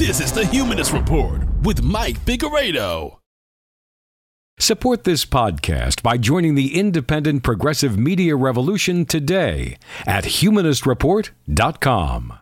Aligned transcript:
This 0.00 0.16
is 0.18 0.32
the 0.32 0.46
Humanist 0.46 0.94
Report 0.94 1.42
with 1.62 1.82
Mike 1.82 2.18
Figueredo. 2.20 3.18
Support 4.58 5.04
this 5.04 5.26
podcast 5.26 6.02
by 6.02 6.16
joining 6.16 6.54
the 6.54 6.74
independent 6.74 7.42
progressive 7.42 7.98
media 7.98 8.34
revolution 8.34 9.04
today 9.04 9.76
at 10.06 10.24
humanistreport.com. 10.24 12.38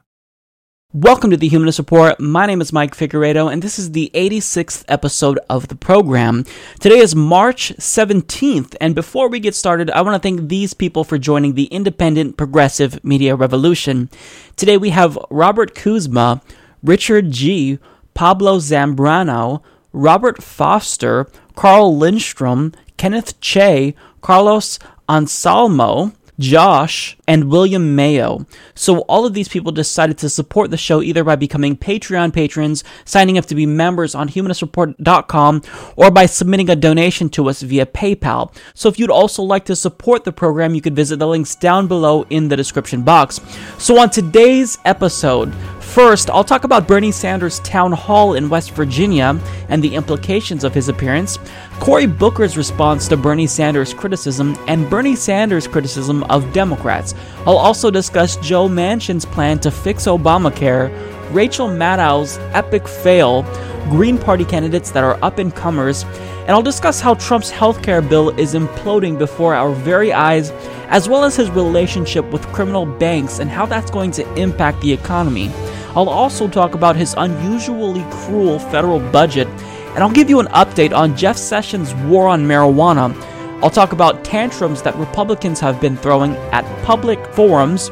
Welcome 0.94 1.30
to 1.30 1.36
the 1.36 1.48
Humanist 1.48 1.80
Report. 1.80 2.20
My 2.20 2.46
name 2.46 2.60
is 2.60 2.72
Mike 2.72 2.94
Figueredo, 2.94 3.52
and 3.52 3.60
this 3.60 3.78
is 3.78 3.90
the 3.90 4.12
86th 4.14 4.84
episode 4.86 5.40
of 5.50 5.66
the 5.66 5.74
program. 5.74 6.44
Today 6.78 6.98
is 6.98 7.16
March 7.16 7.72
17th, 7.76 8.76
and 8.80 8.94
before 8.94 9.28
we 9.28 9.40
get 9.40 9.56
started, 9.56 9.90
I 9.90 10.02
want 10.02 10.14
to 10.14 10.26
thank 10.26 10.48
these 10.48 10.74
people 10.74 11.02
for 11.02 11.18
joining 11.18 11.56
the 11.56 11.64
independent 11.64 12.36
progressive 12.36 13.04
media 13.04 13.34
revolution. 13.34 14.10
Today 14.56 14.78
we 14.78 14.90
have 14.90 15.18
Robert 15.28 15.74
Kuzma, 15.74 16.40
Richard 16.82 17.30
G., 17.30 17.78
Pablo 18.14 18.58
Zambrano, 18.58 19.62
Robert 19.92 20.42
Foster, 20.42 21.28
Carl 21.54 21.96
Lindstrom, 21.96 22.72
Kenneth 22.96 23.40
Che, 23.40 23.94
Carlos 24.20 24.78
Ansalmo, 25.08 26.12
Josh, 26.38 27.16
and 27.26 27.50
William 27.50 27.96
Mayo. 27.96 28.46
So 28.74 29.00
all 29.00 29.26
of 29.26 29.34
these 29.34 29.48
people 29.48 29.72
decided 29.72 30.18
to 30.18 30.28
support 30.28 30.70
the 30.70 30.76
show 30.76 31.02
either 31.02 31.24
by 31.24 31.34
becoming 31.34 31.76
Patreon 31.76 32.32
patrons, 32.32 32.84
signing 33.04 33.36
up 33.36 33.46
to 33.46 33.56
be 33.56 33.66
members 33.66 34.14
on 34.14 34.28
humanistreport.com, 34.28 35.62
or 35.96 36.10
by 36.12 36.26
submitting 36.26 36.70
a 36.70 36.76
donation 36.76 37.28
to 37.30 37.48
us 37.48 37.62
via 37.62 37.86
PayPal. 37.86 38.54
So 38.74 38.88
if 38.88 38.98
you'd 38.98 39.10
also 39.10 39.42
like 39.42 39.64
to 39.64 39.74
support 39.74 40.22
the 40.22 40.32
program, 40.32 40.74
you 40.74 40.80
could 40.80 40.94
visit 40.94 41.18
the 41.18 41.26
links 41.26 41.56
down 41.56 41.88
below 41.88 42.24
in 42.30 42.48
the 42.48 42.56
description 42.56 43.02
box. 43.02 43.40
So 43.78 43.98
on 43.98 44.10
today's 44.10 44.78
episode, 44.84 45.52
First, 45.88 46.28
I'll 46.30 46.44
talk 46.44 46.64
about 46.64 46.86
Bernie 46.86 47.10
Sanders' 47.10 47.60
town 47.60 47.92
hall 47.92 48.34
in 48.34 48.50
West 48.50 48.72
Virginia 48.72 49.40
and 49.68 49.82
the 49.82 49.94
implications 49.94 50.62
of 50.62 50.74
his 50.74 50.88
appearance, 50.88 51.38
Cory 51.80 52.06
Booker's 52.06 52.56
response 52.56 53.08
to 53.08 53.16
Bernie 53.16 53.46
Sanders' 53.46 53.94
criticism, 53.94 54.56
and 54.68 54.88
Bernie 54.88 55.16
Sanders' 55.16 55.66
criticism 55.66 56.22
of 56.24 56.52
Democrats. 56.52 57.14
I'll 57.46 57.56
also 57.56 57.90
discuss 57.90 58.36
Joe 58.36 58.68
Manchin's 58.68 59.24
plan 59.24 59.58
to 59.60 59.70
fix 59.70 60.04
Obamacare, 60.04 60.90
Rachel 61.30 61.68
Maddow's 61.68 62.38
epic 62.54 62.88
fail, 62.88 63.42
Green 63.90 64.18
Party 64.18 64.44
candidates 64.44 64.90
that 64.92 65.04
are 65.04 65.22
up 65.22 65.38
and 65.38 65.54
comers, 65.54 66.04
and 66.04 66.50
I'll 66.50 66.62
discuss 66.62 67.00
how 67.00 67.14
Trump's 67.14 67.50
healthcare 67.50 68.06
bill 68.06 68.30
is 68.38 68.54
imploding 68.54 69.18
before 69.18 69.54
our 69.54 69.72
very 69.72 70.12
eyes, 70.12 70.50
as 70.88 71.08
well 71.08 71.24
as 71.24 71.36
his 71.36 71.50
relationship 71.50 72.24
with 72.32 72.46
criminal 72.52 72.86
banks 72.86 73.38
and 73.38 73.50
how 73.50 73.66
that's 73.66 73.90
going 73.90 74.10
to 74.12 74.34
impact 74.34 74.80
the 74.80 74.92
economy. 74.92 75.50
I'll 75.94 76.08
also 76.08 76.48
talk 76.48 76.74
about 76.74 76.96
his 76.96 77.14
unusually 77.18 78.06
cruel 78.10 78.58
federal 78.58 79.00
budget, 79.10 79.48
and 79.94 79.98
I'll 79.98 80.10
give 80.10 80.30
you 80.30 80.40
an 80.40 80.46
update 80.46 80.96
on 80.96 81.16
Jeff 81.16 81.36
Sessions' 81.36 81.94
war 82.06 82.28
on 82.28 82.46
marijuana. 82.46 83.14
I'll 83.62 83.70
talk 83.70 83.92
about 83.92 84.24
tantrums 84.24 84.80
that 84.82 84.96
Republicans 84.96 85.60
have 85.60 85.80
been 85.80 85.96
throwing 85.96 86.36
at 86.52 86.64
public 86.84 87.18
forums. 87.34 87.90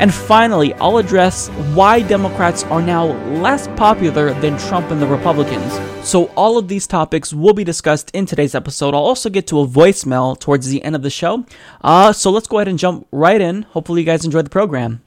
And 0.00 0.12
finally, 0.12 0.74
I'll 0.74 0.98
address 0.98 1.48
why 1.74 2.02
Democrats 2.02 2.64
are 2.64 2.82
now 2.82 3.06
less 3.40 3.68
popular 3.68 4.34
than 4.40 4.58
Trump 4.58 4.90
and 4.90 5.00
the 5.00 5.06
Republicans. 5.06 5.72
So, 6.06 6.26
all 6.36 6.58
of 6.58 6.68
these 6.68 6.86
topics 6.86 7.32
will 7.32 7.54
be 7.54 7.64
discussed 7.64 8.10
in 8.12 8.26
today's 8.26 8.54
episode. 8.54 8.94
I'll 8.94 9.02
also 9.02 9.30
get 9.30 9.46
to 9.48 9.60
a 9.60 9.66
voicemail 9.66 10.38
towards 10.38 10.68
the 10.68 10.82
end 10.82 10.96
of 10.96 11.02
the 11.02 11.10
show. 11.10 11.44
Uh, 11.82 12.12
so, 12.12 12.30
let's 12.30 12.48
go 12.48 12.58
ahead 12.58 12.68
and 12.68 12.78
jump 12.78 13.06
right 13.12 13.40
in. 13.40 13.62
Hopefully, 13.62 14.00
you 14.02 14.06
guys 14.06 14.24
enjoyed 14.24 14.46
the 14.46 14.50
program. 14.50 15.02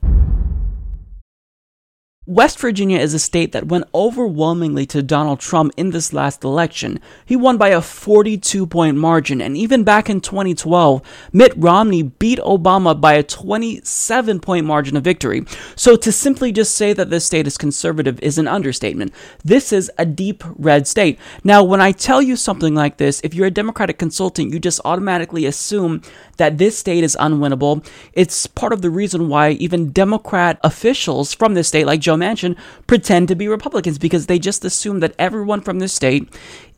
West 2.28 2.58
Virginia 2.58 2.98
is 2.98 3.14
a 3.14 3.20
state 3.20 3.52
that 3.52 3.68
went 3.68 3.86
overwhelmingly 3.94 4.84
to 4.88 5.04
Donald 5.04 5.40
Trump 5.40 5.72
in 5.78 5.92
this 5.92 6.12
last 6.12 6.44
election. 6.44 7.00
He 7.24 7.36
won 7.36 7.58
by 7.58 7.68
a 7.68 7.84
42 7.84 8.66
point 8.66 8.98
margin, 8.98 9.42
and 9.42 9.56
even 9.56 9.84
back 9.84 10.10
in 10.10 10.22
2012, 10.22 11.04
Mitt 11.32 11.54
Romney 11.56 12.02
beat 12.02 12.40
Obama 12.40 13.00
by 13.00 13.14
a 13.14 13.22
27 13.22 14.40
point 14.40 14.66
margin 14.66 14.98
of 14.98 15.04
victory. 15.04 15.46
So 15.76 15.96
to 15.98 16.12
simply 16.12 16.52
just 16.52 16.74
say 16.74 16.94
that 16.94 17.12
this 17.12 17.28
state 17.28 17.46
is 17.46 17.60
conservative 17.60 18.20
is 18.24 18.40
an 18.40 18.48
understatement. 18.48 19.14
This 19.44 19.72
is 19.72 19.92
a 20.00 20.06
deep 20.06 20.44
red 20.56 20.88
state. 20.88 21.20
Now, 21.44 21.64
when 21.64 21.80
I 21.80 21.92
tell 21.92 22.24
you 22.24 22.36
something 22.36 22.74
like 22.74 22.98
this, 22.98 23.22
if 23.24 23.36
you're 23.36 23.46
a 23.46 23.52
Democratic 23.52 24.00
consultant, 24.00 24.52
you 24.52 24.60
just 24.60 24.82
automatically 24.84 25.46
assume 25.46 26.02
that 26.38 26.58
this 26.58 26.76
state 26.76 27.04
is 27.04 27.16
unwinnable. 27.20 27.86
It's 28.14 28.48
part 28.48 28.74
of 28.74 28.82
the 28.82 28.90
reason 28.90 29.30
why 29.30 29.52
even 29.52 29.92
Democrat 29.92 30.60
officials 30.64 31.32
from 31.32 31.54
this 31.54 31.68
state, 31.68 31.86
like 31.86 32.00
Joe 32.00 32.15
Manchin, 32.18 32.58
pretend 32.88 33.28
to 33.28 33.36
be 33.36 33.48
Republicans 33.48 33.98
because 33.98 34.28
they 34.28 34.40
just 34.40 34.66
assume 34.66 35.00
that 35.00 35.16
everyone 35.18 35.62
from 35.62 35.80
this 35.80 35.94
state 35.94 36.30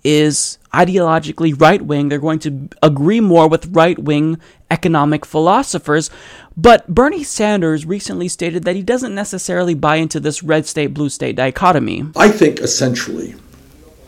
is 0.04 0.58
ideologically 0.74 1.60
right 1.60 1.82
wing. 1.82 2.10
They're 2.10 2.20
going 2.20 2.40
to 2.40 2.70
agree 2.82 3.20
more 3.20 3.48
with 3.48 3.76
right 3.76 4.00
wing 4.00 4.40
economic 4.70 5.26
philosophers. 5.26 6.10
But 6.56 6.88
Bernie 6.88 7.24
Sanders 7.24 7.86
recently 7.86 8.28
stated 8.28 8.64
that 8.64 8.76
he 8.76 8.84
doesn't 8.84 9.14
necessarily 9.14 9.74
buy 9.74 9.98
into 9.98 10.20
this 10.20 10.44
red 10.44 10.66
state, 10.66 10.94
blue 10.94 11.10
state 11.10 11.36
dichotomy. 11.36 12.06
I 12.16 12.30
think 12.30 12.60
essentially, 12.60 13.36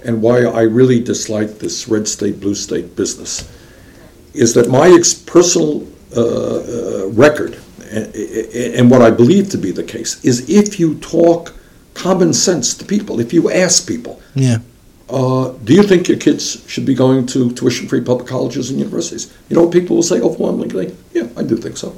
and 0.06 0.22
why 0.22 0.44
I 0.44 0.62
really 0.62 1.02
dislike 1.02 1.60
this 1.60 1.88
red 1.88 2.08
state, 2.08 2.40
blue 2.40 2.56
state 2.56 2.96
business, 2.96 3.52
is 4.34 4.54
that 4.54 4.70
my 4.70 4.90
ex- 4.90 5.14
personal 5.14 5.88
uh, 6.16 6.22
uh, 6.22 7.08
record 7.10 7.60
and, 7.90 8.16
and 8.76 8.92
what 8.92 9.02
I 9.02 9.12
believe 9.12 9.50
to 9.50 9.58
be 9.58 9.72
the 9.72 9.84
case 9.84 10.24
is 10.24 10.50
if 10.50 10.80
you 10.80 10.96
talk 10.96 11.54
common 11.94 12.34
sense 12.34 12.74
to 12.76 12.86
people, 12.86 13.20
if 13.20 13.34
you 13.34 13.52
ask 13.52 13.88
people, 13.88 14.22
Yeah. 14.36 14.60
uh, 15.10 15.54
do 15.64 15.74
you 15.74 15.84
think 15.84 16.08
your 16.08 16.18
kids 16.18 16.64
should 16.68 16.86
be 16.86 16.94
going 16.94 17.26
to 17.28 17.52
tuition-free 17.52 18.02
public 18.02 18.28
colleges 18.28 18.70
and 18.70 18.80
universities? 18.80 19.34
You 19.50 19.56
know 19.56 19.64
what 19.64 19.74
people 19.74 19.96
will 19.98 20.04
say 20.04 20.22
overwhelmingly? 20.22 20.96
Yeah, 21.14 21.28
I 21.36 21.44
do 21.44 21.58
think 21.58 21.78
so. 21.78 21.90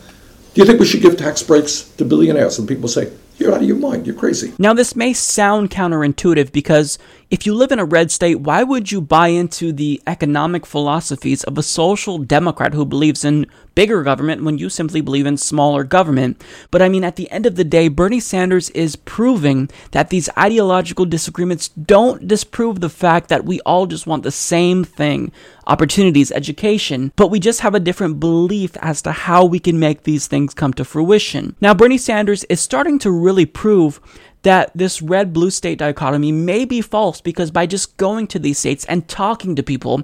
Do 0.53 0.61
you 0.61 0.65
think 0.65 0.79
we 0.79 0.85
should 0.85 1.01
give 1.01 1.17
tax 1.17 1.43
breaks 1.43 1.81
to 1.97 2.05
billionaires? 2.05 2.57
And 2.59 2.67
people 2.67 2.89
say, 2.89 3.11
you're 3.41 3.53
out 3.53 3.61
of 3.61 3.67
your 3.67 3.77
mind, 3.77 4.05
you're 4.05 4.15
crazy. 4.15 4.53
Now, 4.57 4.73
this 4.73 4.95
may 4.95 5.13
sound 5.13 5.71
counterintuitive 5.71 6.51
because 6.51 6.97
if 7.31 7.45
you 7.45 7.55
live 7.55 7.71
in 7.71 7.79
a 7.79 7.85
red 7.85 8.11
state, 8.11 8.41
why 8.41 8.61
would 8.61 8.91
you 8.91 8.99
buy 8.99 9.29
into 9.29 9.71
the 9.71 10.01
economic 10.05 10.65
philosophies 10.65 11.45
of 11.45 11.57
a 11.57 11.63
social 11.63 12.17
democrat 12.17 12.73
who 12.73 12.85
believes 12.85 13.23
in 13.23 13.47
bigger 13.73 14.03
government 14.03 14.43
when 14.43 14.57
you 14.57 14.67
simply 14.67 14.99
believe 14.99 15.25
in 15.25 15.37
smaller 15.37 15.85
government? 15.85 16.43
But 16.71 16.81
I 16.81 16.89
mean, 16.89 17.05
at 17.05 17.15
the 17.15 17.31
end 17.31 17.45
of 17.45 17.55
the 17.55 17.63
day, 17.63 17.87
Bernie 17.87 18.19
Sanders 18.19 18.69
is 18.71 18.97
proving 18.97 19.69
that 19.91 20.09
these 20.09 20.29
ideological 20.37 21.05
disagreements 21.05 21.69
don't 21.69 22.27
disprove 22.27 22.81
the 22.81 22.89
fact 22.89 23.29
that 23.29 23.45
we 23.45 23.61
all 23.61 23.85
just 23.85 24.05
want 24.05 24.23
the 24.23 24.31
same 24.31 24.83
thing 24.83 25.31
opportunities, 25.67 26.33
education, 26.33 27.13
but 27.15 27.29
we 27.31 27.39
just 27.39 27.61
have 27.61 27.73
a 27.73 27.79
different 27.79 28.19
belief 28.19 28.75
as 28.81 29.01
to 29.01 29.11
how 29.13 29.45
we 29.45 29.57
can 29.57 29.79
make 29.79 30.03
these 30.03 30.27
things 30.27 30.53
come 30.53 30.73
to 30.73 30.83
fruition. 30.83 31.55
Now, 31.61 31.73
Bernie 31.73 31.97
Sanders 31.97 32.43
is 32.45 32.59
starting 32.59 32.99
to 32.99 33.11
really 33.11 33.30
prove 33.45 33.99
that 34.43 34.71
this 34.73 35.01
red 35.01 35.33
blue 35.33 35.51
state 35.51 35.77
dichotomy 35.77 36.31
may 36.31 36.65
be 36.65 36.81
false 36.81 37.21
because 37.21 37.51
by 37.51 37.65
just 37.65 37.95
going 37.97 38.25
to 38.27 38.39
these 38.39 38.57
states 38.57 38.85
and 38.85 39.07
talking 39.07 39.55
to 39.55 39.63
people 39.63 40.01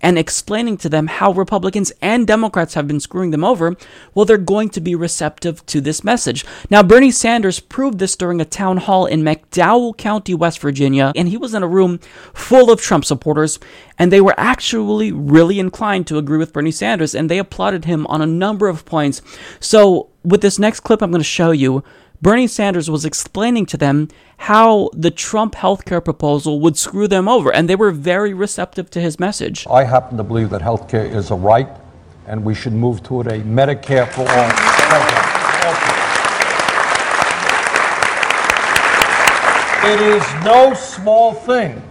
and 0.00 0.16
explaining 0.16 0.76
to 0.76 0.88
them 0.88 1.08
how 1.08 1.32
Republicans 1.32 1.92
and 2.00 2.26
Democrats 2.26 2.74
have 2.74 2.86
been 2.86 3.00
screwing 3.00 3.30
them 3.30 3.44
over, 3.44 3.76
well, 4.14 4.24
they're 4.24 4.38
going 4.38 4.68
to 4.68 4.80
be 4.80 4.94
receptive 4.94 5.64
to 5.66 5.80
this 5.80 6.04
message. 6.04 6.44
Now, 6.70 6.82
Bernie 6.82 7.10
Sanders 7.10 7.60
proved 7.60 7.98
this 7.98 8.16
during 8.16 8.40
a 8.40 8.44
town 8.44 8.76
hall 8.76 9.06
in 9.06 9.22
McDowell 9.22 9.96
County, 9.96 10.34
West 10.34 10.60
Virginia, 10.60 11.12
and 11.16 11.28
he 11.28 11.36
was 11.36 11.52
in 11.52 11.62
a 11.62 11.68
room 11.68 11.98
full 12.32 12.70
of 12.70 12.80
Trump 12.80 13.04
supporters, 13.04 13.58
and 13.98 14.12
they 14.12 14.20
were 14.20 14.34
actually 14.38 15.10
really 15.12 15.58
inclined 15.58 16.06
to 16.06 16.18
agree 16.18 16.38
with 16.38 16.52
Bernie 16.52 16.70
Sanders, 16.70 17.14
and 17.14 17.28
they 17.28 17.38
applauded 17.38 17.84
him 17.84 18.06
on 18.06 18.22
a 18.22 18.26
number 18.26 18.68
of 18.68 18.84
points. 18.84 19.20
So, 19.58 20.08
with 20.22 20.42
this 20.42 20.58
next 20.58 20.80
clip, 20.80 21.02
I'm 21.02 21.10
going 21.10 21.20
to 21.20 21.24
show 21.24 21.50
you. 21.50 21.82
Bernie 22.22 22.46
Sanders 22.46 22.90
was 22.90 23.06
explaining 23.06 23.64
to 23.64 23.78
them 23.78 24.08
how 24.36 24.90
the 24.92 25.10
Trump 25.10 25.54
healthcare 25.54 26.04
proposal 26.04 26.60
would 26.60 26.76
screw 26.76 27.08
them 27.08 27.26
over, 27.28 27.50
and 27.50 27.66
they 27.66 27.76
were 27.76 27.90
very 27.90 28.34
receptive 28.34 28.90
to 28.90 29.00
his 29.00 29.18
message. 29.18 29.66
I 29.70 29.84
happen 29.84 30.18
to 30.18 30.22
believe 30.22 30.50
that 30.50 30.60
healthcare 30.60 31.10
is 31.10 31.30
a 31.30 31.34
right, 31.34 31.68
and 32.26 32.44
we 32.44 32.54
should 32.54 32.74
move 32.74 33.02
toward 33.02 33.26
a 33.28 33.40
Medicare 33.40 34.06
for 34.12 34.28
all. 34.28 34.50
It 39.82 40.00
is 40.02 40.44
no 40.44 40.74
small 40.74 41.32
thing 41.32 41.82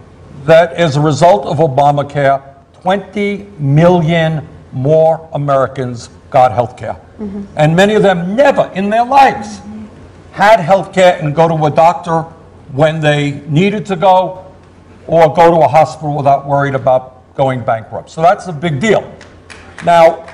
that 0.44 0.72
as 0.74 0.96
a 0.96 1.00
result 1.00 1.44
of 1.44 1.58
Obamacare, 1.58 2.40
20 2.82 3.48
million 3.58 4.46
more 4.70 5.28
Americans 5.32 6.08
got 6.30 6.52
health 6.52 6.76
care. 6.76 6.94
Mm-hmm. 7.18 7.42
And 7.56 7.74
many 7.74 7.94
of 7.94 8.04
them 8.04 8.36
never 8.36 8.70
in 8.76 8.90
their 8.90 9.04
lives 9.04 9.60
had 10.32 10.60
health 10.60 10.92
care 10.92 11.18
and 11.20 11.34
go 11.34 11.48
to 11.48 11.64
a 11.66 11.70
doctor 11.70 12.22
when 12.72 13.00
they 13.00 13.40
needed 13.48 13.84
to 13.86 13.96
go 13.96 14.46
or 15.06 15.34
go 15.34 15.50
to 15.50 15.64
a 15.64 15.68
hospital 15.68 16.16
without 16.16 16.46
worried 16.46 16.74
about 16.74 17.34
going 17.34 17.64
bankrupt. 17.64 18.10
So 18.10 18.22
that's 18.22 18.46
a 18.46 18.52
big 18.52 18.80
deal. 18.80 19.02
Now, 19.84 20.26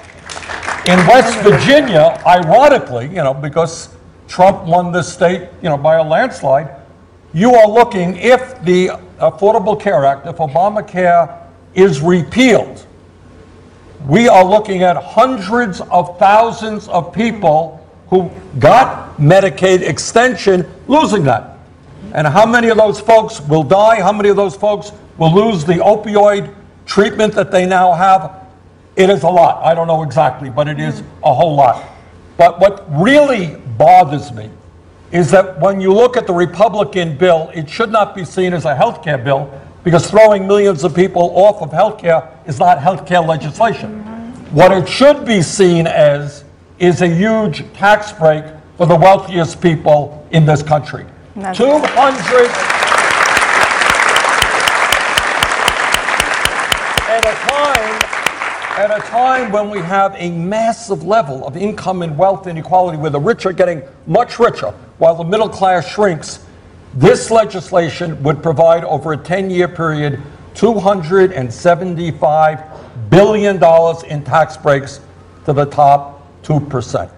in 0.86 0.98
West 1.06 1.38
Virginia, 1.40 2.20
ironically, 2.26 3.06
you 3.06 3.22
know, 3.22 3.32
because 3.34 3.88
Trump 4.28 4.64
won 4.64 4.92
this 4.92 5.12
state, 5.12 5.48
you 5.62 5.68
know, 5.68 5.76
by 5.76 5.96
a 5.96 6.02
landslide, 6.02 6.76
you 7.32 7.54
are 7.54 7.68
looking, 7.68 8.16
if 8.16 8.62
the 8.64 8.88
Affordable 9.18 9.80
Care 9.80 10.04
Act, 10.04 10.26
if 10.26 10.36
Obamacare 10.36 11.46
is 11.74 12.00
repealed, 12.00 12.86
we 14.06 14.28
are 14.28 14.44
looking 14.44 14.82
at 14.82 14.96
hundreds 14.96 15.80
of 15.80 16.18
thousands 16.18 16.86
of 16.88 17.12
people 17.12 17.75
who 18.08 18.30
got 18.58 19.16
Medicaid 19.16 19.82
extension 19.82 20.66
losing 20.86 21.24
that. 21.24 21.58
And 22.12 22.26
how 22.26 22.46
many 22.46 22.68
of 22.68 22.76
those 22.76 23.00
folks 23.00 23.40
will 23.40 23.64
die? 23.64 24.00
How 24.00 24.12
many 24.12 24.28
of 24.28 24.36
those 24.36 24.54
folks 24.54 24.92
will 25.18 25.34
lose 25.34 25.64
the 25.64 25.74
opioid 25.74 26.54
treatment 26.86 27.34
that 27.34 27.50
they 27.50 27.66
now 27.66 27.92
have? 27.92 28.46
It 28.94 29.10
is 29.10 29.22
a 29.22 29.28
lot. 29.28 29.62
I 29.64 29.74
don't 29.74 29.86
know 29.86 30.02
exactly, 30.02 30.48
but 30.48 30.68
it 30.68 30.78
is 30.78 31.02
a 31.22 31.34
whole 31.34 31.54
lot. 31.54 31.84
But 32.36 32.60
what 32.60 32.84
really 32.90 33.56
bothers 33.76 34.32
me 34.32 34.50
is 35.12 35.30
that 35.30 35.60
when 35.60 35.80
you 35.80 35.92
look 35.92 36.16
at 36.16 36.26
the 36.26 36.32
Republican 36.32 37.16
bill, 37.16 37.50
it 37.54 37.68
should 37.68 37.90
not 37.90 38.14
be 38.14 38.24
seen 38.24 38.52
as 38.52 38.64
a 38.64 38.74
health 38.74 39.02
care 39.02 39.18
bill 39.18 39.50
because 39.84 40.10
throwing 40.10 40.46
millions 40.46 40.82
of 40.84 40.94
people 40.94 41.30
off 41.36 41.62
of 41.62 41.72
health 41.72 41.98
care 41.98 42.28
is 42.46 42.58
not 42.58 42.80
health 42.80 43.06
care 43.06 43.20
legislation. 43.20 44.02
What 44.52 44.72
it 44.72 44.88
should 44.88 45.24
be 45.24 45.42
seen 45.42 45.86
as 45.86 46.44
is 46.78 47.02
a 47.02 47.08
huge 47.08 47.64
tax 47.72 48.12
break 48.12 48.44
for 48.76 48.86
the 48.86 48.94
wealthiest 48.96 49.60
people 49.60 50.26
in 50.30 50.44
this 50.44 50.62
country. 50.62 51.04
That's 51.34 51.58
200 51.58 52.50
at 57.08 57.24
a 57.24 57.32
time 57.48 58.02
at 58.78 58.90
a 58.90 59.00
time 59.08 59.50
when 59.50 59.70
we 59.70 59.78
have 59.78 60.14
a 60.18 60.30
massive 60.30 61.02
level 61.02 61.46
of 61.46 61.56
income 61.56 62.02
and 62.02 62.16
wealth 62.18 62.46
inequality 62.46 62.98
where 62.98 63.08
the 63.10 63.18
rich 63.20 63.46
are 63.46 63.52
getting 63.52 63.80
much 64.06 64.38
richer 64.38 64.70
while 64.98 65.14
the 65.14 65.24
middle 65.24 65.48
class 65.48 65.88
shrinks 65.88 66.40
this 66.94 67.30
legislation 67.30 68.22
would 68.22 68.42
provide 68.42 68.84
over 68.84 69.14
a 69.14 69.16
10-year 69.16 69.68
period 69.68 70.20
275 70.54 73.10
billion 73.10 73.56
dollars 73.58 74.02
in 74.02 74.22
tax 74.22 74.58
breaks 74.58 75.00
to 75.46 75.54
the 75.54 75.64
top 75.64 76.15
2%. 76.46 77.10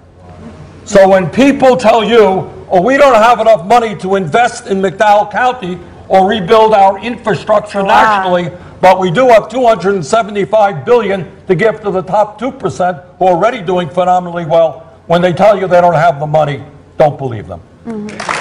So 0.84 1.06
when 1.06 1.28
people 1.28 1.76
tell 1.76 2.02
you, 2.02 2.50
oh, 2.70 2.80
we 2.80 2.96
don't 2.96 3.14
have 3.14 3.40
enough 3.40 3.66
money 3.66 3.94
to 3.96 4.16
invest 4.16 4.66
in 4.66 4.80
McDowell 4.80 5.30
County 5.30 5.78
or 6.08 6.26
rebuild 6.26 6.72
our 6.72 6.98
infrastructure 6.98 7.82
nationally, 7.82 8.50
but 8.80 8.98
we 8.98 9.10
do 9.10 9.28
have 9.28 9.50
275 9.50 10.84
billion 10.86 11.30
to 11.46 11.54
give 11.54 11.82
to 11.82 11.90
the 11.90 12.00
top 12.02 12.40
2% 12.40 13.16
who 13.19 13.26
are 13.26 13.34
already 13.34 13.60
doing 13.60 13.90
phenomenally 13.90 14.46
well. 14.46 14.80
When 15.06 15.20
they 15.20 15.34
tell 15.34 15.58
you 15.60 15.69
they 15.69 15.81
don't 15.82 15.94
have 15.94 16.20
the 16.20 16.26
money, 16.26 16.64
don't 16.96 17.19
believe 17.19 17.48
them. 17.48 17.60
Mm-hmm. 17.84 18.38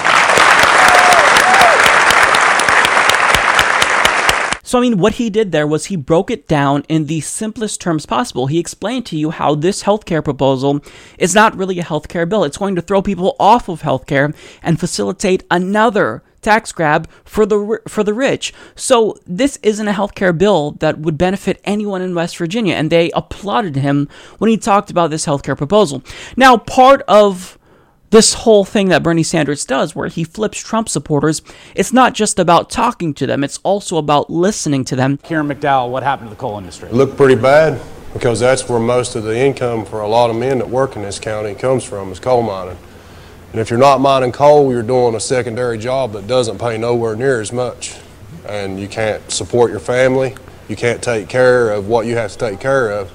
So, 4.68 4.76
I 4.76 4.82
mean, 4.82 4.98
what 4.98 5.14
he 5.14 5.30
did 5.30 5.50
there 5.50 5.66
was 5.66 5.86
he 5.86 5.96
broke 5.96 6.30
it 6.30 6.46
down 6.46 6.84
in 6.90 7.06
the 7.06 7.22
simplest 7.22 7.80
terms 7.80 8.04
possible. 8.04 8.48
He 8.48 8.58
explained 8.58 9.06
to 9.06 9.16
you 9.16 9.30
how 9.30 9.54
this 9.54 9.84
healthcare 9.84 10.22
proposal 10.22 10.84
is 11.16 11.34
not 11.34 11.56
really 11.56 11.78
a 11.78 11.82
healthcare 11.82 12.28
bill. 12.28 12.44
It's 12.44 12.58
going 12.58 12.76
to 12.76 12.82
throw 12.82 13.00
people 13.00 13.34
off 13.40 13.70
of 13.70 13.80
healthcare 13.80 14.36
and 14.62 14.78
facilitate 14.78 15.42
another 15.50 16.22
tax 16.42 16.70
grab 16.70 17.08
for 17.24 17.46
the 17.46 17.80
for 17.88 18.04
the 18.04 18.12
rich. 18.12 18.52
So 18.74 19.16
this 19.26 19.58
isn't 19.62 19.88
a 19.88 19.92
healthcare 19.92 20.36
bill 20.36 20.72
that 20.80 20.98
would 20.98 21.16
benefit 21.16 21.62
anyone 21.64 22.02
in 22.02 22.14
West 22.14 22.36
Virginia, 22.36 22.74
and 22.74 22.90
they 22.90 23.10
applauded 23.12 23.76
him 23.76 24.06
when 24.36 24.50
he 24.50 24.58
talked 24.58 24.90
about 24.90 25.08
this 25.08 25.24
healthcare 25.24 25.56
proposal. 25.56 26.02
Now, 26.36 26.58
part 26.58 27.00
of 27.08 27.57
this 28.10 28.34
whole 28.34 28.64
thing 28.64 28.88
that 28.88 29.02
Bernie 29.02 29.22
Sanders 29.22 29.64
does, 29.64 29.94
where 29.94 30.08
he 30.08 30.24
flips 30.24 30.58
Trump 30.58 30.88
supporters, 30.88 31.42
it's 31.74 31.92
not 31.92 32.14
just 32.14 32.38
about 32.38 32.70
talking 32.70 33.12
to 33.14 33.26
them, 33.26 33.44
it's 33.44 33.58
also 33.62 33.96
about 33.96 34.30
listening 34.30 34.84
to 34.86 34.96
them. 34.96 35.18
Here 35.24 35.40
in 35.40 35.48
McDowell, 35.48 35.90
what 35.90 36.02
happened 36.02 36.30
to 36.30 36.34
the 36.34 36.40
coal 36.40 36.58
industry? 36.58 36.88
It 36.88 36.94
looked 36.94 37.16
pretty 37.16 37.40
bad 37.40 37.80
because 38.12 38.40
that's 38.40 38.68
where 38.68 38.78
most 38.78 39.14
of 39.14 39.24
the 39.24 39.38
income 39.38 39.84
for 39.84 40.00
a 40.00 40.08
lot 40.08 40.30
of 40.30 40.36
men 40.36 40.58
that 40.58 40.68
work 40.68 40.96
in 40.96 41.02
this 41.02 41.18
county 41.18 41.54
comes 41.54 41.84
from 41.84 42.10
is 42.10 42.18
coal 42.18 42.42
mining. 42.42 42.78
And 43.52 43.60
if 43.60 43.70
you're 43.70 43.78
not 43.78 44.00
mining 44.00 44.32
coal, 44.32 44.70
you're 44.72 44.82
doing 44.82 45.14
a 45.14 45.20
secondary 45.20 45.78
job 45.78 46.12
that 46.12 46.26
doesn't 46.26 46.58
pay 46.58 46.76
nowhere 46.78 47.16
near 47.16 47.40
as 47.40 47.52
much. 47.52 47.96
And 48.46 48.80
you 48.80 48.88
can't 48.88 49.30
support 49.30 49.70
your 49.70 49.80
family, 49.80 50.34
you 50.68 50.76
can't 50.76 51.02
take 51.02 51.28
care 51.28 51.70
of 51.70 51.88
what 51.88 52.06
you 52.06 52.16
have 52.16 52.32
to 52.32 52.38
take 52.38 52.60
care 52.60 52.90
of. 52.90 53.10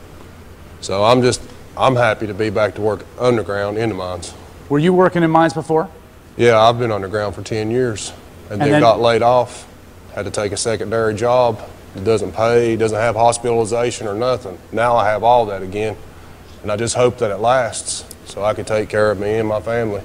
So 0.81 1.03
I'm 1.03 1.21
just, 1.21 1.41
I'm 1.77 1.95
happy 1.95 2.27
to 2.27 2.33
be 2.33 2.49
back 2.49 2.75
to 2.75 2.81
work 2.81 3.05
underground 3.19 3.77
in 3.77 3.89
the 3.89 3.95
mines. 3.95 4.33
Were 4.69 4.79
you 4.79 4.93
working 4.93 5.23
in 5.23 5.31
mines 5.31 5.53
before? 5.53 5.89
Yeah, 6.37 6.59
I've 6.59 6.79
been 6.79 6.91
underground 6.91 7.35
for 7.35 7.43
10 7.43 7.69
years 7.69 8.11
and, 8.49 8.53
And 8.53 8.61
then, 8.61 8.71
then- 8.71 8.81
got 8.81 8.99
laid 8.99 9.21
off. 9.21 9.67
Had 10.15 10.25
to 10.25 10.31
take 10.31 10.51
a 10.51 10.57
secondary 10.57 11.15
job. 11.15 11.59
It 11.95 12.03
doesn't 12.03 12.33
pay, 12.33 12.75
doesn't 12.75 12.97
have 12.97 13.15
hospitalization 13.15 14.07
or 14.07 14.13
nothing. 14.13 14.57
Now 14.71 14.95
I 14.95 15.09
have 15.09 15.23
all 15.23 15.45
that 15.47 15.61
again. 15.61 15.95
And 16.61 16.71
I 16.71 16.75
just 16.77 16.95
hope 16.95 17.17
that 17.17 17.29
it 17.31 17.37
lasts 17.37 18.05
so 18.25 18.43
I 18.43 18.53
can 18.53 18.63
take 18.65 18.89
care 18.89 19.11
of 19.11 19.19
me 19.19 19.35
and 19.35 19.47
my 19.47 19.59
family. 19.59 20.01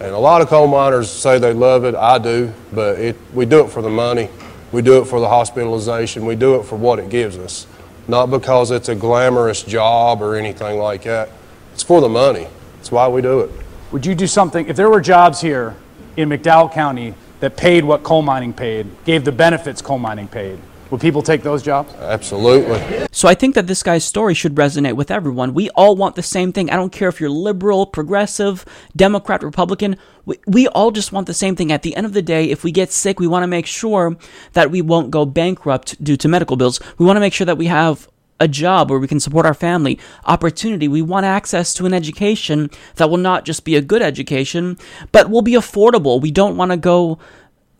And 0.00 0.14
a 0.14 0.18
lot 0.18 0.42
of 0.42 0.48
coal 0.48 0.66
miners 0.66 1.10
say 1.10 1.38
they 1.38 1.52
love 1.52 1.84
it. 1.84 1.94
I 1.94 2.18
do, 2.18 2.52
but 2.72 2.98
it, 2.98 3.16
we 3.34 3.46
do 3.46 3.64
it 3.64 3.70
for 3.70 3.82
the 3.82 3.90
money. 3.90 4.28
We 4.72 4.82
do 4.82 5.00
it 5.00 5.06
for 5.06 5.20
the 5.20 5.28
hospitalization. 5.28 6.26
We 6.26 6.34
do 6.36 6.56
it 6.56 6.64
for 6.64 6.76
what 6.76 6.98
it 6.98 7.08
gives 7.08 7.36
us. 7.38 7.66
Not 8.08 8.26
because 8.26 8.70
it's 8.70 8.88
a 8.88 8.94
glamorous 8.94 9.62
job 9.62 10.22
or 10.22 10.36
anything 10.36 10.78
like 10.78 11.02
that. 11.04 11.30
It's 11.72 11.82
for 11.82 12.00
the 12.00 12.08
money. 12.08 12.46
That's 12.76 12.92
why 12.92 13.08
we 13.08 13.22
do 13.22 13.40
it. 13.40 13.50
Would 13.92 14.04
you 14.04 14.14
do 14.14 14.26
something, 14.26 14.66
if 14.66 14.76
there 14.76 14.90
were 14.90 15.00
jobs 15.00 15.40
here 15.40 15.76
in 16.16 16.28
McDowell 16.28 16.72
County 16.72 17.14
that 17.40 17.56
paid 17.56 17.84
what 17.84 18.02
coal 18.02 18.22
mining 18.22 18.52
paid, 18.52 18.86
gave 19.04 19.24
the 19.24 19.32
benefits 19.32 19.80
coal 19.80 19.98
mining 19.98 20.26
paid, 20.26 20.58
would 20.90 21.00
people 21.00 21.22
take 21.22 21.42
those 21.42 21.62
jobs? 21.62 21.92
Absolutely. 21.94 23.06
So 23.10 23.28
I 23.28 23.34
think 23.34 23.54
that 23.54 23.66
this 23.66 23.82
guy's 23.82 24.04
story 24.04 24.34
should 24.34 24.54
resonate 24.54 24.94
with 24.94 25.10
everyone. 25.10 25.52
We 25.54 25.68
all 25.70 25.96
want 25.96 26.14
the 26.14 26.22
same 26.22 26.52
thing. 26.52 26.70
I 26.70 26.76
don't 26.76 26.92
care 26.92 27.08
if 27.08 27.20
you're 27.20 27.30
liberal, 27.30 27.86
progressive, 27.86 28.64
Democrat, 28.94 29.42
Republican. 29.42 29.96
We, 30.24 30.38
we 30.46 30.68
all 30.68 30.90
just 30.90 31.12
want 31.12 31.26
the 31.26 31.34
same 31.34 31.56
thing. 31.56 31.72
At 31.72 31.82
the 31.82 31.96
end 31.96 32.06
of 32.06 32.12
the 32.12 32.22
day, 32.22 32.50
if 32.50 32.62
we 32.62 32.70
get 32.70 32.92
sick, 32.92 33.18
we 33.18 33.26
want 33.26 33.42
to 33.42 33.48
make 33.48 33.66
sure 33.66 34.16
that 34.52 34.70
we 34.70 34.80
won't 34.80 35.10
go 35.10 35.24
bankrupt 35.26 36.02
due 36.02 36.16
to 36.16 36.28
medical 36.28 36.56
bills. 36.56 36.80
We 36.98 37.06
want 37.06 37.16
to 37.16 37.20
make 37.20 37.34
sure 37.34 37.46
that 37.46 37.58
we 37.58 37.66
have 37.66 38.08
a 38.38 38.48
job 38.48 38.90
where 38.90 38.98
we 38.98 39.08
can 39.08 39.20
support 39.20 39.46
our 39.46 39.54
family, 39.54 39.98
opportunity. 40.24 40.88
We 40.88 41.02
want 41.02 41.26
access 41.26 41.72
to 41.74 41.86
an 41.86 41.94
education 41.94 42.70
that 42.96 43.08
will 43.08 43.16
not 43.16 43.44
just 43.44 43.64
be 43.64 43.76
a 43.76 43.80
good 43.80 44.02
education, 44.02 44.78
but 45.12 45.30
will 45.30 45.42
be 45.42 45.52
affordable. 45.52 46.20
We 46.20 46.30
don't 46.30 46.56
want 46.56 46.70
to 46.70 46.76
go 46.76 47.18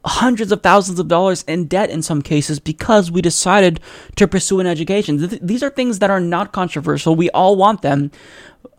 hundreds 0.07 0.53
of 0.53 0.63
thousands 0.63 1.01
of 1.01 1.09
dollars 1.09 1.43
in 1.49 1.67
debt 1.67 1.91
in 1.91 2.01
some 2.01 2.23
cases 2.23 2.61
because 2.61 3.11
we 3.11 3.21
decided 3.21 3.81
to 4.15 4.29
pursue 4.29 4.61
an 4.61 4.67
education. 4.67 5.29
Th- 5.29 5.43
these 5.43 5.63
are 5.63 5.71
things 5.71 5.99
that 5.99 6.11
are 6.11 6.21
not 6.21 6.53
controversial. 6.53 7.17
We 7.17 7.29
all 7.31 7.57
want 7.57 7.83
them. 7.83 8.13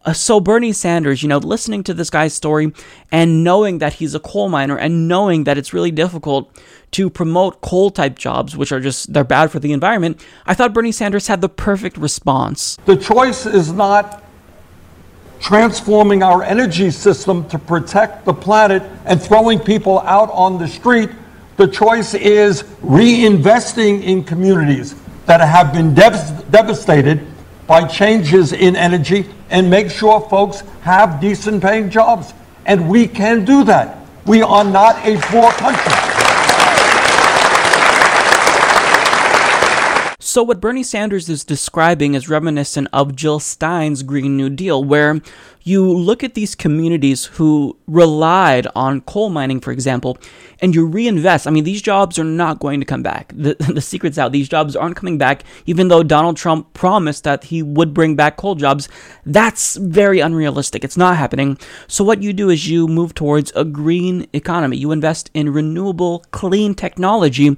Uh, 0.07 0.13
so 0.13 0.39
Bernie 0.39 0.71
Sanders, 0.71 1.21
you 1.21 1.27
know, 1.27 1.37
listening 1.37 1.83
to 1.83 1.93
this 1.93 2.09
guy's 2.09 2.33
story 2.33 2.71
and 3.11 3.43
knowing 3.43 3.79
that 3.79 3.93
he's 3.93 4.15
a 4.15 4.21
coal 4.21 4.47
miner 4.47 4.77
and 4.77 5.09
knowing 5.09 5.43
that 5.43 5.57
it's 5.57 5.73
really 5.73 5.91
difficult 5.91 6.49
to 6.91 7.09
promote 7.09 7.59
coal 7.59 7.91
type 7.91 8.17
jobs, 8.17 8.55
which 8.55 8.71
are 8.71 8.79
just 8.79 9.11
they're 9.11 9.25
bad 9.25 9.51
for 9.51 9.59
the 9.59 9.73
environment, 9.73 10.25
I 10.45 10.53
thought 10.53 10.73
Bernie 10.73 10.93
Sanders 10.93 11.27
had 11.27 11.41
the 11.41 11.49
perfect 11.49 11.97
response. 11.97 12.77
The 12.85 12.95
choice 12.95 13.45
is 13.45 13.73
not 13.73 14.23
transforming 15.41 16.23
our 16.23 16.41
energy 16.41 16.89
system 16.89 17.47
to 17.49 17.59
protect 17.59 18.23
the 18.23 18.33
planet 18.33 18.83
and 19.03 19.21
throwing 19.21 19.59
people 19.59 19.99
out 19.99 20.31
on 20.31 20.57
the 20.57 20.69
street. 20.69 21.09
The 21.57 21.67
choice 21.67 22.13
is 22.13 22.63
reinvesting 22.81 24.03
in 24.03 24.23
communities 24.23 24.95
that 25.25 25.41
have 25.41 25.73
been 25.73 25.93
dev- 25.93 26.49
devastated 26.49 27.27
by 27.67 27.85
changes 27.85 28.53
in 28.53 28.75
energy 28.75 29.29
and 29.49 29.69
make 29.69 29.91
sure 29.91 30.21
folks 30.29 30.61
have 30.81 31.21
decent 31.21 31.61
paying 31.61 31.89
jobs. 31.89 32.33
And 32.65 32.89
we 32.89 33.07
can 33.07 33.45
do 33.45 33.63
that. 33.65 33.97
We 34.25 34.41
are 34.41 34.63
not 34.63 34.97
a 35.05 35.17
poor 35.17 35.51
country. 35.51 36.06
So, 40.37 40.43
what 40.43 40.61
Bernie 40.61 40.83
Sanders 40.83 41.29
is 41.29 41.43
describing 41.43 42.13
is 42.13 42.29
reminiscent 42.29 42.89
of 42.93 43.15
Jill 43.15 43.39
Stein's 43.39 44.03
Green 44.03 44.37
New 44.37 44.51
Deal, 44.51 44.83
where 44.83 45.19
you 45.63 45.91
look 45.91 46.23
at 46.23 46.35
these 46.35 46.53
communities 46.53 47.25
who 47.25 47.75
relied 47.87 48.67
on 48.75 49.01
coal 49.01 49.29
mining, 49.29 49.59
for 49.59 49.71
example, 49.71 50.17
and 50.61 50.75
you 50.75 50.85
reinvest. 50.85 51.47
I 51.47 51.49
mean, 51.49 51.63
these 51.63 51.81
jobs 51.81 52.17
are 52.19 52.23
not 52.23 52.59
going 52.59 52.79
to 52.79 52.85
come 52.85 53.01
back. 53.01 53.33
The, 53.47 53.55
the 53.55 53.81
secret's 53.81 54.17
out. 54.17 54.33
These 54.33 54.49
jobs 54.49 54.75
aren't 54.75 54.97
coming 54.97 55.17
back, 55.17 55.43
even 55.65 55.87
though 55.87 56.03
Donald 56.03 56.37
Trump 56.37 56.73
promised 56.73 57.23
that 57.23 57.45
he 57.45 57.63
would 57.63 57.93
bring 57.93 58.15
back 58.15 58.35
coal 58.35 58.55
jobs. 58.55 58.89
That's 59.25 59.77
very 59.77 60.19
unrealistic. 60.19 60.83
It's 60.83 60.97
not 60.97 61.17
happening. 61.17 61.57
So, 61.87 62.03
what 62.03 62.21
you 62.21 62.33
do 62.33 62.49
is 62.49 62.69
you 62.69 62.87
move 62.87 63.13
towards 63.13 63.51
a 63.55 63.63
green 63.63 64.27
economy. 64.33 64.77
You 64.77 64.91
invest 64.91 65.31
in 65.33 65.53
renewable, 65.53 66.25
clean 66.31 66.75
technology. 66.75 67.57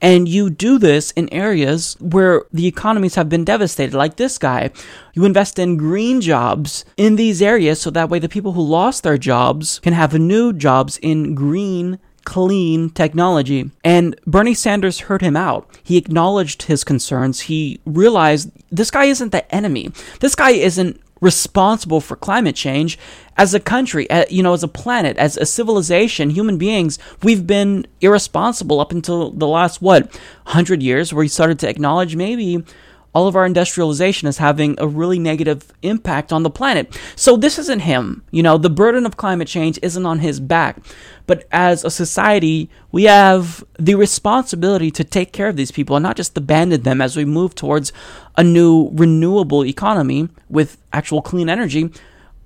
And 0.00 0.28
you 0.28 0.50
do 0.50 0.78
this 0.78 1.10
in 1.12 1.32
areas 1.32 1.96
where 2.00 2.44
the 2.52 2.66
economies 2.66 3.16
have 3.16 3.28
been 3.28 3.44
devastated, 3.44 3.96
like 3.96 4.16
this 4.16 4.38
guy. 4.38 4.70
You 5.14 5.24
invest 5.24 5.58
in 5.58 5.76
green 5.76 6.20
jobs 6.20 6.84
in 6.96 7.16
these 7.16 7.42
areas 7.42 7.80
so 7.80 7.90
that 7.90 8.08
way 8.08 8.18
the 8.18 8.28
people 8.28 8.52
who 8.52 8.62
lost 8.62 9.02
their 9.02 9.18
jobs 9.18 9.78
can 9.80 9.92
have 9.92 10.14
new 10.14 10.52
jobs 10.52 10.98
in 10.98 11.34
green, 11.34 11.98
clean 12.24 12.90
technology. 12.90 13.70
And 13.84 14.18
Bernie 14.26 14.54
Sanders 14.54 15.00
heard 15.00 15.22
him 15.22 15.36
out. 15.36 15.68
He 15.82 15.96
acknowledged 15.96 16.62
his 16.62 16.84
concerns. 16.84 17.40
He 17.40 17.80
realized 17.84 18.50
this 18.70 18.90
guy 18.90 19.04
isn't 19.04 19.32
the 19.32 19.54
enemy. 19.54 19.92
This 20.20 20.34
guy 20.34 20.50
isn't 20.50 21.00
responsible 21.20 22.00
for 22.00 22.16
climate 22.16 22.56
change 22.56 22.98
as 23.36 23.54
a 23.54 23.60
country 23.60 24.06
you 24.30 24.42
know 24.42 24.52
as 24.52 24.62
a 24.62 24.68
planet 24.68 25.16
as 25.16 25.36
a 25.36 25.46
civilization 25.46 26.30
human 26.30 26.56
beings 26.56 26.98
we've 27.22 27.46
been 27.46 27.86
irresponsible 28.00 28.80
up 28.80 28.92
until 28.92 29.30
the 29.30 29.46
last 29.46 29.82
what 29.82 30.04
100 30.44 30.82
years 30.82 31.12
where 31.12 31.20
we 31.20 31.28
started 31.28 31.58
to 31.58 31.68
acknowledge 31.68 32.16
maybe 32.16 32.64
all 33.12 33.26
of 33.26 33.36
our 33.36 33.44
industrialization 33.44 34.28
is 34.28 34.38
having 34.38 34.76
a 34.78 34.86
really 34.86 35.18
negative 35.18 35.72
impact 35.82 36.32
on 36.32 36.42
the 36.42 36.50
planet. 36.50 36.96
So 37.16 37.36
this 37.36 37.58
isn't 37.58 37.80
him. 37.80 38.22
You 38.30 38.42
know, 38.42 38.56
the 38.56 38.70
burden 38.70 39.04
of 39.04 39.16
climate 39.16 39.48
change 39.48 39.78
isn't 39.82 40.06
on 40.06 40.20
his 40.20 40.38
back. 40.38 40.78
But 41.26 41.46
as 41.50 41.84
a 41.84 41.90
society, 41.90 42.70
we 42.92 43.04
have 43.04 43.64
the 43.78 43.94
responsibility 43.94 44.90
to 44.92 45.04
take 45.04 45.32
care 45.32 45.48
of 45.48 45.56
these 45.56 45.72
people 45.72 45.96
and 45.96 46.02
not 46.02 46.16
just 46.16 46.36
abandon 46.36 46.82
them 46.82 47.00
as 47.00 47.16
we 47.16 47.24
move 47.24 47.54
towards 47.54 47.92
a 48.36 48.44
new 48.44 48.90
renewable 48.92 49.64
economy 49.64 50.28
with 50.48 50.76
actual 50.92 51.22
clean 51.22 51.48
energy 51.48 51.90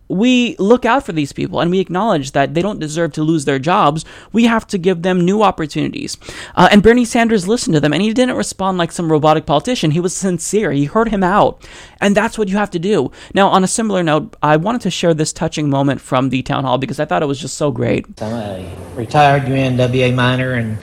we 0.09 0.57
look 0.59 0.85
out 0.85 1.05
for 1.05 1.13
these 1.13 1.33
people 1.33 1.61
and 1.61 1.71
we 1.71 1.81
acknowledge 1.81 2.33
that 2.33 2.55
they 2.55 2.63
don't 2.63 2.79
deserve 2.79 3.13
to 3.13 3.23
lose 3.23 3.45
their 3.45 3.59
jobs. 3.59 4.05
We 4.33 4.45
have 4.45 4.67
to 4.69 4.79
give 4.79 5.03
them 5.03 5.25
new 5.25 5.43
opportunities. 5.43 6.17
Uh, 6.55 6.69
and 6.71 6.83
Bernie 6.83 7.05
Sanders 7.05 7.49
listened 7.49 7.75
to 7.75 7.81
them 7.81 7.93
and 7.93 8.03
he 8.03 8.13
didn't 8.13 8.37
respond 8.37 8.79
like 8.79 8.93
some 8.93 9.11
robotic 9.11 9.47
politician. 9.47 9.93
He 9.93 10.01
was 10.01 10.17
sincere. 10.17 10.73
He 10.73 10.85
heard 10.85 11.09
him 11.09 11.23
out. 11.23 11.67
And 12.01 12.15
that's 12.15 12.37
what 12.37 12.49
you 12.49 12.57
have 12.57 12.71
to 12.73 12.79
do. 12.79 13.11
Now, 13.33 13.49
on 13.49 13.65
a 13.65 13.69
similar 13.69 14.03
note, 14.03 14.37
I 14.43 14.57
wanted 14.57 14.83
to 14.83 14.91
share 14.91 15.15
this 15.15 15.33
touching 15.33 15.71
moment 15.71 16.01
from 16.01 16.29
the 16.29 16.43
town 16.43 16.65
hall 16.65 16.79
because 16.79 17.01
I 17.01 17.07
thought 17.07 17.23
it 17.23 17.27
was 17.27 17.41
just 17.41 17.57
so 17.57 17.71
great. 17.71 18.07
I'm 18.21 18.33
a 18.33 18.77
retired 18.95 19.45
UMWA 19.45 20.15
miner 20.15 20.53
and 20.53 20.79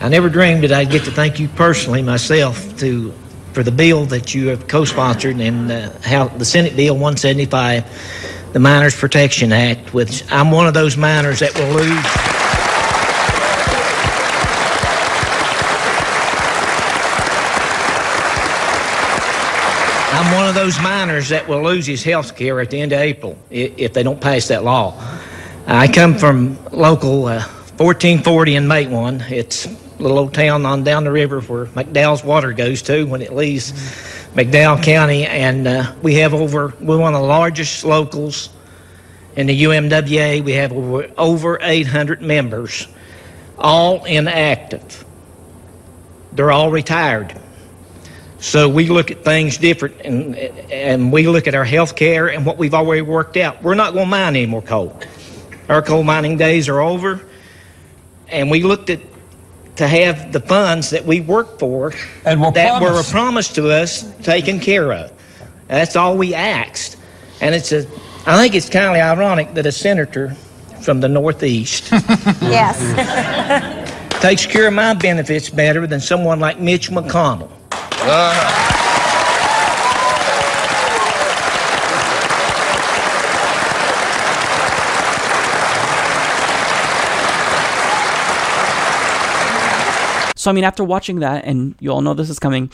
I 0.00 0.08
never 0.08 0.28
dreamed 0.28 0.62
that 0.64 0.72
I'd 0.72 0.90
get 0.90 1.04
to 1.04 1.10
thank 1.10 1.40
you 1.40 1.48
personally 1.48 2.02
myself 2.02 2.78
to 2.78 3.12
for 3.52 3.62
the 3.62 3.72
bill 3.72 4.04
that 4.04 4.34
you 4.34 4.48
have 4.48 4.68
co-sponsored 4.68 5.40
and 5.40 5.72
uh, 5.72 5.90
how 6.02 6.28
the 6.28 6.44
Senate 6.44 6.76
Bill 6.76 6.94
175 6.94 7.84
the 8.52 8.58
Miners 8.58 8.96
Protection 8.96 9.52
Act, 9.52 9.92
which 9.92 10.24
I'm 10.32 10.50
one 10.50 10.66
of 10.66 10.74
those 10.74 10.96
miners 10.96 11.40
that 11.40 11.54
will 11.54 11.68
lose. 11.68 12.38
I'm 20.14 20.34
one 20.34 20.48
of 20.48 20.54
those 20.54 20.80
miners 20.80 21.28
that 21.28 21.46
will 21.46 21.62
lose 21.62 21.86
his 21.86 22.02
health 22.02 22.36
care 22.36 22.60
at 22.60 22.70
the 22.70 22.80
end 22.80 22.92
of 22.92 23.00
April 23.00 23.36
if 23.50 23.92
they 23.92 24.02
don't 24.02 24.20
pass 24.20 24.48
that 24.48 24.64
law. 24.64 24.98
I 25.66 25.86
come 25.86 26.16
from 26.16 26.58
local 26.72 27.26
uh, 27.26 27.42
1440 27.76 28.56
in 28.56 28.64
Matewan. 28.64 29.30
It's 29.30 29.66
a 29.66 29.76
little 29.98 30.18
old 30.18 30.32
town 30.32 30.64
on 30.64 30.82
down 30.84 31.04
the 31.04 31.12
river 31.12 31.42
where 31.42 31.66
McDowell's 31.66 32.24
water 32.24 32.52
goes 32.52 32.80
to 32.82 33.04
when 33.04 33.20
it 33.20 33.34
leaves 33.34 33.72
McDowell 34.38 34.80
County, 34.84 35.26
and 35.26 35.66
uh, 35.66 35.92
we 36.00 36.14
have 36.14 36.32
over, 36.32 36.72
we're 36.80 36.96
one 36.96 37.12
of 37.12 37.20
the 37.20 37.26
largest 37.26 37.84
locals 37.84 38.50
in 39.34 39.48
the 39.48 39.64
UMWA. 39.64 40.44
We 40.44 40.52
have 40.52 40.72
over, 40.72 41.10
over 41.18 41.58
800 41.60 42.22
members, 42.22 42.86
all 43.58 44.04
inactive. 44.04 45.04
They're 46.30 46.52
all 46.52 46.70
retired. 46.70 47.36
So 48.38 48.68
we 48.68 48.86
look 48.86 49.10
at 49.10 49.24
things 49.24 49.58
different, 49.58 50.02
and, 50.02 50.36
and 50.36 51.12
we 51.12 51.26
look 51.26 51.48
at 51.48 51.56
our 51.56 51.64
health 51.64 51.96
care 51.96 52.28
and 52.28 52.46
what 52.46 52.58
we've 52.58 52.74
already 52.74 53.02
worked 53.02 53.36
out. 53.36 53.60
We're 53.60 53.74
not 53.74 53.92
going 53.92 54.04
to 54.04 54.10
mine 54.10 54.36
any 54.36 54.46
more 54.46 54.62
coal. 54.62 55.00
Our 55.68 55.82
coal 55.82 56.04
mining 56.04 56.36
days 56.36 56.68
are 56.68 56.78
over, 56.78 57.26
and 58.28 58.52
we 58.52 58.62
looked 58.62 58.88
at 58.88 59.00
to 59.78 59.86
have 59.86 60.32
the 60.32 60.40
funds 60.40 60.90
that 60.90 61.04
we 61.04 61.20
work 61.20 61.58
for 61.58 61.92
and 62.24 62.42
that 62.54 62.78
promised. 62.78 63.08
were 63.08 63.12
promised 63.12 63.54
to 63.54 63.70
us 63.70 64.12
taken 64.22 64.58
care 64.58 64.92
of. 64.92 65.12
That's 65.68 65.94
all 65.94 66.16
we 66.16 66.34
asked. 66.34 66.96
And 67.40 67.54
it's 67.54 67.70
a, 67.70 67.86
I 68.26 68.36
think 68.36 68.56
it's 68.56 68.68
kind 68.68 68.86
of 68.86 68.96
ironic 68.96 69.54
that 69.54 69.66
a 69.66 69.72
senator 69.72 70.34
from 70.82 71.00
the 71.00 71.08
Northeast 71.08 71.90
yes. 72.42 72.76
takes 74.20 74.46
care 74.46 74.66
of 74.66 74.74
my 74.74 74.94
benefits 74.94 75.48
better 75.48 75.86
than 75.86 76.00
someone 76.00 76.40
like 76.40 76.58
Mitch 76.58 76.90
McConnell. 76.90 77.50
Uh. 77.70 78.77
So, 90.48 90.50
I 90.50 90.54
mean, 90.54 90.64
after 90.64 90.82
watching 90.82 91.18
that, 91.18 91.44
and 91.44 91.74
you 91.78 91.90
all 91.90 92.00
know 92.00 92.14
this 92.14 92.30
is 92.30 92.38
coming, 92.38 92.70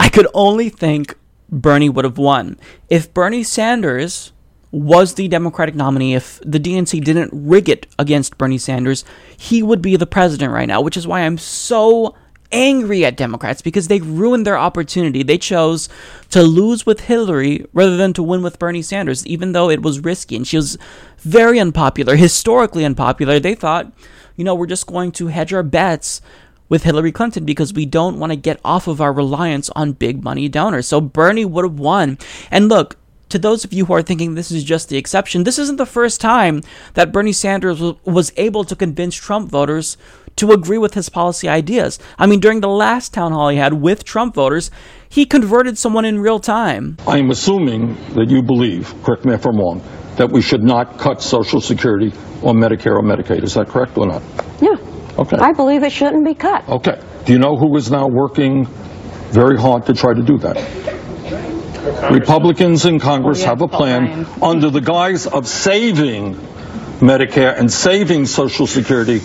I 0.00 0.08
could 0.08 0.26
only 0.32 0.70
think 0.70 1.14
Bernie 1.50 1.90
would 1.90 2.06
have 2.06 2.16
won. 2.16 2.58
If 2.88 3.12
Bernie 3.12 3.42
Sanders 3.42 4.32
was 4.70 5.12
the 5.12 5.28
Democratic 5.28 5.74
nominee, 5.74 6.14
if 6.14 6.40
the 6.46 6.58
DNC 6.58 7.04
didn't 7.04 7.28
rig 7.34 7.68
it 7.68 7.86
against 7.98 8.38
Bernie 8.38 8.56
Sanders, 8.56 9.04
he 9.36 9.62
would 9.62 9.82
be 9.82 9.96
the 9.96 10.06
president 10.06 10.50
right 10.50 10.66
now, 10.66 10.80
which 10.80 10.96
is 10.96 11.06
why 11.06 11.20
I'm 11.20 11.36
so 11.36 12.14
angry 12.50 13.04
at 13.04 13.18
Democrats 13.18 13.60
because 13.60 13.88
they 13.88 14.00
ruined 14.00 14.46
their 14.46 14.56
opportunity. 14.56 15.22
They 15.22 15.36
chose 15.36 15.90
to 16.30 16.42
lose 16.42 16.86
with 16.86 17.00
Hillary 17.00 17.66
rather 17.74 17.98
than 17.98 18.14
to 18.14 18.22
win 18.22 18.40
with 18.40 18.58
Bernie 18.58 18.80
Sanders, 18.80 19.26
even 19.26 19.52
though 19.52 19.68
it 19.68 19.82
was 19.82 20.00
risky 20.00 20.36
and 20.36 20.46
she 20.46 20.56
was 20.56 20.78
very 21.18 21.60
unpopular, 21.60 22.16
historically 22.16 22.82
unpopular. 22.82 23.38
They 23.38 23.54
thought, 23.54 23.92
you 24.36 24.44
know, 24.44 24.54
we're 24.54 24.64
just 24.64 24.86
going 24.86 25.12
to 25.12 25.26
hedge 25.26 25.52
our 25.52 25.62
bets 25.62 26.22
with 26.74 26.82
Hillary 26.82 27.12
Clinton 27.12 27.44
because 27.44 27.72
we 27.72 27.86
don't 27.86 28.18
want 28.18 28.32
to 28.32 28.36
get 28.36 28.58
off 28.64 28.88
of 28.88 29.00
our 29.00 29.12
reliance 29.12 29.70
on 29.76 29.92
big 29.92 30.24
money 30.24 30.48
donors. 30.48 30.88
So 30.88 31.00
Bernie 31.00 31.44
would 31.44 31.64
have 31.64 31.78
won. 31.78 32.18
And 32.50 32.68
look, 32.68 32.96
to 33.28 33.38
those 33.38 33.64
of 33.64 33.72
you 33.72 33.84
who 33.84 33.92
are 33.92 34.02
thinking 34.02 34.34
this 34.34 34.50
is 34.50 34.64
just 34.64 34.88
the 34.88 34.96
exception, 34.96 35.44
this 35.44 35.56
isn't 35.56 35.76
the 35.76 35.86
first 35.86 36.20
time 36.20 36.62
that 36.94 37.12
Bernie 37.12 37.32
Sanders 37.32 37.80
was 38.04 38.32
able 38.36 38.64
to 38.64 38.74
convince 38.74 39.14
Trump 39.14 39.52
voters 39.52 39.96
to 40.34 40.50
agree 40.50 40.78
with 40.78 40.94
his 40.94 41.08
policy 41.08 41.48
ideas. 41.48 42.00
I 42.18 42.26
mean, 42.26 42.40
during 42.40 42.60
the 42.60 42.66
last 42.68 43.14
town 43.14 43.30
hall 43.30 43.50
he 43.50 43.56
had 43.56 43.74
with 43.74 44.02
Trump 44.02 44.34
voters, 44.34 44.72
he 45.08 45.26
converted 45.26 45.78
someone 45.78 46.04
in 46.04 46.18
real 46.18 46.40
time. 46.40 46.96
I'm 47.06 47.30
assuming 47.30 47.94
that 48.16 48.26
you 48.30 48.42
believe, 48.42 48.92
correct 49.04 49.24
me 49.24 49.32
if 49.32 49.46
I'm 49.46 49.58
wrong, 49.58 49.80
that 50.16 50.32
we 50.32 50.42
should 50.42 50.64
not 50.64 50.98
cut 50.98 51.22
Social 51.22 51.60
Security 51.60 52.08
or 52.42 52.52
Medicare 52.52 52.96
or 52.96 53.02
Medicaid. 53.04 53.44
Is 53.44 53.54
that 53.54 53.68
correct 53.68 53.96
or 53.96 54.08
not? 54.08 54.22
Yeah. 54.60 54.74
Okay. 55.18 55.36
I 55.36 55.52
believe 55.52 55.82
it 55.82 55.92
shouldn't 55.92 56.24
be 56.24 56.34
cut. 56.34 56.68
Okay. 56.68 57.00
Do 57.24 57.32
you 57.32 57.38
know 57.38 57.56
who 57.56 57.76
is 57.76 57.90
now 57.90 58.08
working 58.08 58.66
very 59.30 59.56
hard 59.56 59.86
to 59.86 59.94
try 59.94 60.14
to 60.14 60.22
do 60.22 60.38
that? 60.38 60.56
Republicans 62.10 62.86
in 62.86 62.98
Congress 62.98 63.42
oh, 63.42 63.46
have 63.46 63.62
a 63.62 63.68
plan 63.68 64.26
under 64.42 64.70
the 64.70 64.80
guise 64.80 65.26
of 65.26 65.46
saving 65.46 66.34
Medicare 67.00 67.56
and 67.58 67.70
saving 67.72 68.26
Social 68.26 68.66
Security, 68.66 69.20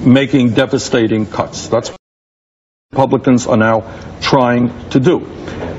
making 0.00 0.50
devastating 0.50 1.26
cuts. 1.26 1.68
That's 1.68 1.90
what 1.90 1.98
Republicans 2.92 3.46
are 3.46 3.56
now 3.56 3.80
trying 4.20 4.90
to 4.90 5.00
do. 5.00 5.20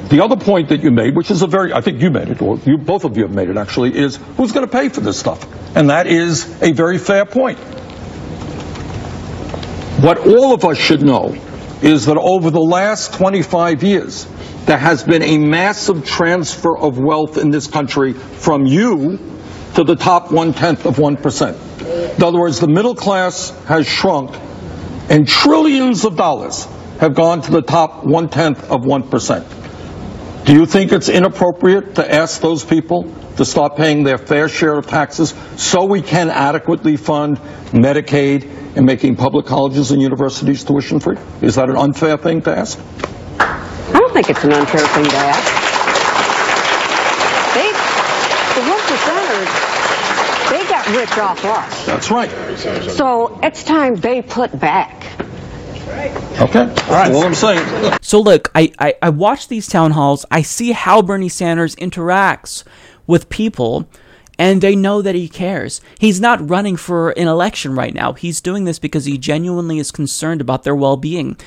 The 0.09 0.23
other 0.23 0.35
point 0.35 0.69
that 0.69 0.81
you 0.81 0.91
made, 0.91 1.15
which 1.15 1.31
is 1.31 1.41
a 1.41 1.47
very, 1.47 1.73
I 1.73 1.81
think 1.81 2.01
you 2.01 2.09
made 2.09 2.29
it, 2.29 2.41
or 2.41 2.57
you, 2.65 2.77
both 2.77 3.03
of 3.03 3.15
you 3.17 3.23
have 3.23 3.33
made 3.33 3.49
it 3.49 3.57
actually, 3.57 3.95
is 3.95 4.17
who's 4.37 4.51
going 4.51 4.65
to 4.65 4.71
pay 4.71 4.89
for 4.89 5.01
this 5.01 5.19
stuff? 5.19 5.45
And 5.75 5.89
that 5.89 6.07
is 6.07 6.61
a 6.61 6.71
very 6.71 6.97
fair 6.97 7.25
point. 7.25 7.59
What 10.03 10.27
all 10.27 10.53
of 10.53 10.65
us 10.65 10.77
should 10.77 11.01
know 11.01 11.33
is 11.81 12.07
that 12.07 12.17
over 12.17 12.49
the 12.49 12.59
last 12.59 13.13
25 13.13 13.83
years, 13.83 14.27
there 14.65 14.77
has 14.77 15.01
been 15.01 15.21
a 15.21 15.37
massive 15.37 16.05
transfer 16.05 16.77
of 16.77 16.99
wealth 16.99 17.37
in 17.37 17.51
this 17.51 17.67
country 17.67 18.11
from 18.11 18.65
you 18.65 19.17
to 19.75 19.85
the 19.85 19.95
top 19.95 20.29
one 20.29 20.51
tenth 20.51 20.85
of 20.85 20.97
1%. 20.97 22.17
In 22.17 22.21
other 22.21 22.37
words, 22.37 22.59
the 22.59 22.67
middle 22.67 22.95
class 22.95 23.51
has 23.63 23.87
shrunk 23.87 24.35
and 25.09 25.25
trillions 25.25 26.03
of 26.03 26.17
dollars 26.17 26.67
have 26.99 27.15
gone 27.15 27.41
to 27.43 27.51
the 27.51 27.61
top 27.61 28.03
one 28.03 28.27
tenth 28.27 28.69
of 28.69 28.81
1%. 28.81 30.45
Do 30.45 30.51
you 30.51 30.65
think 30.65 30.91
it's 30.91 31.07
inappropriate 31.07 31.95
to 31.95 32.13
ask 32.13 32.41
those 32.41 32.65
people 32.65 33.09
to 33.37 33.45
start 33.45 33.77
paying 33.77 34.03
their 34.03 34.17
fair 34.17 34.49
share 34.49 34.77
of 34.77 34.85
taxes 34.85 35.33
so 35.55 35.85
we 35.85 36.01
can 36.01 36.29
adequately 36.29 36.97
fund 36.97 37.37
Medicaid 37.71 38.62
and 38.75 38.85
making 38.85 39.15
public 39.15 39.45
colleges 39.45 39.91
and 39.91 40.01
universities 40.01 40.63
tuition 40.63 40.99
free? 40.99 41.17
Is 41.41 41.55
that 41.55 41.69
an 41.69 41.77
unfair 41.77 42.17
thing 42.17 42.41
to 42.43 42.57
ask? 42.57 42.79
I 43.39 43.99
don't 43.99 44.13
think 44.13 44.29
it's 44.29 44.43
an 44.43 44.53
unfair 44.53 44.85
thing 44.87 45.05
to 45.05 45.15
ask. 45.15 45.63
They, 47.53 47.71
the 48.55 48.69
one 48.69 48.79
percenters, 48.79 50.49
they 50.49 50.67
got 50.67 50.87
rich 50.89 51.17
off 51.17 51.45
us. 51.45 51.85
That's 51.85 52.11
right. 52.11 52.29
So 52.89 53.39
it's 53.43 53.63
time 53.63 53.95
they 53.95 54.21
put 54.21 54.59
back. 54.59 55.03
Right. 55.87 56.41
Okay. 56.41 56.61
All 56.61 56.95
right. 56.95 57.11
All 57.11 57.23
I'm 57.23 57.35
saying. 57.35 57.97
So 58.01 58.19
look, 58.19 58.51
I, 58.55 58.71
I, 58.79 58.95
I 59.01 59.09
watch 59.09 59.47
these 59.47 59.67
town 59.67 59.91
halls. 59.91 60.25
I 60.31 60.41
see 60.41 60.71
how 60.71 61.01
Bernie 61.01 61.29
Sanders 61.29 61.75
interacts 61.75 62.63
with 63.05 63.29
people 63.29 63.87
and 64.37 64.61
they 64.61 64.75
know 64.75 65.01
that 65.01 65.15
he 65.15 65.27
cares. 65.27 65.81
He's 65.99 66.19
not 66.19 66.49
running 66.49 66.75
for 66.75 67.11
an 67.11 67.27
election 67.27 67.75
right 67.75 67.93
now. 67.93 68.13
He's 68.13 68.41
doing 68.41 68.65
this 68.65 68.79
because 68.79 69.05
he 69.05 69.17
genuinely 69.17 69.79
is 69.79 69.91
concerned 69.91 70.41
about 70.41 70.63
their 70.63 70.75
well 70.75 70.97
being. 70.97 71.37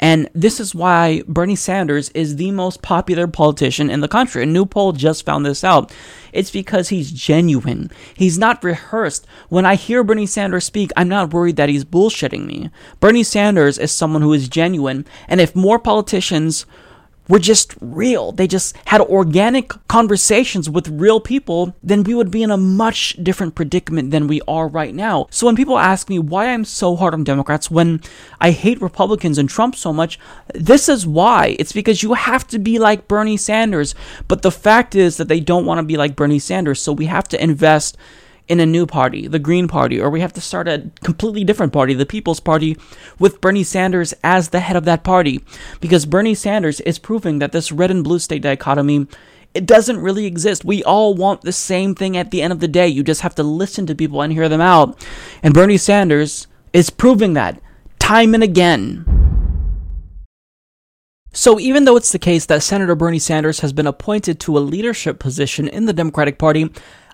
And 0.00 0.30
this 0.32 0.60
is 0.60 0.74
why 0.74 1.22
Bernie 1.26 1.56
Sanders 1.56 2.10
is 2.10 2.36
the 2.36 2.52
most 2.52 2.82
popular 2.82 3.26
politician 3.26 3.90
in 3.90 4.00
the 4.00 4.08
country. 4.08 4.44
A 4.44 4.46
new 4.46 4.64
poll 4.64 4.92
just 4.92 5.26
found 5.26 5.44
this 5.44 5.64
out. 5.64 5.92
It's 6.32 6.52
because 6.52 6.90
he's 6.90 7.10
genuine. 7.10 7.90
He's 8.14 8.38
not 8.38 8.62
rehearsed. 8.62 9.26
When 9.48 9.66
I 9.66 9.74
hear 9.74 10.04
Bernie 10.04 10.26
Sanders 10.26 10.66
speak, 10.66 10.92
I'm 10.96 11.08
not 11.08 11.32
worried 11.32 11.56
that 11.56 11.68
he's 11.68 11.84
bullshitting 11.84 12.46
me. 12.46 12.70
Bernie 13.00 13.24
Sanders 13.24 13.76
is 13.76 13.90
someone 13.90 14.22
who 14.22 14.32
is 14.32 14.48
genuine. 14.48 15.04
And 15.26 15.40
if 15.40 15.56
more 15.56 15.80
politicians 15.80 16.64
were 17.28 17.38
just 17.38 17.74
real, 17.80 18.32
they 18.32 18.46
just 18.46 18.76
had 18.86 19.00
organic 19.00 19.72
conversations 19.88 20.68
with 20.70 20.88
real 20.88 21.20
people, 21.20 21.74
then 21.82 22.02
we 22.02 22.14
would 22.14 22.30
be 22.30 22.42
in 22.42 22.50
a 22.50 22.56
much 22.56 23.16
different 23.22 23.54
predicament 23.54 24.10
than 24.10 24.26
we 24.26 24.40
are 24.48 24.66
right 24.66 24.94
now. 24.94 25.26
So 25.30 25.46
when 25.46 25.56
people 25.56 25.78
ask 25.78 26.08
me 26.08 26.18
why 26.18 26.48
I'm 26.48 26.64
so 26.64 26.96
hard 26.96 27.14
on 27.14 27.24
Democrats 27.24 27.70
when 27.70 28.00
I 28.40 28.50
hate 28.50 28.80
Republicans 28.80 29.38
and 29.38 29.48
Trump 29.48 29.76
so 29.76 29.92
much, 29.92 30.18
this 30.54 30.88
is 30.88 31.06
why. 31.06 31.56
It's 31.58 31.72
because 31.72 32.02
you 32.02 32.14
have 32.14 32.46
to 32.48 32.58
be 32.58 32.78
like 32.78 33.08
Bernie 33.08 33.36
Sanders. 33.36 33.94
But 34.26 34.42
the 34.42 34.50
fact 34.50 34.94
is 34.94 35.18
that 35.18 35.28
they 35.28 35.40
don't 35.40 35.66
want 35.66 35.78
to 35.78 35.82
be 35.82 35.96
like 35.96 36.16
Bernie 36.16 36.38
Sanders, 36.38 36.80
so 36.80 36.92
we 36.92 37.06
have 37.06 37.28
to 37.28 37.42
invest 37.42 37.96
in 38.48 38.60
a 38.60 38.66
new 38.66 38.86
party, 38.86 39.28
the 39.28 39.38
Green 39.38 39.68
Party, 39.68 40.00
or 40.00 40.10
we 40.10 40.20
have 40.20 40.32
to 40.32 40.40
start 40.40 40.68
a 40.68 40.90
completely 41.02 41.44
different 41.44 41.72
party, 41.72 41.94
the 41.94 42.06
People's 42.06 42.40
Party, 42.40 42.76
with 43.18 43.40
Bernie 43.40 43.62
Sanders 43.62 44.14
as 44.24 44.48
the 44.48 44.60
head 44.60 44.76
of 44.76 44.84
that 44.84 45.04
party. 45.04 45.44
Because 45.80 46.06
Bernie 46.06 46.34
Sanders 46.34 46.80
is 46.80 46.98
proving 46.98 47.38
that 47.38 47.52
this 47.52 47.70
red 47.70 47.90
and 47.90 48.02
blue 48.02 48.18
state 48.18 48.42
dichotomy 48.42 49.06
it 49.54 49.66
doesn't 49.66 49.98
really 49.98 50.26
exist. 50.26 50.64
We 50.64 50.84
all 50.84 51.14
want 51.14 51.40
the 51.40 51.52
same 51.52 51.94
thing 51.94 52.16
at 52.16 52.30
the 52.30 52.42
end 52.42 52.52
of 52.52 52.60
the 52.60 52.68
day. 52.68 52.86
You 52.86 53.02
just 53.02 53.22
have 53.22 53.34
to 53.36 53.42
listen 53.42 53.86
to 53.86 53.94
people 53.94 54.20
and 54.22 54.32
hear 54.32 54.48
them 54.48 54.60
out. 54.60 55.04
And 55.42 55.54
Bernie 55.54 55.78
Sanders 55.78 56.46
is 56.72 56.90
proving 56.90 57.32
that 57.32 57.60
time 57.98 58.34
and 58.34 58.42
again. 58.42 59.04
So, 61.32 61.58
even 61.60 61.84
though 61.84 61.96
it's 61.96 62.12
the 62.12 62.18
case 62.18 62.46
that 62.46 62.62
Senator 62.62 62.94
Bernie 62.94 63.18
Sanders 63.18 63.60
has 63.60 63.72
been 63.72 63.86
appointed 63.86 64.40
to 64.40 64.56
a 64.56 64.60
leadership 64.60 65.18
position 65.18 65.68
in 65.68 65.86
the 65.86 65.92
Democratic 65.92 66.38
Party, 66.38 66.70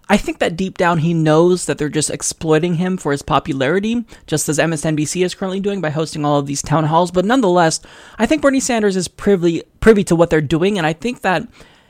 I 0.08 0.16
think 0.16 0.38
that 0.38 0.56
deep 0.56 0.76
down 0.76 0.99
he 0.99 1.14
knows 1.14 1.66
that 1.66 1.78
they're 1.78 1.88
just 1.88 2.11
exploiting 2.11 2.75
him 2.75 2.96
for 2.96 3.12
his 3.12 3.23
popularity, 3.23 4.04
just 4.26 4.49
as 4.49 4.58
MSNBC 4.58 5.25
is 5.25 5.34
currently 5.34 5.61
doing 5.61 5.80
by 5.80 5.90
hosting 5.90 6.25
all 6.25 6.38
of 6.38 6.46
these 6.46 6.62
town 6.62 6.84
halls. 6.84 7.11
But 7.11 7.25
nonetheless, 7.25 7.80
I 8.18 8.26
think 8.26 8.42
Bernie 8.42 8.61
Sanders 8.61 8.96
is 8.96 9.08
privy 9.08 9.62
privy 9.80 10.04
to 10.04 10.16
what 10.16 10.30
they're 10.30 10.40
doing, 10.40 10.76
and 10.76 10.87
I 10.87 10.92
think 10.92 11.23
that 11.23 11.49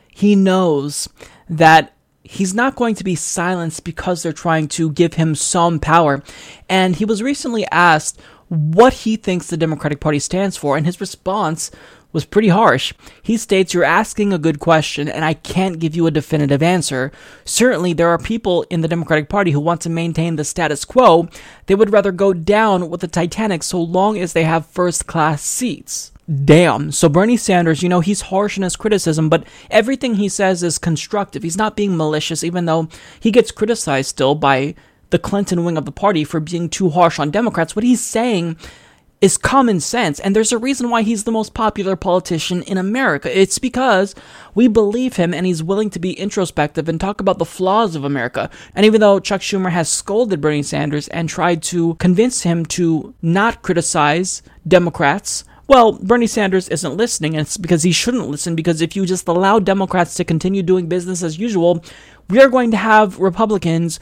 he 0.09 0.35
knows 0.35 1.09
that 1.49 1.93
he's 2.23 2.53
not 2.53 2.75
going 2.75 2.95
to 2.95 3.03
be 3.03 3.15
silenced 3.15 3.83
because 3.83 4.23
they're 4.23 4.33
trying 4.33 4.67
to 4.69 4.91
give 4.91 5.15
him 5.15 5.35
some 5.35 5.79
power. 5.79 6.23
And 6.69 6.95
he 6.95 7.05
was 7.05 7.21
recently 7.21 7.65
asked 7.71 8.19
what 8.47 8.93
he 8.93 9.15
thinks 9.15 9.47
the 9.47 9.57
Democratic 9.57 9.99
Party 9.99 10.19
stands 10.19 10.55
for, 10.55 10.77
and 10.77 10.85
his 10.85 11.01
response 11.01 11.69
was 12.15 12.25
pretty 12.25 12.47
harsh. 12.47 12.93
He 13.21 13.37
states, 13.37 13.73
You're 13.73 13.83
asking 13.83 14.33
a 14.33 14.39
good 14.39 14.59
question, 14.59 15.07
and 15.07 15.23
I 15.23 15.35
can't 15.35 15.77
give 15.77 15.95
you 15.95 16.07
a 16.07 16.11
definitive 16.11 16.63
answer. 16.63 17.11
Certainly, 17.43 17.93
there 17.93 18.09
are 18.09 18.17
people 18.17 18.63
in 18.71 18.81
the 18.81 18.87
Democratic 18.87 19.29
Party 19.29 19.51
who 19.51 19.59
want 19.59 19.81
to 19.81 19.89
maintain 19.89 20.37
the 20.37 20.45
status 20.45 20.85
quo. 20.85 21.27
They 21.67 21.75
would 21.75 21.91
rather 21.91 22.11
go 22.11 22.33
down 22.33 22.89
with 22.89 23.01
the 23.01 23.07
Titanic 23.07 23.61
so 23.61 23.79
long 23.79 24.17
as 24.17 24.33
they 24.33 24.45
have 24.45 24.65
first 24.65 25.05
class 25.05 25.43
seats. 25.43 26.11
Damn. 26.43 26.91
So 26.91 27.07
Bernie 27.07 27.37
Sanders, 27.37 27.83
you 27.83 27.89
know, 27.89 27.99
he's 27.99 28.21
harsh 28.21 28.57
in 28.57 28.63
his 28.63 28.75
criticism, 28.75 29.29
but 29.29 29.45
everything 29.69 30.15
he 30.15 30.29
says 30.29 30.63
is 30.63 30.79
constructive. 30.79 31.43
He's 31.43 31.57
not 31.57 31.75
being 31.75 31.95
malicious, 31.95 32.43
even 32.43 32.65
though 32.65 32.87
he 33.19 33.29
gets 33.29 33.51
criticized 33.51 34.09
still 34.09 34.33
by 34.33 34.73
the 35.11 35.19
Clinton 35.19 35.63
wing 35.63 35.77
of 35.77 35.85
the 35.85 35.91
party 35.91 36.23
for 36.23 36.39
being 36.39 36.67
too 36.67 36.89
harsh 36.89 37.19
on 37.19 37.29
Democrats. 37.29 37.75
What 37.75 37.85
he's 37.85 38.01
saying 38.01 38.57
is 39.25 39.37
common 39.37 39.79
sense. 39.79 40.19
And 40.19 40.35
there's 40.35 40.51
a 40.51 40.57
reason 40.59 40.91
why 40.91 41.01
he's 41.01 41.23
the 41.23 41.31
most 41.31 41.55
popular 41.55 41.95
politician 41.95 42.61
in 42.61 42.77
America. 42.77 43.35
It's 43.35 43.57
because 43.57 44.13
we 44.53 44.67
believe 44.67 45.15
him 45.15 45.33
and 45.33 45.47
he's 45.47 45.63
willing 45.63 45.89
to 45.89 45.99
be 45.99 46.13
introspective 46.13 46.87
and 46.87 47.01
talk 47.01 47.19
about 47.19 47.39
the 47.39 47.45
flaws 47.45 47.95
of 47.95 48.03
America. 48.03 48.51
And 48.75 48.85
even 48.85 49.01
though 49.01 49.19
Chuck 49.19 49.41
Schumer 49.41 49.71
has 49.71 49.89
scolded 49.89 50.41
Bernie 50.41 50.61
Sanders 50.61 51.07
and 51.07 51.27
tried 51.27 51.63
to 51.63 51.95
convince 51.95 52.43
him 52.43 52.67
to 52.67 53.15
not 53.23 53.63
criticize 53.63 54.43
Democrats, 54.67 55.43
well, 55.67 55.93
Bernie 55.93 56.27
Sanders 56.27 56.69
isn't 56.69 56.95
listening, 56.95 57.33
and 57.33 57.41
it's 57.41 57.57
because 57.57 57.81
he 57.81 57.91
shouldn't 57.91 58.29
listen, 58.29 58.55
because 58.55 58.81
if 58.81 58.95
you 58.95 59.03
just 59.07 59.27
allow 59.27 59.57
Democrats 59.57 60.13
to 60.13 60.23
continue 60.23 60.61
doing 60.61 60.87
business 60.87 61.23
as 61.23 61.39
usual, 61.39 61.83
we 62.29 62.39
are 62.39 62.49
going 62.49 62.69
to 62.69 62.77
have 62.77 63.19
Republicans 63.19 63.99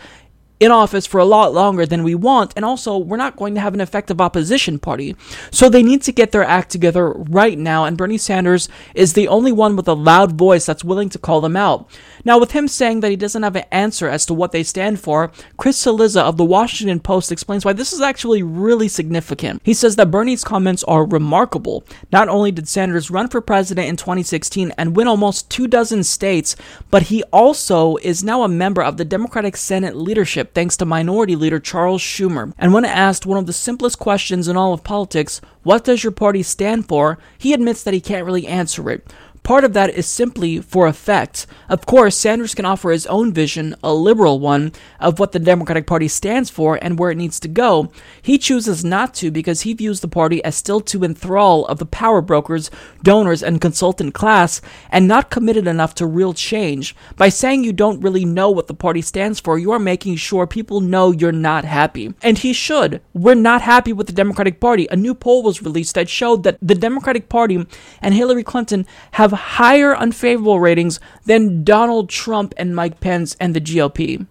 in 0.64 0.72
office 0.72 1.06
for 1.06 1.20
a 1.20 1.26
lot 1.26 1.54
longer 1.54 1.86
than 1.86 2.04
we 2.04 2.16
want, 2.16 2.54
and 2.56 2.64
also 2.64 2.98
we're 2.98 3.18
not 3.18 3.36
going 3.36 3.54
to 3.56 3.62
have 3.62 3.74
an 3.74 3.82
effective 3.82 4.22
opposition 4.22 4.80
party. 4.80 5.16
So 5.52 5.68
they 5.68 5.84
need 5.84 6.02
to 6.04 6.12
get 6.12 6.32
their 6.32 6.44
act 6.44 6.72
together 6.72 7.10
right 7.12 7.58
now, 7.58 7.84
and 7.84 7.98
Bernie 7.98 8.18
Sanders 8.18 8.70
is 8.96 9.14
the 9.14 9.28
only 9.28 9.52
one 9.52 9.76
with 9.76 9.88
a 9.88 9.94
loud 9.94 10.38
voice 10.38 10.66
that's 10.66 10.84
willing 10.84 11.10
to 11.10 11.20
call 11.20 11.42
them 11.42 11.58
out. 11.58 11.90
Now, 12.26 12.40
with 12.40 12.52
him 12.52 12.70
saying 12.70 13.02
that 13.02 13.12
he 13.12 13.18
doesn't 13.18 13.44
have 13.44 13.58
an 13.58 13.66
answer 13.72 14.08
as 14.08 14.26
to 14.28 14.34
what 14.34 14.54
they 14.54 14.64
stand 14.64 15.02
for, 15.02 15.32
Chris 15.58 15.84
Cillizza 15.84 16.22
of 16.22 16.38
the 16.38 16.46
Washington 16.46 17.02
Post 17.02 17.32
explains 17.32 17.66
why 17.66 17.74
this 17.74 17.92
is 17.92 18.00
actually 18.00 18.42
really 18.42 18.88
significant. 18.88 19.62
He 19.66 19.74
says 19.74 19.98
that 19.98 20.12
Bernie's 20.12 20.46
comments 20.46 20.84
are 20.86 21.06
remarkable. 21.06 21.84
Not 22.12 22.30
only 22.30 22.52
did 22.52 22.70
Sanders 22.70 23.12
run 23.12 23.28
for 23.28 23.42
president 23.42 23.90
in 23.90 23.98
2016 23.98 24.72
and 24.78 24.96
win 24.96 25.08
almost 25.08 25.50
two 25.50 25.68
dozen 25.68 26.04
states, 26.04 26.56
but 26.90 27.04
he 27.04 27.24
also 27.24 27.98
is 27.98 28.24
now 28.24 28.44
a 28.44 28.48
member 28.48 28.82
of 28.82 28.96
the 28.96 29.06
Democratic 29.06 29.58
Senate 29.58 29.96
leadership 29.96 30.53
thanks 30.54 30.78
to 30.78 30.86
Minority 30.86 31.36
Leader 31.36 31.60
Charles 31.60 32.02
Schumer. 32.02 32.54
And 32.58 32.74
when 32.74 32.86
asked 32.86 33.26
one 33.26 33.38
of 33.38 33.46
the 33.46 33.54
simplest 33.54 34.00
questions 34.00 34.48
in 34.48 34.58
all 34.58 34.74
of 34.74 34.84
politics, 34.84 35.42
what 35.64 35.84
does 35.84 36.04
your 36.04 36.12
party 36.12 36.44
stand 36.44 36.88
for, 36.88 37.18
he 37.38 37.54
admits 37.54 37.84
that 37.84 37.94
he 37.94 38.02
can't 38.02 38.26
really 38.26 38.48
answer 38.48 38.90
it. 38.90 39.14
Part 39.44 39.66
of 39.66 39.74
that 39.74 39.90
is 39.90 40.08
simply 40.08 40.62
for 40.62 40.88
effect. 40.88 41.46
Of 41.68 41.86
course, 41.86 42.16
Sanders 42.18 42.56
can 42.56 42.64
offer 42.64 42.92
his 42.92 43.06
own 43.08 43.34
vision, 43.34 43.76
a 43.84 43.94
liberal 43.94 44.40
one, 44.40 44.72
of 45.02 45.20
what 45.20 45.34
the 45.34 45.40
Democratic 45.40 45.86
Party 45.86 46.08
stands 46.08 46.50
for 46.50 46.80
and 46.82 46.98
where 46.98 47.12
it 47.12 47.18
needs 47.18 47.42
to 47.42 47.50
go. 47.50 47.92
He 48.22 48.38
chooses 48.38 48.86
not 48.86 49.14
to 49.16 49.32
because 49.32 49.62
he 49.62 49.74
views 49.74 50.00
the 50.00 50.08
party 50.08 50.42
as 50.46 50.56
still 50.56 50.80
too 50.80 51.04
enthralled 51.04 51.66
of 51.68 51.78
the 51.78 51.86
power 51.86 52.22
brokers, 52.22 52.72
donors, 53.04 53.44
and 53.44 53.60
consultant 53.60 54.14
class, 54.14 54.62
and 54.90 55.10
not 55.10 55.30
committed 55.30 55.68
enough 55.68 55.94
to 55.96 56.06
real 56.06 56.34
change. 56.34 56.96
By 57.18 57.28
saying 57.28 57.66
you 57.66 57.74
don't 57.74 58.00
really 58.00 58.24
know 58.24 58.50
what 58.50 58.68
the 58.68 58.74
party 58.74 59.02
stands 59.02 59.42
for, 59.42 59.60
you 59.60 59.74
are 59.74 59.80
making 59.80 60.16
sure 60.16 60.48
people 60.48 60.80
know 60.80 61.12
you're 61.12 61.34
not 61.34 61.66
happy. 61.66 62.14
And 62.22 62.38
he 62.38 62.54
should. 62.54 63.02
We're 63.14 63.36
not 63.36 63.62
happy 63.62 63.92
with 63.92 64.08
the 64.08 64.14
Democratic 64.14 64.62
Party. 64.62 64.88
A 64.90 64.96
new 64.96 65.14
poll 65.14 65.44
was 65.44 65.62
released 65.62 65.96
that 65.96 66.08
showed 66.08 66.44
that 66.44 66.58
the 66.62 66.76
Democratic 66.76 67.28
Party 67.28 67.68
and 68.02 68.14
Hillary 68.14 68.44
Clinton 68.44 68.86
have 69.12 69.33
higher 69.34 69.96
unfavorable 69.96 70.60
ratings 70.60 71.00
than 71.26 71.64
Donald 71.64 72.10
Trump 72.10 72.54
and 72.58 72.76
Mike 72.76 73.00
Pence 73.00 73.36
and 73.40 73.56
the 73.56 73.62
GOP. 73.62 74.26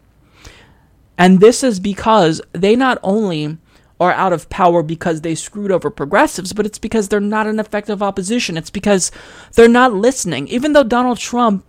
And 1.18 1.40
this 1.40 1.62
is 1.62 1.80
because 1.80 2.40
they 2.52 2.74
not 2.74 2.98
only 3.02 3.58
are 4.00 4.12
out 4.12 4.32
of 4.32 4.48
power 4.48 4.82
because 4.82 5.20
they 5.20 5.34
screwed 5.34 5.70
over 5.70 5.88
progressives, 5.88 6.52
but 6.52 6.66
it's 6.66 6.78
because 6.78 7.08
they're 7.08 7.20
not 7.20 7.46
an 7.46 7.60
effective 7.60 8.02
opposition. 8.02 8.56
It's 8.56 8.70
because 8.70 9.12
they're 9.54 9.68
not 9.68 9.94
listening. 9.94 10.48
Even 10.48 10.72
though 10.72 10.82
Donald 10.82 11.18
Trump 11.18 11.64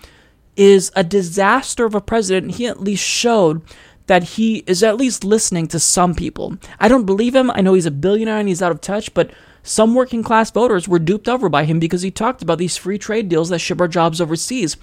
is 0.55 0.91
a 0.95 1.03
disaster 1.03 1.85
of 1.85 1.93
a 1.93 2.01
president, 2.01 2.55
he 2.55 2.65
at 2.65 2.81
least 2.81 3.03
showed 3.03 3.61
that 4.07 4.23
he 4.23 4.63
is 4.67 4.83
at 4.83 4.97
least 4.97 5.23
listening 5.23 5.67
to 5.67 5.79
some 5.79 6.15
people. 6.15 6.57
I 6.79 6.87
don't 6.87 7.05
believe 7.05 7.35
him. 7.35 7.51
I 7.51 7.61
know 7.61 7.73
he's 7.73 7.85
a 7.85 7.91
billionaire 7.91 8.39
and 8.39 8.47
he's 8.47 8.61
out 8.61 8.71
of 8.71 8.81
touch, 8.81 9.13
but 9.13 9.31
some 9.63 9.95
working 9.95 10.23
class 10.23 10.52
voters 10.52 10.88
were 10.88 10.99
duped 10.99 11.30
over 11.30 11.47
by 11.47 11.63
him 11.63 11.80
because 11.80 12.02
he 12.02 12.12
talked 12.12 12.41
about 12.41 12.58
these 12.58 12.76
free 12.76 12.97
trade 12.97 13.30
deals 13.30 13.47
that 13.49 13.60
ship 13.60 13.80
our 13.80 13.88
jobs 13.88 14.19
overseas. 14.19 14.76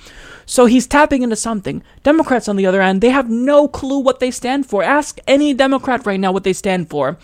So 0.47 0.65
he's 0.65 0.87
tapping 0.87 1.23
into 1.23 1.37
something. 1.37 1.83
Democrats, 2.03 2.49
on 2.49 2.57
the 2.57 2.67
other 2.67 2.81
hand, 2.81 3.03
they 3.03 3.11
have 3.11 3.29
no 3.29 3.69
clue 3.69 3.99
what 3.99 4.21
they 4.21 4.31
stand 4.31 4.67
for. 4.67 4.83
Ask 4.83 5.19
any 5.27 5.53
Democrat 5.53 6.07
right 6.07 6.19
now 6.19 6.33
what 6.33 6.45
they 6.45 6.55
stand 6.55 6.89
for. 6.89 7.19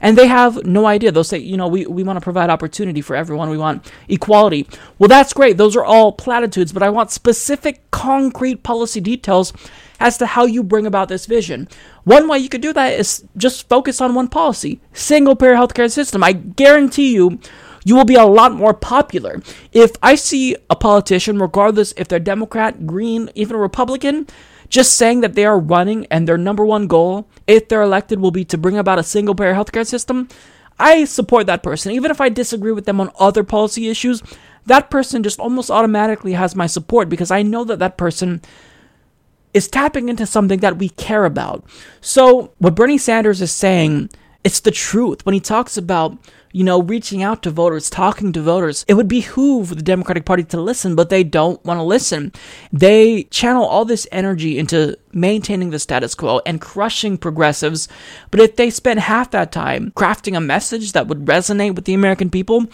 And 0.00 0.18
they 0.18 0.26
have 0.26 0.64
no 0.64 0.86
idea. 0.86 1.12
They'll 1.12 1.22
say, 1.22 1.38
you 1.38 1.56
know, 1.56 1.68
we, 1.68 1.86
we 1.86 2.02
want 2.02 2.16
to 2.16 2.20
provide 2.20 2.50
opportunity 2.50 3.00
for 3.02 3.14
everyone. 3.14 3.50
We 3.50 3.58
want 3.58 3.88
equality. 4.08 4.66
Well, 4.98 5.08
that's 5.08 5.32
great. 5.32 5.58
Those 5.58 5.76
are 5.76 5.84
all 5.84 6.10
platitudes, 6.10 6.72
but 6.72 6.82
I 6.82 6.90
want 6.90 7.12
specific, 7.12 7.88
concrete 7.92 8.64
policy 8.64 9.00
details 9.00 9.52
as 10.02 10.18
to 10.18 10.26
how 10.26 10.44
you 10.44 10.62
bring 10.62 10.86
about 10.86 11.08
this 11.08 11.26
vision. 11.26 11.68
One 12.04 12.28
way 12.28 12.38
you 12.38 12.48
could 12.48 12.60
do 12.60 12.72
that 12.72 12.98
is 12.98 13.24
just 13.36 13.68
focus 13.68 14.00
on 14.00 14.14
one 14.14 14.28
policy 14.28 14.80
single 14.92 15.36
payer 15.36 15.54
healthcare 15.54 15.90
system. 15.90 16.24
I 16.24 16.32
guarantee 16.32 17.14
you, 17.14 17.38
you 17.84 17.96
will 17.96 18.04
be 18.04 18.16
a 18.16 18.24
lot 18.24 18.52
more 18.52 18.74
popular. 18.74 19.40
If 19.72 19.92
I 20.02 20.14
see 20.16 20.56
a 20.68 20.76
politician, 20.76 21.38
regardless 21.38 21.94
if 21.96 22.08
they're 22.08 22.18
Democrat, 22.18 22.86
Green, 22.86 23.30
even 23.34 23.56
Republican, 23.56 24.26
just 24.68 24.96
saying 24.96 25.20
that 25.20 25.34
they 25.34 25.44
are 25.44 25.58
running 25.58 26.06
and 26.06 26.26
their 26.26 26.38
number 26.38 26.64
one 26.64 26.86
goal, 26.86 27.28
if 27.46 27.68
they're 27.68 27.82
elected, 27.82 28.20
will 28.20 28.30
be 28.30 28.44
to 28.46 28.58
bring 28.58 28.78
about 28.78 28.98
a 28.98 29.02
single 29.02 29.34
payer 29.34 29.54
healthcare 29.54 29.86
system, 29.86 30.28
I 30.78 31.04
support 31.04 31.46
that 31.46 31.62
person. 31.62 31.92
Even 31.92 32.10
if 32.10 32.20
I 32.20 32.28
disagree 32.28 32.72
with 32.72 32.86
them 32.86 33.00
on 33.00 33.10
other 33.18 33.44
policy 33.44 33.88
issues, 33.88 34.22
that 34.66 34.90
person 34.90 35.22
just 35.22 35.38
almost 35.38 35.70
automatically 35.70 36.32
has 36.32 36.56
my 36.56 36.66
support 36.66 37.08
because 37.08 37.30
I 37.30 37.42
know 37.42 37.64
that 37.64 37.80
that 37.80 37.98
person 37.98 38.40
is 39.54 39.68
tapping 39.68 40.08
into 40.08 40.26
something 40.26 40.60
that 40.60 40.78
we 40.78 40.88
care 40.90 41.24
about. 41.24 41.64
So, 42.00 42.52
what 42.58 42.74
Bernie 42.74 42.98
Sanders 42.98 43.40
is 43.40 43.52
saying, 43.52 44.10
it's 44.44 44.60
the 44.60 44.70
truth. 44.70 45.24
When 45.24 45.34
he 45.34 45.40
talks 45.40 45.76
about 45.76 46.18
you 46.52 46.64
know, 46.64 46.82
reaching 46.82 47.22
out 47.22 47.42
to 47.42 47.50
voters, 47.50 47.88
talking 47.88 48.32
to 48.32 48.42
voters. 48.42 48.84
It 48.86 48.94
would 48.94 49.08
behoove 49.08 49.70
the 49.70 49.82
Democratic 49.82 50.26
Party 50.26 50.44
to 50.44 50.60
listen, 50.60 50.94
but 50.94 51.08
they 51.08 51.24
don't 51.24 51.62
want 51.64 51.78
to 51.78 51.82
listen. 51.82 52.32
They 52.72 53.24
channel 53.24 53.64
all 53.64 53.86
this 53.86 54.06
energy 54.12 54.58
into 54.58 54.98
maintaining 55.12 55.70
the 55.70 55.78
status 55.78 56.14
quo 56.14 56.40
and 56.44 56.60
crushing 56.60 57.16
progressives. 57.16 57.88
But 58.30 58.40
if 58.40 58.56
they 58.56 58.68
spent 58.68 59.00
half 59.00 59.30
that 59.30 59.50
time 59.50 59.92
crafting 59.96 60.36
a 60.36 60.40
message 60.40 60.92
that 60.92 61.08
would 61.08 61.24
resonate 61.24 61.74
with 61.74 61.86
the 61.86 61.94
American 61.94 62.28
people, 62.28 62.66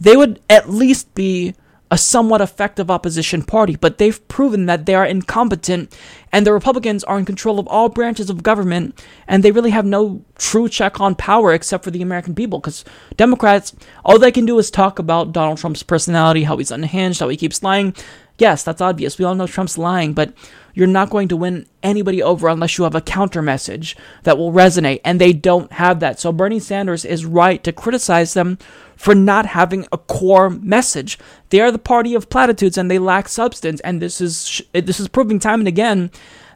they 0.00 0.16
would 0.16 0.40
at 0.48 0.70
least 0.70 1.12
be 1.14 1.54
a 1.90 1.96
somewhat 1.96 2.40
effective 2.40 2.90
opposition 2.90 3.42
party, 3.42 3.76
but 3.76 3.98
they've 3.98 4.26
proven 4.28 4.66
that 4.66 4.86
they 4.86 4.94
are 4.94 5.06
incompetent 5.06 5.96
and 6.32 6.44
the 6.44 6.52
Republicans 6.52 7.04
are 7.04 7.18
in 7.18 7.24
control 7.24 7.60
of 7.60 7.68
all 7.68 7.88
branches 7.88 8.28
of 8.28 8.42
government 8.42 9.00
and 9.28 9.42
they 9.42 9.52
really 9.52 9.70
have 9.70 9.86
no 9.86 10.22
true 10.36 10.68
check 10.68 11.00
on 11.00 11.14
power 11.14 11.52
except 11.52 11.84
for 11.84 11.92
the 11.92 12.02
American 12.02 12.34
people 12.34 12.58
because 12.58 12.84
Democrats, 13.16 13.72
all 14.04 14.18
they 14.18 14.32
can 14.32 14.46
do 14.46 14.58
is 14.58 14.70
talk 14.70 14.98
about 14.98 15.32
Donald 15.32 15.58
Trump's 15.58 15.84
personality, 15.84 16.42
how 16.42 16.56
he's 16.56 16.72
unhinged, 16.72 17.20
how 17.20 17.28
he 17.28 17.36
keeps 17.36 17.62
lying. 17.62 17.94
Yes, 18.38 18.64
that's 18.64 18.80
obvious. 18.80 19.16
We 19.16 19.24
all 19.24 19.36
know 19.36 19.46
Trump's 19.46 19.78
lying, 19.78 20.12
but 20.12 20.32
you're 20.76 20.86
not 20.86 21.08
going 21.08 21.26
to 21.26 21.38
win 21.38 21.66
anybody 21.82 22.22
over 22.22 22.48
unless 22.48 22.76
you 22.76 22.84
have 22.84 22.94
a 22.94 23.00
counter 23.00 23.40
message 23.40 23.96
that 24.24 24.36
will 24.36 24.52
resonate, 24.52 25.00
and 25.06 25.18
they 25.18 25.32
don't 25.32 25.72
have 25.72 26.00
that. 26.00 26.20
So 26.20 26.32
Bernie 26.32 26.60
Sanders 26.60 27.02
is 27.02 27.24
right 27.24 27.64
to 27.64 27.72
criticize 27.72 28.34
them 28.34 28.58
for 28.94 29.14
not 29.14 29.46
having 29.46 29.86
a 29.90 29.96
core 29.96 30.50
message. 30.50 31.18
They 31.48 31.62
are 31.62 31.72
the 31.72 31.78
party 31.78 32.14
of 32.14 32.28
platitudes 32.28 32.76
and 32.76 32.90
they 32.90 32.98
lack 32.98 33.26
substance, 33.26 33.80
and 33.80 34.02
this 34.02 34.20
is 34.20 34.60
this 34.74 35.00
is 35.00 35.08
proving 35.08 35.38
time 35.38 35.60
and 35.60 35.68
again 35.68 36.10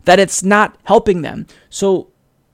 that 0.04 0.20
it's 0.20 0.42
not 0.42 0.76
helping 0.84 1.22
them. 1.22 1.46
So 1.70 2.08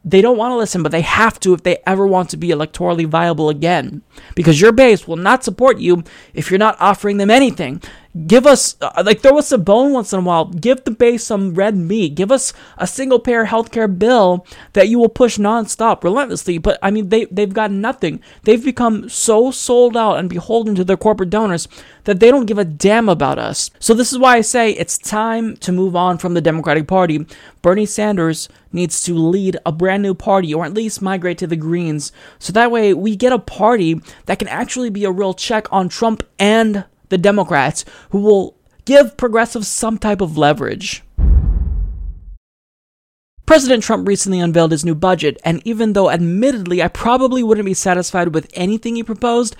they 0.05 0.23
don't 0.23 0.39
want 0.39 0.53
to 0.53 0.57
listen, 0.57 0.85
but 0.85 0.93
they 0.93 1.01
have 1.01 1.41
to 1.41 1.53
if 1.53 1.65
they 1.65 1.79
ever 1.85 2.07
want 2.07 2.31
to 2.31 2.37
be 2.37 2.51
electorally 2.51 3.07
viable 3.07 3.49
again. 3.49 4.03
Because 4.37 4.61
your 4.61 4.71
base 4.71 5.09
will 5.09 5.17
not 5.17 5.43
support 5.43 5.81
you 5.81 6.05
if 6.33 6.49
you're 6.49 6.59
not 6.59 6.81
offering 6.81 7.17
them 7.17 7.29
anything 7.29 7.83
give 8.27 8.47
us 8.47 8.77
uh, 8.81 9.03
like 9.05 9.21
throw 9.21 9.39
us 9.39 9.53
a 9.53 9.59
bone 9.59 9.93
once 9.93 10.13
in 10.13 10.21
a 10.21 10.23
while. 10.23 10.47
Give 10.47 10.83
the 10.83 10.91
base 10.91 11.25
some 11.25 11.55
red 11.55 11.77
meat. 11.77 12.15
Give 12.15 12.33
us 12.33 12.53
a 12.79 12.87
single 12.87 13.19
payer 13.19 13.47
healthcare 13.47 13.99
bill 13.99 14.47
that 14.73 14.89
you 14.89 14.99
will 14.99 15.09
push 15.09 15.39
nonstop 15.39 16.03
relentlessly. 16.03 16.59
But 16.59 16.79
i 16.83 16.91
mean 16.91 17.09
they, 17.09 17.27
they've 17.27 17.53
got 17.53 17.71
nothing. 17.71 18.21
They've 18.45 18.65
become 18.65 19.09
so 19.09 19.51
sold 19.51 19.97
out 19.97 20.19
and 20.19 20.31
beholden 20.31 20.75
to 20.77 20.85
their 20.85 20.97
corporate 20.97 21.31
donors 21.31 21.69
that 22.05 22.21
they 22.21 22.31
don't 22.31 22.47
give 22.47 22.59
a 22.59 22.65
damn 22.65 23.09
about 23.09 23.39
us. 23.39 23.71
So 23.79 23.93
this 23.93 24.13
is 24.13 24.19
why 24.19 24.37
i 24.37 24.41
say 24.41 24.71
it's 24.73 24.99
time 24.99 25.57
to 25.59 25.73
move 25.73 25.97
on 25.97 26.19
from 26.19 26.35
the 26.35 26.41
democratic 26.41 26.87
party. 26.87 27.27
Bernie 27.63 27.87
sanders 27.87 28.49
needs 28.73 29.03
to 29.03 29.15
lead 29.15 29.57
a 29.67 29.73
brand 29.73 30.03
new 30.03 30.15
party 30.15 30.55
or 30.55 30.65
at 30.65 30.75
least 30.75 31.03
migrate 31.03 31.39
to 31.39 31.47
the 31.47 31.57
greens. 31.57 32.13
So 32.39 32.53
that 32.53 32.71
way 32.71 32.95
we 32.95 33.17
get 33.17 33.33
a 33.33 33.39
party 33.39 34.01
that 34.27 34.39
can 34.39 34.49
actually 34.49 34.91
be 34.91 35.05
a 35.05 35.11
real 35.11 35.35
check 35.35 35.73
on 35.73 35.89
trump 35.89 36.23
and 36.39 36.85
the 37.09 37.19
Democrats, 37.19 37.85
who 38.11 38.21
will 38.21 38.57
give 38.85 39.17
progressives 39.17 39.69
some 39.69 39.99
type 39.99 40.21
of 40.21 40.39
leverage. 40.39 41.03
President 43.47 43.85
Trump 43.85 44.09
recently 44.09 44.41
unveiled 44.41 44.73
his 44.73 44.85
new 44.85 44.95
budget, 44.95 45.39
and 45.45 45.63
even 45.65 45.93
though 45.93 46.11
admittedly 46.11 46.83
I 46.83 46.89
probably 46.89 47.45
wouldn't 47.45 47.67
be 47.67 47.75
satisfied 47.75 48.35
with 48.35 48.51
anything 48.55 48.97
he 48.97 49.05
proposed, 49.05 49.55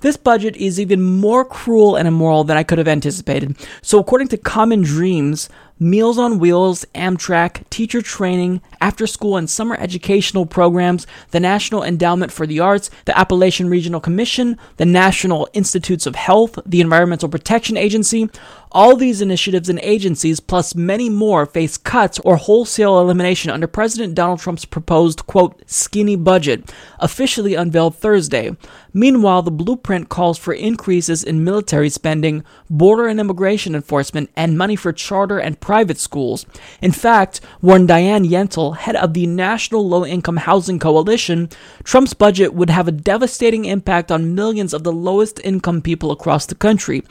this 0.00 0.16
budget 0.16 0.56
is 0.56 0.78
even 0.80 1.02
more 1.02 1.44
cruel 1.44 1.96
and 1.96 2.06
immoral 2.06 2.44
than 2.44 2.56
I 2.56 2.62
could 2.62 2.78
have 2.78 2.88
anticipated. 2.88 3.56
So, 3.82 3.98
according 3.98 4.28
to 4.28 4.38
Common 4.38 4.82
Dreams, 4.82 5.48
Meals 5.82 6.18
on 6.18 6.38
Wheels, 6.38 6.84
Amtrak, 6.94 7.62
teacher 7.70 8.02
training, 8.02 8.60
after 8.82 9.06
school 9.06 9.38
and 9.38 9.48
summer 9.48 9.76
educational 9.80 10.44
programs, 10.44 11.06
the 11.30 11.40
National 11.40 11.82
Endowment 11.82 12.30
for 12.30 12.46
the 12.46 12.60
Arts, 12.60 12.90
the 13.06 13.18
Appalachian 13.18 13.70
Regional 13.70 13.98
Commission, 13.98 14.58
the 14.76 14.84
National 14.84 15.48
Institutes 15.54 16.04
of 16.04 16.16
Health, 16.16 16.58
the 16.66 16.82
Environmental 16.82 17.30
Protection 17.30 17.78
Agency, 17.78 18.28
all 18.72 18.94
these 18.94 19.20
initiatives 19.20 19.68
and 19.68 19.80
agencies, 19.80 20.38
plus 20.38 20.74
many 20.74 21.10
more, 21.10 21.44
face 21.44 21.76
cuts 21.76 22.20
or 22.20 22.36
wholesale 22.36 23.00
elimination 23.00 23.50
under 23.50 23.66
President 23.66 24.14
Donald 24.14 24.38
Trump's 24.40 24.64
proposed, 24.64 25.26
quote, 25.26 25.60
skinny 25.66 26.14
budget, 26.14 26.72
officially 27.00 27.54
unveiled 27.54 27.96
Thursday. 27.96 28.56
Meanwhile, 28.92 29.42
the 29.42 29.50
blueprint 29.50 30.08
calls 30.08 30.38
for 30.38 30.52
increases 30.52 31.24
in 31.24 31.44
military 31.44 31.90
spending, 31.90 32.44
border 32.68 33.06
and 33.06 33.18
immigration 33.18 33.74
enforcement, 33.74 34.30
and 34.36 34.58
money 34.58 34.76
for 34.76 34.92
charter 34.92 35.38
and 35.38 35.60
private 35.60 35.98
schools. 35.98 36.46
In 36.80 36.92
fact, 36.92 37.40
warned 37.60 37.88
Diane 37.88 38.24
Yentel, 38.24 38.76
head 38.76 38.96
of 38.96 39.14
the 39.14 39.26
National 39.26 39.88
Low 39.88 40.04
Income 40.04 40.38
Housing 40.38 40.78
Coalition, 40.78 41.48
Trump's 41.82 42.14
budget 42.14 42.54
would 42.54 42.70
have 42.70 42.88
a 42.88 42.92
devastating 42.92 43.64
impact 43.64 44.12
on 44.12 44.34
millions 44.34 44.72
of 44.72 44.84
the 44.84 44.92
lowest 44.92 45.40
income 45.44 45.82
people 45.82 46.10
across 46.10 46.46
the 46.46 46.54
country. 46.54 47.02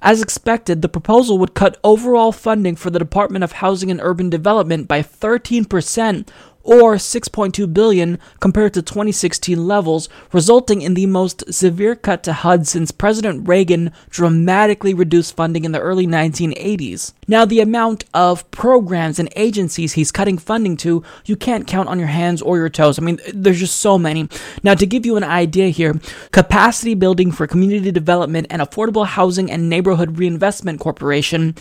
As 0.00 0.22
expected, 0.22 0.80
the 0.80 0.88
proposal 0.88 1.38
would 1.38 1.54
cut 1.54 1.76
overall 1.82 2.30
funding 2.30 2.76
for 2.76 2.90
the 2.90 3.00
Department 3.00 3.42
of 3.42 3.52
Housing 3.52 3.90
and 3.90 4.00
Urban 4.00 4.30
Development 4.30 4.86
by 4.86 5.02
13% 5.02 6.28
or 6.68 6.96
6.2 6.96 7.72
billion 7.72 8.18
compared 8.40 8.74
to 8.74 8.82
2016 8.82 9.66
levels, 9.66 10.06
resulting 10.34 10.82
in 10.82 10.92
the 10.92 11.06
most 11.06 11.42
severe 11.52 11.96
cut 11.96 12.22
to 12.22 12.34
HUD 12.34 12.66
since 12.66 12.90
President 12.90 13.48
Reagan 13.48 13.90
dramatically 14.10 14.92
reduced 14.92 15.34
funding 15.34 15.64
in 15.64 15.72
the 15.72 15.80
early 15.80 16.06
1980s. 16.06 17.14
Now, 17.26 17.46
the 17.46 17.60
amount 17.60 18.04
of 18.12 18.48
programs 18.50 19.18
and 19.18 19.32
agencies 19.34 19.94
he's 19.94 20.12
cutting 20.12 20.36
funding 20.36 20.76
to, 20.78 21.02
you 21.24 21.36
can't 21.36 21.66
count 21.66 21.88
on 21.88 21.98
your 21.98 22.08
hands 22.08 22.42
or 22.42 22.58
your 22.58 22.68
toes. 22.68 22.98
I 22.98 23.02
mean, 23.02 23.18
there's 23.32 23.60
just 23.60 23.80
so 23.80 23.98
many. 23.98 24.28
Now, 24.62 24.74
to 24.74 24.84
give 24.84 25.06
you 25.06 25.16
an 25.16 25.24
idea 25.24 25.70
here, 25.70 25.98
capacity 26.32 26.92
building 26.94 27.32
for 27.32 27.46
community 27.46 27.90
development 27.90 28.46
and 28.50 28.60
affordable 28.60 29.06
housing 29.06 29.50
and 29.50 29.70
neighborhood 29.70 30.18
reinvestment 30.18 30.80
corporation, 30.80 31.54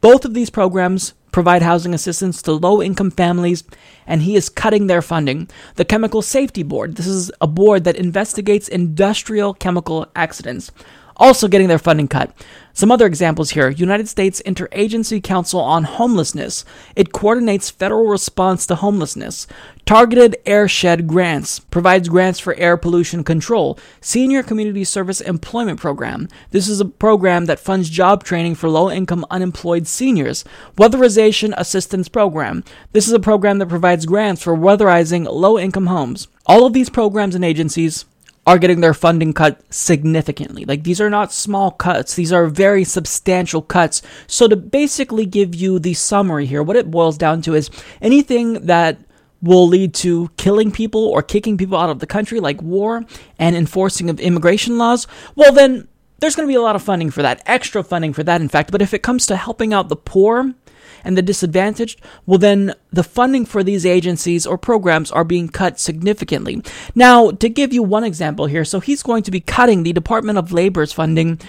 both 0.00 0.24
of 0.24 0.32
these 0.32 0.48
programs 0.48 1.12
provide 1.34 1.62
housing 1.62 1.92
assistance 1.92 2.40
to 2.40 2.52
low 2.52 2.80
income 2.80 3.10
families, 3.10 3.64
and 4.06 4.22
he 4.22 4.36
is 4.36 4.48
cutting 4.48 4.86
their 4.86 5.02
funding. 5.02 5.48
The 5.74 5.84
Chemical 5.84 6.22
Safety 6.22 6.62
Board, 6.62 6.94
this 6.94 7.08
is 7.08 7.32
a 7.40 7.48
board 7.48 7.82
that 7.82 7.96
investigates 7.96 8.68
industrial 8.68 9.52
chemical 9.52 10.06
accidents 10.14 10.70
also 11.16 11.48
getting 11.48 11.68
their 11.68 11.78
funding 11.78 12.08
cut. 12.08 12.32
Some 12.76 12.90
other 12.90 13.06
examples 13.06 13.50
here 13.50 13.70
United 13.70 14.08
States 14.08 14.42
Interagency 14.44 15.22
Council 15.22 15.60
on 15.60 15.84
Homelessness. 15.84 16.64
It 16.96 17.12
coordinates 17.12 17.70
federal 17.70 18.06
response 18.06 18.66
to 18.66 18.74
homelessness. 18.74 19.46
Targeted 19.86 20.36
Airshed 20.44 21.06
Grants 21.06 21.60
provides 21.60 22.08
grants 22.08 22.40
for 22.40 22.56
air 22.56 22.76
pollution 22.76 23.22
control. 23.22 23.78
Senior 24.00 24.42
Community 24.42 24.82
Service 24.82 25.20
Employment 25.20 25.78
Program. 25.78 26.26
This 26.50 26.68
is 26.68 26.80
a 26.80 26.84
program 26.84 27.44
that 27.44 27.60
funds 27.60 27.90
job 27.90 28.24
training 28.24 28.56
for 28.56 28.68
low 28.68 28.90
income 28.90 29.24
unemployed 29.30 29.86
seniors. 29.86 30.44
Weatherization 30.76 31.54
Assistance 31.56 32.08
Program. 32.08 32.64
This 32.90 33.06
is 33.06 33.12
a 33.12 33.20
program 33.20 33.58
that 33.58 33.68
provides 33.68 34.04
grants 34.04 34.42
for 34.42 34.56
weatherizing 34.56 35.30
low 35.30 35.60
income 35.60 35.86
homes. 35.86 36.26
All 36.46 36.66
of 36.66 36.72
these 36.72 36.90
programs 36.90 37.36
and 37.36 37.44
agencies 37.44 38.04
are 38.46 38.58
getting 38.58 38.80
their 38.80 38.94
funding 38.94 39.32
cut 39.32 39.60
significantly. 39.72 40.64
Like 40.64 40.84
these 40.84 41.00
are 41.00 41.10
not 41.10 41.32
small 41.32 41.70
cuts, 41.70 42.14
these 42.14 42.32
are 42.32 42.46
very 42.46 42.84
substantial 42.84 43.62
cuts. 43.62 44.02
So, 44.26 44.48
to 44.48 44.56
basically 44.56 45.26
give 45.26 45.54
you 45.54 45.78
the 45.78 45.94
summary 45.94 46.46
here, 46.46 46.62
what 46.62 46.76
it 46.76 46.90
boils 46.90 47.16
down 47.18 47.42
to 47.42 47.54
is 47.54 47.70
anything 48.02 48.66
that 48.66 48.98
will 49.42 49.68
lead 49.68 49.94
to 49.94 50.30
killing 50.36 50.72
people 50.72 51.04
or 51.06 51.22
kicking 51.22 51.58
people 51.58 51.78
out 51.78 51.90
of 51.90 52.00
the 52.00 52.06
country, 52.06 52.40
like 52.40 52.60
war 52.62 53.04
and 53.38 53.54
enforcing 53.54 54.08
of 54.08 54.18
immigration 54.18 54.78
laws, 54.78 55.06
well, 55.36 55.52
then 55.52 55.86
there's 56.18 56.34
going 56.34 56.48
to 56.48 56.50
be 56.50 56.56
a 56.56 56.62
lot 56.62 56.76
of 56.76 56.82
funding 56.82 57.10
for 57.10 57.22
that, 57.22 57.42
extra 57.44 57.82
funding 57.84 58.14
for 58.14 58.22
that, 58.22 58.40
in 58.40 58.48
fact. 58.48 58.72
But 58.72 58.80
if 58.80 58.94
it 58.94 59.02
comes 59.02 59.26
to 59.26 59.36
helping 59.36 59.74
out 59.74 59.88
the 59.88 59.96
poor, 59.96 60.54
and 61.04 61.16
the 61.16 61.22
disadvantaged, 61.22 62.00
well, 62.26 62.38
then 62.38 62.74
the 62.92 63.04
funding 63.04 63.44
for 63.44 63.62
these 63.62 63.84
agencies 63.84 64.46
or 64.46 64.58
programs 64.58 65.10
are 65.10 65.24
being 65.24 65.48
cut 65.48 65.78
significantly. 65.78 66.62
Now, 66.94 67.30
to 67.30 67.48
give 67.48 67.72
you 67.72 67.82
one 67.82 68.04
example 68.04 68.46
here, 68.46 68.64
so 68.64 68.80
he's 68.80 69.02
going 69.02 69.22
to 69.24 69.30
be 69.30 69.40
cutting 69.40 69.82
the 69.82 69.92
Department 69.92 70.38
of 70.38 70.52
Labor's 70.52 70.92
funding 70.92 71.40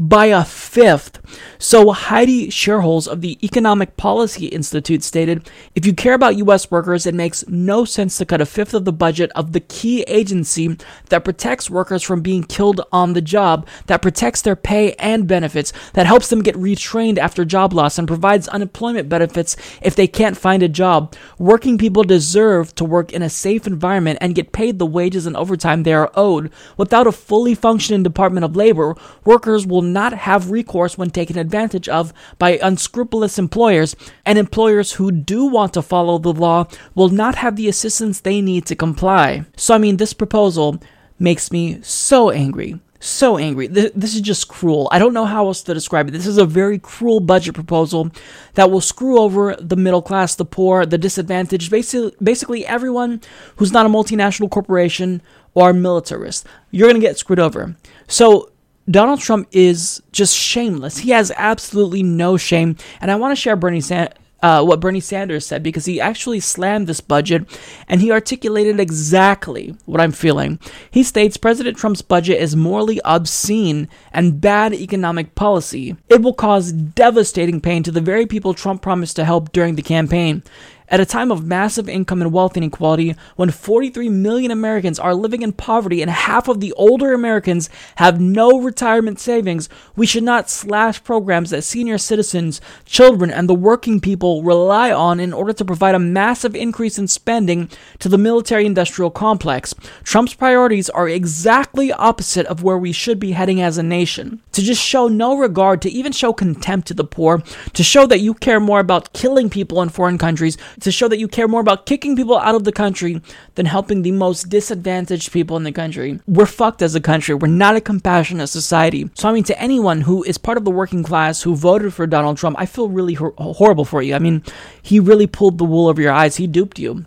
by 0.00 0.26
a 0.26 0.42
fifth. 0.42 1.20
So 1.58 1.92
Heidi 1.92 2.48
Shierholz 2.48 3.06
of 3.06 3.20
the 3.20 3.38
Economic 3.44 3.98
Policy 3.98 4.46
Institute 4.46 5.02
stated, 5.02 5.48
if 5.74 5.84
you 5.84 5.92
care 5.92 6.14
about 6.14 6.38
U.S. 6.38 6.70
workers, 6.70 7.04
it 7.04 7.14
makes 7.14 7.46
no 7.46 7.84
sense 7.84 8.16
to 8.16 8.24
cut 8.24 8.40
a 8.40 8.46
fifth 8.46 8.72
of 8.72 8.86
the 8.86 8.94
budget 8.94 9.30
of 9.36 9.52
the 9.52 9.60
key 9.60 10.00
agency 10.02 10.78
that 11.10 11.22
protects 11.22 11.68
workers 11.68 12.02
from 12.02 12.22
being 12.22 12.42
killed 12.42 12.80
on 12.90 13.12
the 13.12 13.20
job, 13.20 13.68
that 13.86 14.00
protects 14.00 14.40
their 14.40 14.56
pay 14.56 14.94
and 14.94 15.26
benefits, 15.26 15.70
that 15.92 16.06
helps 16.06 16.30
them 16.30 16.42
get 16.42 16.56
retrained 16.56 17.18
after 17.18 17.44
job 17.44 17.74
loss 17.74 17.98
and 17.98 18.08
provides 18.08 18.48
unemployment 18.48 19.10
benefits 19.10 19.54
if 19.82 19.94
they 19.94 20.06
can't 20.06 20.38
find 20.38 20.62
a 20.62 20.68
job. 20.68 21.14
Working 21.38 21.76
people 21.76 22.04
deserve 22.04 22.74
to 22.76 22.86
work 22.86 23.12
in 23.12 23.20
a 23.20 23.28
safe 23.28 23.66
environment 23.66 24.18
and 24.22 24.34
get 24.34 24.52
paid 24.52 24.78
the 24.78 24.86
wages 24.86 25.26
and 25.26 25.36
overtime 25.36 25.82
they 25.82 25.92
are 25.92 26.10
owed. 26.14 26.50
Without 26.78 27.06
a 27.06 27.12
fully 27.12 27.54
functioning 27.54 28.02
Department 28.02 28.44
of 28.44 28.56
Labor, 28.56 28.96
workers 29.26 29.66
will 29.66 29.89
not 29.92 30.12
have 30.12 30.50
recourse 30.50 30.96
when 30.96 31.10
taken 31.10 31.38
advantage 31.38 31.88
of 31.88 32.12
by 32.38 32.58
unscrupulous 32.62 33.38
employers, 33.38 33.96
and 34.24 34.38
employers 34.38 34.92
who 34.92 35.10
do 35.10 35.46
want 35.46 35.74
to 35.74 35.82
follow 35.82 36.18
the 36.18 36.32
law 36.32 36.66
will 36.94 37.08
not 37.08 37.36
have 37.36 37.56
the 37.56 37.68
assistance 37.68 38.20
they 38.20 38.40
need 38.40 38.66
to 38.66 38.76
comply. 38.76 39.44
So, 39.56 39.74
I 39.74 39.78
mean, 39.78 39.96
this 39.96 40.12
proposal 40.12 40.82
makes 41.18 41.50
me 41.50 41.80
so 41.82 42.30
angry 42.30 42.80
so 43.00 43.38
angry. 43.38 43.66
This 43.66 44.14
is 44.14 44.20
just 44.20 44.48
cruel. 44.48 44.86
I 44.92 44.98
don't 44.98 45.14
know 45.14 45.24
how 45.24 45.46
else 45.46 45.62
to 45.62 45.74
describe 45.74 46.08
it. 46.08 46.10
This 46.10 46.26
is 46.26 46.36
a 46.36 46.44
very 46.44 46.78
cruel 46.78 47.20
budget 47.20 47.54
proposal 47.54 48.10
that 48.54 48.70
will 48.70 48.82
screw 48.82 49.18
over 49.18 49.56
the 49.56 49.76
middle 49.76 50.02
class, 50.02 50.34
the 50.34 50.44
poor, 50.44 50.84
the 50.84 50.98
disadvantaged, 50.98 51.70
basically, 51.70 52.12
basically 52.22 52.66
everyone 52.66 53.22
who's 53.56 53.72
not 53.72 53.86
a 53.86 53.88
multinational 53.88 54.50
corporation 54.50 55.22
or 55.54 55.72
militarist. 55.72 56.46
You're 56.70 56.88
going 56.88 57.00
to 57.00 57.06
get 57.06 57.18
screwed 57.18 57.40
over. 57.40 57.74
So, 58.06 58.52
Donald 58.88 59.20
Trump 59.20 59.48
is 59.52 60.02
just 60.12 60.36
shameless. 60.36 60.98
He 60.98 61.10
has 61.10 61.32
absolutely 61.36 62.02
no 62.02 62.36
shame. 62.36 62.76
And 63.00 63.10
I 63.10 63.16
want 63.16 63.32
to 63.32 63.40
share 63.40 63.56
Bernie 63.56 63.80
Sanders 63.80 64.14
uh, 64.42 64.62
what 64.64 64.80
Bernie 64.80 65.00
Sanders 65.00 65.46
said 65.46 65.62
because 65.62 65.84
he 65.84 66.00
actually 66.00 66.40
slammed 66.40 66.86
this 66.86 67.00
budget 67.00 67.44
and 67.88 68.00
he 68.00 68.10
articulated 68.10 68.80
exactly 68.80 69.76
what 69.84 70.00
I'm 70.00 70.12
feeling. 70.12 70.58
He 70.90 71.02
states 71.02 71.36
President 71.36 71.76
Trump's 71.76 72.02
budget 72.02 72.40
is 72.40 72.56
morally 72.56 73.00
obscene 73.04 73.88
and 74.12 74.40
bad 74.40 74.72
economic 74.72 75.34
policy. 75.34 75.96
It 76.08 76.22
will 76.22 76.34
cause 76.34 76.72
devastating 76.72 77.60
pain 77.60 77.82
to 77.82 77.92
the 77.92 78.00
very 78.00 78.26
people 78.26 78.54
Trump 78.54 78.82
promised 78.82 79.16
to 79.16 79.24
help 79.24 79.52
during 79.52 79.74
the 79.74 79.82
campaign. 79.82 80.42
At 80.90 80.98
a 80.98 81.06
time 81.06 81.30
of 81.30 81.46
massive 81.46 81.88
income 81.88 82.20
and 82.20 82.32
wealth 82.32 82.56
inequality, 82.56 83.14
when 83.36 83.52
43 83.52 84.08
million 84.08 84.50
Americans 84.50 84.98
are 84.98 85.14
living 85.14 85.42
in 85.42 85.52
poverty 85.52 86.02
and 86.02 86.10
half 86.10 86.48
of 86.48 86.58
the 86.58 86.72
older 86.72 87.12
Americans 87.12 87.70
have 87.96 88.20
no 88.20 88.60
retirement 88.60 89.20
savings, 89.20 89.68
we 89.94 90.04
should 90.04 90.24
not 90.24 90.50
slash 90.50 91.04
programs 91.04 91.50
that 91.50 91.62
senior 91.62 91.96
citizens, 91.96 92.60
children, 92.84 93.30
and 93.30 93.48
the 93.48 93.54
working 93.54 94.00
people 94.00 94.42
rely 94.42 94.90
on 94.90 95.20
in 95.20 95.32
order 95.32 95.52
to 95.52 95.64
provide 95.64 95.94
a 95.94 96.00
massive 96.00 96.56
increase 96.56 96.98
in 96.98 97.06
spending 97.06 97.70
to 98.00 98.08
the 98.08 98.18
military 98.18 98.66
industrial 98.66 99.12
complex. 99.12 99.72
Trump's 100.02 100.34
priorities 100.34 100.90
are 100.90 101.08
exactly 101.08 101.92
opposite 101.92 102.46
of 102.46 102.64
where 102.64 102.78
we 102.78 102.90
should 102.90 103.20
be 103.20 103.30
heading 103.30 103.60
as 103.60 103.78
a 103.78 103.82
nation. 103.84 104.42
To 104.52 104.62
just 104.62 104.82
show 104.82 105.06
no 105.06 105.36
regard, 105.38 105.82
to 105.82 105.90
even 105.90 106.10
show 106.10 106.32
contempt 106.32 106.88
to 106.88 106.94
the 106.94 107.04
poor, 107.04 107.44
to 107.74 107.84
show 107.84 108.06
that 108.08 108.18
you 108.18 108.34
care 108.34 108.58
more 108.58 108.80
about 108.80 109.12
killing 109.12 109.48
people 109.48 109.80
in 109.82 109.88
foreign 109.88 110.18
countries, 110.18 110.58
to 110.80 110.90
show 110.90 111.08
that 111.08 111.18
you 111.18 111.28
care 111.28 111.48
more 111.48 111.60
about 111.60 111.86
kicking 111.86 112.16
people 112.16 112.38
out 112.38 112.54
of 112.54 112.64
the 112.64 112.72
country 112.72 113.20
than 113.54 113.66
helping 113.66 114.02
the 114.02 114.12
most 114.12 114.48
disadvantaged 114.48 115.32
people 115.32 115.56
in 115.56 115.64
the 115.64 115.72
country. 115.72 116.20
We're 116.26 116.46
fucked 116.46 116.82
as 116.82 116.94
a 116.94 117.00
country. 117.00 117.34
We're 117.34 117.48
not 117.48 117.76
a 117.76 117.80
compassionate 117.80 118.48
society. 118.48 119.10
So, 119.14 119.28
I 119.28 119.32
mean, 119.32 119.44
to 119.44 119.60
anyone 119.60 120.02
who 120.02 120.22
is 120.24 120.38
part 120.38 120.58
of 120.58 120.64
the 120.64 120.70
working 120.70 121.02
class 121.02 121.42
who 121.42 121.54
voted 121.54 121.94
for 121.94 122.06
Donald 122.06 122.38
Trump, 122.38 122.56
I 122.58 122.66
feel 122.66 122.88
really 122.88 123.14
hor- 123.14 123.34
horrible 123.38 123.84
for 123.84 124.02
you. 124.02 124.14
I 124.14 124.18
mean, 124.18 124.42
he 124.82 125.00
really 125.00 125.26
pulled 125.26 125.58
the 125.58 125.64
wool 125.64 125.88
over 125.88 126.00
your 126.00 126.12
eyes. 126.12 126.36
He 126.36 126.46
duped 126.46 126.78
you. 126.78 127.04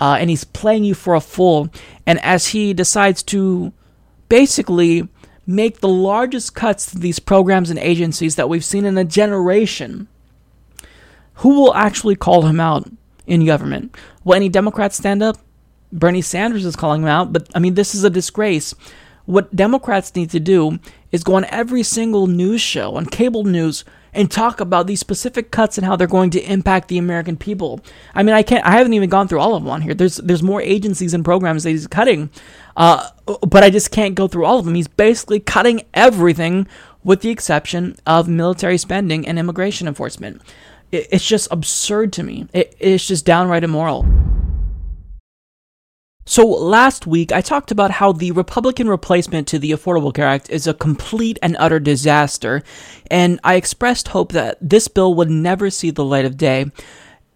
Uh, 0.00 0.16
and 0.18 0.30
he's 0.30 0.44
playing 0.44 0.84
you 0.84 0.94
for 0.94 1.14
a 1.14 1.20
fool. 1.20 1.68
And 2.06 2.18
as 2.24 2.48
he 2.48 2.74
decides 2.74 3.22
to 3.24 3.72
basically 4.28 5.08
make 5.46 5.80
the 5.80 5.88
largest 5.88 6.54
cuts 6.54 6.86
to 6.86 6.98
these 6.98 7.18
programs 7.18 7.70
and 7.70 7.78
agencies 7.78 8.36
that 8.36 8.48
we've 8.48 8.64
seen 8.64 8.84
in 8.84 8.98
a 8.98 9.04
generation, 9.04 10.08
who 11.36 11.60
will 11.60 11.74
actually 11.74 12.16
call 12.16 12.42
him 12.42 12.60
out? 12.60 12.88
In 13.26 13.44
government. 13.44 13.96
Will 14.24 14.34
any 14.34 14.48
Democrats 14.48 14.96
stand 14.96 15.22
up? 15.22 15.38
Bernie 15.92 16.22
Sanders 16.22 16.64
is 16.64 16.76
calling 16.76 17.02
them 17.02 17.10
out, 17.10 17.32
but 17.32 17.48
I 17.54 17.58
mean, 17.58 17.74
this 17.74 17.94
is 17.94 18.04
a 18.04 18.10
disgrace. 18.10 18.74
What 19.26 19.54
Democrats 19.54 20.14
need 20.16 20.30
to 20.30 20.40
do 20.40 20.78
is 21.12 21.22
go 21.22 21.34
on 21.34 21.44
every 21.46 21.82
single 21.82 22.26
news 22.26 22.60
show, 22.60 22.96
on 22.96 23.06
cable 23.06 23.44
news, 23.44 23.84
and 24.14 24.30
talk 24.30 24.60
about 24.60 24.86
these 24.86 25.00
specific 25.00 25.50
cuts 25.50 25.78
and 25.78 25.86
how 25.86 25.96
they're 25.96 26.06
going 26.06 26.30
to 26.30 26.42
impact 26.42 26.88
the 26.88 26.98
American 26.98 27.36
people. 27.36 27.80
I 28.14 28.22
mean, 28.22 28.34
I 28.34 28.42
can't. 28.42 28.64
I 28.64 28.72
haven't 28.72 28.94
even 28.94 29.08
gone 29.08 29.28
through 29.28 29.40
all 29.40 29.54
of 29.54 29.62
them 29.62 29.70
on 29.70 29.82
here. 29.82 29.94
There's 29.94 30.16
there's 30.16 30.42
more 30.42 30.60
agencies 30.60 31.14
and 31.14 31.24
programs 31.24 31.62
that 31.62 31.70
he's 31.70 31.86
cutting, 31.86 32.30
uh, 32.76 33.08
but 33.26 33.62
I 33.62 33.70
just 33.70 33.90
can't 33.90 34.14
go 34.14 34.28
through 34.28 34.44
all 34.44 34.58
of 34.58 34.64
them. 34.64 34.74
He's 34.74 34.88
basically 34.88 35.40
cutting 35.40 35.82
everything, 35.94 36.66
with 37.04 37.20
the 37.20 37.30
exception 37.30 37.96
of 38.06 38.28
military 38.28 38.78
spending 38.78 39.26
and 39.26 39.38
immigration 39.38 39.86
enforcement 39.86 40.42
it's 40.92 41.26
just 41.26 41.48
absurd 41.50 42.12
to 42.14 42.22
me. 42.22 42.46
it's 42.52 43.06
just 43.06 43.24
downright 43.24 43.64
immoral. 43.64 44.06
So, 46.24 46.46
last 46.46 47.04
week 47.06 47.32
I 47.32 47.40
talked 47.40 47.72
about 47.72 47.90
how 47.90 48.12
the 48.12 48.30
Republican 48.30 48.88
replacement 48.88 49.48
to 49.48 49.58
the 49.58 49.72
Affordable 49.72 50.14
Care 50.14 50.28
Act 50.28 50.50
is 50.50 50.68
a 50.68 50.74
complete 50.74 51.38
and 51.42 51.56
utter 51.58 51.80
disaster, 51.80 52.62
and 53.10 53.40
I 53.42 53.56
expressed 53.56 54.08
hope 54.08 54.30
that 54.32 54.56
this 54.60 54.86
bill 54.86 55.14
would 55.14 55.30
never 55.30 55.68
see 55.68 55.90
the 55.90 56.04
light 56.04 56.24
of 56.24 56.36
day. 56.36 56.66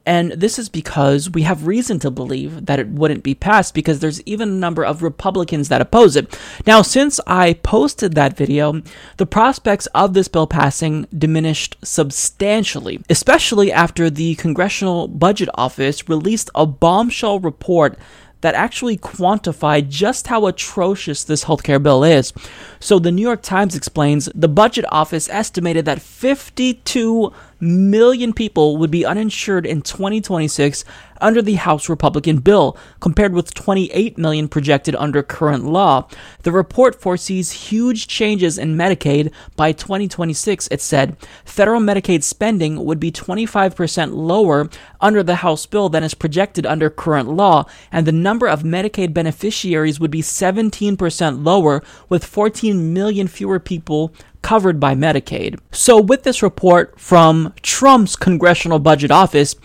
And 0.07 0.31
this 0.33 0.57
is 0.57 0.69
because 0.69 1.29
we 1.29 1.43
have 1.43 1.67
reason 1.67 1.99
to 1.99 2.13
believe 2.13 2.67
that 2.67 2.79
it 2.79 2.89
wouldn't 2.89 3.25
be 3.25 3.35
passed 3.35 3.75
because 3.75 3.99
there's 3.99 4.23
even 4.23 4.49
a 4.49 4.53
number 4.53 4.85
of 4.85 5.03
Republicans 5.03 5.69
that 5.69 5.81
oppose 5.81 6.15
it. 6.15 6.39
Now, 6.65 6.83
since 6.83 7.19
I 7.27 7.55
posted 7.55 8.15
that 8.15 8.37
video, 8.37 8.83
the 9.17 9.27
prospects 9.27 9.87
of 9.87 10.15
this 10.15 10.29
bill 10.29 10.47
passing 10.47 11.09
diminished 11.17 11.77
substantially, 11.83 13.03
especially 13.11 13.73
after 13.73 14.09
the 14.09 14.37
Congressional 14.37 15.09
Budget 15.09 15.49
Office 15.55 16.09
released 16.09 16.51
a 16.55 16.67
bombshell 16.67 17.41
report 17.41 17.99
that 18.43 18.55
actually 18.55 18.97
quantified 18.97 19.89
just 19.89 20.29
how 20.29 20.47
atrocious 20.47 21.25
this 21.25 21.45
healthcare 21.45 21.83
bill 21.83 22.05
is. 22.05 22.33
So 22.79 22.99
the 22.99 23.11
New 23.11 23.23
York 23.23 23.43
Times 23.43 23.75
explains 23.75 24.29
the 24.35 24.49
budget 24.49 24.85
office 24.91 25.29
estimated 25.31 25.85
that 25.87 26.03
52 26.03 27.33
million 27.61 28.33
people 28.33 28.77
would 28.77 28.91
be 28.91 29.05
uninsured 29.05 29.67
in 29.67 29.83
2026 29.83 30.85
under 31.21 31.43
the 31.43 31.55
House 31.55 31.89
Republican 31.89 32.39
bill, 32.39 32.77
compared 33.01 33.33
with 33.33 33.55
28 33.55 34.19
million 34.19 34.49
projected 34.49 34.95
under 34.97 35.23
current 35.23 35.65
law. 35.65 36.09
The 36.43 36.53
report 36.53 37.01
foresees 37.01 37.53
huge 37.53 38.07
changes 38.07 38.59
in 38.59 38.77
Medicaid 38.77 39.33
by 39.57 39.73
2026. 39.73 40.69
It 40.71 40.81
said 40.81 41.17
federal 41.45 41.81
Medicaid 41.81 42.23
spending 42.23 42.85
would 42.85 43.01
be 43.01 43.13
25% 43.13 44.15
lower 44.15 44.69
under 45.01 45.23
the 45.23 45.37
House 45.37 45.67
bill 45.67 45.89
than 45.89 46.05
is 46.05 46.15
projected 46.15 46.67
under 46.67 46.91
current 46.91 47.29
law, 47.29 47.67
and 47.93 48.07
the 48.07 48.13
number 48.13 48.47
of 48.47 48.63
Medicaid 48.63 49.13
beneficiaries 49.13 50.01
would 50.01 50.11
be 50.11 50.23
17% 50.23 51.45
lower, 51.45 51.83
with 52.09 52.25
14 52.25 52.93
million 52.93 53.27
fewer 53.29 53.59
people 53.59 54.13
covered 54.43 54.79
by 54.79 54.95
Medicaid. 54.95 55.59
So, 55.73 56.01
with 56.01 56.23
this 56.23 56.43
report 56.43 56.99
from 57.01 57.53
Trump's 57.63 58.17
Congressional 58.17 58.79
Budget 58.79 59.11
Office, 59.11 59.57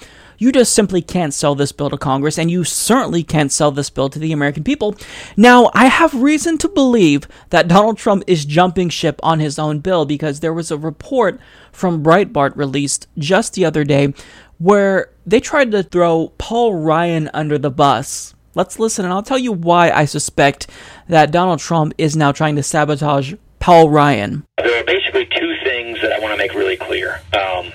you 0.41 0.51
just 0.51 0.73
simply 0.73 1.03
can't 1.03 1.35
sell 1.35 1.53
this 1.53 1.71
bill 1.71 1.91
to 1.91 1.97
Congress, 1.99 2.39
and 2.39 2.49
you 2.49 2.63
certainly 2.63 3.21
can't 3.21 3.51
sell 3.51 3.69
this 3.69 3.91
bill 3.91 4.09
to 4.09 4.17
the 4.17 4.31
American 4.31 4.63
people. 4.63 4.95
Now, 5.37 5.69
I 5.75 5.85
have 5.85 6.15
reason 6.15 6.57
to 6.57 6.67
believe 6.67 7.27
that 7.51 7.67
Donald 7.67 7.99
Trump 7.99 8.23
is 8.25 8.43
jumping 8.43 8.89
ship 8.89 9.19
on 9.21 9.39
his 9.39 9.59
own 9.59 9.81
bill 9.81 10.03
because 10.03 10.39
there 10.39 10.51
was 10.51 10.71
a 10.71 10.79
report 10.79 11.39
from 11.71 12.03
Breitbart 12.03 12.55
released 12.55 13.07
just 13.19 13.53
the 13.53 13.65
other 13.65 13.83
day 13.83 14.15
where 14.57 15.11
they 15.27 15.39
tried 15.39 15.69
to 15.73 15.83
throw 15.83 16.33
Paul 16.39 16.73
Ryan 16.73 17.29
under 17.35 17.59
the 17.59 17.69
bus. 17.69 18.33
Let's 18.55 18.79
listen, 18.79 19.05
and 19.05 19.13
I'll 19.13 19.21
tell 19.21 19.37
you 19.37 19.51
why 19.51 19.91
I 19.91 20.05
suspect 20.05 20.65
that 21.07 21.29
Donald 21.29 21.59
Trump 21.59 21.93
is 21.99 22.15
now 22.15 22.31
trying 22.31 22.55
to 22.55 22.63
sabotage 22.63 23.35
Paul 23.59 23.91
Ryan. 23.91 24.43
There 24.57 24.81
are 24.81 24.85
basically 24.85 25.27
two 25.27 25.55
things 25.63 26.01
that 26.01 26.11
I 26.11 26.19
want 26.19 26.33
to 26.33 26.37
make 26.37 26.55
really 26.55 26.77
clear. 26.77 27.21
Um, 27.31 27.71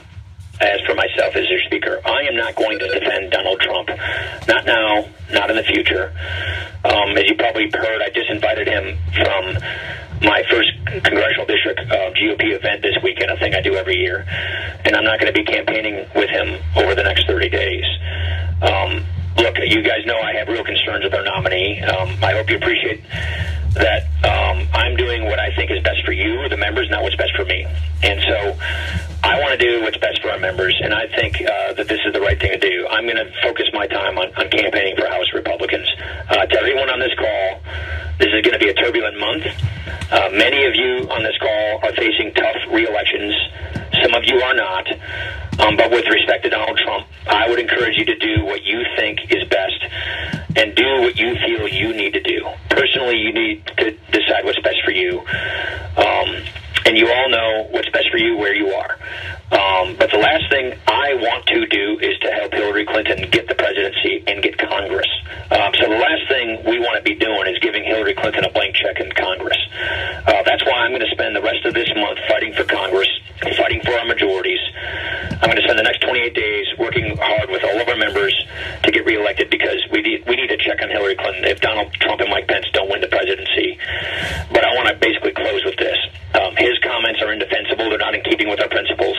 as 0.61 0.81
for 0.87 0.95
myself 0.95 1.37
as 1.37 1.49
your 1.49 1.61
speaker, 1.67 2.01
I 2.05 2.23
am 2.23 2.37
not 2.37 2.55
going 2.55 2.79
to 2.79 2.89
defend 2.89 3.31
Donald 3.31 3.61
Trump. 3.61 3.89
Not 4.49 4.65
now, 4.65 5.07
not 5.33 5.51
in 5.51 5.57
the 5.57 5.63
future. 5.65 6.13
Um, 6.85 7.17
as 7.17 7.25
you 7.29 7.37
probably 7.37 7.71
heard, 7.73 8.01
I 8.03 8.11
just 8.11 8.31
invited 8.31 8.67
him 8.67 8.97
from 9.13 9.59
my 10.23 10.43
first 10.49 10.71
congressional 11.05 11.47
district 11.47 11.81
uh, 11.81 12.11
GOP 12.13 12.57
event 12.57 12.83
this 12.83 12.97
weekend, 13.03 13.31
a 13.31 13.37
thing 13.37 13.55
I 13.55 13.61
do 13.61 13.75
every 13.75 13.97
year. 13.97 14.25
And 14.85 14.97
I'm 14.97 15.05
not 15.05 15.21
going 15.21 15.33
to 15.33 15.39
be 15.39 15.45
campaigning 15.45 16.07
with 16.15 16.31
him 16.31 16.59
over 16.77 16.95
the 16.95 17.03
next 17.03 17.27
30 17.27 17.49
days. 17.51 17.85
Um, 18.63 19.05
look, 19.37 19.57
you 19.59 19.83
guys 19.83 20.07
know 20.07 20.19
I 20.19 20.33
have 20.35 20.49
real 20.49 20.65
concerns 20.65 21.05
with 21.05 21.13
our 21.13 21.25
nominee. 21.25 21.83
Um, 21.83 22.17
I 22.25 22.33
hope 22.33 22.49
you 22.49 22.57
appreciate 22.57 23.05
that 23.77 24.09
um, 24.25 24.69
I'm 24.73 24.97
doing 24.97 25.25
what 25.25 25.39
I 25.39 25.55
think 25.55 25.71
is 25.71 25.83
best 25.83 26.05
for 26.05 26.13
you, 26.13 26.49
the 26.49 26.57
members, 26.57 26.89
not 26.91 27.03
what's 27.03 27.17
best 27.17 27.35
for 27.37 27.45
me. 27.45 27.67
And 28.03 28.21
so 28.23 28.57
I 29.23 29.41
want 29.41 29.59
to 29.59 29.61
do 29.61 29.83
what's 29.83 29.99
best 29.99 30.23
for 30.23 30.31
our 30.31 30.39
members, 30.39 30.79
and 30.83 30.95
I 30.95 31.07
think 31.09 31.41
uh, 31.41 31.75
that 31.75 31.89
this 31.89 32.01
is 32.07 32.13
the 32.13 32.21
right 32.21 32.39
thing 32.39 32.53
to 32.53 32.59
do. 32.59 32.87
I'm 32.89 33.05
going 33.05 33.17
to 33.17 33.31
focus 33.43 33.67
my 33.73 33.87
time 33.87 34.19
on, 34.19 34.35
on 34.37 34.49
campaigning 34.51 34.97
for 34.97 35.07
House 35.09 35.33
Republicans. 35.35 35.89
Uh, 36.29 36.47
to 36.47 36.59
everyone 36.59 36.91
on 36.91 37.01
this 37.01 37.13
call, 37.19 37.61
this 38.19 38.29
is 38.33 38.41
going 38.43 38.55
to 38.55 38.59
be 38.59 38.69
a 38.69 38.75
turbulent 38.75 39.19
month. 39.19 39.47
Uh, 40.11 40.31
many 40.33 40.65
of 40.65 40.75
you 40.75 41.09
on 41.11 41.23
this 41.23 41.37
call 41.39 41.81
are 41.83 41.93
facing 41.95 42.33
tough 42.35 42.57
re-elections. 42.71 43.35
Some 44.03 44.15
of 44.15 44.25
you 44.25 44.41
are 44.41 44.55
not. 44.55 44.87
Um, 45.59 45.77
but 45.77 45.91
with 45.91 46.07
respect 46.07 46.45
to 46.45 46.51
Donald 46.51 46.79
Trump, 46.85 47.07
I 47.27 47.49
would 47.49 47.59
encourage 47.59 47.97
you 47.97 48.05
to 48.05 48.17
do 48.19 48.45
what 48.45 48.63
you 48.65 48.85
think 48.97 49.33
is 49.33 49.49
best 49.49 49.81
and 50.57 50.75
do 50.75 51.01
what 51.01 51.17
you 51.17 51.35
feel 51.37 51.69
you 51.69 51.95
need 51.95 52.13
to 52.13 52.21
do. 52.21 52.47
Personally, 52.69 53.17
you 53.17 53.33
need 53.33 53.67
to 53.79 53.93
decide 54.13 54.45
what's 54.45 54.61
best 54.61 54.83
for 54.85 54.91
you. 54.91 55.21
Um, 55.97 56.45
and 56.87 56.97
you 56.97 57.11
all 57.11 57.29
know 57.29 57.67
what's 57.71 57.89
best 57.91 58.09
for 58.11 58.17
you 58.17 58.37
where 58.37 58.55
you 58.55 58.69
are. 58.69 58.99
Um, 59.51 59.97
but 59.99 60.11
the 60.11 60.19
last 60.19 60.49
thing 60.51 60.73
I 60.87 61.15
want 61.15 61.47
to 61.47 61.67
do 61.67 61.99
is 61.99 62.19
to 62.21 62.31
help 62.31 62.53
Hillary 62.53 62.87
Clinton 62.87 63.29
get 63.31 63.49
the 63.49 63.55
presidency 63.55 64.23
and 64.27 64.43
get 64.43 64.57
Congress. 64.59 65.09
Um, 65.51 65.73
so 65.75 65.89
the 65.89 65.99
last 65.99 66.29
thing 66.29 66.63
we 66.65 66.79
want 66.79 66.97
to 66.97 67.03
be 67.03 67.15
doing 67.15 67.47
is 67.47 67.59
giving 67.59 67.83
Hillary 67.85 68.15
Clinton 68.15 68.45
a 68.45 68.51
blank 68.51 68.77
check 68.77 69.01
in 69.01 69.11
Congress. 69.13 69.59
Uh, 70.27 70.43
that's 70.45 70.65
why 70.65 70.87
I'm 70.87 70.91
going 70.91 71.03
to 71.03 71.11
spend 71.11 71.35
the 71.35 71.43
rest 71.43 71.65
of 71.65 71.75
this 71.75 71.89
month 71.97 72.19
fighting 72.29 72.53
for 72.55 72.65
Congress, 72.65 73.09
fighting 73.57 73.81
for 73.83 73.93
our 73.93 74.07
majorities. 74.07 74.61
I'm 75.43 75.51
going 75.51 75.57
to 75.57 75.63
spend 75.63 75.79
the 75.79 75.83
next 75.83 76.01
28 76.03 76.35
days 76.35 76.67
working 76.79 77.17
hard 77.17 77.51
with 77.51 77.63
all 77.65 77.81
of 77.81 77.89
our 77.89 77.97
members 77.97 78.35
to 78.83 78.91
get 78.91 79.05
reelected 79.05 79.51
because 79.51 79.85
we 79.91 80.03
need 80.03 80.25
we 80.27 80.37
need 80.37 80.49
to 80.49 80.57
check 80.57 80.81
on 80.83 80.89
Hillary 80.89 81.17
Clinton 81.17 81.45
if 81.45 81.61
Donald 81.61 81.93
Trump 81.95 82.21
and 82.21 82.31
Mike 82.31 82.49
Pence 82.49 82.67
don't 82.73 82.91
win 82.91 83.01
the 83.01 83.09
presidency. 83.09 83.79
But 84.53 84.65
I 84.65 84.75
want 84.75 84.89
to 84.89 84.95
basically 84.97 85.33
close 85.33 85.65
with 85.65 85.77
this. 85.77 85.99
Um, 86.35 86.57
his 86.57 86.79
comments 86.83 87.21
are 87.23 87.33
indefensible. 87.33 87.89
They're 87.89 87.99
not 87.99 88.15
in 88.15 88.23
keeping 88.23 88.49
with 88.49 88.61
our 88.61 88.69
principles. 88.69 89.17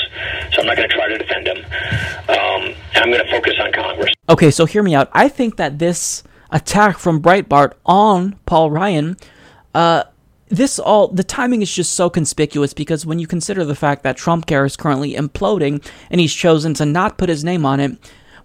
So 0.54 0.62
I'm 0.62 0.68
not 0.68 0.78
going 0.78 0.90
to 0.90 0.96
try 0.96 1.08
to 1.08 1.18
defend 1.18 1.48
him. 1.48 1.58
Um, 2.30 2.76
I'm 2.96 3.12
going 3.12 3.24
to 3.24 3.32
focus 3.32 3.54
on 3.60 3.72
Congress. 3.72 4.14
Okay, 4.30 4.52
so 4.52 4.66
hear 4.66 4.84
me 4.84 4.96
out. 4.96 5.10
I 5.14 5.30
think 5.30 5.58
that 5.58 5.80
this 5.80 6.24
attack 6.52 6.98
from 6.98 7.22
Breitbart 7.22 7.74
on 7.86 8.34
Paul 8.46 8.72
Ryan, 8.72 9.18
uh, 9.74 10.04
this 10.50 10.80
all 10.80 11.10
the 11.10 11.24
timing 11.24 11.62
is 11.62 11.74
just 11.74 11.94
so 11.94 12.10
conspicuous 12.10 12.74
because 12.74 13.06
when 13.06 13.20
you 13.20 13.28
consider 13.28 13.66
the 13.66 13.76
fact 13.76 14.04
that 14.04 14.18
Trump 14.18 14.46
Care 14.46 14.66
is 14.66 14.78
currently 14.78 15.14
imploding 15.14 15.86
and 16.10 16.22
he's 16.22 16.34
chosen 16.34 16.74
to 16.76 16.86
not 16.86 17.18
put 17.18 17.30
his 17.30 17.44
name 17.44 17.66
on 17.66 17.80
it, 17.80 17.98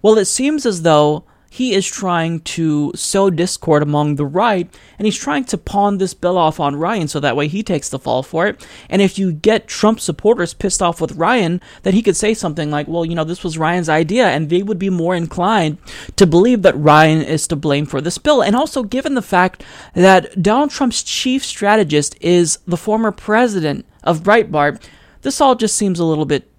well, 0.02 0.18
it 0.18 0.24
seems 0.24 0.66
as 0.66 0.82
though 0.82 1.24
he 1.52 1.74
is 1.74 1.86
trying 1.86 2.40
to 2.40 2.90
sow 2.94 3.28
discord 3.28 3.82
among 3.82 4.16
the 4.16 4.24
right, 4.24 4.72
and 4.98 5.04
he's 5.04 5.18
trying 5.18 5.44
to 5.44 5.58
pawn 5.58 5.98
this 5.98 6.14
bill 6.14 6.38
off 6.38 6.58
on 6.58 6.76
Ryan 6.76 7.08
so 7.08 7.20
that 7.20 7.36
way 7.36 7.46
he 7.46 7.62
takes 7.62 7.90
the 7.90 7.98
fall 7.98 8.22
for 8.22 8.46
it. 8.46 8.66
And 8.88 9.02
if 9.02 9.18
you 9.18 9.32
get 9.32 9.68
Trump 9.68 10.00
supporters 10.00 10.54
pissed 10.54 10.80
off 10.80 10.98
with 10.98 11.12
Ryan, 11.12 11.60
then 11.82 11.92
he 11.92 12.00
could 12.00 12.16
say 12.16 12.32
something 12.32 12.70
like, 12.70 12.88
well, 12.88 13.04
you 13.04 13.14
know, 13.14 13.24
this 13.24 13.44
was 13.44 13.58
Ryan's 13.58 13.90
idea, 13.90 14.28
and 14.28 14.48
they 14.48 14.62
would 14.62 14.78
be 14.78 14.88
more 14.88 15.14
inclined 15.14 15.76
to 16.16 16.26
believe 16.26 16.62
that 16.62 16.72
Ryan 16.74 17.20
is 17.20 17.46
to 17.48 17.56
blame 17.56 17.84
for 17.84 18.00
this 18.00 18.16
bill. 18.16 18.42
And 18.42 18.56
also, 18.56 18.82
given 18.82 19.12
the 19.12 19.20
fact 19.20 19.62
that 19.92 20.42
Donald 20.42 20.70
Trump's 20.70 21.02
chief 21.02 21.44
strategist 21.44 22.16
is 22.22 22.60
the 22.66 22.78
former 22.78 23.12
president 23.12 23.84
of 24.02 24.22
Breitbart, 24.22 24.82
this 25.20 25.38
all 25.38 25.54
just 25.54 25.76
seems 25.76 26.00
a 26.00 26.04
little 26.06 26.24
bit 26.24 26.51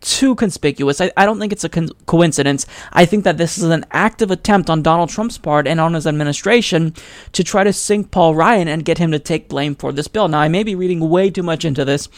too 0.00 0.34
conspicuous. 0.34 1.00
I, 1.00 1.10
I 1.16 1.26
don't 1.26 1.38
think 1.38 1.52
it's 1.52 1.64
a 1.64 1.68
con- 1.68 1.90
coincidence. 2.06 2.66
I 2.92 3.04
think 3.04 3.24
that 3.24 3.38
this 3.38 3.58
is 3.58 3.64
an 3.64 3.84
active 3.90 4.30
attempt 4.30 4.70
on 4.70 4.82
Donald 4.82 5.10
Trump's 5.10 5.38
part 5.38 5.66
and 5.66 5.80
on 5.80 5.94
his 5.94 6.06
administration 6.06 6.94
to 7.32 7.42
try 7.42 7.64
to 7.64 7.72
sink 7.72 8.10
Paul 8.10 8.34
Ryan 8.34 8.68
and 8.68 8.84
get 8.84 8.98
him 8.98 9.10
to 9.12 9.18
take 9.18 9.48
blame 9.48 9.74
for 9.74 9.92
this 9.92 10.08
bill. 10.08 10.28
Now, 10.28 10.40
I 10.40 10.48
may 10.48 10.62
be 10.62 10.74
reading 10.74 11.08
way 11.08 11.30
too 11.30 11.42
much 11.42 11.64
into 11.64 11.84
this, 11.84 12.08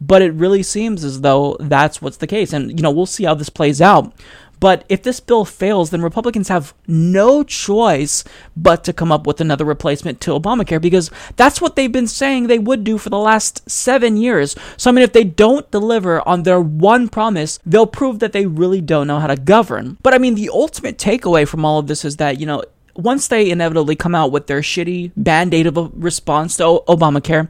but 0.00 0.22
it 0.22 0.32
really 0.32 0.62
seems 0.62 1.04
as 1.04 1.20
though 1.20 1.56
that's 1.60 2.00
what's 2.00 2.18
the 2.18 2.26
case. 2.26 2.52
And, 2.52 2.78
you 2.78 2.82
know, 2.82 2.90
we'll 2.90 3.06
see 3.06 3.24
how 3.24 3.34
this 3.34 3.50
plays 3.50 3.80
out. 3.80 4.12
But 4.66 4.82
if 4.88 5.04
this 5.04 5.20
bill 5.20 5.44
fails, 5.44 5.90
then 5.90 6.02
Republicans 6.02 6.48
have 6.48 6.74
no 6.88 7.44
choice 7.44 8.24
but 8.56 8.82
to 8.82 8.92
come 8.92 9.12
up 9.12 9.24
with 9.24 9.40
another 9.40 9.64
replacement 9.64 10.20
to 10.22 10.32
Obamacare 10.32 10.80
because 10.80 11.08
that's 11.36 11.60
what 11.60 11.76
they've 11.76 11.92
been 11.92 12.08
saying 12.08 12.48
they 12.48 12.58
would 12.58 12.82
do 12.82 12.98
for 12.98 13.08
the 13.08 13.16
last 13.16 13.70
seven 13.70 14.16
years. 14.16 14.56
So, 14.76 14.90
I 14.90 14.92
mean, 14.92 15.04
if 15.04 15.12
they 15.12 15.22
don't 15.22 15.70
deliver 15.70 16.20
on 16.26 16.42
their 16.42 16.60
one 16.60 17.08
promise, 17.08 17.60
they'll 17.64 17.86
prove 17.86 18.18
that 18.18 18.32
they 18.32 18.46
really 18.46 18.80
don't 18.80 19.06
know 19.06 19.20
how 19.20 19.28
to 19.28 19.36
govern. 19.36 19.98
But 20.02 20.14
I 20.14 20.18
mean, 20.18 20.34
the 20.34 20.50
ultimate 20.50 20.98
takeaway 20.98 21.46
from 21.46 21.64
all 21.64 21.78
of 21.78 21.86
this 21.86 22.04
is 22.04 22.16
that, 22.16 22.40
you 22.40 22.46
know, 22.46 22.64
once 22.96 23.28
they 23.28 23.48
inevitably 23.48 23.94
come 23.94 24.16
out 24.16 24.32
with 24.32 24.48
their 24.48 24.62
shitty 24.62 25.12
band 25.16 25.54
aid 25.54 25.68
of 25.68 25.76
a 25.76 25.90
response 25.94 26.56
to 26.56 26.64
Obamacare, 26.88 27.48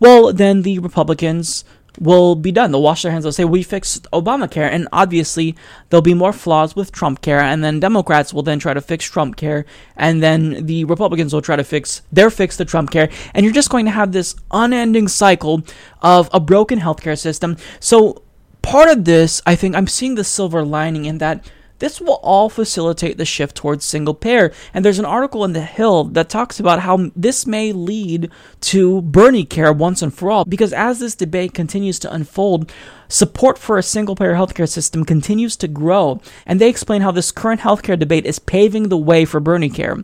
well, 0.00 0.34
then 0.34 0.62
the 0.62 0.80
Republicans 0.80 1.64
will 2.00 2.34
be 2.34 2.52
done. 2.52 2.70
They'll 2.70 2.82
wash 2.82 3.02
their 3.02 3.12
hands. 3.12 3.24
They'll 3.24 3.32
say, 3.32 3.44
We 3.44 3.62
fixed 3.62 4.06
Obamacare. 4.12 4.70
And 4.70 4.88
obviously, 4.92 5.54
there'll 5.88 6.02
be 6.02 6.14
more 6.14 6.32
flaws 6.32 6.76
with 6.76 6.92
Trump 6.92 7.22
care. 7.22 7.40
And 7.40 7.62
then 7.62 7.80
Democrats 7.80 8.32
will 8.32 8.42
then 8.42 8.58
try 8.58 8.74
to 8.74 8.80
fix 8.80 9.04
Trump 9.04 9.36
care. 9.36 9.64
And 9.96 10.22
then 10.22 10.66
the 10.66 10.84
Republicans 10.84 11.32
will 11.32 11.42
try 11.42 11.56
to 11.56 11.64
fix 11.64 12.02
their 12.12 12.30
fix 12.30 12.56
the 12.56 12.64
Trump 12.64 12.90
care. 12.90 13.08
And 13.34 13.44
you're 13.44 13.54
just 13.54 13.70
going 13.70 13.84
to 13.86 13.90
have 13.90 14.12
this 14.12 14.34
unending 14.50 15.08
cycle 15.08 15.62
of 16.02 16.28
a 16.32 16.40
broken 16.40 16.80
healthcare 16.80 17.18
system. 17.18 17.56
So, 17.80 18.22
part 18.62 18.88
of 18.88 19.04
this, 19.04 19.42
I 19.46 19.54
think 19.54 19.74
I'm 19.74 19.86
seeing 19.86 20.14
the 20.14 20.24
silver 20.24 20.64
lining 20.64 21.04
in 21.04 21.18
that 21.18 21.44
this 21.78 22.00
will 22.00 22.20
all 22.22 22.48
facilitate 22.48 23.18
the 23.18 23.24
shift 23.24 23.56
towards 23.56 23.84
single 23.84 24.14
payer. 24.14 24.52
And 24.74 24.84
there's 24.84 24.98
an 24.98 25.04
article 25.04 25.44
in 25.44 25.52
The 25.52 25.62
Hill 25.62 26.04
that 26.04 26.28
talks 26.28 26.58
about 26.58 26.80
how 26.80 27.10
this 27.14 27.46
may 27.46 27.72
lead 27.72 28.30
to 28.62 29.02
Bernie 29.02 29.44
care 29.44 29.72
once 29.72 30.02
and 30.02 30.12
for 30.12 30.30
all. 30.30 30.44
Because 30.44 30.72
as 30.72 30.98
this 30.98 31.14
debate 31.14 31.54
continues 31.54 31.98
to 32.00 32.12
unfold, 32.12 32.72
support 33.08 33.58
for 33.58 33.78
a 33.78 33.82
single 33.82 34.16
payer 34.16 34.34
healthcare 34.34 34.68
system 34.68 35.04
continues 35.04 35.56
to 35.56 35.68
grow. 35.68 36.20
And 36.46 36.60
they 36.60 36.68
explain 36.68 37.02
how 37.02 37.10
this 37.10 37.32
current 37.32 37.60
healthcare 37.60 37.98
debate 37.98 38.26
is 38.26 38.38
paving 38.38 38.88
the 38.88 38.98
way 38.98 39.24
for 39.24 39.40
Bernie 39.40 39.70
care. 39.70 39.96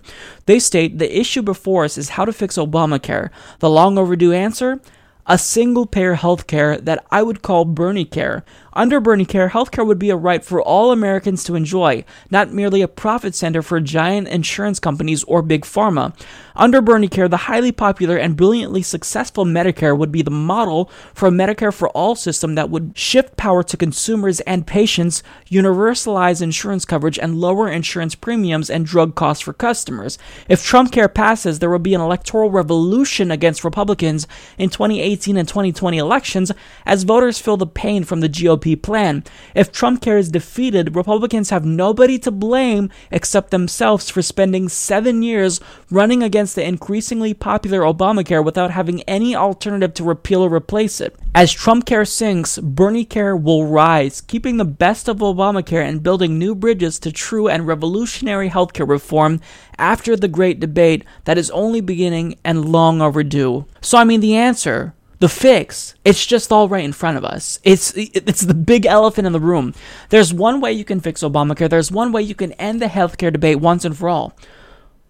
They 0.47 0.59
state 0.59 0.99
the 0.99 1.19
issue 1.19 1.43
before 1.43 1.85
us 1.85 1.99
is 1.99 2.11
how 2.11 2.25
to 2.25 2.33
fix 2.33 2.57
Obamacare. 2.57 3.31
The 3.59 3.71
long 3.71 3.99
overdue 3.99 4.33
answer? 4.33 4.81
a 5.27 5.39
single 5.39 5.87
payer 5.87 6.17
healthcare 6.17 6.83
that 6.85 7.05
I 7.11 7.23
would 7.23 7.43
call 7.43 7.65
Bernie 7.65 8.05
Care. 8.05 8.45
Under 8.77 8.99
Bernie 8.99 9.25
Care, 9.25 9.51
healthcare 9.51 9.87
would 9.87 10.01
be 10.01 10.11
a 10.11 10.17
right 10.17 10.45
for 10.45 10.61
all 10.61 10.91
Americans 10.91 11.45
to 11.45 11.55
enjoy, 11.55 12.05
not 12.29 12.53
merely 12.53 12.83
a 12.83 12.89
profit 12.89 13.33
center 13.33 13.63
for 13.63 13.79
giant 13.79 14.27
insurance 14.27 14.81
companies 14.81 15.23
or 15.25 15.43
big 15.43 15.63
pharma. 15.63 16.13
Under 16.57 16.81
Bernie 16.81 17.09
Care, 17.09 17.29
the 17.29 17.37
highly 17.37 17.71
popular 17.71 18.17
and 18.17 18.37
brilliantly 18.37 18.83
successful 18.83 19.45
Medicare 19.45 19.97
would 19.97 20.11
be 20.11 20.23
the 20.23 20.31
model 20.31 20.91
for 21.15 21.29
a 21.29 21.33
Medicare 21.33 21.73
for 21.73 21.89
all 21.91 22.17
system 22.17 22.57
that 22.57 22.69
would 22.69 22.99
shift 22.99 23.37
power 23.37 23.63
to 23.63 23.77
consumers 23.77 24.41
and 24.41 24.67
patients, 24.67 25.23
universalize 25.49 26.43
insurance 26.43 26.85
coverage, 26.85 27.19
and 27.19 27.41
lower 27.41 27.69
insurance 27.69 28.17
premiums 28.17 28.71
and 28.71 28.87
drug 28.87 29.15
costs 29.15 29.43
for 29.43 29.53
customers. 29.53 30.19
If 30.49 30.65
Trump 30.65 30.91
Care 30.91 31.09
passes, 31.09 31.61
there 31.61 31.71
will 31.71 31.79
be 31.79 31.95
an 31.95 32.01
electoral 32.01 32.51
revolution 32.51 33.31
against 33.31 33.63
Republicans 33.63 34.27
in 34.59 34.69
2018 34.69 35.37
and 35.37 35.47
2020 35.47 35.99
elections 35.99 36.51
as 36.85 37.05
voters 37.05 37.39
feel 37.39 37.57
the 37.57 37.67
pain 37.67 38.03
from 38.03 38.19
the 38.19 38.29
GOP 38.29 38.64
plan. 38.75 39.23
If 39.55 39.71
Trump 39.71 40.01
care 40.01 40.17
is 40.17 40.31
defeated, 40.31 40.97
Republicans 40.97 41.51
have 41.51 41.65
nobody 41.65 42.19
to 42.21 42.31
blame 42.31 42.89
except 43.11 43.51
themselves 43.51 44.09
for 44.09 44.23
spending 44.23 44.71
seven 44.71 45.23
years 45.23 45.61
running 45.91 46.23
against 46.23 46.55
the 46.55 46.67
increasingly 46.67 47.35
popular 47.35 47.81
Obamacare 47.81 48.45
without 48.45 48.71
having 48.71 49.03
any 49.03 49.37
alternative 49.37 49.93
to 49.95 50.05
repeal 50.05 50.43
or 50.43 50.55
replace 50.55 51.01
it. 51.01 51.15
As 51.35 51.53
Trump 51.53 51.85
care 51.85 52.05
sinks, 52.05 52.59
Bernie 52.59 53.05
care 53.05 53.37
will 53.37 53.67
rise, 53.67 54.21
keeping 54.21 54.57
the 54.57 54.65
best 54.65 55.09
of 55.09 55.19
Obamacare 55.19 55.87
and 55.87 56.03
building 56.03 56.39
new 56.39 56.55
bridges 56.55 56.99
to 57.01 57.13
true 57.13 57.49
and 57.49 57.67
revolutionary 57.67 58.49
healthcare 58.49 58.89
reform 58.89 59.41
after 59.77 60.17
the 60.17 60.29
great 60.29 60.61
debate 60.61 61.05
that 61.25 61.37
is 61.37 61.51
only 61.51 61.81
beginning 61.81 62.39
and 62.45 62.65
long 62.65 63.03
overdue. 63.03 63.67
So, 63.81 63.99
I 63.99 64.05
mean, 64.05 64.21
the 64.21 64.37
answer 64.37 64.95
the 65.25 65.29
fix 65.31 65.95
it's 66.05 66.27
just 66.27 66.53
all 66.53 66.69
right 66.69 66.85
in 66.85 66.93
front 66.93 67.17
of 67.17 67.25
us. 67.25 67.59
It's 67.65 67.95
it's 67.97 68.43
the 68.43 68.53
big 68.53 68.85
elephant 68.85 69.27
in 69.27 69.33
the 69.33 69.41
room. 69.41 69.73
There's 70.11 70.35
one 70.35 70.61
way 70.61 70.75
you 70.75 70.85
can 70.85 71.01
fix 71.01 71.23
obamacare. 71.23 71.71
There's 71.71 71.91
one 71.91 72.13
way 72.13 72.21
you 72.21 72.35
can 72.35 72.53
end 72.53 72.83
the 72.83 72.89
healthcare 72.89 73.33
debate 73.33 73.59
once 73.59 73.87
and 73.87 73.97
for 73.97 74.11
all. 74.11 74.37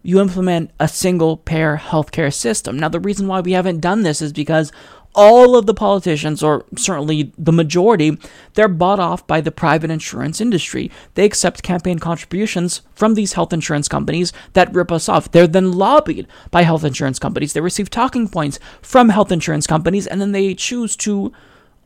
You 0.05 0.21
implement 0.21 0.71
a 0.79 0.87
single 0.87 1.37
payer 1.37 1.77
healthcare 1.77 2.33
system. 2.33 2.79
Now 2.79 2.91
the 2.91 3.01
reason 3.01 3.27
why 3.27 3.41
we 3.41 3.55
haven't 3.59 3.81
done 3.81 4.03
this 4.03 4.23
is 4.23 4.33
because 4.33 4.71
all 5.15 5.57
of 5.57 5.67
the 5.67 5.75
politicians, 5.75 6.43
or 6.43 6.65
certainly 6.77 7.33
the 7.39 7.53
majority, 7.53 8.19
they're 8.55 8.69
bought 8.69 8.99
off 8.99 9.27
by 9.27 9.41
the 9.41 9.53
private 9.53 9.91
insurance 9.91 10.41
industry. 10.41 10.91
They 11.15 11.25
accept 11.25 11.63
campaign 11.63 11.99
contributions 11.99 12.83
from 12.95 13.15
these 13.15 13.35
health 13.35 13.53
insurance 13.53 13.89
companies 13.89 14.33
that 14.55 14.75
rip 14.75 14.91
us 14.91 15.09
off. 15.09 15.31
They're 15.31 15.47
then 15.47 15.73
lobbied 15.73 16.27
by 16.51 16.63
health 16.63 16.85
insurance 16.85 17.19
companies. 17.19 17.53
They 17.53 17.61
receive 17.61 17.91
talking 17.91 18.29
points 18.29 18.59
from 18.83 19.11
health 19.11 19.31
insurance 19.31 19.67
companies, 19.67 20.07
and 20.07 20.21
then 20.21 20.33
they 20.33 20.55
choose 20.55 20.97
to 20.97 21.33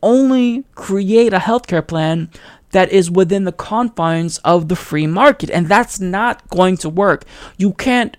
only 0.01 0.63
create 0.75 1.33
a 1.33 1.39
healthcare 1.39 1.85
plan 1.85 2.29
that 2.71 2.91
is 2.91 3.09
within 3.09 3.45
the 3.45 3.51
confines 3.51 4.37
of 4.39 4.67
the 4.67 4.75
free 4.75 5.07
market. 5.07 5.49
And 5.49 5.67
that's 5.67 5.99
not 5.99 6.47
going 6.49 6.77
to 6.77 6.89
work. 6.89 7.25
You 7.57 7.73
can't 7.73 8.15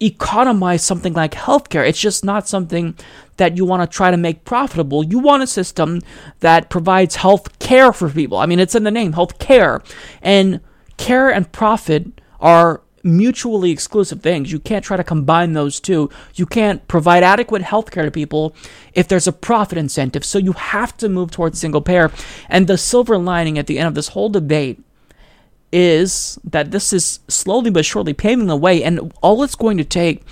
economize 0.00 0.82
something 0.82 1.12
like 1.12 1.32
healthcare. 1.32 1.86
It's 1.86 2.00
just 2.00 2.24
not 2.24 2.48
something 2.48 2.96
that 3.36 3.56
you 3.56 3.64
want 3.64 3.88
to 3.88 3.96
try 3.96 4.10
to 4.10 4.16
make 4.16 4.44
profitable. 4.44 5.04
You 5.04 5.18
want 5.18 5.42
a 5.42 5.46
system 5.46 6.00
that 6.40 6.70
provides 6.70 7.16
health 7.16 7.58
care 7.58 7.92
for 7.92 8.08
people. 8.10 8.38
I 8.38 8.46
mean, 8.46 8.60
it's 8.60 8.74
in 8.74 8.84
the 8.84 8.90
name, 8.90 9.12
health 9.12 9.38
care. 9.38 9.82
And 10.22 10.60
care 10.96 11.30
and 11.30 11.50
profit 11.50 12.20
are 12.40 12.82
mutually 13.02 13.70
exclusive 13.70 14.20
things. 14.20 14.52
You 14.52 14.58
can't 14.58 14.84
try 14.84 14.96
to 14.96 15.04
combine 15.04 15.52
those 15.52 15.80
two. 15.80 16.10
You 16.34 16.46
can't 16.46 16.86
provide 16.88 17.22
adequate 17.22 17.62
health 17.62 17.90
care 17.90 18.04
to 18.04 18.10
people 18.10 18.54
if 18.92 19.08
there's 19.08 19.26
a 19.26 19.32
profit 19.32 19.78
incentive. 19.78 20.24
So 20.24 20.38
you 20.38 20.52
have 20.52 20.96
to 20.98 21.08
move 21.08 21.30
towards 21.30 21.58
single 21.58 21.80
payer. 21.80 22.10
And 22.48 22.66
the 22.66 22.78
silver 22.78 23.18
lining 23.18 23.58
at 23.58 23.66
the 23.66 23.78
end 23.78 23.88
of 23.88 23.94
this 23.94 24.08
whole 24.08 24.28
debate 24.28 24.82
is 25.72 26.38
that 26.44 26.70
this 26.70 26.92
is 26.92 27.20
slowly 27.28 27.70
but 27.70 27.84
surely 27.84 28.14
paving 28.14 28.46
the 28.46 28.56
way. 28.56 28.82
And 28.82 29.12
all 29.22 29.42
it's 29.42 29.54
going 29.54 29.76
to 29.78 29.84
take 29.84 30.24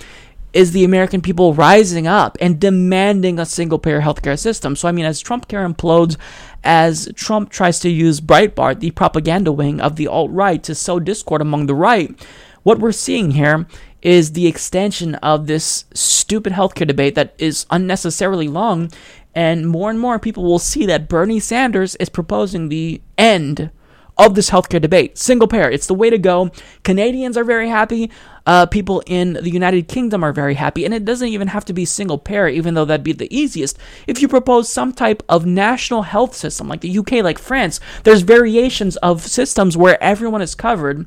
is 0.53 0.71
the 0.71 0.83
American 0.83 1.21
people 1.21 1.53
rising 1.53 2.07
up 2.07 2.37
and 2.41 2.59
demanding 2.59 3.37
a 3.37 3.45
single 3.45 3.77
payer 3.77 4.01
healthcare 4.01 4.39
system. 4.39 4.75
So, 4.75 4.87
I 4.87 4.91
mean, 4.91 5.05
as 5.05 5.19
Trump 5.19 5.47
care 5.47 5.67
implodes, 5.67 6.17
as 6.63 7.09
Trump 7.15 7.49
tries 7.49 7.79
to 7.81 7.89
use 7.89 8.21
Breitbart, 8.21 8.79
the 8.79 8.91
propaganda 8.91 9.51
wing 9.51 9.79
of 9.79 9.97
the 9.97 10.07
alt 10.07 10.31
right, 10.31 10.63
to 10.63 10.73
sow 10.73 10.99
discord 10.99 11.41
among 11.41 11.67
the 11.67 11.75
right, 11.75 12.19
what 12.63 12.79
we're 12.79 12.91
seeing 12.91 13.31
here 13.31 13.67
is 14.01 14.31
the 14.31 14.47
extension 14.47 15.15
of 15.15 15.47
this 15.47 15.85
stupid 15.93 16.53
healthcare 16.53 16.87
debate 16.87 17.15
that 17.15 17.35
is 17.37 17.65
unnecessarily 17.69 18.47
long. 18.47 18.91
And 19.35 19.67
more 19.67 19.89
and 19.89 19.99
more 19.99 20.17
people 20.17 20.43
will 20.43 20.59
see 20.59 20.85
that 20.87 21.07
Bernie 21.07 21.39
Sanders 21.39 21.95
is 21.95 22.09
proposing 22.09 22.69
the 22.69 23.01
end 23.17 23.69
of 24.17 24.35
this 24.35 24.49
healthcare 24.49 24.81
debate. 24.81 25.17
Single 25.17 25.47
payer, 25.47 25.69
it's 25.69 25.87
the 25.87 25.93
way 25.93 26.09
to 26.09 26.17
go. 26.17 26.51
Canadians 26.83 27.37
are 27.37 27.43
very 27.43 27.69
happy. 27.69 28.11
Uh, 28.45 28.65
people 28.65 29.03
in 29.05 29.33
the 29.33 29.49
United 29.49 29.87
Kingdom 29.87 30.23
are 30.23 30.31
very 30.31 30.53
happy. 30.53 30.85
And 30.85 30.93
it 30.93 31.05
doesn't 31.05 31.27
even 31.27 31.49
have 31.49 31.65
to 31.65 31.73
be 31.73 31.85
single 31.85 32.17
payer, 32.17 32.47
even 32.47 32.73
though 32.73 32.85
that'd 32.85 33.03
be 33.03 33.13
the 33.13 33.33
easiest. 33.35 33.77
If 34.07 34.21
you 34.21 34.27
propose 34.27 34.69
some 34.69 34.93
type 34.93 35.21
of 35.27 35.45
national 35.45 36.03
health 36.03 36.33
system, 36.33 36.67
like 36.67 36.81
the 36.81 36.97
UK, 36.97 37.23
like 37.23 37.39
France, 37.39 37.79
there's 38.03 38.21
variations 38.21 38.95
of 38.97 39.25
systems 39.25 39.75
where 39.75 40.01
everyone 40.01 40.41
is 40.41 40.55
covered 40.55 41.05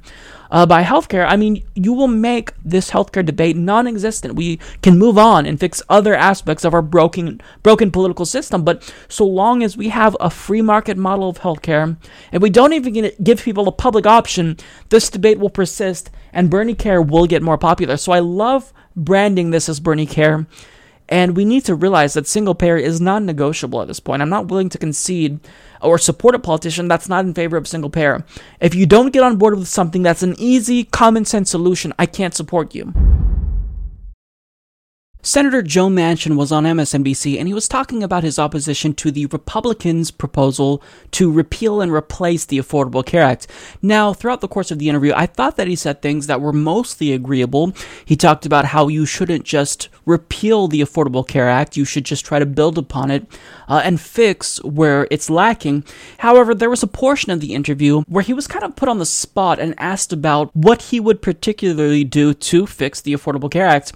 uh, 0.51 0.67
by 0.67 0.83
healthcare, 0.83 1.27
I 1.27 1.37
mean, 1.37 1.63
you 1.75 1.93
will 1.93 2.09
make 2.09 2.53
this 2.65 2.91
healthcare 2.91 3.25
debate 3.25 3.57
non-existent. 3.57 4.35
We 4.35 4.59
can 4.83 4.99
move 4.99 5.17
on 5.17 5.47
and 5.47 5.61
fix 5.61 5.83
other 5.89 6.15
aspects 6.15 6.65
of 6.65 6.75
our 6.75 6.83
broken 6.83 7.41
broken 7.63 7.91
political 7.91 8.27
system. 8.27 8.65
But 8.65 8.93
so 9.09 9.25
long 9.25 9.63
as 9.63 9.77
we 9.77 9.89
have 9.91 10.17
a 10.21 10.31
free 10.31 10.63
market 10.63 10.97
model 10.97 11.29
of 11.29 11.39
healthcare, 11.39 11.97
and 12.33 12.43
we 12.43 12.51
don't 12.51 12.73
even 12.73 13.13
give 13.23 13.43
people 13.43 13.69
a 13.69 13.73
public 13.73 14.07
option, 14.07 14.57
this 14.89 15.09
debate 15.09 15.39
will 15.39 15.51
persist, 15.51 16.11
and 16.33 16.51
Bernie 16.51 16.75
Care 16.75 17.01
will 17.01 17.27
get 17.27 17.43
more 17.43 17.59
popular. 17.59 17.97
So 17.97 18.13
I 18.13 18.19
love 18.19 18.73
branding 18.97 19.51
this 19.51 19.69
as 19.69 19.81
Bernie 19.81 20.07
Care. 20.07 20.47
And 21.11 21.37
we 21.37 21.45
need 21.45 21.65
to 21.65 21.75
realize 21.75 22.15
that 22.15 22.29
single 22.29 22.55
payer 22.55 22.77
is 22.77 23.01
non 23.01 23.27
negotiable 23.27 23.83
at 23.83 23.89
this 23.89 23.99
point. 23.99 24.23
I'm 24.23 24.31
not 24.31 24.49
willing 24.49 24.69
to 24.71 24.79
concede 24.79 25.41
or 25.83 25.99
support 25.99 26.37
a 26.37 26.39
politician 26.39 26.87
that's 26.87 27.09
not 27.09 27.25
in 27.25 27.35
favor 27.35 27.57
of 27.57 27.67
single 27.67 27.91
payer. 27.91 28.25
If 28.61 28.75
you 28.75 28.87
don't 28.87 29.13
get 29.13 29.25
on 29.25 29.37
board 29.37 29.59
with 29.59 29.67
something 29.67 30.03
that's 30.03 30.23
an 30.23 30.37
easy, 30.39 30.85
common 30.85 31.25
sense 31.25 31.51
solution, 31.51 31.93
I 31.99 32.07
can't 32.07 32.35
support 32.35 32.75
you. 32.75 32.95
Senator 35.23 35.61
Joe 35.61 35.89
Manchin 35.89 36.35
was 36.35 36.51
on 36.51 36.65
MSNBC 36.65 37.39
and 37.39 37.47
he 37.47 37.53
was 37.53 37.69
talking 37.69 38.03
about 38.03 38.25
his 38.25 38.39
opposition 38.39 38.95
to 38.95 39.11
the 39.11 39.27
Republicans' 39.27 40.11
proposal 40.11 40.83
to 41.11 41.31
repeal 41.31 41.83
and 41.83 41.93
replace 41.93 42.47
the 42.47 42.59
Affordable 42.59 43.05
Care 43.05 43.23
Act. 43.23 43.47
Now, 43.83 44.15
throughout 44.15 44.41
the 44.41 44.49
course 44.49 44.71
of 44.71 44.79
the 44.79 44.89
interview, 44.89 45.13
I 45.15 45.27
thought 45.27 45.57
that 45.57 45.69
he 45.69 45.77
said 45.77 46.01
things 46.01 46.27
that 46.27 46.41
were 46.41 46.55
mostly 46.55 47.13
agreeable. 47.13 47.75
He 48.03 48.17
talked 48.17 48.47
about 48.47 48.65
how 48.65 48.89
you 48.89 49.05
shouldn't 49.05 49.45
just 49.45 49.91
repeal 50.07 50.69
the 50.69 50.81
Affordable 50.81 51.27
Care 51.27 51.51
Act, 51.51 51.77
you 51.77 51.85
should 51.85 52.07
just 52.07 52.25
try 52.25 52.39
to 52.39 52.47
build 52.47 52.79
upon 52.79 53.11
it 53.11 53.27
uh, 53.69 53.83
and 53.85 54.01
fix 54.01 54.63
where 54.65 55.07
it's 55.11 55.29
lacking. 55.29 55.85
However, 56.19 56.55
there 56.55 56.71
was 56.71 56.83
a 56.83 56.87
portion 56.87 57.31
of 57.31 57.41
the 57.41 57.55
interview 57.55 58.01
where 58.09 58.25
he 58.25 58.33
was 58.33 58.47
kind 58.47 58.65
of 58.65 58.75
put 58.75 58.89
on 58.89 58.99
the 58.99 59.07
spot 59.07 59.61
and 59.61 59.75
asked 59.77 60.15
about 60.15 60.55
what 60.57 60.83
he 60.83 60.99
would 60.99 61.21
particularly 61.21 62.05
do 62.05 62.33
to 62.33 62.67
fix 62.67 63.03
the 63.03 63.13
Affordable 63.13 63.51
Care 63.51 63.67
Act. 63.67 63.93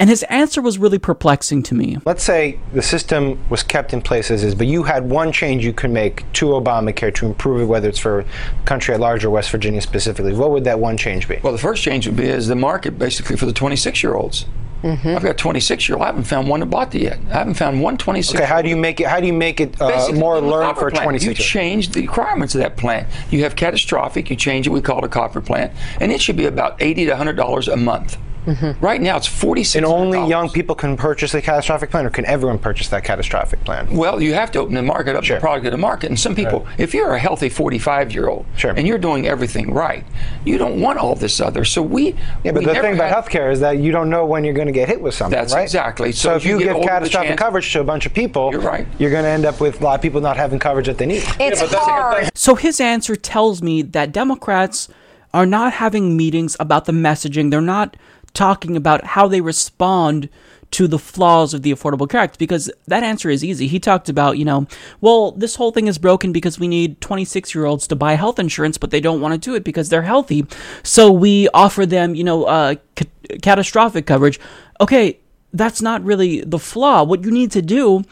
And 0.00 0.08
his 0.08 0.22
answer 0.24 0.62
was 0.62 0.78
really 0.78 0.98
perplexing 0.98 1.62
to 1.64 1.74
me. 1.74 1.98
Let's 2.06 2.24
say 2.24 2.58
the 2.72 2.80
system 2.80 3.38
was 3.50 3.62
kept 3.62 3.92
in 3.92 4.00
place 4.00 4.30
as 4.30 4.42
is, 4.42 4.54
but 4.54 4.66
you 4.66 4.82
had 4.82 5.10
one 5.10 5.30
change 5.30 5.62
you 5.62 5.74
could 5.74 5.90
make 5.90 6.24
to 6.32 6.46
Obamacare 6.46 7.14
to 7.16 7.26
improve 7.26 7.60
it, 7.60 7.66
whether 7.66 7.86
it's 7.86 7.98
for 7.98 8.24
country 8.64 8.94
at 8.94 9.00
large 9.00 9.26
or 9.26 9.30
West 9.30 9.50
Virginia 9.50 9.82
specifically. 9.82 10.32
What 10.32 10.52
would 10.52 10.64
that 10.64 10.80
one 10.80 10.96
change 10.96 11.28
be? 11.28 11.38
Well, 11.42 11.52
the 11.52 11.58
first 11.58 11.82
change 11.82 12.06
would 12.06 12.16
be 12.16 12.24
is 12.24 12.48
the 12.48 12.56
market 12.56 12.98
basically 12.98 13.36
for 13.36 13.44
the 13.44 13.52
26 13.52 14.02
year 14.02 14.14
olds. 14.14 14.46
Mm-hmm. 14.82 15.08
I've 15.08 15.22
got 15.22 15.36
26 15.36 15.88
year 15.88 15.96
old. 15.96 16.04
I 16.04 16.06
haven't 16.06 16.24
found 16.24 16.48
one 16.48 16.60
that 16.60 16.66
bought 16.66 16.94
it 16.94 17.02
yet. 17.02 17.18
I 17.28 17.34
haven't 17.34 17.54
found 17.54 17.82
one 17.82 17.98
26. 17.98 18.34
Okay, 18.34 18.46
how 18.46 18.62
do 18.62 18.70
you 18.70 18.76
make 18.76 19.00
it? 19.00 19.06
How 19.06 19.20
do 19.20 19.26
you 19.26 19.34
make 19.34 19.60
it 19.60 19.78
uh, 19.80 20.10
more 20.14 20.40
learned 20.40 20.78
for 20.78 20.90
26? 20.90 21.26
You 21.26 21.44
change 21.44 21.90
the 21.90 22.00
requirements 22.00 22.54
of 22.54 22.62
that 22.62 22.78
plan. 22.78 23.06
You 23.30 23.42
have 23.42 23.54
catastrophic. 23.54 24.30
You 24.30 24.36
change 24.36 24.66
it. 24.66 24.70
We 24.70 24.80
call 24.80 24.98
it 25.00 25.04
a 25.04 25.08
copper 25.08 25.42
plan, 25.42 25.74
and 26.00 26.10
it 26.10 26.22
should 26.22 26.36
be 26.36 26.46
about 26.46 26.80
80 26.80 27.04
to 27.04 27.10
100 27.10 27.34
dollars 27.34 27.68
a 27.68 27.76
month. 27.76 28.16
Mm-hmm. 28.46 28.84
Right 28.84 29.00
now, 29.00 29.16
it's 29.16 29.26
forty 29.26 29.64
six. 29.64 29.76
And 29.76 29.86
only 29.86 30.26
young 30.26 30.48
people 30.48 30.74
can 30.74 30.96
purchase 30.96 31.32
the 31.32 31.42
catastrophic 31.42 31.90
plan, 31.90 32.06
or 32.06 32.10
can 32.10 32.24
everyone 32.26 32.58
purchase 32.58 32.88
that 32.88 33.04
catastrophic 33.04 33.62
plan? 33.64 33.94
Well, 33.96 34.22
you 34.22 34.34
have 34.34 34.50
to 34.52 34.60
open 34.60 34.74
the 34.74 34.82
market 34.82 35.16
up, 35.16 35.24
sure. 35.24 35.36
the 35.36 35.40
product 35.40 35.64
to 35.64 35.70
the 35.70 35.76
market. 35.76 36.08
And 36.08 36.18
some 36.18 36.34
people, 36.34 36.60
right. 36.60 36.80
if 36.80 36.94
you're 36.94 37.12
a 37.12 37.18
healthy 37.18 37.48
forty 37.48 37.78
five 37.78 38.12
year 38.12 38.28
old, 38.28 38.46
sure. 38.56 38.70
and 38.70 38.86
you're 38.86 38.98
doing 38.98 39.26
everything 39.26 39.72
right, 39.72 40.04
you 40.44 40.58
don't 40.58 40.80
want 40.80 40.98
all 40.98 41.14
this 41.14 41.40
other. 41.40 41.64
So 41.64 41.82
we. 41.82 42.14
Yeah, 42.44 42.52
but 42.52 42.60
we 42.60 42.64
the 42.66 42.74
thing 42.74 42.94
about 42.94 43.12
healthcare 43.12 43.52
is 43.52 43.60
that 43.60 43.78
you 43.78 43.92
don't 43.92 44.10
know 44.10 44.24
when 44.24 44.44
you're 44.44 44.54
going 44.54 44.66
to 44.66 44.72
get 44.72 44.88
hit 44.88 45.00
with 45.00 45.14
something. 45.14 45.38
That's 45.38 45.52
right? 45.52 45.62
exactly. 45.62 46.12
So, 46.12 46.30
so 46.30 46.36
if 46.36 46.44
you, 46.44 46.58
you 46.58 46.64
give 46.64 46.82
catastrophic 46.82 47.30
chance, 47.30 47.38
coverage 47.38 47.72
to 47.72 47.80
a 47.80 47.84
bunch 47.84 48.06
of 48.06 48.14
people, 48.14 48.50
you're 48.52 48.60
right. 48.60 48.86
You're 48.98 49.10
going 49.10 49.24
to 49.24 49.30
end 49.30 49.44
up 49.44 49.60
with 49.60 49.80
a 49.80 49.84
lot 49.84 49.94
of 49.96 50.02
people 50.02 50.20
not 50.20 50.36
having 50.36 50.58
coverage 50.58 50.86
that 50.86 50.98
they 50.98 51.06
need. 51.06 51.22
It's 51.38 51.60
yeah, 51.60 51.78
hard. 51.78 52.30
So 52.34 52.54
his 52.54 52.80
answer 52.80 53.16
tells 53.16 53.62
me 53.62 53.82
that 53.82 54.12
Democrats 54.12 54.88
are 55.32 55.46
not 55.46 55.74
having 55.74 56.16
meetings 56.16 56.56
about 56.58 56.86
the 56.86 56.92
messaging. 56.92 57.50
They're 57.50 57.60
not 57.60 57.96
talking 58.34 58.76
about 58.76 59.04
how 59.04 59.28
they 59.28 59.40
respond 59.40 60.28
to 60.72 60.86
the 60.86 60.98
flaws 60.98 61.52
of 61.52 61.62
the 61.62 61.72
Affordable 61.72 62.08
Care 62.08 62.20
Act 62.20 62.38
because 62.38 62.70
that 62.86 63.02
answer 63.02 63.28
is 63.28 63.42
easy. 63.42 63.66
He 63.66 63.80
talked 63.80 64.08
about, 64.08 64.38
you 64.38 64.44
know, 64.44 64.66
well, 65.00 65.32
this 65.32 65.56
whole 65.56 65.72
thing 65.72 65.88
is 65.88 65.98
broken 65.98 66.32
because 66.32 66.58
we 66.58 66.68
need 66.68 67.00
26 67.00 67.54
year 67.54 67.64
olds 67.64 67.86
to 67.88 67.96
buy 67.96 68.14
health 68.14 68.38
insurance, 68.38 68.78
but 68.78 68.90
they 68.90 69.00
don't 69.00 69.20
want 69.20 69.34
to 69.34 69.38
do 69.38 69.54
it 69.56 69.64
because 69.64 69.88
they're 69.88 70.02
healthy. 70.02 70.46
So 70.82 71.10
we 71.10 71.48
offer 71.48 71.86
them, 71.86 72.14
you 72.14 72.24
know, 72.24 72.44
uh, 72.44 72.76
ca- 72.96 73.38
catastrophic 73.42 74.06
coverage. 74.06 74.38
Okay, 74.80 75.18
that's 75.52 75.82
not 75.82 76.04
really 76.04 76.42
the 76.42 76.58
flaw. 76.58 77.02
What 77.02 77.24
you 77.24 77.32
need 77.32 77.50
to 77.52 77.62
do 77.62 78.04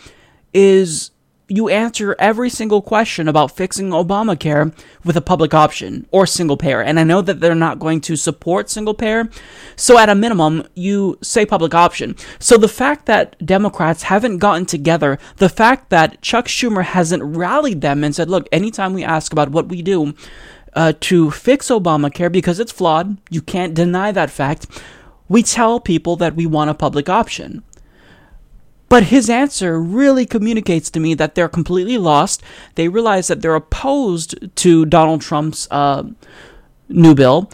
is 0.52 1.12
you 1.48 1.68
answer 1.70 2.14
every 2.18 2.50
single 2.50 2.82
question 2.82 3.26
about 3.26 3.56
fixing 3.56 3.88
Obamacare 3.88 4.72
with 5.04 5.16
a 5.16 5.22
public 5.22 5.54
option 5.54 6.06
or 6.10 6.26
single 6.26 6.58
payer. 6.58 6.82
And 6.82 7.00
I 7.00 7.04
know 7.04 7.22
that 7.22 7.40
they're 7.40 7.54
not 7.54 7.78
going 7.78 8.02
to 8.02 8.16
support 8.16 8.68
single 8.68 8.92
payer. 8.92 9.30
So 9.74 9.98
at 9.98 10.10
a 10.10 10.14
minimum, 10.14 10.68
you 10.74 11.18
say 11.22 11.46
public 11.46 11.74
option. 11.74 12.16
So 12.38 12.58
the 12.58 12.68
fact 12.68 13.06
that 13.06 13.34
Democrats 13.44 14.04
haven't 14.04 14.38
gotten 14.38 14.66
together, 14.66 15.18
the 15.36 15.48
fact 15.48 15.88
that 15.88 16.20
Chuck 16.20 16.46
Schumer 16.46 16.84
hasn't 16.84 17.24
rallied 17.24 17.80
them 17.80 18.04
and 18.04 18.14
said, 18.14 18.28
look, 18.28 18.46
anytime 18.52 18.92
we 18.92 19.02
ask 19.02 19.32
about 19.32 19.50
what 19.50 19.68
we 19.68 19.80
do 19.80 20.14
uh, 20.74 20.92
to 21.00 21.30
fix 21.30 21.70
Obamacare 21.70 22.30
because 22.30 22.60
it's 22.60 22.72
flawed, 22.72 23.16
you 23.30 23.40
can't 23.40 23.72
deny 23.72 24.12
that 24.12 24.30
fact, 24.30 24.66
we 25.28 25.42
tell 25.42 25.80
people 25.80 26.16
that 26.16 26.34
we 26.34 26.46
want 26.46 26.70
a 26.70 26.74
public 26.74 27.08
option. 27.08 27.62
But 28.88 29.04
his 29.04 29.28
answer 29.28 29.78
really 29.78 30.24
communicates 30.24 30.90
to 30.90 31.00
me 31.00 31.14
that 31.14 31.34
they're 31.34 31.48
completely 31.48 31.98
lost. 31.98 32.42
They 32.74 32.88
realize 32.88 33.28
that 33.28 33.42
they're 33.42 33.54
opposed 33.54 34.56
to 34.56 34.86
Donald 34.86 35.20
Trump's 35.20 35.68
uh, 35.70 36.04
new 36.88 37.14
bill, 37.14 37.50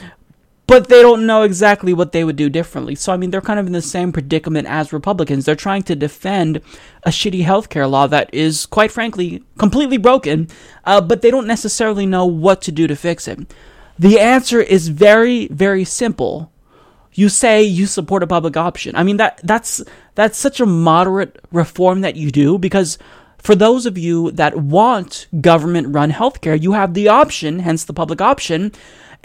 but 0.66 0.88
they 0.88 1.02
don't 1.02 1.26
know 1.26 1.42
exactly 1.42 1.92
what 1.92 2.12
they 2.12 2.24
would 2.24 2.36
do 2.36 2.48
differently. 2.48 2.94
So, 2.94 3.12
I 3.12 3.16
mean, 3.16 3.30
they're 3.30 3.40
kind 3.40 3.58
of 3.58 3.66
in 3.66 3.72
the 3.72 3.82
same 3.82 4.12
predicament 4.12 4.68
as 4.68 4.92
Republicans. 4.92 5.44
They're 5.44 5.56
trying 5.56 5.82
to 5.84 5.96
defend 5.96 6.60
a 7.02 7.10
shitty 7.10 7.44
healthcare 7.44 7.90
law 7.90 8.06
that 8.06 8.32
is, 8.32 8.64
quite 8.64 8.92
frankly, 8.92 9.42
completely 9.58 9.98
broken, 9.98 10.48
uh, 10.84 11.00
but 11.00 11.20
they 11.20 11.30
don't 11.30 11.46
necessarily 11.46 12.06
know 12.06 12.24
what 12.24 12.62
to 12.62 12.72
do 12.72 12.86
to 12.86 12.96
fix 12.96 13.28
it. 13.28 13.52
The 13.98 14.18
answer 14.18 14.60
is 14.60 14.88
very, 14.88 15.48
very 15.48 15.84
simple 15.84 16.50
you 17.14 17.28
say 17.28 17.62
you 17.62 17.86
support 17.86 18.22
a 18.22 18.26
public 18.26 18.56
option. 18.56 18.94
I 18.96 19.02
mean 19.02 19.16
that 19.18 19.40
that's 19.42 19.82
that's 20.14 20.38
such 20.38 20.60
a 20.60 20.66
moderate 20.66 21.38
reform 21.52 22.02
that 22.02 22.16
you 22.16 22.30
do 22.30 22.58
because 22.58 22.98
for 23.38 23.54
those 23.54 23.84
of 23.84 23.98
you 23.98 24.30
that 24.32 24.56
want 24.56 25.26
government 25.40 25.94
run 25.94 26.10
healthcare, 26.10 26.60
you 26.60 26.72
have 26.72 26.94
the 26.94 27.08
option, 27.08 27.58
hence 27.58 27.84
the 27.84 27.92
public 27.92 28.22
option, 28.22 28.72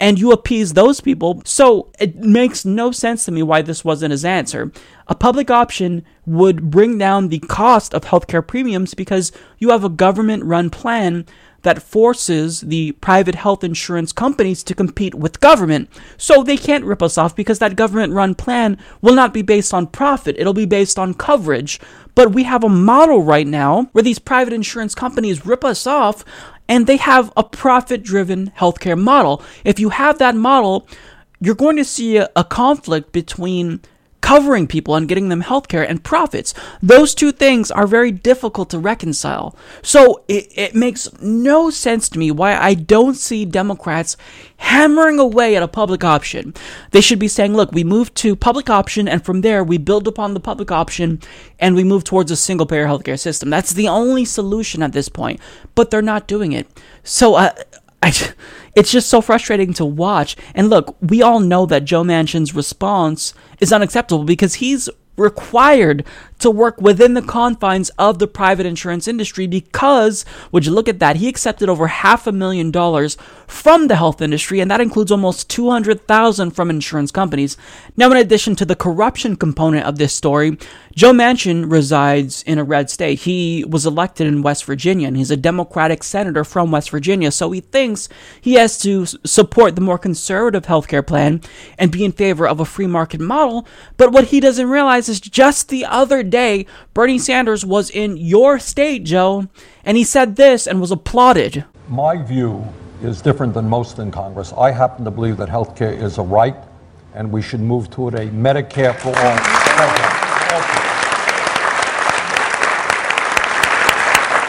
and 0.00 0.18
you 0.18 0.32
appease 0.32 0.72
those 0.72 1.00
people. 1.00 1.42
So 1.44 1.92
it 2.00 2.16
makes 2.16 2.64
no 2.64 2.90
sense 2.90 3.26
to 3.26 3.32
me 3.32 3.42
why 3.42 3.62
this 3.62 3.84
wasn't 3.84 4.12
his 4.12 4.24
answer. 4.24 4.72
A 5.06 5.14
public 5.14 5.50
option 5.50 6.04
would 6.24 6.70
bring 6.70 6.96
down 6.96 7.28
the 7.28 7.40
cost 7.40 7.94
of 7.94 8.06
healthcare 8.06 8.46
premiums 8.46 8.94
because 8.94 9.30
you 9.58 9.70
have 9.70 9.84
a 9.84 9.90
government 9.90 10.44
run 10.44 10.70
plan 10.70 11.26
that 11.62 11.82
forces 11.82 12.62
the 12.62 12.92
private 12.92 13.34
health 13.34 13.62
insurance 13.62 14.12
companies 14.12 14.62
to 14.62 14.74
compete 14.74 15.14
with 15.14 15.40
government. 15.40 15.90
So 16.16 16.42
they 16.42 16.56
can't 16.56 16.84
rip 16.84 17.02
us 17.02 17.18
off 17.18 17.36
because 17.36 17.58
that 17.58 17.76
government 17.76 18.14
run 18.14 18.34
plan 18.34 18.78
will 19.02 19.14
not 19.14 19.34
be 19.34 19.42
based 19.42 19.74
on 19.74 19.86
profit, 19.86 20.36
it'll 20.38 20.54
be 20.54 20.64
based 20.64 20.98
on 20.98 21.12
coverage. 21.12 21.78
But 22.14 22.32
we 22.32 22.44
have 22.44 22.64
a 22.64 22.68
model 22.68 23.22
right 23.22 23.46
now 23.46 23.88
where 23.92 24.02
these 24.02 24.18
private 24.18 24.52
insurance 24.52 24.94
companies 24.94 25.46
rip 25.46 25.64
us 25.64 25.86
off 25.86 26.24
and 26.70 26.86
they 26.86 26.96
have 26.96 27.32
a 27.36 27.42
profit 27.42 28.02
driven 28.02 28.52
healthcare 28.52 28.98
model. 28.98 29.42
If 29.64 29.80
you 29.80 29.90
have 29.90 30.18
that 30.18 30.36
model, 30.36 30.86
you're 31.40 31.56
going 31.56 31.76
to 31.76 31.84
see 31.84 32.16
a, 32.16 32.30
a 32.36 32.44
conflict 32.44 33.10
between 33.12 33.80
covering 34.20 34.66
people 34.66 34.94
and 34.94 35.08
getting 35.08 35.28
them 35.28 35.40
health 35.40 35.68
care 35.68 35.82
and 35.82 36.04
profits. 36.04 36.54
Those 36.82 37.14
two 37.14 37.32
things 37.32 37.70
are 37.70 37.86
very 37.86 38.10
difficult 38.10 38.70
to 38.70 38.78
reconcile. 38.78 39.56
So 39.82 40.22
it, 40.28 40.48
it 40.54 40.74
makes 40.74 41.08
no 41.20 41.70
sense 41.70 42.08
to 42.10 42.18
me 42.18 42.30
why 42.30 42.56
I 42.56 42.74
don't 42.74 43.14
see 43.14 43.44
Democrats 43.44 44.16
hammering 44.58 45.18
away 45.18 45.56
at 45.56 45.62
a 45.62 45.68
public 45.68 46.04
option. 46.04 46.54
They 46.90 47.00
should 47.00 47.18
be 47.18 47.28
saying, 47.28 47.54
look, 47.54 47.72
we 47.72 47.84
move 47.84 48.12
to 48.14 48.36
public 48.36 48.68
option, 48.68 49.08
and 49.08 49.24
from 49.24 49.40
there 49.40 49.64
we 49.64 49.78
build 49.78 50.06
upon 50.06 50.34
the 50.34 50.40
public 50.40 50.70
option 50.70 51.20
and 51.58 51.74
we 51.74 51.84
move 51.84 52.04
towards 52.04 52.30
a 52.30 52.36
single 52.36 52.66
payer 52.66 52.86
healthcare 52.86 53.18
system. 53.18 53.50
That's 53.50 53.72
the 53.72 53.88
only 53.88 54.24
solution 54.24 54.82
at 54.82 54.92
this 54.92 55.08
point, 55.08 55.40
but 55.74 55.90
they're 55.90 56.02
not 56.02 56.26
doing 56.26 56.52
it. 56.52 56.66
So, 57.02 57.34
uh, 57.34 57.52
I, 58.02 58.12
it's 58.74 58.92
just 58.92 59.08
so 59.08 59.20
frustrating 59.20 59.72
to 59.74 59.84
watch. 59.84 60.36
And 60.54 60.70
look, 60.70 60.96
we 61.00 61.22
all 61.22 61.40
know 61.40 61.66
that 61.66 61.84
Joe 61.84 62.04
Manchin's 62.04 62.54
response 62.54 63.34
is 63.58 63.72
unacceptable 63.72 64.24
because 64.24 64.54
he's 64.54 64.88
required 65.20 66.04
to 66.38 66.50
work 66.50 66.80
within 66.80 67.14
the 67.14 67.22
confines 67.22 67.90
of 67.90 68.18
the 68.18 68.26
private 68.26 68.64
insurance 68.64 69.06
industry 69.06 69.46
because, 69.46 70.24
would 70.50 70.64
you 70.64 70.72
look 70.72 70.88
at 70.88 70.98
that, 70.98 71.16
he 71.16 71.28
accepted 71.28 71.68
over 71.68 71.86
half 71.88 72.26
a 72.26 72.32
million 72.32 72.70
dollars 72.70 73.18
from 73.46 73.88
the 73.88 73.96
health 73.96 74.22
industry, 74.22 74.60
and 74.60 74.70
that 74.70 74.80
includes 74.80 75.12
almost 75.12 75.50
200,000 75.50 76.50
from 76.52 76.70
insurance 76.70 77.10
companies. 77.10 77.56
Now, 77.96 78.10
in 78.10 78.16
addition 78.16 78.56
to 78.56 78.64
the 78.64 78.76
corruption 78.76 79.36
component 79.36 79.84
of 79.84 79.98
this 79.98 80.14
story, 80.14 80.56
Joe 80.94 81.12
Manchin 81.12 81.70
resides 81.70 82.42
in 82.42 82.58
a 82.58 82.64
red 82.64 82.90
state. 82.90 83.20
He 83.20 83.64
was 83.64 83.86
elected 83.86 84.26
in 84.26 84.42
West 84.42 84.64
Virginia, 84.64 85.06
and 85.06 85.16
he's 85.16 85.30
a 85.30 85.36
Democratic 85.36 86.02
senator 86.02 86.42
from 86.42 86.72
West 86.72 86.90
Virginia, 86.90 87.30
so 87.30 87.52
he 87.52 87.60
thinks 87.60 88.08
he 88.40 88.54
has 88.54 88.76
to 88.78 89.06
support 89.06 89.76
the 89.76 89.80
more 89.80 89.98
conservative 89.98 90.66
healthcare 90.66 91.06
plan 91.06 91.42
and 91.78 91.92
be 91.92 92.04
in 92.04 92.10
favor 92.10 92.46
of 92.46 92.58
a 92.58 92.64
free 92.64 92.88
market 92.88 93.20
model. 93.20 93.66
But 93.96 94.10
what 94.10 94.26
he 94.26 94.40
doesn't 94.40 94.68
realize 94.68 95.08
is 95.08 95.20
just 95.20 95.68
the 95.68 95.84
other 95.84 96.24
day, 96.24 96.66
Bernie 96.92 97.18
Sanders 97.18 97.64
was 97.64 97.88
in 97.88 98.16
your 98.16 98.58
state, 98.58 99.04
Joe, 99.04 99.46
and 99.84 99.96
he 99.96 100.04
said 100.04 100.34
this 100.34 100.66
and 100.66 100.80
was 100.80 100.90
applauded. 100.90 101.64
My 101.88 102.20
view 102.20 102.66
is 103.02 103.22
different 103.22 103.54
than 103.54 103.68
most 103.68 104.00
in 104.00 104.10
Congress. 104.10 104.52
I 104.52 104.72
happen 104.72 105.04
to 105.04 105.10
believe 105.10 105.36
that 105.36 105.48
health 105.48 105.76
care 105.76 105.92
is 105.92 106.18
a 106.18 106.22
right, 106.22 106.56
and 107.14 107.30
we 107.30 107.42
should 107.42 107.60
move 107.60 107.90
toward 107.90 108.14
a 108.14 108.26
Medicare 108.26 108.96
for 108.98 109.16
all. 109.16 110.19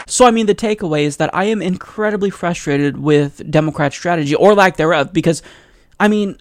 So, 0.08 0.26
I 0.26 0.32
mean, 0.32 0.46
the 0.46 0.54
takeaway 0.54 1.04
is 1.04 1.18
that 1.18 1.34
I 1.34 1.46
am 1.46 1.62
incredibly 1.62 2.30
frustrated 2.30 2.98
with 2.98 3.50
Democrat 3.50 3.94
strategy 3.94 4.36
or 4.36 4.54
lack 4.54 4.78
thereof 4.78 5.14
because, 5.14 5.42
I 6.00 6.10
mean, 6.10 6.38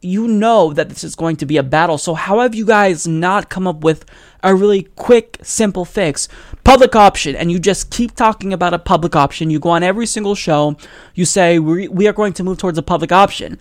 you 0.00 0.28
know 0.28 0.72
that 0.72 0.88
this 0.88 1.02
is 1.02 1.14
going 1.14 1.36
to 1.36 1.46
be 1.46 1.56
a 1.56 1.62
battle. 1.62 1.96
So, 1.96 2.14
how 2.14 2.40
have 2.40 2.54
you 2.54 2.66
guys 2.66 3.06
not 3.06 3.48
come 3.48 3.66
up 3.66 3.82
with 3.82 4.04
a 4.42 4.54
really 4.54 4.82
quick, 4.96 5.38
simple 5.42 5.84
fix? 5.84 6.28
Public 6.64 6.94
option, 6.94 7.34
and 7.34 7.50
you 7.50 7.58
just 7.58 7.90
keep 7.90 8.14
talking 8.14 8.52
about 8.52 8.74
a 8.74 8.78
public 8.78 9.16
option. 9.16 9.48
You 9.48 9.58
go 9.58 9.70
on 9.70 9.82
every 9.82 10.06
single 10.06 10.34
show, 10.34 10.76
you 11.14 11.24
say, 11.24 11.58
we, 11.58 11.88
we 11.88 12.06
are 12.08 12.12
going 12.12 12.32
to 12.34 12.44
move 12.44 12.58
towards 12.58 12.78
a 12.78 12.82
public 12.82 13.10
option. 13.10 13.58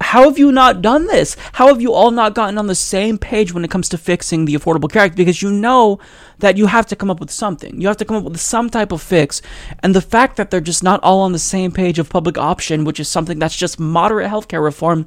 How 0.00 0.24
have 0.24 0.38
you 0.38 0.52
not 0.52 0.82
done 0.82 1.06
this? 1.06 1.36
How 1.52 1.68
have 1.68 1.80
you 1.80 1.92
all 1.92 2.10
not 2.10 2.34
gotten 2.34 2.58
on 2.58 2.66
the 2.66 2.74
same 2.74 3.18
page 3.18 3.52
when 3.52 3.64
it 3.64 3.70
comes 3.70 3.88
to 3.90 3.98
fixing 3.98 4.44
the 4.44 4.54
Affordable 4.54 4.90
Care 4.90 5.02
Act? 5.02 5.16
Because 5.16 5.42
you 5.42 5.50
know 5.50 5.98
that 6.38 6.56
you 6.56 6.66
have 6.66 6.86
to 6.86 6.96
come 6.96 7.10
up 7.10 7.20
with 7.20 7.30
something. 7.30 7.80
You 7.80 7.88
have 7.88 7.96
to 7.98 8.04
come 8.04 8.16
up 8.16 8.24
with 8.24 8.40
some 8.40 8.70
type 8.70 8.92
of 8.92 9.02
fix. 9.02 9.42
And 9.80 9.94
the 9.94 10.00
fact 10.00 10.36
that 10.36 10.50
they're 10.50 10.60
just 10.60 10.82
not 10.82 11.02
all 11.02 11.20
on 11.20 11.32
the 11.32 11.38
same 11.38 11.72
page 11.72 11.98
of 11.98 12.08
public 12.08 12.38
option, 12.38 12.84
which 12.84 13.00
is 13.00 13.08
something 13.08 13.38
that's 13.38 13.56
just 13.56 13.80
moderate 13.80 14.30
healthcare 14.30 14.62
reform, 14.62 15.06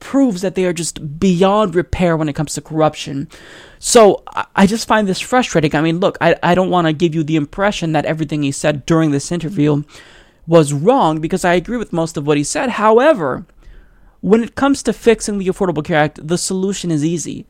proves 0.00 0.42
that 0.42 0.54
they 0.54 0.66
are 0.66 0.72
just 0.72 1.18
beyond 1.18 1.74
repair 1.74 2.16
when 2.16 2.28
it 2.28 2.34
comes 2.34 2.54
to 2.54 2.60
corruption. 2.60 3.28
So 3.78 4.22
I 4.54 4.66
just 4.66 4.86
find 4.86 5.08
this 5.08 5.20
frustrating. 5.20 5.74
I 5.74 5.80
mean, 5.80 5.98
look, 5.98 6.18
I, 6.20 6.36
I 6.42 6.54
don't 6.54 6.70
want 6.70 6.86
to 6.86 6.92
give 6.92 7.14
you 7.14 7.24
the 7.24 7.36
impression 7.36 7.92
that 7.92 8.04
everything 8.04 8.42
he 8.42 8.52
said 8.52 8.84
during 8.86 9.12
this 9.12 9.32
interview 9.32 9.82
was 10.46 10.72
wrong 10.72 11.20
because 11.20 11.44
I 11.44 11.54
agree 11.54 11.78
with 11.78 11.92
most 11.92 12.16
of 12.16 12.26
what 12.26 12.36
he 12.36 12.44
said. 12.44 12.70
However, 12.70 13.46
when 14.24 14.42
it 14.42 14.54
comes 14.54 14.82
to 14.82 14.90
fixing 14.94 15.36
the 15.36 15.48
Affordable 15.48 15.84
Care 15.84 15.98
Act, 15.98 16.26
the 16.26 16.38
solution 16.38 16.90
is 16.90 17.04
easy. 17.04 17.44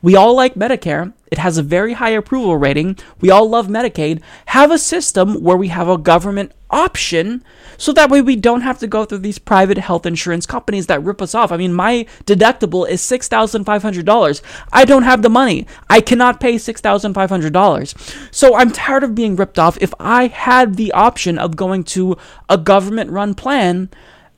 We 0.00 0.16
all 0.16 0.34
like 0.34 0.54
Medicare. 0.54 1.12
It 1.30 1.36
has 1.36 1.58
a 1.58 1.62
very 1.62 1.92
high 1.92 2.10
approval 2.12 2.56
rating. 2.56 2.96
We 3.20 3.30
all 3.30 3.46
love 3.46 3.66
Medicaid. 3.66 4.22
Have 4.46 4.70
a 4.70 4.78
system 4.78 5.42
where 5.42 5.58
we 5.58 5.68
have 5.68 5.86
a 5.86 5.98
government 5.98 6.52
option 6.70 7.44
so 7.76 7.92
that 7.92 8.08
way 8.08 8.22
we 8.22 8.36
don't 8.36 8.62
have 8.62 8.78
to 8.78 8.86
go 8.86 9.04
through 9.04 9.18
these 9.18 9.38
private 9.38 9.76
health 9.76 10.06
insurance 10.06 10.46
companies 10.46 10.86
that 10.86 11.04
rip 11.04 11.20
us 11.20 11.34
off. 11.34 11.52
I 11.52 11.58
mean, 11.58 11.74
my 11.74 12.06
deductible 12.24 12.88
is 12.88 13.02
$6,500. 13.02 14.42
I 14.72 14.84
don't 14.86 15.02
have 15.02 15.20
the 15.20 15.28
money. 15.28 15.66
I 15.90 16.00
cannot 16.00 16.40
pay 16.40 16.54
$6,500. 16.54 18.34
So 18.34 18.56
I'm 18.56 18.72
tired 18.72 19.04
of 19.04 19.14
being 19.14 19.36
ripped 19.36 19.58
off. 19.58 19.76
If 19.78 19.92
I 20.00 20.28
had 20.28 20.76
the 20.76 20.90
option 20.92 21.38
of 21.38 21.54
going 21.54 21.84
to 21.84 22.16
a 22.48 22.56
government 22.56 23.10
run 23.10 23.34
plan, 23.34 23.90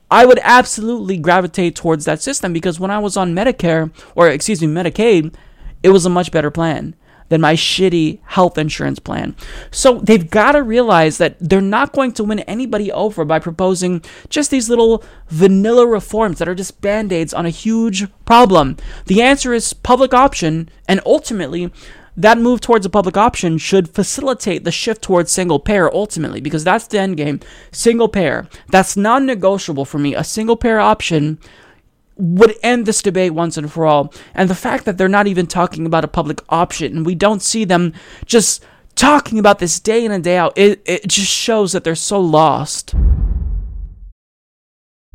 I 0.09 0.25
would 0.25 0.39
absolutely 0.41 1.17
gravitate 1.17 1.75
towards 1.75 2.05
that 2.05 2.21
system 2.21 2.53
because 2.53 2.79
when 2.79 2.91
I 2.91 2.99
was 2.99 3.17
on 3.17 3.35
Medicare, 3.35 3.91
or 4.15 4.29
excuse 4.29 4.61
me, 4.61 4.67
Medicaid, 4.67 5.33
it 5.83 5.89
was 5.89 6.05
a 6.05 6.09
much 6.09 6.31
better 6.31 6.51
plan 6.51 6.95
than 7.29 7.41
my 7.41 7.53
shitty 7.53 8.19
health 8.23 8.57
insurance 8.57 8.99
plan. 8.99 9.35
So 9.71 9.99
they've 9.99 10.29
got 10.29 10.53
to 10.53 10.63
realize 10.63 11.17
that 11.17 11.35
they're 11.39 11.61
not 11.61 11.91
going 11.91 12.13
to 12.13 12.23
win 12.23 12.39
anybody 12.41 12.91
over 12.91 13.25
by 13.25 13.39
proposing 13.39 14.01
just 14.29 14.49
these 14.49 14.69
little 14.69 15.03
vanilla 15.27 15.85
reforms 15.85 16.39
that 16.39 16.47
are 16.47 16.55
just 16.55 16.79
band 16.81 17.11
aids 17.11 17.33
on 17.33 17.45
a 17.45 17.49
huge 17.49 18.07
problem. 18.25 18.77
The 19.07 19.21
answer 19.21 19.53
is 19.53 19.73
public 19.73 20.13
option, 20.13 20.69
and 20.87 21.01
ultimately, 21.05 21.71
that 22.17 22.39
move 22.39 22.59
towards 22.59 22.85
a 22.85 22.89
public 22.89 23.15
option 23.15 23.59
should 23.59 23.93
facilitate 23.93 24.63
the 24.63 24.71
shift 24.71 25.03
towards 25.03 25.31
single 25.31 25.59
payer 25.59 25.93
ultimately, 25.93 26.41
because 26.41 26.63
that's 26.63 26.87
the 26.87 26.99
end 26.99 27.15
game. 27.15 27.39
Single 27.71 28.09
payer. 28.09 28.47
That's 28.69 28.97
non 28.97 29.25
negotiable 29.25 29.85
for 29.85 29.99
me. 29.99 30.15
A 30.15 30.23
single 30.23 30.57
payer 30.57 30.79
option 30.79 31.39
would 32.15 32.55
end 32.63 32.87
this 32.87 33.03
debate 33.03 33.35
once 33.35 33.57
and 33.57 33.71
for 33.71 33.85
all. 33.85 34.11
And 34.33 34.49
the 34.49 34.55
fact 34.55 34.85
that 34.85 34.97
they're 34.97 35.07
not 35.07 35.27
even 35.27 35.45
talking 35.45 35.85
about 35.85 36.03
a 36.03 36.07
public 36.07 36.41
option 36.49 36.97
and 36.97 37.05
we 37.05 37.13
don't 37.13 37.43
see 37.43 37.63
them 37.63 37.93
just 38.25 38.65
talking 38.95 39.37
about 39.37 39.59
this 39.59 39.79
day 39.79 40.03
in 40.03 40.11
and 40.11 40.23
day 40.23 40.37
out, 40.37 40.57
it, 40.57 40.81
it 40.85 41.07
just 41.07 41.31
shows 41.31 41.71
that 41.73 41.83
they're 41.83 41.93
so 41.93 42.19
lost. 42.19 42.95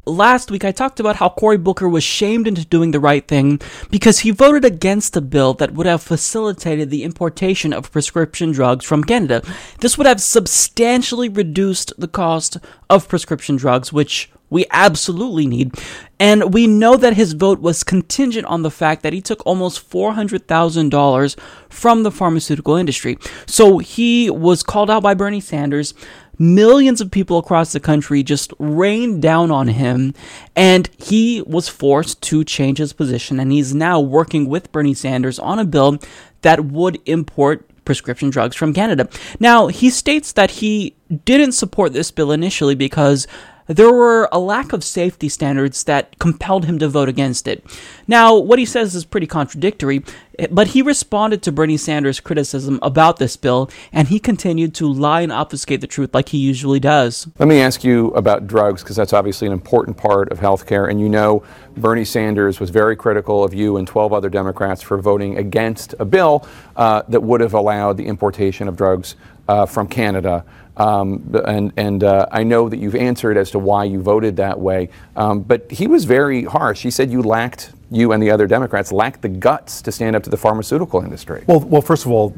Last 0.05 0.51
week, 0.51 0.65
I 0.65 0.73
talked 0.73 0.99
about 0.99 1.15
how 1.15 1.29
Cory 1.29 1.59
Booker 1.59 1.89
was 1.89 2.03
shamed 2.03 2.49
into 2.49 2.65
doing 2.65 2.91
the 2.91 2.99
right 2.99 3.25
thing 3.29 3.61
because 3.89 4.19
he 4.19 4.33
voted 4.33 4.65
against 4.65 5.17
a 5.17 5.21
bill 5.21 5.55
that 5.55 5.75
would 5.75 5.87
have 5.87 6.03
facilitated 6.03 6.91
the 6.91 7.05
importation 7.05 7.73
of 7.73 7.93
prescription 7.93 8.51
drugs 8.51 8.85
from 8.85 9.05
Canada. 9.05 9.45
This 9.79 9.97
would 9.97 10.09
have 10.09 10.21
substantially 10.21 11.29
reduced 11.29 11.93
the 11.97 12.09
cost 12.09 12.57
of 12.91 13.07
prescription 13.07 13.55
drugs, 13.55 13.93
which 13.93 14.29
we 14.51 14.67
absolutely 14.73 15.47
need. 15.47 15.73
And 16.19 16.53
we 16.53 16.67
know 16.67 16.97
that 16.97 17.15
his 17.15 17.35
vote 17.35 17.61
was 17.61 17.85
contingent 17.85 18.47
on 18.47 18.63
the 18.63 18.73
fact 18.73 19.05
that 19.05 19.13
he 19.13 19.21
took 19.21 19.47
almost 19.47 19.89
$400,000 19.89 21.39
from 21.69 22.03
the 22.03 22.11
pharmaceutical 22.11 22.75
industry. 22.75 23.19
So 23.47 23.79
he 23.79 24.31
was 24.31 24.65
called 24.65 24.91
out 24.91 25.05
by 25.05 25.15
Bernie 25.15 25.41
Sanders. 25.41 25.95
Millions 26.43 27.01
of 27.01 27.13
people 27.13 27.39
across 27.39 27.71
the 27.71 27.79
country 27.79 28.25
just 28.25 28.53
rained 28.59 29.23
down 29.23 29.53
on 29.53 29.69
him, 29.69 30.13
and 30.57 30.91
he 30.99 31.41
was 31.43 31.69
forced 31.69 32.21
to 32.23 32.43
change 32.43 32.79
his 32.79 32.93
position. 32.93 33.39
And 33.39 33.53
he's 33.53 33.73
now 33.73 34.01
working 34.01 34.49
with 34.49 34.73
Bernie 34.73 34.93
Sanders 34.93 35.39
on 35.39 35.61
a 35.61 35.65
bill 35.65 35.99
that 36.41 36.65
would 36.65 36.99
import 37.07 37.65
prescription 37.85 38.29
drugs 38.31 38.57
from 38.57 38.75
Canada. 38.75 39.09
Now, 39.39 39.69
he 39.69 39.89
states 39.89 40.33
that 40.33 40.51
he 40.51 40.97
didn't 41.25 41.53
support 41.53 41.93
this 41.93 42.11
bill 42.11 42.33
initially 42.33 42.75
because 42.75 43.29
there 43.67 43.93
were 43.93 44.29
a 44.33 44.39
lack 44.39 44.73
of 44.73 44.83
safety 44.85 45.29
standards 45.29 45.85
that 45.85 46.19
compelled 46.19 46.65
him 46.65 46.79
to 46.79 46.89
vote 46.89 47.09
against 47.09 47.47
it. 47.47 47.65
Now, 48.07 48.37
what 48.37 48.59
he 48.59 48.65
says 48.65 48.95
is 48.95 49.05
pretty 49.05 49.27
contradictory, 49.27 50.03
but 50.51 50.69
he 50.69 50.83
responded 50.83 51.43
to 51.43 51.53
Bernie 51.53 51.77
Sanders' 51.77 52.21
criticism 52.21 52.79
about 52.83 53.19
this 53.19 53.37
bill, 53.37 53.71
and 53.93 54.09
he 54.09 54.19
continued 54.19 54.75
to 54.77 54.93
lie 54.93 55.21
and 55.21 55.33
obfuscate 55.33 55.81
the 55.81 55.87
truth 55.87 56.15
like 56.15 56.31
he 56.31 56.39
usually 56.39 56.81
does. 56.81 57.29
Let 57.39 57.49
me 57.49 57.61
ask 57.61 57.85
you 57.85 58.09
about 58.09 58.47
drugs, 58.47 58.83
because 58.83 58.97
that's 58.97 59.13
obviously 59.13 59.47
an 59.47 59.53
important 59.53 59.97
part 59.97 60.31
of 60.31 60.41
healthcare, 60.41 60.91
and 60.91 61.01
you 61.01 61.09
know 61.09 61.43
Bernie 61.77 62.05
Sanders 62.05 62.61
was 62.61 62.71
very 62.71 62.97
critical 62.97 63.45
of 63.45 63.55
you 63.55 63.77
and 63.77 63.87
12 63.87 64.13
other 64.13 64.29
Democrats 64.29 64.83
for 64.83 64.99
voting 64.99 65.39
against 65.39 65.95
a 65.99 66.05
bill 66.05 66.47
uh, 66.77 67.03
that 67.09 67.21
would 67.21 67.41
have 67.41 67.55
allowed 67.55 67.97
the 67.97 68.07
importation 68.07 68.69
of 68.69 68.77
drugs 68.77 69.17
uh, 69.49 69.67
from 69.67 69.89
Canada. 69.89 70.45
Um, 70.77 71.35
and 71.45 71.73
and 71.77 72.03
uh, 72.03 72.27
I 72.33 72.45
know 72.45 72.69
that 72.69 72.79
you've 72.79 72.95
answered 72.95 73.37
as 73.37 73.51
to 73.51 73.59
why 73.59 73.85
you 73.85 74.01
voted 74.01 74.37
that 74.37 74.59
way. 74.59 74.89
Um, 75.17 75.41
but 75.41 75.71
he 75.71 75.87
was 75.87 76.05
very 76.05 76.45
harsh. 76.45 76.83
He 76.83 76.91
said 76.91 77.11
you 77.11 77.23
lacked 77.23 77.73
you 77.93 78.13
and 78.13 78.23
the 78.23 78.31
other 78.31 78.47
Democrats 78.47 78.91
lacked 78.91 79.23
the 79.23 79.29
guts 79.29 79.83
to 79.83 79.93
stand 79.93 80.17
up 80.17 80.23
to 80.23 80.31
the 80.31 80.37
pharmaceutical 80.37 81.03
industry. 81.03 81.45
Well, 81.47 81.61
well, 81.61 81.83
first 81.83 82.07
of 82.07 82.11
all, 82.11 82.35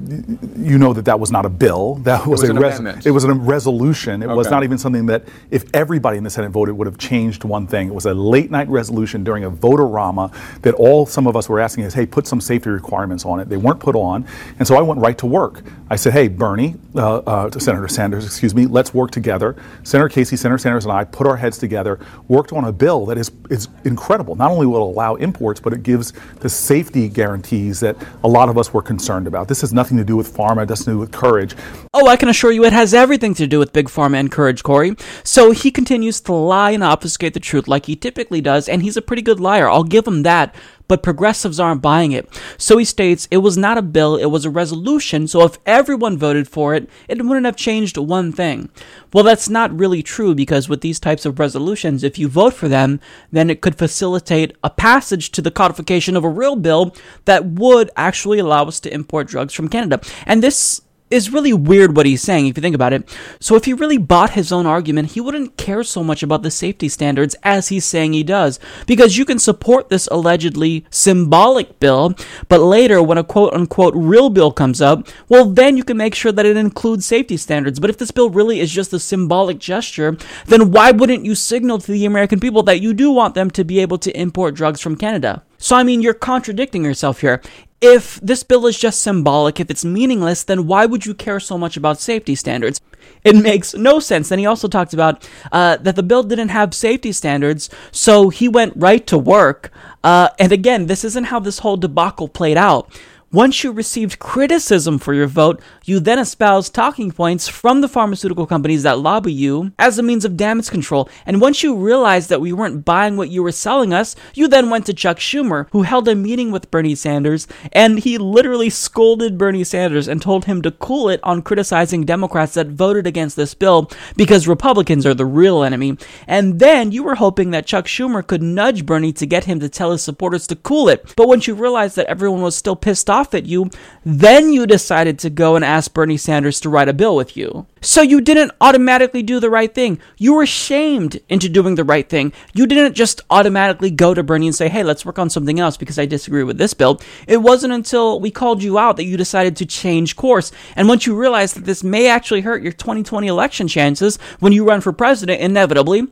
you 0.57 0.79
know 0.79 0.93
that 0.93 1.05
that 1.05 1.21
was 1.21 1.31
not 1.31 1.47
a 1.47 1.49
bill. 1.49 1.95
That 1.97 2.27
was, 2.27 2.43
was 2.43 2.51
a 2.51 2.55
res- 2.55 3.07
it 3.07 3.13
was 3.13 3.25
a 3.25 3.33
resolution. 3.33 4.23
It 4.23 4.29
was 4.29 4.51
not 4.51 4.65
even 4.65 4.79
something 4.79 5.07
that 5.07 5.25
if 5.51 5.65
everybody 5.73 6.19
in 6.19 6.25
the 6.25 6.31
Senate 6.31 6.51
voted 6.51 6.77
would 6.77 6.87
have 6.87 6.99
changed 6.99 7.45
one 7.45 7.67
thing. 7.67 7.89
It 7.89 7.95
was 7.95 8.07
a 8.07 8.15
late 8.15 8.51
night 8.51 8.69
resolution 8.69 9.23
during 9.23 9.45
a 9.45 9.51
vote-a-rama 9.51 10.33
that 10.63 10.75
all 10.75 11.07
some 11.07 11.27
of 11.27 11.37
us 11.37 11.49
were 11.49 11.61
asking 11.61 11.85
is, 11.85 11.95
hey, 11.95 12.07
put 12.07 12.27
some 12.27 12.41
safety 12.41 12.71
requirements 12.71 13.25
on 13.25 13.39
it. 13.39 13.49
They 13.49 13.57
weren't 13.57 13.81
put 13.81 13.95
on, 13.95 14.27
and 14.59 14.67
so 14.67 14.77
I 14.77 14.83
went 14.83 15.01
right 15.01 15.17
to 15.19 15.27
work. 15.27 15.63
I 15.89 15.97
said, 15.97 16.15
hey, 16.15 16.29
Bernie, 16.29 16.75
uh, 16.97 17.19
uh, 17.19 17.51
to 17.51 17.61
Senator 17.61 17.87
Sanders, 17.89 18.25
excuse 18.25 18.55
me, 18.55 18.67
let's 18.67 18.93
work 18.93 19.13
together. 19.13 19.55
Senator 19.85 20.09
Casey, 20.09 20.37
Senator 20.37 20.59
Sanders, 20.59 20.85
and 20.85 20.93
I 20.93 21.05
put 21.05 21.27
our 21.27 21.37
heads 21.37 21.59
together, 21.59 22.01
worked 22.27 22.53
on 22.53 22.65
a 22.65 22.73
bill 22.73 23.07
that 23.07 23.19
is 23.19 23.31
is 23.51 23.69
incredible. 23.85 24.35
Not 24.35 24.51
only 24.51 24.67
will 24.67 24.77
it 24.77 24.95
allow 24.95 25.15
imports, 25.17 25.44
but 25.63 25.73
it 25.73 25.83
gives 25.83 26.13
the 26.41 26.49
safety 26.49 27.09
guarantees 27.09 27.81
that 27.81 27.97
a 28.23 28.29
lot 28.29 28.49
of 28.49 28.59
us 28.59 28.73
were 28.73 28.83
concerned 28.83 29.27
about. 29.27 29.49
This 29.49 29.61
has 29.61 29.73
nothing 29.73 29.97
to 29.99 30.05
do 30.05 30.17
with 30.17 30.35
pharma. 30.35 30.63
It 30.65 30.67
doesn't 30.67 30.93
do 30.93 30.99
with 30.99 31.13
courage. 31.13 31.55
Oh, 31.93 32.09
I 32.09 32.17
can 32.17 32.29
assure 32.29 32.51
you 32.51 32.65
it 32.65 32.73
has 32.73 32.95
everything 32.95 33.35
to 33.35 33.47
do 33.47 33.59
with 33.59 33.73
Big 33.73 33.89
Pharma 33.89 34.19
and 34.19 34.31
Courage, 34.31 34.63
Cory. 34.63 34.97
So 35.23 35.53
he 35.53 35.71
continues 35.71 36.21
to 36.23 36.33
lie 36.33 36.73
and 36.73 36.83
obfuscate 36.83 37.35
the 37.35 37.41
truth 37.41 37.69
like 37.69 37.87
he 37.87 37.97
typically 37.97 38.41
does, 38.41 38.69
and 38.69 38.83
he's 38.83 38.97
a 38.97 39.03
pretty 39.03 39.23
good 39.23 39.41
liar. 39.41 39.69
I'll 39.69 39.85
give 39.85 40.07
him 40.07 40.23
that. 40.25 40.55
But 40.87 41.03
progressives 41.03 41.59
aren't 41.59 41.81
buying 41.81 42.13
it. 42.13 42.29
So 42.59 42.77
he 42.77 42.85
states 42.85 43.27
it 43.31 43.39
was 43.39 43.57
not 43.57 43.79
a 43.79 43.83
bill, 43.83 44.17
it 44.17 44.27
was 44.27 44.45
a 44.45 44.51
resolution, 44.51 45.27
so 45.27 45.43
if 45.43 45.59
everyone 45.65 46.19
voted 46.19 46.47
for 46.47 46.75
it, 46.75 46.89
it 47.09 47.25
wouldn't 47.25 47.47
have 47.47 47.57
changed 47.57 47.97
one 47.97 48.33
thing. 48.33 48.69
Well, 49.13 49.25
that's 49.25 49.49
not 49.49 49.77
really 49.77 50.03
true 50.03 50.35
because 50.35 50.69
with 50.69 50.83
these 50.83 51.01
types 51.01 51.25
of 51.25 51.39
resolutions, 51.39 52.05
if 52.05 52.19
you 52.19 52.29
vote 52.29 52.55
for 52.55 52.69
them, 52.69 53.01
then 53.33 53.49
it 53.49 53.61
could 53.61 53.79
facilitate 53.79 54.57
a 54.63 54.71
passage 54.71 55.31
to 55.33 55.43
the 55.43 55.51
codification 55.51 56.17
of 56.17 56.25
a 56.25 56.29
real 56.29 56.57
bill 56.57 56.95
that 57.25 57.47
would 57.47 57.91
actually 57.97 58.39
allow 58.39 58.65
us 58.65 58.81
to 58.81 58.93
import 58.93 59.29
drugs 59.29 59.55
from 59.55 59.69
Canada. 59.69 60.01
And 60.27 60.43
this 60.43 60.83
is 61.11 61.31
really 61.31 61.53
weird 61.53 61.97
what 61.97 62.07
he's 62.07 62.23
saying 62.23 62.47
if 62.47 62.57
you 62.57 62.63
think 62.63 62.75
about 62.75 62.93
it. 62.93 63.09
So 63.39 63.57
if 63.57 63.67
he 63.67 63.75
really 63.75 63.99
bought 63.99 64.31
his 64.31 64.51
own 64.51 64.67
argument, 64.67 65.13
he 65.13 65.21
wouldn't 65.21 65.57
care 65.57 65.85
so 65.85 66.03
much 66.03 66.23
about 66.23 66.43
the 66.43 66.51
safety 66.51 66.89
standards 66.89 67.37
as 67.43 67.69
he's 67.69 67.85
saying 67.85 68.13
he 68.13 68.23
does. 68.23 68.59
Because 68.87 69.19
you 69.19 69.25
can 69.25 69.39
support 69.39 69.89
this 69.89 70.09
allegedly 70.11 70.87
symbolic 70.91 71.79
bill, 71.79 72.15
but 72.49 72.61
later 72.61 73.03
when 73.03 73.19
a 73.19 73.25
quote 73.25 73.53
unquote 73.53 73.95
real 73.95 74.31
bill 74.31 74.51
comes 74.51 74.81
up, 74.81 75.07
well 75.29 75.45
then 75.45 75.77
you 75.77 75.85
can 75.85 75.97
make 75.97 76.15
sure 76.15 76.33
that 76.33 76.47
it 76.47 76.57
includes 76.57 77.07
safety 77.07 77.37
standards. 77.37 77.79
But 77.79 77.91
if 77.91 77.99
this 77.99 78.11
bill 78.11 78.31
really 78.31 78.61
is 78.61 78.73
just 78.73 78.93
a 78.93 78.99
symbolic 78.99 79.59
gesture, 79.59 80.17
then 80.47 80.71
why 80.71 80.91
wouldn't 80.91 81.25
you 81.25 81.35
signal 81.35 81.79
to 81.79 81.93
the 81.93 82.07
American 82.07 82.41
people 82.41 82.63
that 82.65 82.81
you 82.81 82.95
do 82.95 83.11
want 83.11 83.35
them 83.35 83.51
to 83.53 83.65
be 83.65 83.79
able 83.81 83.99
to 83.99 84.19
import 84.19 84.55
drugs 84.55 84.81
from 84.81 84.97
Canada? 84.97 85.43
So 85.59 85.77
I 85.77 85.83
mean, 85.83 86.03
you're 86.03 86.15
contradicting 86.15 86.85
yourself 86.85 87.21
here. 87.21 87.41
If 87.87 88.19
this 88.23 88.43
bill 88.43 88.67
is 88.67 88.79
just 88.79 89.03
symbolic, 89.03 89.61
if 89.61 89.71
it's 89.71 89.85
meaningless, 89.85 90.43
then 90.43 90.67
why 90.67 90.87
would 90.87 91.05
you 91.05 91.13
care 91.13 91.39
so 91.39 91.59
much 91.59 91.77
about 91.77 92.01
safety 92.01 92.35
standards? 92.35 92.81
It 93.25 93.37
makes 93.37 93.75
no 93.75 94.01
sense. 94.01 94.31
Then 94.31 94.39
he 94.39 94.47
also 94.47 94.69
talked 94.69 94.95
about 94.95 95.29
uh, 95.53 95.77
that 95.77 95.95
the 95.95 96.03
bill 96.03 96.23
didn't 96.23 96.49
have 96.49 96.73
safety 96.73 97.13
standards, 97.13 97.69
so 97.93 98.31
he 98.31 98.49
went 98.49 98.73
right 98.75 99.07
to 99.07 99.19
work. 99.19 99.71
Uh, 100.03 100.31
and 100.39 100.51
again, 100.51 100.87
this 100.87 101.05
isn't 101.05 101.25
how 101.25 101.41
this 101.41 101.59
whole 101.59 101.77
debacle 101.77 102.29
played 102.29 102.57
out. 102.57 102.91
Once 103.35 103.65
you 103.65 103.73
received 103.73 104.21
criticism 104.21 104.97
for 104.97 105.13
your 105.13 105.27
vote, 105.27 105.61
you 105.85 105.99
then 105.99 106.21
espoused 106.21 106.73
talking 106.73 107.11
points 107.11 107.49
from 107.49 107.81
the 107.81 107.89
pharmaceutical 107.89 108.47
companies 108.47 108.85
that 108.85 109.01
lobby 109.01 109.33
you 109.33 109.73
as 109.77 109.99
a 109.99 110.03
means 110.05 110.25
of 110.25 110.37
damage 110.37 110.71
control. 110.71 111.09
And 111.27 111.41
once 111.41 111.61
you 111.61 111.75
realized 111.75 112.29
that 112.29 112.41
we 112.41 112.53
weren't 112.53 112.85
buying 112.85 113.17
what 113.17 113.31
you 113.31 113.43
were 113.43 113.51
selling 113.51 113.93
us, 113.93 114.15
you 114.35 114.47
then 114.47 114.71
went 114.71 114.87
to 114.87 114.95
Chuck 114.95 115.19
Schumer, 115.19 115.67
who 115.73 115.83
held 115.83 116.07
a 116.07 116.15
meeting 116.15 116.53
with 116.53 116.71
Bernie 116.71 116.95
Sanders, 116.95 117.49
and 117.73 117.99
he 117.99 118.19
literally 118.19 118.71
scolded 118.71 119.37
Bernie 119.37 119.65
Sanders 119.65 120.07
and 120.07 120.23
told 120.23 120.45
him 120.45 120.63
to 120.63 120.71
cool 120.71 121.09
it 121.09 121.19
on 121.25 121.43
criticizing 121.43 122.05
Democrats 122.05 122.55
that 122.55 122.69
voted 122.69 123.05
against 123.05 123.35
this 123.35 123.53
bill 123.53 123.91
because 124.17 124.47
Republicans 124.47 125.05
are 125.05 125.13
the 125.13 125.27
real 125.27 125.65
enemy. 125.65 125.99
And 126.29 126.61
then 126.61 126.93
you 126.93 127.03
were 127.03 127.17
hoping 127.17 127.51
that 127.51 127.67
Chuck 127.67 127.87
Schumer 127.87 128.25
could 128.25 128.45
nudge 128.45 128.87
Bernie 128.87 129.13
to 129.15 129.27
get 129.27 129.47
him 129.47 129.59
to 129.59 129.69
tell 129.69 129.91
his 129.91 130.03
supporters 130.03 130.47
to 130.47 130.55
cool 130.55 130.89
it. 130.89 131.15
But 131.17 131.27
once 131.27 131.49
you 131.49 131.57
realized 131.57 131.97
that 131.97 132.07
everyone 132.07 132.41
was 132.41 132.55
still 132.55 132.77
pissed 132.77 133.11
off 133.11 133.24
at 133.33 133.47
you, 133.47 133.71
then 134.05 134.53
you 134.53 134.67
decided 134.67 135.21
to 135.21 135.31
go 135.31 135.55
and 135.55 135.65
ask 135.65 135.95
Bernie 135.95 136.17
Sanders 136.17 136.59
to 136.61 136.69
write 136.69 136.89
a 136.89 136.93
bill 136.93 137.15
with 137.15 137.37
you. 137.37 137.67
So 137.81 138.03
you 138.03 138.21
didn't 138.21 138.51
automatically 138.61 139.23
do 139.23 139.39
the 139.39 139.51
right 139.51 139.73
thing. 139.73 140.01
You 140.19 140.35
were 140.35 140.47
shamed 140.47 141.21
into 141.29 141.49
doing 141.49 141.77
the 141.77 141.85
right 141.85 142.09
thing. 142.09 142.33
You 142.55 142.67
didn't 142.67 142.95
just 142.95 143.21
automatically 143.31 143.91
go 143.91 144.15
to 144.15 144.23
Bernie 144.25 144.49
and 144.49 144.57
say, 144.57 144.69
hey, 144.69 144.83
let's 144.83 145.07
work 145.07 145.19
on 145.19 145.31
something 145.31 145.61
else 145.61 145.77
because 145.77 145.99
I 145.99 146.07
disagree 146.07 146.43
with 146.43 146.59
this 146.59 146.75
bill. 146.75 147.01
It 147.29 147.43
wasn't 147.43 147.75
until 147.75 148.19
we 148.19 148.31
called 148.31 148.63
you 148.63 148.79
out 148.79 148.97
that 148.97 149.05
you 149.05 149.17
decided 149.17 149.55
to 149.57 149.67
change 149.67 150.17
course. 150.17 150.51
And 150.75 150.89
once 150.89 151.07
you 151.07 151.15
realized 151.15 151.55
that 151.57 151.67
this 151.67 151.85
may 151.85 152.09
actually 152.09 152.41
hurt 152.41 152.63
your 152.63 152.73
2020 152.73 153.27
election 153.29 153.69
chances 153.69 154.19
when 154.41 154.53
you 154.53 154.67
run 154.67 154.81
for 154.81 154.93
president, 154.93 155.41
inevitably, 155.41 156.09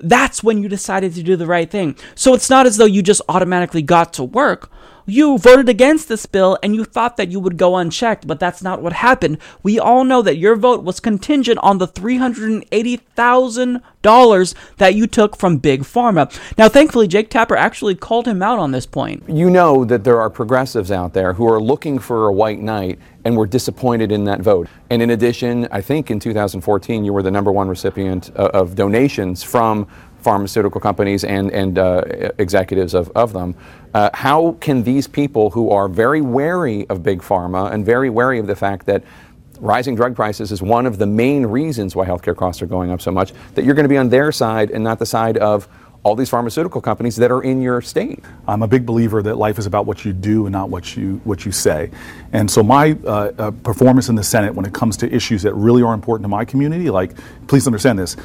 that's 0.00 0.42
when 0.42 0.62
you 0.62 0.68
decided 0.68 1.14
to 1.14 1.22
do 1.22 1.36
the 1.36 1.46
right 1.46 1.70
thing. 1.70 1.96
So 2.14 2.34
it's 2.34 2.50
not 2.50 2.66
as 2.66 2.76
though 2.76 2.84
you 2.84 3.02
just 3.02 3.22
automatically 3.28 3.82
got 3.82 4.12
to 4.14 4.24
work. 4.24 4.70
You 5.06 5.36
voted 5.36 5.68
against 5.68 6.08
this 6.08 6.24
bill 6.24 6.56
and 6.62 6.74
you 6.74 6.84
thought 6.84 7.18
that 7.18 7.30
you 7.30 7.38
would 7.38 7.58
go 7.58 7.76
unchecked, 7.76 8.26
but 8.26 8.40
that's 8.40 8.62
not 8.62 8.80
what 8.80 8.94
happened. 8.94 9.36
We 9.62 9.78
all 9.78 10.02
know 10.04 10.22
that 10.22 10.38
your 10.38 10.56
vote 10.56 10.82
was 10.82 10.98
contingent 10.98 11.58
on 11.58 11.76
the 11.76 11.86
$380,000 11.86 14.54
that 14.78 14.94
you 14.94 15.06
took 15.06 15.36
from 15.36 15.58
Big 15.58 15.82
Pharma. 15.82 16.34
Now, 16.56 16.70
thankfully, 16.70 17.06
Jake 17.06 17.28
Tapper 17.28 17.56
actually 17.56 17.94
called 17.94 18.26
him 18.26 18.42
out 18.42 18.58
on 18.58 18.70
this 18.70 18.86
point. 18.86 19.24
You 19.28 19.50
know 19.50 19.84
that 19.84 20.04
there 20.04 20.18
are 20.20 20.30
progressives 20.30 20.90
out 20.90 21.12
there 21.12 21.34
who 21.34 21.46
are 21.52 21.60
looking 21.60 21.98
for 21.98 22.28
a 22.28 22.32
white 22.32 22.60
knight 22.60 22.98
and 23.26 23.36
were 23.36 23.46
disappointed 23.46 24.10
in 24.10 24.24
that 24.24 24.40
vote. 24.40 24.68
And 24.88 25.02
in 25.02 25.10
addition, 25.10 25.68
I 25.70 25.82
think 25.82 26.10
in 26.10 26.18
2014 26.18 27.04
you 27.04 27.12
were 27.12 27.22
the 27.22 27.30
number 27.30 27.52
one 27.52 27.68
recipient 27.68 28.30
uh, 28.36 28.48
of 28.54 28.74
donations 28.74 29.42
from 29.42 29.86
pharmaceutical 30.24 30.80
companies 30.80 31.22
and, 31.22 31.52
and 31.52 31.78
uh, 31.78 32.02
executives 32.38 32.94
of, 32.94 33.10
of 33.14 33.32
them. 33.32 33.54
Uh, 33.92 34.10
how 34.14 34.56
can 34.60 34.82
these 34.82 35.06
people 35.06 35.50
who 35.50 35.70
are 35.70 35.86
very 35.86 36.22
wary 36.22 36.86
of 36.88 37.02
big 37.02 37.20
pharma 37.20 37.70
and 37.70 37.84
very 37.84 38.10
wary 38.10 38.38
of 38.40 38.46
the 38.46 38.56
fact 38.56 38.86
that 38.86 39.04
rising 39.60 39.94
drug 39.94 40.16
prices 40.16 40.50
is 40.50 40.60
one 40.60 40.86
of 40.86 40.98
the 40.98 41.06
main 41.06 41.46
reasons 41.46 41.94
why 41.94 42.06
healthcare 42.06 42.36
costs 42.36 42.60
are 42.62 42.66
going 42.66 42.90
up 42.90 43.00
so 43.00 43.10
much, 43.10 43.32
that 43.54 43.64
you're 43.64 43.74
going 43.74 43.84
to 43.84 43.88
be 43.88 43.98
on 43.98 44.08
their 44.08 44.32
side 44.32 44.70
and 44.70 44.82
not 44.82 44.98
the 44.98 45.06
side 45.06 45.36
of 45.38 45.68
all 46.04 46.14
these 46.14 46.28
pharmaceutical 46.28 46.82
companies 46.82 47.16
that 47.16 47.30
are 47.30 47.42
in 47.42 47.62
your 47.62 47.80
state. 47.80 48.22
I'm 48.46 48.62
a 48.62 48.68
big 48.68 48.84
believer 48.84 49.22
that 49.22 49.36
life 49.36 49.58
is 49.58 49.64
about 49.64 49.86
what 49.86 50.04
you 50.04 50.12
do 50.12 50.44
and 50.44 50.52
not 50.52 50.68
what 50.68 50.96
you 50.96 51.20
what 51.24 51.46
you 51.46 51.52
say. 51.52 51.90
And 52.32 52.50
so 52.50 52.62
my 52.62 52.92
uh, 53.04 53.32
uh, 53.38 53.50
performance 53.50 54.10
in 54.10 54.14
the 54.14 54.22
Senate 54.22 54.54
when 54.54 54.66
it 54.66 54.74
comes 54.74 54.98
to 54.98 55.10
issues 55.10 55.42
that 55.42 55.54
really 55.54 55.82
are 55.82 55.94
important 55.94 56.24
to 56.24 56.28
my 56.28 56.44
community, 56.44 56.90
like 56.90 57.12
please 57.46 57.66
understand 57.66 57.98
this. 57.98 58.16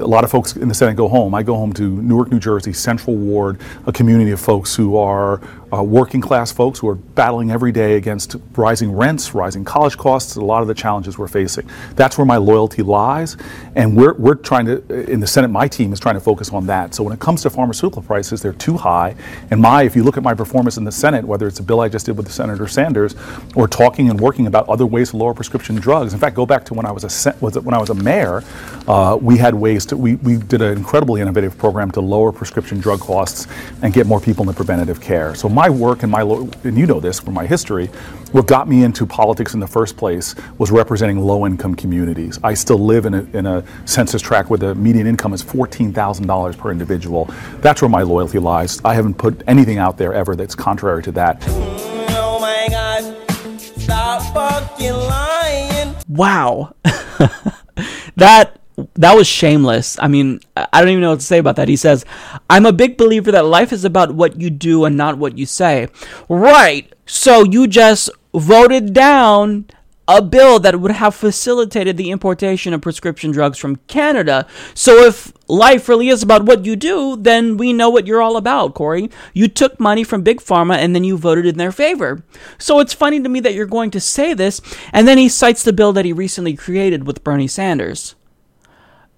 A 0.00 0.06
lot 0.06 0.24
of 0.24 0.30
folks 0.30 0.56
in 0.56 0.68
the 0.68 0.74
Senate 0.74 0.96
go 0.96 1.08
home. 1.08 1.34
I 1.34 1.44
go 1.44 1.54
home 1.54 1.72
to 1.74 2.02
Newark, 2.02 2.30
New 2.32 2.40
Jersey, 2.40 2.72
Central 2.72 3.14
Ward, 3.14 3.60
a 3.86 3.92
community 3.92 4.32
of 4.32 4.40
folks 4.40 4.74
who 4.74 4.96
are 4.96 5.40
uh, 5.74 5.82
working 5.82 6.20
class 6.20 6.52
folks 6.52 6.78
who 6.78 6.88
are 6.88 6.94
battling 6.94 7.50
every 7.50 7.72
day 7.72 7.96
against 7.96 8.36
rising 8.56 8.92
rents, 8.92 9.34
rising 9.34 9.64
college 9.64 9.96
costs, 9.96 10.36
a 10.36 10.40
lot 10.40 10.62
of 10.62 10.68
the 10.68 10.74
challenges 10.74 11.18
we're 11.18 11.28
facing. 11.28 11.68
That's 11.96 12.16
where 12.16 12.24
my 12.24 12.36
loyalty 12.36 12.82
lies. 12.82 13.36
And 13.74 13.96
we're, 13.96 14.14
we're 14.14 14.36
trying 14.36 14.66
to, 14.66 15.10
in 15.10 15.20
the 15.20 15.26
Senate, 15.26 15.48
my 15.48 15.66
team 15.66 15.92
is 15.92 16.00
trying 16.00 16.14
to 16.14 16.20
focus 16.20 16.50
on 16.50 16.66
that. 16.66 16.94
So 16.94 17.02
when 17.02 17.12
it 17.12 17.20
comes 17.20 17.42
to 17.42 17.50
pharmaceutical 17.50 18.02
prices, 18.02 18.40
they're 18.40 18.52
too 18.52 18.76
high. 18.76 19.16
And 19.50 19.60
my, 19.60 19.82
if 19.82 19.96
you 19.96 20.04
look 20.04 20.16
at 20.16 20.22
my 20.22 20.34
performance 20.34 20.76
in 20.76 20.84
the 20.84 20.92
Senate, 20.92 21.24
whether 21.24 21.46
it's 21.46 21.60
a 21.60 21.62
bill 21.62 21.80
I 21.80 21.88
just 21.88 22.06
did 22.06 22.16
with 22.16 22.30
Senator 22.30 22.68
Sanders 22.68 23.16
or 23.54 23.66
talking 23.66 24.10
and 24.10 24.20
working 24.20 24.46
about 24.46 24.68
other 24.68 24.86
ways 24.86 25.10
to 25.10 25.16
lower 25.16 25.34
prescription 25.34 25.76
drugs. 25.76 26.12
In 26.12 26.20
fact, 26.20 26.36
go 26.36 26.46
back 26.46 26.64
to 26.66 26.74
when 26.74 26.86
I 26.86 26.92
was 26.92 27.04
a, 27.04 27.32
when 27.34 27.74
I 27.74 27.78
was 27.78 27.90
a 27.90 27.94
mayor, 27.94 28.42
uh, 28.86 29.18
we 29.20 29.36
had 29.38 29.54
ways 29.54 29.86
to, 29.86 29.96
we, 29.96 30.16
we 30.16 30.36
did 30.36 30.62
an 30.62 30.76
incredibly 30.76 31.20
innovative 31.20 31.56
program 31.58 31.90
to 31.92 32.00
lower 32.00 32.32
prescription 32.32 32.80
drug 32.80 33.00
costs 33.00 33.46
and 33.82 33.92
get 33.92 34.06
more 34.06 34.20
people 34.20 34.42
into 34.42 34.54
preventative 34.54 35.00
care. 35.00 35.34
So 35.34 35.48
my 35.48 35.63
work 35.70 36.02
and 36.02 36.10
my, 36.12 36.22
lo- 36.22 36.48
and 36.64 36.76
you 36.78 36.86
know 36.86 37.00
this 37.00 37.20
from 37.20 37.34
my 37.34 37.46
history, 37.46 37.86
what 38.32 38.46
got 38.46 38.68
me 38.68 38.82
into 38.82 39.06
politics 39.06 39.54
in 39.54 39.60
the 39.60 39.66
first 39.66 39.96
place 39.96 40.34
was 40.58 40.70
representing 40.70 41.20
low 41.20 41.46
income 41.46 41.74
communities. 41.74 42.38
I 42.42 42.54
still 42.54 42.78
live 42.78 43.06
in 43.06 43.14
a, 43.14 43.22
in 43.32 43.46
a 43.46 43.64
census 43.84 44.20
tract 44.20 44.50
where 44.50 44.58
the 44.58 44.74
median 44.74 45.06
income 45.06 45.32
is 45.32 45.42
$14,000 45.42 46.58
per 46.58 46.70
individual. 46.72 47.30
That's 47.58 47.80
where 47.80 47.88
my 47.88 48.02
loyalty 48.02 48.38
lies. 48.38 48.80
I 48.84 48.94
haven't 48.94 49.14
put 49.14 49.42
anything 49.46 49.78
out 49.78 49.98
there 49.98 50.12
ever 50.12 50.34
that's 50.34 50.54
contrary 50.54 51.02
to 51.04 51.12
that. 51.12 51.44
Oh 51.46 52.38
my 52.40 52.66
god, 52.68 53.60
stop 53.60 54.22
fucking 54.34 54.92
lying. 54.92 55.94
Wow. 56.08 56.74
that 58.16 58.53
that 58.94 59.14
was 59.14 59.26
shameless. 59.26 59.96
I 60.00 60.08
mean, 60.08 60.40
I 60.56 60.80
don't 60.80 60.90
even 60.90 61.00
know 61.00 61.10
what 61.10 61.20
to 61.20 61.26
say 61.26 61.38
about 61.38 61.56
that. 61.56 61.68
He 61.68 61.76
says, 61.76 62.04
"I'm 62.50 62.66
a 62.66 62.72
big 62.72 62.96
believer 62.96 63.30
that 63.32 63.46
life 63.46 63.72
is 63.72 63.84
about 63.84 64.14
what 64.14 64.40
you 64.40 64.50
do 64.50 64.84
and 64.84 64.96
not 64.96 65.18
what 65.18 65.38
you 65.38 65.46
say." 65.46 65.88
Right. 66.28 66.92
So 67.06 67.44
you 67.44 67.66
just 67.66 68.10
voted 68.32 68.92
down 68.92 69.66
a 70.06 70.20
bill 70.20 70.58
that 70.58 70.80
would 70.80 70.90
have 70.90 71.14
facilitated 71.14 71.96
the 71.96 72.10
importation 72.10 72.74
of 72.74 72.82
prescription 72.82 73.30
drugs 73.30 73.58
from 73.58 73.76
Canada. 73.86 74.46
So 74.74 75.04
if 75.04 75.32
life 75.48 75.88
really 75.88 76.08
is 76.08 76.22
about 76.22 76.44
what 76.44 76.66
you 76.66 76.76
do, 76.76 77.16
then 77.16 77.56
we 77.56 77.72
know 77.72 77.88
what 77.88 78.06
you're 78.06 78.20
all 78.20 78.36
about, 78.36 78.74
Cory. 78.74 79.08
You 79.32 79.48
took 79.48 79.80
money 79.80 80.04
from 80.04 80.22
Big 80.22 80.40
Pharma 80.40 80.76
and 80.76 80.94
then 80.94 81.04
you 81.04 81.16
voted 81.16 81.46
in 81.46 81.56
their 81.56 81.72
favor. 81.72 82.22
So 82.58 82.80
it's 82.80 82.92
funny 82.92 83.20
to 83.22 83.28
me 83.30 83.40
that 83.40 83.54
you're 83.54 83.64
going 83.64 83.90
to 83.92 84.00
say 84.00 84.34
this, 84.34 84.60
and 84.92 85.08
then 85.08 85.16
he 85.16 85.28
cites 85.28 85.62
the 85.62 85.72
bill 85.72 85.94
that 85.94 86.04
he 86.04 86.12
recently 86.12 86.54
created 86.54 87.06
with 87.06 87.24
Bernie 87.24 87.48
Sanders. 87.48 88.14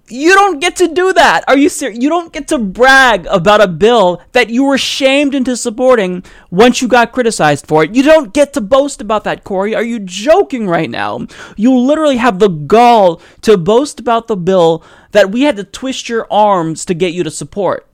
You 0.09 0.35
don't 0.35 0.61
get 0.61 0.77
to 0.77 0.87
do 0.87 1.13
that. 1.15 1.43
Are 1.49 1.59
you 1.59 1.69
serious? 1.69 1.99
You 2.01 2.09
don't 2.09 2.33
get 2.33 2.47
to 2.49 2.59
brag 2.59 3.27
about 3.27 3.61
a 3.61 3.67
bill 3.67 4.23
that 4.33 4.51
you 4.51 4.65
were 4.65 4.79
shamed 4.79 5.35
into 5.35 5.57
supporting 5.57 6.23
once 6.51 6.81
you 6.81 6.87
got 6.87 7.11
criticized 7.11 7.67
for 7.67 7.83
it. 7.83 7.95
You 7.95 8.05
don't 8.05 8.33
get 8.33 8.53
to 8.53 8.61
boast 8.61 9.01
about 9.01 9.25
that, 9.25 9.43
Cory. 9.43 9.75
Are 9.75 9.83
you 9.83 9.99
joking 9.99 10.69
right 10.69 10.89
now? 10.89 11.27
You 11.57 11.77
literally 11.77 12.19
have 12.19 12.39
the 12.39 12.49
gall 12.49 13.21
to 13.43 13.57
boast 13.57 13.99
about 13.99 14.29
the 14.29 14.37
bill 14.37 14.85
that 15.11 15.33
we 15.33 15.43
had 15.43 15.57
to 15.57 15.65
twist 15.65 16.09
your 16.09 16.27
arms 16.33 16.85
to 16.85 16.95
get 16.95 17.13
you 17.13 17.25
to 17.25 17.31
support. 17.31 17.89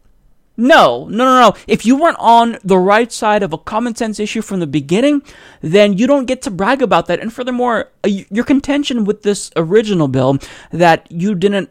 No, 0.55 1.07
no, 1.09 1.25
no, 1.25 1.41
no. 1.41 1.55
If 1.67 1.87
you 1.87 1.97
weren't 1.97 2.19
on 2.19 2.59
the 2.63 2.79
right 2.79 3.11
side 3.11 3.43
of 3.43 3.55
a 3.55 3.59
common 3.59 3.95
sense 3.95 4.21
issue 4.21 4.43
from 4.43 4.61
the 4.61 4.67
beginning, 4.67 5.23
then 5.63 5.97
you 5.97 6.07
don't 6.07 6.27
get 6.27 6.43
to 6.43 6.51
brag 6.51 6.83
about 6.83 7.07
that. 7.07 7.21
And 7.21 7.33
furthermore, 7.33 7.91
your 8.05 8.45
contention 8.45 9.05
with 9.05 9.23
this 9.23 9.51
original 9.57 10.09
bill 10.09 10.37
that 10.71 11.11
you 11.11 11.35
didn't 11.35 11.71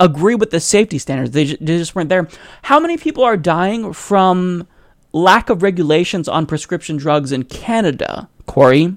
agree 0.00 0.34
with 0.34 0.50
the 0.50 0.60
safety 0.60 0.98
standards. 0.98 1.32
They, 1.32 1.44
they 1.44 1.78
just 1.78 1.94
weren't 1.94 2.08
there. 2.08 2.28
How 2.62 2.78
many 2.78 2.96
people 2.96 3.24
are 3.24 3.36
dying 3.36 3.92
from 3.92 4.66
lack 5.12 5.50
of 5.50 5.62
regulations 5.62 6.28
on 6.28 6.46
prescription 6.46 6.96
drugs 6.96 7.32
in 7.32 7.44
Canada, 7.44 8.28
Cory? 8.46 8.96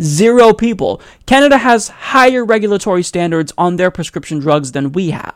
Zero 0.00 0.52
people. 0.52 1.02
Canada 1.26 1.58
has 1.58 1.88
higher 1.88 2.44
regulatory 2.44 3.02
standards 3.02 3.52
on 3.58 3.76
their 3.76 3.90
prescription 3.90 4.38
drugs 4.38 4.72
than 4.72 4.92
we 4.92 5.10
have. 5.10 5.34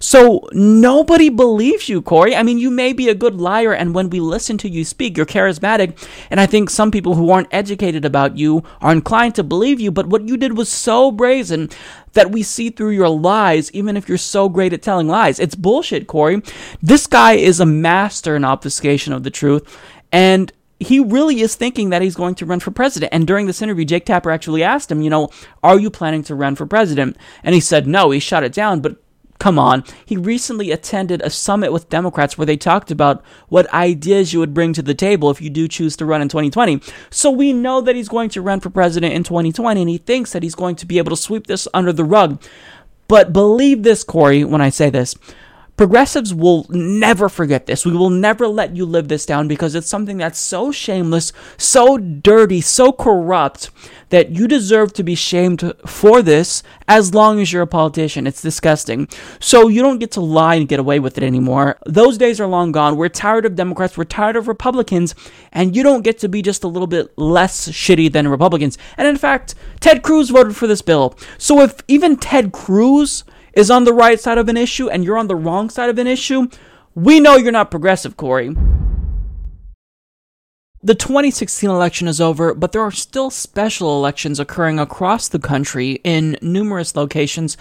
So 0.00 0.48
nobody 0.52 1.28
believes 1.28 1.88
you, 1.88 2.02
Cory. 2.02 2.34
I 2.34 2.42
mean, 2.42 2.58
you 2.58 2.70
may 2.70 2.92
be 2.92 3.08
a 3.08 3.14
good 3.14 3.40
liar, 3.40 3.72
and 3.72 3.94
when 3.94 4.10
we 4.10 4.20
listen 4.20 4.58
to 4.58 4.68
you 4.68 4.84
speak, 4.84 5.16
you're 5.16 5.26
charismatic. 5.26 5.98
And 6.30 6.40
I 6.40 6.46
think 6.46 6.70
some 6.70 6.90
people 6.90 7.14
who 7.14 7.30
aren't 7.30 7.52
educated 7.52 8.04
about 8.04 8.36
you 8.36 8.62
are 8.80 8.92
inclined 8.92 9.34
to 9.36 9.42
believe 9.42 9.80
you. 9.80 9.90
But 9.90 10.08
what 10.08 10.28
you 10.28 10.36
did 10.36 10.56
was 10.56 10.68
so 10.68 11.10
brazen 11.10 11.70
that 12.12 12.30
we 12.30 12.42
see 12.42 12.70
through 12.70 12.90
your 12.90 13.08
lies, 13.08 13.70
even 13.72 13.96
if 13.96 14.08
you're 14.08 14.18
so 14.18 14.48
great 14.48 14.72
at 14.72 14.82
telling 14.82 15.08
lies. 15.08 15.38
It's 15.38 15.54
bullshit, 15.54 16.06
Cory. 16.06 16.42
This 16.82 17.06
guy 17.06 17.34
is 17.34 17.60
a 17.60 17.66
master 17.66 18.36
in 18.36 18.44
obfuscation 18.44 19.12
of 19.12 19.22
the 19.22 19.30
truth. 19.30 19.78
And 20.10 20.52
he 20.80 21.00
really 21.00 21.40
is 21.40 21.54
thinking 21.54 21.90
that 21.90 22.02
he's 22.02 22.14
going 22.14 22.34
to 22.36 22.46
run 22.46 22.60
for 22.60 22.70
president. 22.70 23.12
And 23.12 23.26
during 23.26 23.46
this 23.46 23.62
interview, 23.62 23.84
Jake 23.84 24.06
Tapper 24.06 24.30
actually 24.30 24.62
asked 24.62 24.90
him, 24.90 25.02
you 25.02 25.10
know, 25.10 25.28
are 25.62 25.78
you 25.78 25.90
planning 25.90 26.22
to 26.24 26.34
run 26.34 26.54
for 26.54 26.66
president? 26.66 27.16
And 27.42 27.54
he 27.54 27.60
said 27.60 27.86
no, 27.86 28.10
he 28.10 28.20
shut 28.20 28.44
it 28.44 28.52
down. 28.52 28.80
But 28.80 28.96
Come 29.38 29.58
on. 29.58 29.84
He 30.04 30.16
recently 30.16 30.72
attended 30.72 31.22
a 31.22 31.30
summit 31.30 31.72
with 31.72 31.88
Democrats 31.88 32.36
where 32.36 32.46
they 32.46 32.56
talked 32.56 32.90
about 32.90 33.22
what 33.48 33.72
ideas 33.72 34.32
you 34.32 34.40
would 34.40 34.52
bring 34.52 34.72
to 34.72 34.82
the 34.82 34.94
table 34.94 35.30
if 35.30 35.40
you 35.40 35.48
do 35.48 35.68
choose 35.68 35.96
to 35.96 36.04
run 36.04 36.20
in 36.20 36.28
2020. 36.28 36.80
So 37.10 37.30
we 37.30 37.52
know 37.52 37.80
that 37.80 37.94
he's 37.94 38.08
going 38.08 38.30
to 38.30 38.42
run 38.42 38.58
for 38.58 38.70
president 38.70 39.14
in 39.14 39.22
2020 39.22 39.80
and 39.80 39.90
he 39.90 39.98
thinks 39.98 40.32
that 40.32 40.42
he's 40.42 40.56
going 40.56 40.76
to 40.76 40.86
be 40.86 40.98
able 40.98 41.10
to 41.10 41.16
sweep 41.16 41.46
this 41.46 41.68
under 41.72 41.92
the 41.92 42.04
rug. 42.04 42.42
But 43.06 43.32
believe 43.32 43.84
this, 43.84 44.02
Cory, 44.02 44.44
when 44.44 44.60
I 44.60 44.70
say 44.70 44.90
this. 44.90 45.14
Progressives 45.78 46.34
will 46.34 46.66
never 46.68 47.28
forget 47.28 47.66
this. 47.66 47.86
We 47.86 47.96
will 47.96 48.10
never 48.10 48.48
let 48.48 48.74
you 48.74 48.84
live 48.84 49.06
this 49.06 49.24
down 49.24 49.46
because 49.46 49.76
it's 49.76 49.86
something 49.86 50.18
that's 50.18 50.40
so 50.40 50.72
shameless, 50.72 51.32
so 51.56 51.96
dirty, 51.96 52.60
so 52.60 52.90
corrupt 52.90 53.70
that 54.08 54.30
you 54.30 54.48
deserve 54.48 54.92
to 54.94 55.04
be 55.04 55.14
shamed 55.14 55.72
for 55.86 56.20
this 56.20 56.64
as 56.88 57.14
long 57.14 57.40
as 57.40 57.52
you're 57.52 57.62
a 57.62 57.66
politician. 57.66 58.26
It's 58.26 58.42
disgusting. 58.42 59.06
So 59.38 59.68
you 59.68 59.80
don't 59.80 60.00
get 60.00 60.10
to 60.12 60.20
lie 60.20 60.56
and 60.56 60.66
get 60.66 60.80
away 60.80 60.98
with 60.98 61.16
it 61.16 61.22
anymore. 61.22 61.78
Those 61.86 62.18
days 62.18 62.40
are 62.40 62.48
long 62.48 62.72
gone. 62.72 62.96
We're 62.96 63.08
tired 63.08 63.46
of 63.46 63.54
Democrats, 63.54 63.96
we're 63.96 64.04
tired 64.04 64.34
of 64.34 64.48
Republicans, 64.48 65.14
and 65.52 65.76
you 65.76 65.84
don't 65.84 66.02
get 66.02 66.18
to 66.18 66.28
be 66.28 66.42
just 66.42 66.64
a 66.64 66.68
little 66.68 66.88
bit 66.88 67.16
less 67.16 67.68
shitty 67.68 68.12
than 68.12 68.26
Republicans. 68.26 68.78
And 68.96 69.06
in 69.06 69.16
fact, 69.16 69.54
Ted 69.78 70.02
Cruz 70.02 70.30
voted 70.30 70.56
for 70.56 70.66
this 70.66 70.82
bill. 70.82 71.16
So 71.38 71.60
if 71.60 71.82
even 71.86 72.16
Ted 72.16 72.50
Cruz 72.50 73.22
is 73.58 73.72
on 73.72 73.82
the 73.82 73.92
right 73.92 74.20
side 74.20 74.38
of 74.38 74.48
an 74.48 74.56
issue 74.56 74.88
and 74.88 75.02
you're 75.02 75.18
on 75.18 75.26
the 75.26 75.34
wrong 75.34 75.68
side 75.68 75.90
of 75.90 75.98
an 75.98 76.06
issue, 76.06 76.46
we 76.94 77.18
know 77.18 77.34
you're 77.34 77.50
not 77.50 77.72
progressive, 77.72 78.16
Cory. 78.16 78.54
The 80.80 80.94
2016 80.94 81.68
election 81.68 82.06
is 82.06 82.20
over, 82.20 82.54
but 82.54 82.70
there 82.70 82.82
are 82.82 82.92
still 82.92 83.30
special 83.30 83.98
elections 83.98 84.38
occurring 84.38 84.78
across 84.78 85.26
the 85.26 85.40
country 85.40 86.00
in 86.04 86.38
numerous 86.40 86.94
locations, 86.94 87.56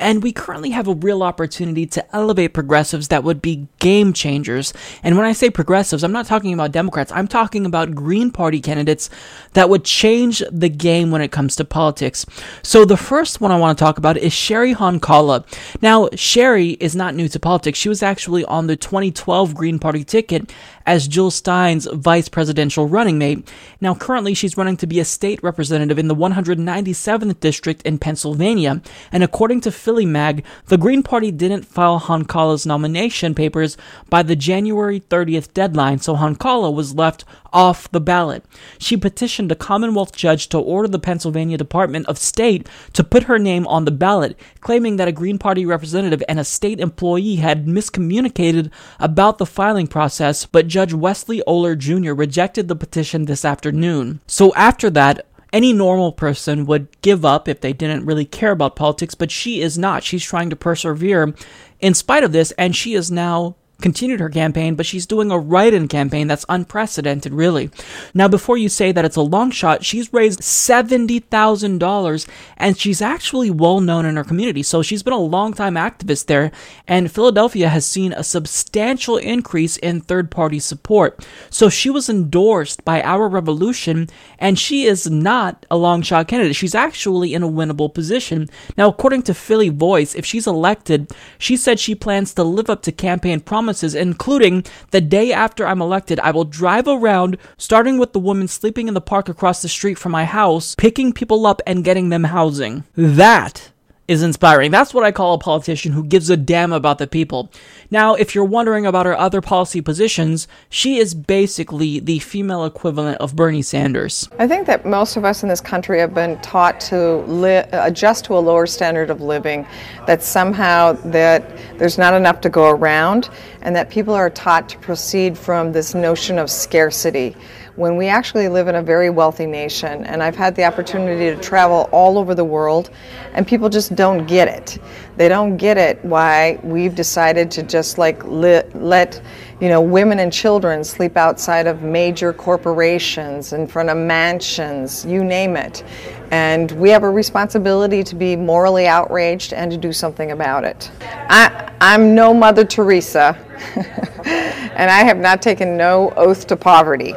and 0.00 0.22
we 0.22 0.32
currently 0.32 0.70
have 0.70 0.88
a 0.88 0.94
real 0.94 1.22
opportunity 1.22 1.86
to 1.86 2.16
elevate 2.16 2.54
progressives 2.54 3.08
that 3.08 3.22
would 3.22 3.40
be 3.40 3.68
game 3.78 4.12
changers. 4.12 4.72
And 5.02 5.16
when 5.16 5.26
I 5.26 5.32
say 5.32 5.50
progressives, 5.50 6.02
I'm 6.02 6.12
not 6.12 6.26
talking 6.26 6.52
about 6.52 6.72
Democrats, 6.72 7.12
I'm 7.12 7.28
talking 7.28 7.66
about 7.66 7.94
Green 7.94 8.30
Party 8.30 8.60
candidates 8.60 9.10
that 9.52 9.68
would 9.68 9.84
change 9.84 10.42
the 10.50 10.68
game 10.68 11.10
when 11.10 11.20
it 11.20 11.30
comes 11.30 11.54
to 11.56 11.64
politics. 11.64 12.26
So 12.62 12.84
the 12.84 12.96
first 12.96 13.40
one 13.40 13.52
I 13.52 13.58
want 13.58 13.76
to 13.76 13.84
talk 13.84 13.98
about 13.98 14.16
is 14.16 14.32
Cheri 14.32 14.74
Honkala. 14.74 15.44
Now, 15.82 16.08
Cheri 16.08 16.70
is 16.80 16.96
not 16.96 17.14
new 17.14 17.28
to 17.28 17.38
politics. 17.38 17.78
She 17.78 17.88
was 17.88 18.02
actually 18.02 18.44
on 18.46 18.66
the 18.66 18.76
2012 18.76 19.54
Green 19.54 19.78
Party 19.78 20.02
ticket 20.02 20.50
as 20.86 21.06
Jill 21.06 21.30
Stein's 21.30 21.86
vice 21.86 22.28
presidential 22.28 22.88
running 22.88 23.18
mate. 23.18 23.46
Now, 23.80 23.94
currently, 23.94 24.34
she's 24.34 24.56
running 24.56 24.76
to 24.78 24.86
be 24.86 24.98
a 24.98 25.04
state 25.04 25.42
representative 25.42 25.98
in 25.98 26.08
the 26.08 26.16
197th 26.16 27.38
district 27.38 27.82
in 27.82 27.98
Pennsylvania. 27.98 28.82
And 29.12 29.22
according 29.22 29.60
to 29.62 29.70
Philly 29.90 30.06
Mag, 30.06 30.44
the 30.66 30.78
Green 30.78 31.02
Party 31.02 31.32
didn't 31.32 31.64
file 31.64 31.98
Honkala's 31.98 32.64
nomination 32.64 33.34
papers 33.34 33.76
by 34.08 34.22
the 34.22 34.36
January 34.36 35.00
30th 35.00 35.52
deadline, 35.52 35.98
so 35.98 36.14
Honkala 36.14 36.72
was 36.72 36.94
left 36.94 37.24
off 37.52 37.90
the 37.90 38.00
ballot. 38.00 38.44
She 38.78 38.96
petitioned 38.96 39.50
a 39.50 39.56
Commonwealth 39.56 40.14
judge 40.14 40.48
to 40.50 40.58
order 40.58 40.86
the 40.86 41.00
Pennsylvania 41.00 41.58
Department 41.58 42.06
of 42.06 42.18
State 42.18 42.68
to 42.92 43.02
put 43.02 43.24
her 43.24 43.36
name 43.36 43.66
on 43.66 43.84
the 43.84 43.90
ballot, 43.90 44.38
claiming 44.60 44.94
that 44.94 45.08
a 45.08 45.12
Green 45.12 45.38
Party 45.38 45.66
representative 45.66 46.22
and 46.28 46.38
a 46.38 46.44
state 46.44 46.78
employee 46.78 47.36
had 47.36 47.66
miscommunicated 47.66 48.70
about 49.00 49.38
the 49.38 49.46
filing 49.46 49.88
process, 49.88 50.46
but 50.46 50.68
Judge 50.68 50.94
Wesley 50.94 51.42
Oler 51.48 51.76
Jr. 51.76 52.12
rejected 52.12 52.68
the 52.68 52.76
petition 52.76 53.24
this 53.24 53.44
afternoon. 53.44 54.20
So 54.28 54.54
after 54.54 54.88
that, 54.90 55.26
any 55.52 55.72
normal 55.72 56.12
person 56.12 56.66
would 56.66 56.88
give 57.02 57.24
up 57.24 57.48
if 57.48 57.60
they 57.60 57.72
didn't 57.72 58.06
really 58.06 58.24
care 58.24 58.52
about 58.52 58.76
politics, 58.76 59.14
but 59.14 59.30
she 59.30 59.60
is 59.60 59.76
not. 59.76 60.04
She's 60.04 60.24
trying 60.24 60.50
to 60.50 60.56
persevere 60.56 61.34
in 61.80 61.94
spite 61.94 62.24
of 62.24 62.32
this, 62.32 62.52
and 62.52 62.74
she 62.76 62.94
is 62.94 63.10
now 63.10 63.56
continued 63.80 64.20
her 64.20 64.28
campaign, 64.28 64.74
but 64.74 64.86
she's 64.86 65.06
doing 65.06 65.30
a 65.30 65.38
write 65.38 65.74
in 65.74 65.88
campaign 65.88 66.26
that's 66.28 66.46
unprecedented, 66.48 67.32
really. 67.32 67.70
Now, 68.14 68.28
before 68.28 68.56
you 68.56 68.68
say 68.68 68.92
that 68.92 69.04
it's 69.04 69.16
a 69.16 69.22
long 69.22 69.50
shot, 69.50 69.84
she's 69.84 70.12
raised 70.12 70.40
$70,000 70.40 72.26
and 72.56 72.78
she's 72.78 73.02
actually 73.02 73.50
well 73.50 73.80
known 73.80 74.04
in 74.04 74.16
her 74.16 74.24
community. 74.24 74.62
So 74.62 74.82
she's 74.82 75.02
been 75.02 75.12
a 75.12 75.18
long 75.18 75.52
time 75.52 75.74
activist 75.74 76.26
there, 76.26 76.52
and 76.86 77.10
Philadelphia 77.10 77.68
has 77.68 77.86
seen 77.86 78.12
a 78.12 78.22
substantial 78.22 79.16
increase 79.16 79.76
in 79.78 80.00
third 80.00 80.30
party 80.30 80.58
support. 80.58 81.26
So 81.48 81.68
she 81.68 81.90
was 81.90 82.08
endorsed 82.08 82.84
by 82.84 83.02
Our 83.02 83.28
Revolution, 83.28 84.08
and 84.38 84.58
she 84.58 84.84
is 84.84 85.10
not 85.10 85.66
a 85.70 85.76
long 85.76 86.02
shot 86.02 86.28
candidate. 86.28 86.56
She's 86.56 86.74
actually 86.74 87.34
in 87.34 87.42
a 87.42 87.48
winnable 87.48 87.92
position. 87.92 88.48
Now, 88.76 88.88
according 88.88 89.22
to 89.22 89.34
Philly 89.34 89.70
Voice, 89.70 90.14
if 90.14 90.26
she's 90.26 90.46
elected, 90.46 91.10
she 91.38 91.56
said 91.56 91.80
she 91.80 91.94
plans 91.94 92.34
to 92.34 92.44
live 92.44 92.68
up 92.68 92.82
to 92.82 92.92
campaign 92.92 93.40
promises 93.40 93.69
promises, 93.70 93.94
including 93.94 94.64
the 94.90 95.00
day 95.00 95.32
after 95.32 95.64
I'm 95.64 95.80
elected, 95.80 96.18
I 96.18 96.32
will 96.32 96.44
drive 96.44 96.88
around, 96.88 97.38
starting 97.56 97.98
with 97.98 98.12
the 98.12 98.18
woman 98.18 98.48
sleeping 98.48 98.88
in 98.88 98.94
the 98.94 99.00
park 99.00 99.28
across 99.28 99.62
the 99.62 99.68
street 99.68 99.96
from 99.96 100.10
my 100.10 100.24
house, 100.24 100.74
picking 100.74 101.12
people 101.12 101.46
up 101.46 101.62
and 101.68 101.84
getting 101.84 102.08
them 102.08 102.24
housing. 102.24 102.82
That 102.96 103.70
is 104.10 104.24
inspiring. 104.24 104.72
That's 104.72 104.92
what 104.92 105.04
I 105.04 105.12
call 105.12 105.34
a 105.34 105.38
politician 105.38 105.92
who 105.92 106.02
gives 106.02 106.30
a 106.30 106.36
damn 106.36 106.72
about 106.72 106.98
the 106.98 107.06
people. 107.06 107.48
Now, 107.92 108.14
if 108.16 108.34
you're 108.34 108.44
wondering 108.44 108.84
about 108.84 109.06
her 109.06 109.16
other 109.16 109.40
policy 109.40 109.80
positions, 109.80 110.48
she 110.68 110.98
is 110.98 111.14
basically 111.14 112.00
the 112.00 112.18
female 112.18 112.64
equivalent 112.64 113.18
of 113.18 113.36
Bernie 113.36 113.62
Sanders. 113.62 114.28
I 114.40 114.48
think 114.48 114.66
that 114.66 114.84
most 114.84 115.16
of 115.16 115.24
us 115.24 115.44
in 115.44 115.48
this 115.48 115.60
country 115.60 116.00
have 116.00 116.12
been 116.12 116.40
taught 116.40 116.80
to 116.80 117.18
li- 117.18 117.62
adjust 117.70 118.24
to 118.24 118.36
a 118.36 118.40
lower 118.40 118.66
standard 118.66 119.10
of 119.10 119.20
living, 119.20 119.64
that 120.08 120.24
somehow 120.24 120.94
that 121.04 121.48
there's 121.78 121.96
not 121.96 122.12
enough 122.12 122.40
to 122.40 122.48
go 122.48 122.68
around, 122.68 123.30
and 123.62 123.76
that 123.76 123.90
people 123.90 124.12
are 124.12 124.28
taught 124.28 124.68
to 124.70 124.78
proceed 124.78 125.38
from 125.38 125.70
this 125.70 125.94
notion 125.94 126.36
of 126.36 126.50
scarcity 126.50 127.36
when 127.80 127.96
we 127.96 128.08
actually 128.08 128.46
live 128.46 128.68
in 128.68 128.74
a 128.74 128.82
very 128.82 129.08
wealthy 129.08 129.46
nation. 129.46 130.04
And 130.04 130.22
I've 130.22 130.36
had 130.36 130.54
the 130.54 130.64
opportunity 130.64 131.34
to 131.34 131.42
travel 131.42 131.88
all 131.92 132.18
over 132.18 132.34
the 132.34 132.44
world, 132.44 132.90
and 133.32 133.46
people 133.46 133.70
just 133.70 133.94
don't 133.94 134.26
get 134.26 134.48
it. 134.48 134.78
They 135.16 135.30
don't 135.30 135.56
get 135.56 135.78
it 135.78 136.04
why 136.04 136.60
we've 136.62 136.94
decided 136.94 137.50
to 137.52 137.62
just 137.62 137.96
like 137.96 138.22
li- 138.26 138.64
let 138.74 139.22
you 139.62 139.68
know 139.68 139.80
women 139.80 140.18
and 140.18 140.30
children 140.30 140.84
sleep 140.84 141.16
outside 141.16 141.66
of 141.66 141.80
major 141.80 142.34
corporations, 142.34 143.54
in 143.54 143.66
front 143.66 143.88
of 143.88 143.96
mansions, 143.96 145.06
you 145.06 145.24
name 145.24 145.56
it. 145.56 145.82
And 146.30 146.70
we 146.72 146.90
have 146.90 147.02
a 147.02 147.10
responsibility 147.10 148.04
to 148.04 148.14
be 148.14 148.36
morally 148.36 148.88
outraged 148.88 149.54
and 149.54 149.70
to 149.72 149.78
do 149.78 149.90
something 149.90 150.32
about 150.32 150.64
it. 150.64 150.90
I, 151.00 151.72
I'm 151.80 152.14
no 152.14 152.34
Mother 152.34 152.66
Teresa, 152.66 153.38
and 154.26 154.90
I 154.90 155.02
have 155.02 155.16
not 155.16 155.40
taken 155.40 155.78
no 155.78 156.12
oath 156.18 156.46
to 156.48 156.56
poverty. 156.56 157.14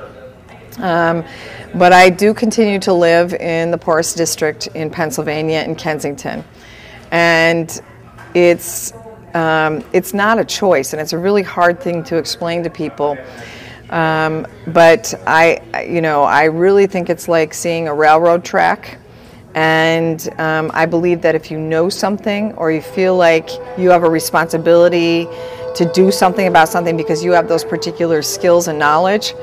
Um, 0.79 1.23
but 1.75 1.93
I 1.93 2.09
do 2.09 2.33
continue 2.33 2.79
to 2.79 2.93
live 2.93 3.33
in 3.33 3.71
the 3.71 3.77
poorest 3.77 4.17
district 4.17 4.67
in 4.67 4.89
Pennsylvania, 4.89 5.61
in 5.61 5.75
Kensington. 5.75 6.43
And 7.11 7.81
it's, 8.33 8.93
um, 9.33 9.83
it's 9.93 10.13
not 10.13 10.39
a 10.39 10.45
choice, 10.45 10.93
and 10.93 11.01
it's 11.01 11.13
a 11.13 11.17
really 11.17 11.43
hard 11.43 11.79
thing 11.79 12.03
to 12.05 12.17
explain 12.17 12.63
to 12.63 12.69
people. 12.69 13.17
Um, 13.89 14.47
but 14.67 15.13
I, 15.27 15.85
you 15.87 16.01
know, 16.01 16.23
I 16.23 16.45
really 16.45 16.87
think 16.87 17.09
it's 17.09 17.27
like 17.27 17.53
seeing 17.53 17.87
a 17.87 17.93
railroad 17.93 18.43
track. 18.43 18.97
And 19.55 20.27
um, 20.39 20.71
I 20.73 20.87
believe 20.87 21.21
that 21.21 21.35
if 21.35 21.51
you 21.51 21.59
know 21.59 21.89
something 21.89 22.53
or 22.53 22.71
you 22.71 22.81
feel 22.81 23.15
like 23.15 23.51
you 23.77 23.91
have 23.91 24.03
a 24.03 24.09
responsibility 24.09 25.27
to 25.75 25.91
do 25.93 26.11
something 26.11 26.47
about 26.47 26.69
something 26.69 26.97
because 26.97 27.23
you 27.23 27.31
have 27.33 27.47
those 27.47 27.63
particular 27.63 28.23
skills 28.23 28.67
and 28.67 28.79
knowledge, 28.79 29.35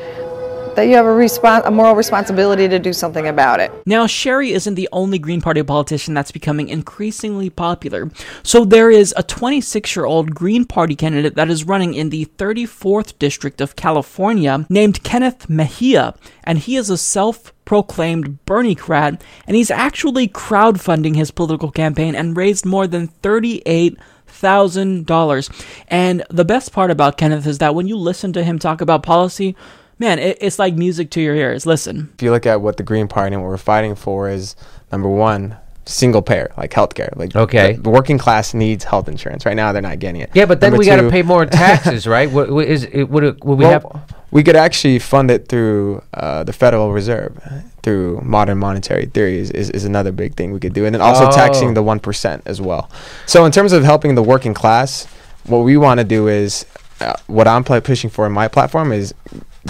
that 0.77 0.85
you 0.85 0.95
have 0.97 1.07
a, 1.07 1.69
a 1.69 1.71
moral 1.71 1.95
responsibility 1.95 2.69
to 2.69 2.79
do 2.79 2.93
something 2.93 3.29
about 3.29 3.61
it. 3.61 3.71
Now, 3.87 4.07
Cheri 4.07 4.53
isn't 4.53 4.75
the 4.75 4.89
only 4.93 5.19
Green 5.19 5.41
Party 5.41 5.63
politician 5.63 6.15
that's 6.15 6.33
becoming 6.33 6.69
increasingly 6.69 7.51
popular. 7.51 8.11
So 8.43 8.65
there 8.65 8.91
is 8.91 9.15
a 9.17 9.23
26 9.23 9.97
year 9.97 10.05
old 10.05 10.35
Green 10.35 10.65
Party 10.65 10.97
candidate 10.97 11.35
that 11.35 11.51
is 11.51 11.65
running 11.65 11.95
in 11.95 12.11
the 12.11 12.27
34th 12.39 13.19
District 13.19 13.61
of 13.61 13.77
California 13.77 14.67
named 14.69 15.03
Kenneth 15.03 15.49
Mejia, 15.49 16.15
and 16.45 16.59
he 16.59 16.77
is 16.77 16.91
a 16.91 16.99
self 16.99 17.53
proclaimed 17.65 18.45
Bernie 18.47 18.75
crat, 18.75 19.23
and 19.47 19.57
he's 19.57 19.71
actually 19.71 20.27
crowdfunding 20.27 21.15
his 21.15 21.31
political 21.31 21.71
campaign 21.71 22.15
and 22.15 22.37
raised 22.37 22.67
more 22.67 22.87
than 22.87 23.07
38 23.07 23.97
thousand 24.27 25.07
dollars. 25.07 25.51
And 25.89 26.25
the 26.31 26.45
best 26.45 26.73
part 26.73 26.91
about 26.91 27.19
Kenneth 27.19 27.47
is 27.47 27.59
that 27.59 27.75
when 27.75 27.87
you 27.87 27.97
listen 27.97 28.33
to 28.33 28.43
him 28.43 28.59
talk 28.59 28.81
about 28.81 29.03
policy, 29.03 29.55
man, 30.01 30.19
it, 30.19 30.39
it's 30.41 30.59
like 30.59 30.75
music 30.75 31.11
to 31.11 31.21
your 31.21 31.37
ears. 31.37 31.67
Listen. 31.67 32.11
If 32.15 32.23
you 32.23 32.33
look 32.33 32.47
at 32.47 32.61
what 32.61 32.77
the 32.79 32.83
Green 32.83 33.07
Party 33.07 33.35
and 33.35 33.43
what 33.45 33.49
we're 33.51 33.57
fighting 33.59 33.95
for 33.95 34.29
is 34.29 34.57
number 34.91 35.09
one, 35.09 35.57
single 35.87 36.23
payer, 36.23 36.51
like 36.57 36.73
healthcare. 36.73 37.15
Like 37.17 37.37
Okay. 37.37 37.75
the, 37.75 37.83
the 37.83 37.91
working 37.91 38.19
class 38.19 38.55
needs 38.55 38.83
health 38.85 39.09
insurance. 39.09 39.45
Right 39.47 39.57
now, 39.57 39.73
they're 39.73 39.83
not 39.83 39.99
getting 39.99 40.21
it. 40.23 40.31
Yeah, 40.35 40.47
but 40.47 40.61
then 40.61 40.71
Number 40.73 40.79
we 40.81 40.87
got 40.87 40.97
to 40.97 41.11
pay 41.11 41.23
more 41.23 41.47
taxes, 41.65 42.07
right? 42.07 42.31
What, 42.31 42.51
what 42.51 42.67
is 42.67 42.85
it? 42.85 43.05
Would 43.05 43.25
it, 43.25 43.45
would 43.45 43.59
we 43.59 43.65
Well, 43.65 43.73
have? 43.93 44.15
we 44.31 44.43
could 44.43 44.57
actually 44.57 44.99
fund 45.01 45.31
it 45.31 45.49
through 45.49 46.03
uh, 46.15 46.45
the 46.45 46.53
Federal 46.53 46.93
Reserve, 46.93 47.37
through 47.83 48.21
modern 48.23 48.59
monetary 48.59 49.07
theory 49.07 49.39
is, 49.39 49.51
is, 49.51 49.71
is 49.71 49.85
another 49.85 50.13
big 50.13 50.35
thing 50.37 50.53
we 50.53 50.61
could 50.61 50.73
do, 50.75 50.85
and 50.87 50.95
then 50.95 51.03
also 51.03 51.27
Oh. 51.27 51.31
taxing 51.33 51.75
the 51.75 51.83
one 51.83 51.99
percent 52.01 52.43
as 52.47 52.61
well. 52.61 52.89
So 53.27 53.45
in 53.45 53.53
terms 53.53 53.73
of 53.73 53.83
helping 53.85 54.15
the 54.15 54.23
working 54.23 54.55
class, 54.55 55.07
what 55.45 55.59
we 55.61 55.77
want 55.77 55.99
to 55.99 56.05
do 56.05 56.29
is 56.29 56.65
uh, 57.01 57.15
what 57.27 57.49
I'm 57.49 57.65
pl- 57.65 57.81
pushing 57.81 58.11
for 58.11 58.27
in 58.27 58.33
my 58.33 58.47
platform 58.49 58.93
is 58.93 59.13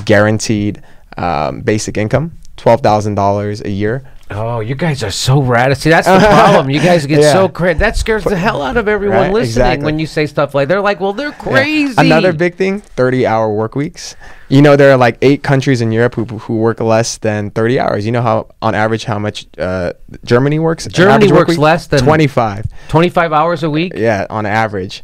guaranteed 0.05 0.83
um, 1.17 1.61
basic 1.63 1.97
income, 1.97 2.39
twelve 2.57 2.81
thousand 2.81 3.15
dollars 3.15 3.61
a 3.63 3.71
year. 3.71 4.03
Oh, 4.33 4.61
you 4.61 4.77
guys 4.77 5.03
are 5.03 5.11
so 5.11 5.43
rad. 5.43 5.77
See, 5.77 5.91
that's 5.91 6.07
the 6.07 6.17
problem. 6.21 6.71
You 6.71 6.79
guys 6.79 7.05
get 7.05 7.19
Yeah. 7.23 7.33
so 7.33 7.49
crazy. 7.49 7.81
That 7.81 7.97
scares 7.97 8.23
the 8.23 8.37
hell 8.37 8.63
out 8.63 8.77
of 8.77 8.87
everyone 8.87 9.17
Right, 9.19 9.33
listening 9.33 9.51
exactly. 9.67 9.85
when 9.87 9.99
you 9.99 10.07
say 10.07 10.27
stuff 10.27 10.55
like 10.55 10.69
they're 10.69 10.81
like, 10.81 11.01
well, 11.01 11.13
they're 11.13 11.31
Yeah. 11.31 11.35
crazy. 11.39 11.95
Another 11.99 12.33
big 12.33 12.55
thing: 12.55 12.81
thirty-hour 12.81 13.53
work 13.53 13.75
weeks. 13.75 14.15
You 14.49 14.63
know, 14.63 14.77
there 14.77 14.93
are 14.93 14.97
like 14.97 15.19
eight 15.23 15.43
countries 15.43 15.81
in 15.81 15.91
Europe 15.91 16.15
who, 16.15 16.27
who 16.27 16.59
work 16.59 16.79
less 16.79 17.19
than 17.19 17.51
thirty 17.51 17.81
hours. 17.81 18.07
You 18.07 18.13
know 18.13 18.23
how, 18.23 18.51
on 18.63 18.77
average, 18.77 19.03
how 19.05 19.19
much 19.19 19.47
uh, 19.59 19.95
Germany 20.25 20.61
works? 20.61 20.87
Germany 20.87 21.15
average 21.27 21.33
work 21.33 21.49
works 21.49 21.59
less 21.59 21.87
than- 21.89 22.05
twenty-five. 22.05 22.67
25 22.89 23.33
hours 23.33 23.65
a 23.65 23.71
week. 23.71 23.95
Yeah, 23.97 24.29
on 24.31 24.47
average. 24.47 25.03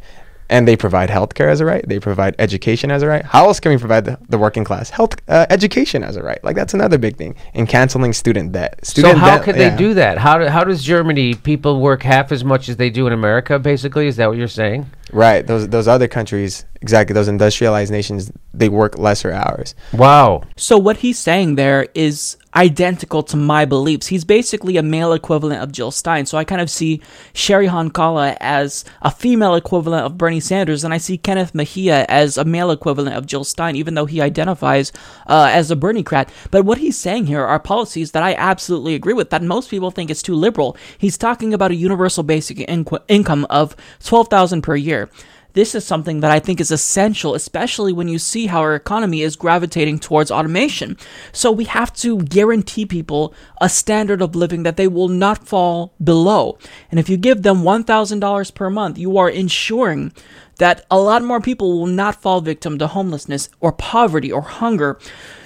And 0.48 0.66
they 0.66 0.76
provide 0.76 1.08
healthcare 1.10 1.50
as 1.50 1.60
a 1.60 1.64
right. 1.64 1.86
They 1.88 1.98
provide 1.98 2.36
education 2.38 2.90
as 2.90 3.02
a 3.02 3.06
right. 3.08 3.24
How 3.24 3.46
else 3.46 3.58
can 3.58 3.72
we 3.72 3.78
provide 3.78 4.04
the, 4.04 4.18
the 4.28 4.38
working 4.38 4.64
class 4.64 4.90
health 4.90 5.16
uh, 5.28 5.46
education 5.50 6.04
as 6.04 6.16
a 6.16 6.22
right? 6.22 6.42
Like 6.44 6.54
that's 6.54 6.74
another 6.74 6.98
big 6.98 7.16
thing. 7.16 7.34
And 7.54 7.68
canceling 7.68 8.12
student 8.12 8.52
debt. 8.52 8.84
Student 8.84 9.14
so 9.14 9.18
how 9.18 9.36
debt, 9.36 9.44
could 9.44 9.56
yeah. 9.56 9.70
they 9.70 9.76
do 9.76 9.94
that? 9.94 10.18
How 10.18 10.38
do, 10.38 10.46
how 10.46 10.62
does 10.64 10.82
Germany 10.84 11.34
people 11.34 11.80
work 11.80 12.02
half 12.02 12.30
as 12.32 12.44
much 12.44 12.68
as 12.68 12.76
they 12.76 12.90
do 12.90 13.06
in 13.06 13.12
America? 13.12 13.58
Basically, 13.58 14.06
is 14.06 14.16
that 14.16 14.28
what 14.28 14.38
you're 14.38 14.48
saying? 14.48 14.86
Right. 15.12 15.46
Those 15.46 15.68
those 15.68 15.88
other 15.88 16.08
countries, 16.08 16.64
exactly. 16.80 17.14
Those 17.14 17.28
industrialized 17.28 17.90
nations, 17.92 18.30
they 18.54 18.68
work 18.68 18.98
lesser 18.98 19.32
hours. 19.32 19.74
Wow. 19.92 20.42
So 20.56 20.78
what 20.78 20.98
he's 20.98 21.18
saying 21.18 21.56
there 21.56 21.88
is 21.94 22.36
identical 22.56 23.22
to 23.22 23.36
my 23.36 23.66
beliefs. 23.66 24.06
He's 24.06 24.24
basically 24.24 24.78
a 24.78 24.82
male 24.82 25.12
equivalent 25.12 25.62
of 25.62 25.70
Jill 25.70 25.90
Stein. 25.90 26.24
So 26.24 26.38
I 26.38 26.44
kind 26.44 26.60
of 26.60 26.70
see 26.70 27.02
Cheri 27.34 27.68
Honkala 27.68 28.36
as 28.40 28.84
a 29.02 29.10
female 29.10 29.54
equivalent 29.54 30.06
of 30.06 30.16
Bernie 30.16 30.40
Sanders, 30.40 30.82
and 30.82 30.94
I 30.94 30.98
see 30.98 31.18
Kenneth 31.18 31.54
Mejia 31.54 32.06
as 32.08 32.38
a 32.38 32.44
male 32.44 32.70
equivalent 32.70 33.14
of 33.14 33.26
Jill 33.26 33.44
Stein, 33.44 33.76
even 33.76 33.94
though 33.94 34.06
he 34.06 34.22
identifies 34.22 34.90
uh, 35.26 35.50
as 35.52 35.70
a 35.70 35.76
Bernie 35.76 36.02
crat. 36.02 36.32
But 36.50 36.64
what 36.64 36.78
he's 36.78 36.96
saying 36.96 37.26
here 37.26 37.44
are 37.44 37.60
policies 37.60 38.12
that 38.12 38.22
I 38.22 38.34
absolutely 38.34 38.94
agree 38.94 39.14
with. 39.14 39.30
That 39.30 39.42
most 39.42 39.70
people 39.70 39.90
think 39.90 40.10
is 40.10 40.22
too 40.22 40.34
liberal. 40.34 40.76
He's 40.96 41.18
talking 41.18 41.52
about 41.52 41.70
a 41.70 41.76
universal 41.76 42.22
basic 42.22 42.64
income 42.68 43.46
of 43.50 43.76
twelve 44.02 44.28
thousand 44.28 44.62
per 44.62 44.76
year. 44.76 45.10
This 45.56 45.74
is 45.74 45.86
something 45.86 46.20
that 46.20 46.30
I 46.30 46.38
think 46.38 46.60
is 46.60 46.70
essential, 46.70 47.34
especially 47.34 47.90
when 47.90 48.08
you 48.08 48.18
see 48.18 48.48
how 48.48 48.60
our 48.60 48.74
economy 48.74 49.22
is 49.22 49.36
gravitating 49.36 50.00
towards 50.00 50.30
automation. 50.30 50.98
So 51.32 51.50
we 51.50 51.64
have 51.64 51.94
to 51.94 52.18
guarantee 52.18 52.84
people 52.84 53.32
a 53.58 53.70
standard 53.70 54.20
of 54.20 54.36
living 54.36 54.64
that 54.64 54.76
they 54.76 54.86
will 54.86 55.08
not 55.08 55.48
fall 55.48 55.94
below. 56.04 56.58
And 56.90 57.00
if 57.00 57.08
you 57.08 57.16
give 57.16 57.40
them 57.40 57.62
$1,000 57.62 58.54
per 58.54 58.68
month, 58.68 58.98
you 58.98 59.16
are 59.16 59.30
ensuring 59.30 60.12
that 60.58 60.84
a 60.90 60.98
lot 60.98 61.24
more 61.24 61.40
people 61.40 61.72
will 61.72 61.86
not 61.86 62.20
fall 62.20 62.42
victim 62.42 62.76
to 62.78 62.88
homelessness 62.88 63.48
or 63.58 63.72
poverty 63.72 64.30
or 64.30 64.42
hunger. 64.42 64.98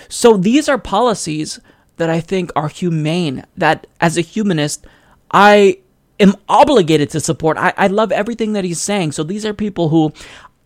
So 0.08 0.36
these 0.36 0.68
are 0.68 0.76
policies 0.76 1.60
that 1.98 2.10
I 2.10 2.20
think 2.20 2.50
are 2.56 2.66
humane, 2.66 3.46
that 3.56 3.86
as 4.00 4.18
a 4.18 4.22
humanist, 4.22 4.88
I 5.30 5.78
am 6.20 6.34
obligated 6.48 7.10
to 7.10 7.20
support. 7.20 7.56
I, 7.56 7.72
I 7.76 7.86
love 7.88 8.12
everything 8.12 8.52
that 8.52 8.64
he's 8.64 8.80
saying. 8.80 9.12
So 9.12 9.22
these 9.22 9.44
are 9.44 9.54
people 9.54 9.88
who 9.88 10.12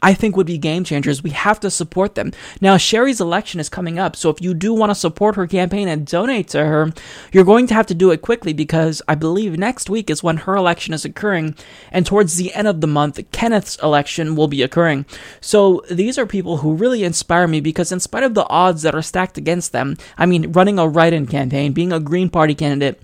I 0.05 0.12
think 0.12 0.36
would 0.36 0.46
be 0.46 0.59
game 0.59 0.84
changers. 0.84 1.22
We 1.22 1.30
have 1.30 1.59
to 1.61 1.70
support 1.70 2.14
them. 2.14 2.32
Now, 2.61 2.76
Cheri's 2.76 3.22
election 3.22 3.59
is 3.59 3.70
coming 3.70 3.98
up. 3.98 4.16
So 4.16 4.28
if 4.28 4.42
you 4.42 4.52
do 4.52 4.74
want 4.74 4.90
to 4.90 4.94
support 4.94 5.34
her 5.36 5.46
campaign 5.46 5.88
and 5.88 6.07
donate 6.07 6.48
to 6.48 6.66
her, 6.66 6.92
you're 7.32 7.42
going 7.42 7.66
to 7.68 7.74
have 7.74 7.86
to 7.86 7.94
do 7.94 8.11
it 8.11 8.20
quickly 8.20 8.52
because 8.52 9.00
I 9.09 9.14
believe 9.14 9.59
next 9.59 9.88
week 9.88 10.11
is 10.11 10.22
when 10.22 10.36
her 10.36 10.57
election 10.57 10.92
is 10.92 11.07
occurring. 11.07 11.57
And 11.90 12.05
towards 12.05 12.36
the 12.36 12.52
end 12.52 12.68
of 12.68 12.82
the 12.82 12.86
month, 12.86 13.18
Kenneth's 13.32 13.82
election 13.82 14.36
will 14.36 14.46
be 14.46 14.62
occurring. 14.62 15.07
So 15.40 15.82
these 15.90 16.18
are 16.18 16.26
people 16.26 16.59
who 16.59 16.74
really 16.74 17.02
inspire 17.02 17.48
me 17.48 17.62
because, 17.62 17.90
in 17.90 18.00
spite 18.00 18.24
of 18.24 18.34
the 18.34 18.46
odds 18.50 18.82
that 18.82 18.94
are 18.94 19.00
stacked 19.00 19.38
against 19.38 19.72
them, 19.72 19.96
I 20.18 20.26
mean, 20.26 20.52
running 20.52 20.78
a 20.78 20.86
write 20.86 21.14
in 21.14 21.26
campaign, 21.26 21.72
being 21.72 21.94
a 21.94 22.00
Green 22.00 22.28
Party 22.28 22.55
candidate, 22.55 23.00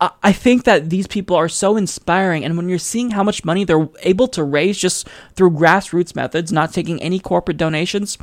I- 0.00 0.32
think 0.32 0.64
that 0.64 0.90
these 0.90 1.06
people 1.06 1.34
are 1.36 1.48
so 1.48 1.76
inspiring, 1.76 2.44
and 2.44 2.56
when 2.56 2.68
you're 2.68 2.78
seeing 2.78 3.10
how 3.10 3.24
much 3.24 3.44
money 3.44 3.64
they're 3.64 3.88
able 4.02 4.28
to 4.28 4.44
raise 4.44 4.78
just 4.78 5.08
through 5.34 5.50
grassroots 5.50 6.14
methods, 6.14 6.52
not 6.52 6.72
taking 6.72 7.02
any 7.02 7.18
corporate 7.18 7.56
donations, 7.56 8.16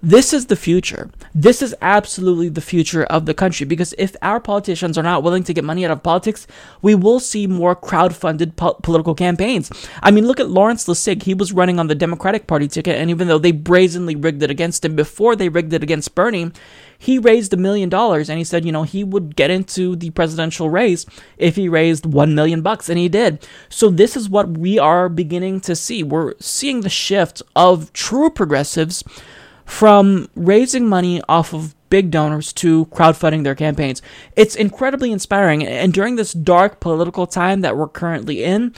this 0.00 0.32
is 0.32 0.46
the 0.46 0.54
future. 0.54 1.10
This 1.34 1.60
is 1.60 1.74
absolutely 1.82 2.48
the 2.48 2.60
future 2.60 3.02
of 3.02 3.26
the 3.26 3.34
country 3.34 3.66
because 3.66 3.94
if 3.98 4.14
our 4.22 4.38
politicians 4.38 4.96
are 4.96 5.02
not 5.02 5.24
willing 5.24 5.42
to 5.42 5.52
get 5.52 5.64
money 5.64 5.84
out 5.84 5.90
of 5.90 6.04
politics, 6.04 6.46
we 6.82 6.94
will 6.94 7.18
see 7.18 7.48
more 7.48 7.74
crowd-funded 7.74 8.54
po- 8.54 8.74
political 8.74 9.16
campaigns. 9.16 9.72
I 10.00 10.12
mean, 10.12 10.24
look 10.24 10.38
at 10.38 10.50
Lawrence 10.50 10.86
Lessig. 10.86 11.24
He 11.24 11.34
was 11.34 11.52
running 11.52 11.80
on 11.80 11.88
the 11.88 11.96
Democratic 11.96 12.46
Party 12.46 12.68
ticket, 12.68 12.94
and 12.96 13.10
even 13.10 13.26
though 13.26 13.38
they 13.38 13.50
brazenly 13.50 14.14
rigged 14.14 14.42
it 14.44 14.52
against 14.52 14.84
him 14.84 14.94
before 14.94 15.34
they 15.34 15.48
rigged 15.48 15.72
it 15.72 15.82
against 15.82 16.14
Bernie, 16.14 16.52
he 16.98 17.18
raised 17.18 17.54
a 17.54 17.56
million 17.56 17.88
dollars 17.88 18.28
and 18.28 18.38
he 18.38 18.44
said, 18.44 18.64
you 18.64 18.72
know, 18.72 18.82
he 18.82 19.04
would 19.04 19.36
get 19.36 19.50
into 19.50 19.94
the 19.94 20.10
presidential 20.10 20.68
race 20.68 21.06
if 21.36 21.54
he 21.54 21.68
raised 21.68 22.04
1 22.04 22.34
million 22.34 22.60
bucks 22.60 22.88
and 22.88 22.98
he 22.98 23.08
did. 23.08 23.46
So 23.68 23.88
this 23.88 24.16
is 24.16 24.28
what 24.28 24.58
we 24.58 24.78
are 24.78 25.08
beginning 25.08 25.60
to 25.62 25.76
see. 25.76 26.02
We're 26.02 26.34
seeing 26.40 26.80
the 26.80 26.88
shift 26.88 27.40
of 27.54 27.92
true 27.92 28.30
progressives 28.30 29.04
from 29.64 30.28
raising 30.34 30.88
money 30.88 31.22
off 31.28 31.54
of 31.54 31.74
big 31.88 32.10
donors 32.10 32.52
to 32.54 32.86
crowdfunding 32.86 33.44
their 33.44 33.54
campaigns. 33.54 34.02
It's 34.34 34.56
incredibly 34.56 35.12
inspiring 35.12 35.64
and 35.64 35.92
during 35.92 36.16
this 36.16 36.32
dark 36.32 36.80
political 36.80 37.26
time 37.26 37.60
that 37.60 37.76
we're 37.76 37.88
currently 37.88 38.42
in, 38.42 38.74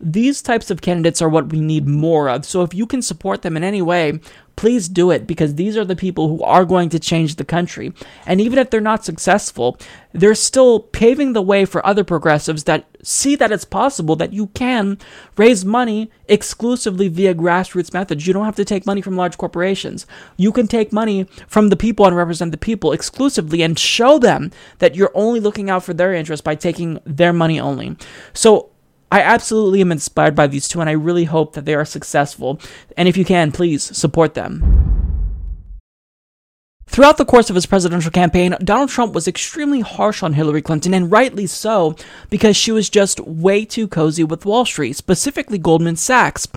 These 0.00 0.42
types 0.42 0.70
of 0.70 0.82
candidates 0.82 1.22
are 1.22 1.28
what 1.28 1.50
we 1.50 1.60
need 1.60 1.86
more 1.86 2.28
of. 2.28 2.44
So 2.44 2.62
if 2.62 2.74
you 2.74 2.86
can 2.86 3.00
support 3.00 3.42
them 3.42 3.56
in 3.56 3.64
any 3.64 3.80
way, 3.80 4.20
please 4.56 4.88
do 4.88 5.10
it 5.10 5.26
because 5.26 5.54
these 5.54 5.76
are 5.76 5.84
the 5.84 5.96
people 5.96 6.28
who 6.28 6.42
are 6.42 6.64
going 6.64 6.88
to 6.90 6.98
change 6.98 7.36
the 7.36 7.44
country. 7.44 7.92
And 8.26 8.40
even 8.40 8.58
if 8.58 8.70
they're 8.70 8.80
not 8.80 9.04
successful, 9.04 9.78
they're 10.12 10.34
still 10.34 10.80
paving 10.80 11.32
the 11.32 11.42
way 11.42 11.64
for 11.64 11.84
other 11.86 12.04
progressives 12.04 12.64
that 12.64 12.86
see 13.02 13.36
that 13.36 13.52
it's 13.52 13.64
possible 13.64 14.16
that 14.16 14.32
you 14.32 14.48
can 14.48 14.98
raise 15.36 15.64
money 15.64 16.10
exclusively 16.28 17.08
via 17.08 17.34
grassroots 17.34 17.92
methods. 17.92 18.26
You 18.26 18.32
don't 18.32 18.44
have 18.44 18.56
to 18.56 18.64
take 18.64 18.86
money 18.86 19.00
from 19.00 19.16
large 19.16 19.38
corporations. 19.38 20.06
You 20.36 20.52
can 20.52 20.66
take 20.66 20.92
money 20.92 21.24
from 21.46 21.68
the 21.68 21.76
people 21.76 22.06
and 22.06 22.16
represent 22.16 22.50
the 22.50 22.58
people 22.58 22.92
exclusively 22.92 23.62
and 23.62 23.78
show 23.78 24.18
them 24.18 24.50
that 24.78 24.94
you're 24.94 25.12
only 25.14 25.40
looking 25.40 25.70
out 25.70 25.84
for 25.84 25.94
their 25.94 26.14
interests 26.14 26.44
by 26.44 26.54
taking 26.54 27.00
their 27.04 27.32
money 27.32 27.60
only. 27.60 27.96
So 28.32 28.70
I 29.14 29.20
absolutely 29.20 29.80
am 29.80 29.92
inspired 29.92 30.34
by 30.34 30.48
these 30.48 30.66
two, 30.66 30.80
and 30.80 30.90
I 30.90 30.94
really 30.94 31.22
hope 31.22 31.52
that 31.52 31.66
they 31.66 31.76
are 31.76 31.84
successful. 31.84 32.58
And 32.96 33.08
if 33.08 33.16
you 33.16 33.24
can, 33.24 33.52
please 33.52 33.96
support 33.96 34.34
them. 34.34 34.82
Throughout 36.88 37.16
the 37.16 37.24
course 37.24 37.48
of 37.48 37.54
his 37.54 37.64
presidential 37.64 38.10
campaign, 38.10 38.56
Donald 38.64 38.90
Trump 38.90 39.14
was 39.14 39.28
extremely 39.28 39.82
harsh 39.82 40.24
on 40.24 40.32
Hillary 40.32 40.62
Clinton, 40.62 40.92
and 40.92 41.12
rightly 41.12 41.46
so, 41.46 41.94
because 42.28 42.56
she 42.56 42.72
was 42.72 42.90
just 42.90 43.20
way 43.20 43.64
too 43.64 43.86
cozy 43.86 44.24
with 44.24 44.44
Wall 44.44 44.64
Street, 44.64 44.94
specifically 44.94 45.58
Goldman 45.58 45.94
Sachs. 45.94 46.48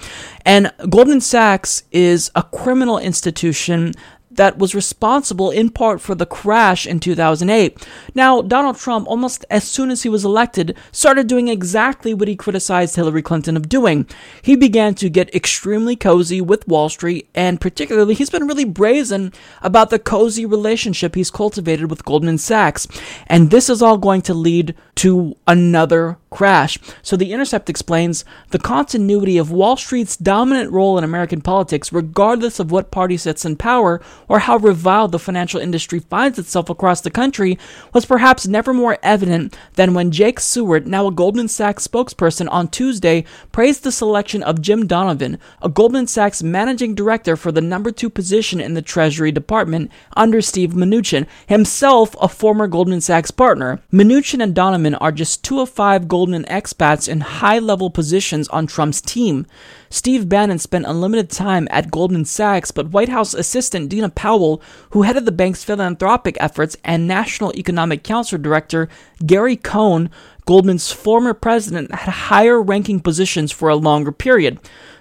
And 0.44 0.72
Goldman 0.90 1.22
Sachs 1.22 1.84
is 1.92 2.32
a 2.34 2.42
criminal 2.42 2.98
institution 2.98 3.94
that 4.38 4.58
was 4.58 4.74
responsible 4.74 5.52
in 5.52 5.70
part 5.70 6.02
for 6.02 6.16
the 6.16 6.26
crash 6.26 6.88
in 6.88 7.00
2008. 7.00 7.86
Now, 8.16 8.42
Donald 8.42 8.78
Trump, 8.78 9.08
almost 9.08 9.46
as 9.50 9.64
soon 9.66 9.92
as 9.92 10.04
he 10.04 10.10
was 10.10 10.24
elected, 10.24 10.76
started 10.92 11.28
doing 11.28 11.48
exactly 11.48 12.14
what 12.14 12.28
he 12.28 12.36
criticized 12.36 12.96
Hillary 12.96 13.22
Clinton 13.22 13.58
of 13.58 13.70
doing. 13.70 14.08
He 14.42 14.56
began 14.56 14.96
to 14.96 15.10
get 15.10 15.34
extremely 15.36 15.96
cozy 15.96 16.40
with 16.40 16.68
Wall 16.68 16.90
Street, 16.90 17.30
and 17.36 17.60
particularly, 17.60 18.14
he's 18.14 18.30
been 18.30 18.48
really 18.48 18.66
brazen 18.66 19.34
about 19.62 19.90
the 19.90 20.00
cozy 20.00 20.46
relationship 20.46 21.16
he's 21.16 21.32
cultivated 21.32 21.90
with 21.90 22.06
Goldman 22.06 22.38
Sachs. 22.38 22.88
And 23.28 23.52
this 23.52 23.70
is 23.70 23.82
all 23.82 23.98
going 23.98 24.22
to 24.24 24.34
lead 24.34 24.76
to 24.96 25.36
another 25.48 26.18
crash. 26.30 26.78
So 27.02 27.16
The 27.16 27.32
Intercept 27.32 27.70
explains 27.70 28.26
the 28.50 28.60
continuity 28.60 29.38
of 29.38 29.52
Wall 29.52 29.78
Street's 29.78 30.18
dominant 30.18 30.72
role 30.72 30.98
in 30.98 31.04
American 31.04 31.42
politics, 31.42 31.94
regardless 31.94 32.60
of 32.60 32.72
what 32.72 32.92
party 32.92 33.18
sits 33.18 33.46
in 33.46 33.56
power 33.56 34.02
or 34.28 34.40
how 34.40 34.58
reviled 34.58 35.12
the 35.12 35.20
financial 35.20 35.60
industry 35.60 36.00
finds 36.00 36.38
itself 36.38 36.70
across 36.70 37.02
the 37.02 37.10
country, 37.10 37.58
was 37.94 38.06
perhaps 38.06 38.46
never 38.46 38.74
more 38.74 38.98
evident 39.02 39.58
than 39.76 39.94
when 39.94 40.12
Jake 40.12 40.40
Siewert, 40.40 40.86
now 40.86 41.08
a 41.08 41.12
Goldman 41.12 41.48
Sachs 41.48 41.88
spokesperson, 41.88 42.48
on 42.52 42.68
Tuesday 42.68 43.24
praised 43.52 43.84
the 43.84 43.92
selection 43.92 44.44
of 44.44 44.62
Jim 44.62 44.86
Donovan, 44.86 45.40
a 45.62 45.70
Goldman 45.70 46.08
Sachs 46.08 46.44
managing 46.44 46.94
director 46.94 47.38
for 47.38 47.52
the 47.52 47.62
number 47.62 47.92
two 47.92 48.10
position 48.10 48.60
in 48.60 48.74
the 48.74 48.82
Treasury 48.82 49.32
Department 49.32 49.92
under 50.16 50.42
Steve 50.42 50.72
Mnuchin, 50.72 51.26
himself 51.48 52.16
a 52.22 52.28
former 52.28 52.68
Goldman 52.68 53.02
Sachs 53.02 53.32
partner. 53.32 53.82
Mnuchin 53.94 54.44
and 54.44 54.54
Donovan 54.54 54.96
are 54.96 55.12
just 55.12 55.44
two 55.44 55.62
of 55.62 55.70
five 55.70 56.08
Goldman 56.08 56.17
expats 56.26 57.08
in 57.08 57.22
high 57.22 57.60
level 57.60 57.90
positions 57.90 58.48
on 58.48 58.66
Trump's 58.66 59.02
team. 59.02 59.46
Steve 59.90 60.28
Bannon 60.28 60.58
spent 60.58 60.86
unlimited 60.86 61.30
time 61.30 61.68
at 61.70 61.92
Goldman 61.92 62.26
Sachs, 62.26 62.72
but 62.72 62.90
White 62.90 63.10
House 63.10 63.34
assistant 63.34 63.90
Dina 63.90 64.10
Powell, 64.10 64.62
who 64.92 65.04
headed 65.04 65.26
the 65.26 65.32
bank's 65.32 65.64
philanthropic 65.64 66.36
efforts, 66.40 66.76
and 66.84 67.08
National 67.08 67.56
Economic 67.56 68.04
Council 68.04 68.38
Director 68.38 68.90
Gary 69.26 69.56
Cohn, 69.56 70.10
Goldman's 70.46 70.92
former 70.92 71.34
president, 71.34 71.94
had 71.94 72.10
higher 72.10 72.62
ranking 72.62 73.00
positions 73.00 73.52
for 73.52 73.70
a 73.70 73.76
longer 73.76 74.12
period. 74.12 74.60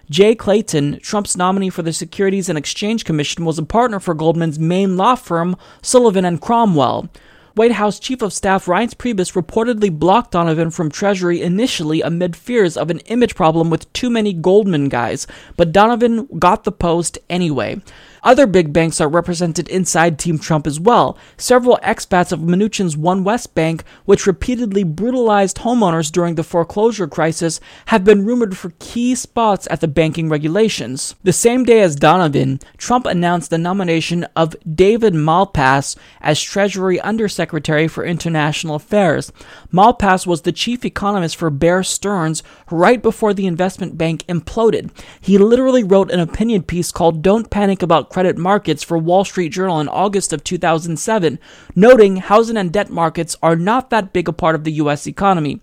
Jay 0.08 0.36
Clayton, 0.36 1.00
Trump's 1.00 1.36
nominee 1.36 1.70
for 1.70 1.82
the 1.82 1.92
Securities 1.92 2.48
and 2.48 2.56
Exchange 2.56 3.04
Commission, 3.04 3.44
was 3.44 3.58
a 3.58 3.64
partner 3.64 3.98
for 3.98 4.14
Goldman's 4.14 4.58
main 4.58 4.96
law 4.96 5.16
firm, 5.16 5.56
Sullivan 5.82 6.24
and 6.24 6.40
Cromwell. 6.40 7.08
White 7.56 7.72
House 7.72 7.98
Chief 7.98 8.20
of 8.20 8.34
Staff 8.34 8.66
Reince 8.66 8.94
Priebus 8.94 9.32
reportedly 9.32 9.90
blocked 9.90 10.32
Donovan 10.32 10.70
from 10.70 10.90
Treasury 10.90 11.40
initially 11.40 12.02
amid 12.02 12.36
fears 12.36 12.76
of 12.76 12.90
an 12.90 12.98
image 13.06 13.34
problem 13.34 13.70
with 13.70 13.90
too 13.94 14.10
many 14.10 14.34
Goldman 14.34 14.90
guys, 14.90 15.26
but 15.56 15.72
Donovan 15.72 16.26
got 16.38 16.64
the 16.64 16.70
post 16.70 17.16
anyway. 17.30 17.80
Other 18.26 18.48
big 18.48 18.72
banks 18.72 19.00
are 19.00 19.08
represented 19.08 19.68
inside 19.68 20.18
Team 20.18 20.36
Trump 20.36 20.66
as 20.66 20.80
well. 20.80 21.16
Several 21.36 21.78
expats 21.84 22.32
of 22.32 22.40
Mnuchin's 22.40 22.96
OneWest 22.96 23.54
Bank, 23.54 23.84
which 24.04 24.26
repeatedly 24.26 24.82
brutalized 24.82 25.58
homeowners 25.58 26.10
during 26.10 26.34
the 26.34 26.42
foreclosure 26.42 27.06
crisis, 27.06 27.60
have 27.86 28.02
been 28.02 28.26
rumored 28.26 28.56
for 28.56 28.72
key 28.80 29.14
spots 29.14 29.68
at 29.70 29.80
the 29.80 29.86
banking 29.86 30.28
regulations. 30.28 31.14
The 31.22 31.32
same 31.32 31.62
day 31.62 31.80
as 31.82 31.94
Donovan, 31.94 32.58
Trump 32.76 33.06
announced 33.06 33.50
the 33.50 33.58
nomination 33.58 34.24
of 34.34 34.56
David 34.74 35.14
Malpass 35.14 35.96
as 36.20 36.42
Treasury 36.42 36.98
Undersecretary 36.98 37.86
for 37.86 38.04
International 38.04 38.74
Affairs. 38.74 39.30
Malpass 39.72 40.26
was 40.26 40.42
the 40.42 40.50
chief 40.50 40.84
economist 40.84 41.36
for 41.36 41.48
Bear 41.48 41.84
Stearns 41.84 42.42
right 42.72 43.00
before 43.00 43.32
the 43.32 43.46
investment 43.46 43.96
bank 43.96 44.26
imploded. 44.26 44.90
He 45.20 45.38
literally 45.38 45.84
wrote 45.84 46.10
an 46.10 46.18
opinion 46.18 46.64
piece 46.64 46.90
called 46.90 47.22
Don't 47.22 47.50
Panic 47.50 47.82
About 47.82 48.10
Credit 48.16 48.38
Markets 48.38 48.82
for 48.82 48.96
Wall 48.96 49.26
Street 49.26 49.50
Journal 49.50 49.78
in 49.78 49.88
August 49.88 50.32
of 50.32 50.42
2007, 50.42 51.38
noting 51.74 52.16
housing 52.16 52.56
and 52.56 52.72
debt 52.72 52.88
markets 52.88 53.36
are 53.42 53.56
not 53.56 53.90
that 53.90 54.14
big 54.14 54.26
a 54.26 54.32
part 54.32 54.54
of 54.54 54.64
the 54.64 54.72
US 54.72 55.06
economy. 55.06 55.60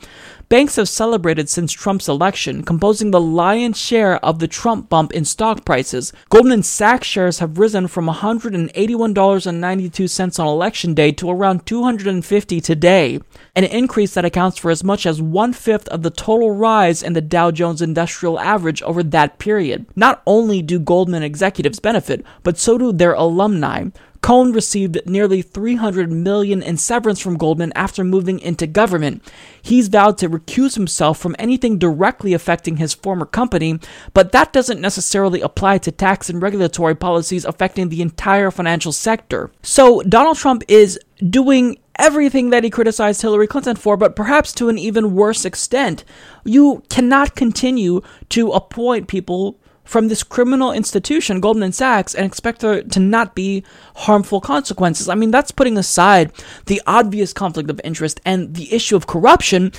Banks 0.49 0.75
have 0.75 0.89
celebrated 0.89 1.49
since 1.49 1.71
Trump's 1.71 2.07
election, 2.07 2.61
composing 2.63 3.11
the 3.11 3.21
lion's 3.21 3.77
share 3.77 4.23
of 4.23 4.39
the 4.39 4.47
Trump 4.47 4.89
bump 4.89 5.13
in 5.13 5.25
stock 5.25 5.65
prices. 5.65 6.13
Goldman 6.29 6.63
Sachs 6.63 7.07
shares 7.07 7.39
have 7.39 7.57
risen 7.57 7.87
from 7.87 8.07
$181.92 8.07 10.39
on 10.39 10.47
election 10.47 10.93
day 10.93 11.11
to 11.13 11.31
around 11.31 11.65
250 11.65 12.61
today, 12.61 13.19
an 13.55 13.63
increase 13.63 14.13
that 14.13 14.25
accounts 14.25 14.59
for 14.59 14.69
as 14.69 14.83
much 14.83 15.05
as 15.05 15.21
one 15.21 15.53
fifth 15.53 15.87
of 15.87 16.03
the 16.03 16.11
total 16.11 16.51
rise 16.51 17.01
in 17.01 17.13
the 17.13 17.21
Dow 17.21 17.49
Jones 17.49 17.81
Industrial 17.81 18.37
Average 18.39 18.81
over 18.83 19.01
that 19.01 19.39
period. 19.39 19.85
Not 19.95 20.21
only 20.27 20.61
do 20.61 20.77
Goldman 20.77 21.23
executives 21.23 21.79
benefit, 21.79 22.25
but 22.43 22.57
so 22.57 22.77
do 22.77 22.91
their 22.91 23.13
alumni. 23.13 23.85
Cohn 24.23 24.53
received 24.53 25.01
nearly 25.05 25.41
300 25.41 26.09
million 26.09 26.63
in 26.63 26.77
severance 26.77 27.19
from 27.19 27.37
Goldman 27.37 27.73
after 27.75 28.05
moving 28.05 28.39
into 28.39 28.65
government. 28.65 29.21
He's 29.61 29.89
vowed 29.89 30.17
to 30.19 30.29
recuse 30.29 30.75
himself 30.75 31.19
from 31.19 31.35
anything 31.37 31.77
directly 31.77 32.33
affecting 32.33 32.77
his 32.77 32.93
former 32.93 33.25
company, 33.25 33.81
but 34.13 34.31
that 34.31 34.53
doesn't 34.53 34.79
necessarily 34.79 35.41
apply 35.41 35.79
to 35.79 35.91
tax 35.91 36.29
and 36.29 36.41
regulatory 36.41 36.95
policies 36.95 37.43
affecting 37.43 37.89
the 37.89 38.01
entire 38.01 38.49
financial 38.49 38.93
sector. 38.93 39.51
So 39.61 40.01
Donald 40.03 40.37
Trump 40.37 40.63
is 40.69 40.97
doing 41.29 41.77
everything 41.99 42.49
that 42.51 42.63
he 42.63 42.69
criticized 42.69 43.21
Hillary 43.21 43.47
Clinton 43.47 43.75
for, 43.75 43.97
but 43.97 44.15
perhaps 44.15 44.53
to 44.53 44.69
an 44.69 44.77
even 44.77 45.15
worse 45.15 45.43
extent. 45.43 46.05
You 46.45 46.81
cannot 46.89 47.35
continue 47.35 48.01
to 48.29 48.51
appoint 48.51 49.09
people 49.09 49.59
from 49.83 50.07
this 50.07 50.23
criminal 50.23 50.71
institution, 50.71 51.39
Goldman 51.39 51.71
Sachs, 51.71 52.15
and 52.15 52.25
expect 52.25 52.61
there 52.61 52.83
to 52.83 52.99
not 52.99 53.35
be 53.35 53.63
harmful 53.95 54.41
consequences. 54.41 55.09
I 55.09 55.15
mean, 55.15 55.31
that's 55.31 55.51
putting 55.51 55.77
aside 55.77 56.31
the 56.65 56.81
obvious 56.87 57.33
conflict 57.33 57.69
of 57.69 57.81
interest 57.83 58.21
and 58.25 58.55
the 58.55 58.73
issue 58.73 58.95
of 58.95 59.07
corruption. 59.07 59.71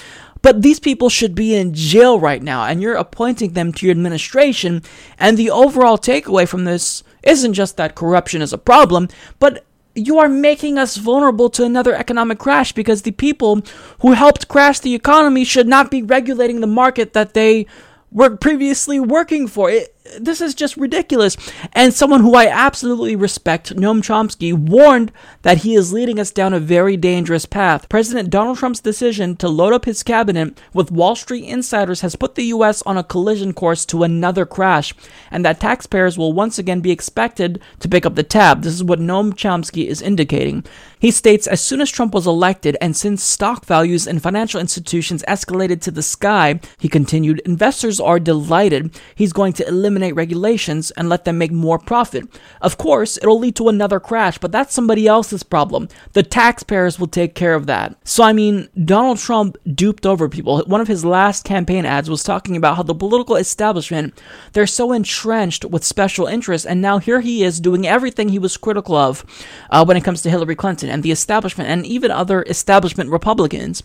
But 0.42 0.60
these 0.60 0.78
people 0.78 1.08
should 1.08 1.34
be 1.34 1.54
in 1.54 1.72
jail 1.72 2.20
right 2.20 2.42
now, 2.42 2.66
and 2.66 2.82
you're 2.82 2.96
appointing 2.96 3.54
them 3.54 3.72
to 3.72 3.86
your 3.86 3.92
administration. 3.92 4.82
And 5.18 5.38
the 5.38 5.50
overall 5.50 5.96
takeaway 5.96 6.46
from 6.46 6.64
this 6.64 7.02
isn't 7.22 7.54
just 7.54 7.78
that 7.78 7.94
corruption 7.94 8.42
is 8.42 8.52
a 8.52 8.58
problem, 8.58 9.08
but 9.38 9.64
you 9.94 10.18
are 10.18 10.28
making 10.28 10.76
us 10.76 10.96
vulnerable 10.96 11.48
to 11.48 11.64
another 11.64 11.94
economic 11.94 12.38
crash 12.38 12.72
because 12.72 13.02
the 13.02 13.12
people 13.12 13.62
who 14.00 14.12
helped 14.12 14.48
crash 14.48 14.80
the 14.80 14.94
economy 14.94 15.44
should 15.44 15.68
not 15.68 15.90
be 15.90 16.02
regulating 16.02 16.60
the 16.60 16.66
market 16.66 17.12
that 17.12 17.32
they 17.32 17.66
were 18.10 18.36
previously 18.36 18.98
working 19.00 19.46
for. 19.46 19.70
It, 19.70 19.93
this 20.18 20.40
is 20.40 20.54
just 20.54 20.76
ridiculous. 20.76 21.36
And 21.72 21.92
someone 21.92 22.20
who 22.20 22.34
I 22.34 22.46
absolutely 22.46 23.16
respect, 23.16 23.74
Noam 23.74 24.02
Chomsky, 24.02 24.52
warned 24.52 25.12
that 25.42 25.58
he 25.58 25.74
is 25.74 25.92
leading 25.92 26.18
us 26.20 26.30
down 26.30 26.52
a 26.52 26.60
very 26.60 26.96
dangerous 26.96 27.46
path. 27.46 27.88
President 27.88 28.30
Donald 28.30 28.58
Trump's 28.58 28.80
decision 28.80 29.34
to 29.36 29.48
load 29.48 29.72
up 29.72 29.86
his 29.86 30.02
cabinet 30.02 30.60
with 30.74 30.90
Wall 30.90 31.16
Street 31.16 31.44
insiders 31.44 32.02
has 32.02 32.16
put 32.16 32.34
the 32.34 32.44
U.S. 32.44 32.82
on 32.82 32.98
a 32.98 33.04
collision 33.04 33.54
course 33.54 33.86
to 33.86 34.02
another 34.02 34.44
crash, 34.44 34.94
and 35.30 35.44
that 35.44 35.60
taxpayers 35.60 36.18
will 36.18 36.32
once 36.32 36.58
again 36.58 36.80
be 36.80 36.90
expected 36.90 37.60
to 37.80 37.88
pick 37.88 38.04
up 38.04 38.14
the 38.14 38.22
tab. 38.22 38.62
This 38.62 38.74
is 38.74 38.84
what 38.84 39.00
Noam 39.00 39.32
Chomsky 39.32 39.86
is 39.86 40.02
indicating. 40.02 40.64
He 40.98 41.10
states 41.10 41.46
as 41.46 41.60
soon 41.60 41.80
as 41.80 41.90
Trump 41.90 42.14
was 42.14 42.26
elected, 42.26 42.76
and 42.80 42.96
since 42.96 43.22
stock 43.22 43.64
values 43.64 44.06
in 44.06 44.20
financial 44.20 44.60
institutions 44.60 45.24
escalated 45.28 45.80
to 45.82 45.90
the 45.90 46.02
sky, 46.02 46.60
he 46.78 46.88
continued, 46.88 47.40
investors 47.40 48.00
are 48.00 48.18
delighted. 48.18 48.98
He's 49.14 49.32
going 49.32 49.52
to 49.54 49.66
eliminate 49.66 49.93
eliminate 49.94 50.16
regulations 50.16 50.90
and 50.92 51.08
let 51.08 51.24
them 51.24 51.38
make 51.38 51.52
more 51.52 51.78
profit. 51.78 52.24
Of 52.60 52.76
course, 52.78 53.16
it'll 53.18 53.38
lead 53.38 53.54
to 53.56 53.68
another 53.68 54.00
crash, 54.00 54.38
but 54.38 54.50
that's 54.50 54.74
somebody 54.74 55.06
else's 55.06 55.44
problem. 55.44 55.88
The 56.14 56.24
taxpayers 56.24 56.98
will 56.98 57.06
take 57.06 57.36
care 57.36 57.54
of 57.54 57.66
that. 57.66 57.96
So, 58.04 58.24
I 58.24 58.32
mean, 58.32 58.68
Donald 58.84 59.18
Trump 59.18 59.56
duped 59.72 60.04
over 60.04 60.28
people. 60.28 60.62
One 60.66 60.80
of 60.80 60.88
his 60.88 61.04
last 61.04 61.44
campaign 61.44 61.84
ads 61.84 62.10
was 62.10 62.24
talking 62.24 62.56
about 62.56 62.76
how 62.76 62.82
the 62.82 62.94
political 62.94 63.36
establishment, 63.36 64.20
they're 64.52 64.66
so 64.66 64.92
entrenched 64.92 65.64
with 65.64 65.84
special 65.84 66.26
interests, 66.26 66.66
and 66.66 66.82
now 66.82 66.98
here 66.98 67.20
he 67.20 67.44
is 67.44 67.60
doing 67.60 67.86
everything 67.86 68.28
he 68.28 68.38
was 68.40 68.56
critical 68.56 68.96
of 68.96 69.24
uh, 69.70 69.84
when 69.84 69.96
it 69.96 70.04
comes 70.04 70.22
to 70.22 70.30
Hillary 70.30 70.56
Clinton 70.56 70.90
and 70.90 71.02
the 71.02 71.12
establishment 71.12 71.70
and 71.70 71.86
even 71.86 72.10
other 72.10 72.42
establishment 72.48 73.10
Republicans. 73.10 73.82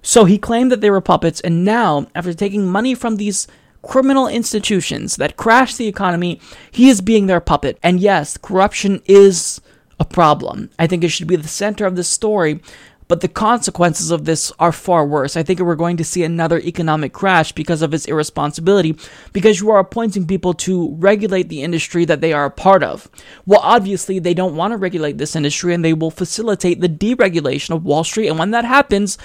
So 0.00 0.24
he 0.24 0.38
claimed 0.38 0.72
that 0.72 0.80
they 0.80 0.90
were 0.90 1.02
puppets, 1.02 1.40
and 1.40 1.64
now, 1.64 2.06
after 2.14 2.32
taking 2.32 2.66
money 2.66 2.94
from 2.94 3.16
these 3.16 3.46
criminal 3.82 4.28
institutions 4.28 5.16
that 5.16 5.36
crash 5.36 5.76
the 5.76 5.88
economy, 5.88 6.40
he 6.70 6.88
is 6.88 7.00
being 7.00 7.26
their 7.26 7.40
puppet. 7.40 7.78
And 7.82 8.00
yes, 8.00 8.36
corruption 8.36 9.02
is 9.06 9.60
a 9.98 10.04
problem. 10.04 10.70
I 10.78 10.86
think 10.86 11.04
it 11.04 11.08
should 11.08 11.26
be 11.26 11.36
the 11.36 11.48
center 11.48 11.86
of 11.86 11.96
this 11.96 12.08
story. 12.08 12.60
But 13.10 13.22
the 13.22 13.28
consequences 13.28 14.12
of 14.12 14.24
this 14.24 14.52
are 14.60 14.70
far 14.70 15.04
worse. 15.04 15.36
I 15.36 15.42
think 15.42 15.58
we're 15.58 15.74
going 15.74 15.96
to 15.96 16.04
see 16.04 16.22
another 16.22 16.60
economic 16.60 17.12
crash 17.12 17.50
because 17.50 17.82
of 17.82 17.90
his 17.90 18.06
irresponsibility, 18.06 18.96
because 19.32 19.58
you 19.58 19.68
are 19.70 19.80
appointing 19.80 20.28
people 20.28 20.54
to 20.54 20.94
regulate 20.94 21.48
the 21.48 21.64
industry 21.64 22.04
that 22.04 22.20
they 22.20 22.32
are 22.32 22.44
a 22.44 22.52
part 22.52 22.84
of. 22.84 23.08
Well, 23.46 23.58
obviously, 23.64 24.20
they 24.20 24.32
don't 24.32 24.54
want 24.54 24.70
to 24.70 24.76
regulate 24.76 25.18
this 25.18 25.34
industry 25.34 25.74
and 25.74 25.84
they 25.84 25.92
will 25.92 26.12
facilitate 26.12 26.80
the 26.80 26.88
deregulation 26.88 27.74
of 27.74 27.84
Wall 27.84 28.04
Street. 28.04 28.28
And 28.28 28.38
when 28.38 28.52
that 28.52 28.64
happens, 28.64 29.18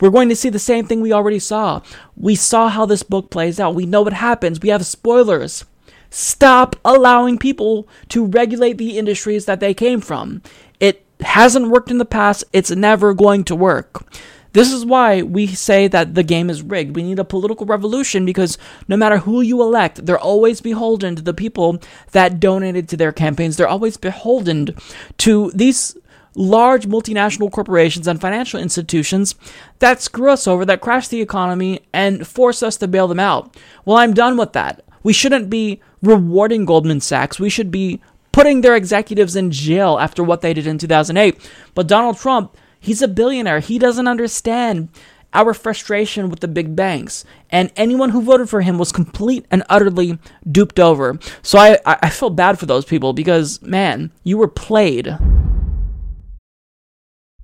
we're 0.00 0.10
going 0.10 0.28
to 0.28 0.36
see 0.36 0.48
the 0.48 0.58
same 0.58 0.86
thing 0.86 1.00
we 1.00 1.12
already 1.12 1.38
saw. 1.38 1.82
We 2.16 2.34
saw 2.34 2.68
how 2.68 2.86
this 2.86 3.02
book 3.02 3.30
plays 3.30 3.60
out. 3.60 3.74
We 3.74 3.86
know 3.86 4.02
what 4.02 4.14
happens. 4.14 4.60
We 4.60 4.70
have 4.70 4.84
spoilers. 4.86 5.64
Stop 6.10 6.76
allowing 6.84 7.38
people 7.38 7.86
to 8.08 8.26
regulate 8.26 8.78
the 8.78 8.98
industries 8.98 9.44
that 9.44 9.60
they 9.60 9.74
came 9.74 10.00
from. 10.00 10.42
It 10.80 11.04
hasn't 11.20 11.68
worked 11.68 11.90
in 11.90 11.98
the 11.98 12.04
past. 12.04 12.44
It's 12.52 12.70
never 12.70 13.14
going 13.14 13.44
to 13.44 13.54
work. 13.54 14.04
This 14.52 14.72
is 14.72 14.84
why 14.84 15.22
we 15.22 15.46
say 15.46 15.86
that 15.88 16.14
the 16.14 16.24
game 16.24 16.50
is 16.50 16.62
rigged. 16.62 16.96
We 16.96 17.04
need 17.04 17.20
a 17.20 17.24
political 17.24 17.66
revolution 17.66 18.26
because 18.26 18.58
no 18.88 18.96
matter 18.96 19.18
who 19.18 19.40
you 19.40 19.62
elect, 19.62 20.04
they're 20.04 20.18
always 20.18 20.60
beholden 20.60 21.14
to 21.16 21.22
the 21.22 21.34
people 21.34 21.80
that 22.12 22.40
donated 22.40 22.88
to 22.88 22.96
their 22.96 23.12
campaigns. 23.12 23.56
They're 23.56 23.68
always 23.68 23.96
beholden 23.96 24.74
to 25.18 25.52
these 25.54 25.96
large 26.34 26.86
multinational 26.86 27.50
corporations 27.50 28.06
and 28.06 28.20
financial 28.20 28.60
institutions 28.60 29.34
that 29.78 30.00
screw 30.00 30.30
us 30.30 30.46
over, 30.46 30.64
that 30.64 30.80
crash 30.80 31.08
the 31.08 31.20
economy, 31.20 31.80
and 31.92 32.26
force 32.26 32.62
us 32.62 32.76
to 32.78 32.88
bail 32.88 33.08
them 33.08 33.20
out. 33.20 33.56
Well, 33.84 33.96
I'm 33.96 34.14
done 34.14 34.36
with 34.36 34.52
that. 34.52 34.84
We 35.02 35.12
shouldn't 35.12 35.50
be 35.50 35.80
rewarding 36.02 36.64
Goldman 36.64 37.00
Sachs. 37.00 37.40
We 37.40 37.50
should 37.50 37.70
be 37.70 38.00
putting 38.32 38.60
their 38.60 38.76
executives 38.76 39.36
in 39.36 39.50
jail 39.50 39.98
after 39.98 40.22
what 40.22 40.40
they 40.40 40.54
did 40.54 40.66
in 40.66 40.78
2008. 40.78 41.50
But 41.74 41.88
Donald 41.88 42.18
Trump, 42.18 42.56
he's 42.78 43.02
a 43.02 43.08
billionaire. 43.08 43.60
He 43.60 43.78
doesn't 43.78 44.08
understand 44.08 44.88
our 45.32 45.54
frustration 45.54 46.28
with 46.28 46.40
the 46.40 46.48
big 46.48 46.74
banks. 46.74 47.24
And 47.50 47.72
anyone 47.76 48.10
who 48.10 48.22
voted 48.22 48.48
for 48.48 48.62
him 48.62 48.78
was 48.78 48.92
complete 48.92 49.46
and 49.50 49.62
utterly 49.68 50.18
duped 50.50 50.80
over. 50.80 51.18
So 51.42 51.58
I, 51.58 51.78
I 51.86 52.10
feel 52.10 52.30
bad 52.30 52.58
for 52.58 52.66
those 52.66 52.84
people 52.84 53.12
because, 53.12 53.62
man, 53.62 54.12
you 54.24 54.38
were 54.38 54.48
played. 54.48 55.16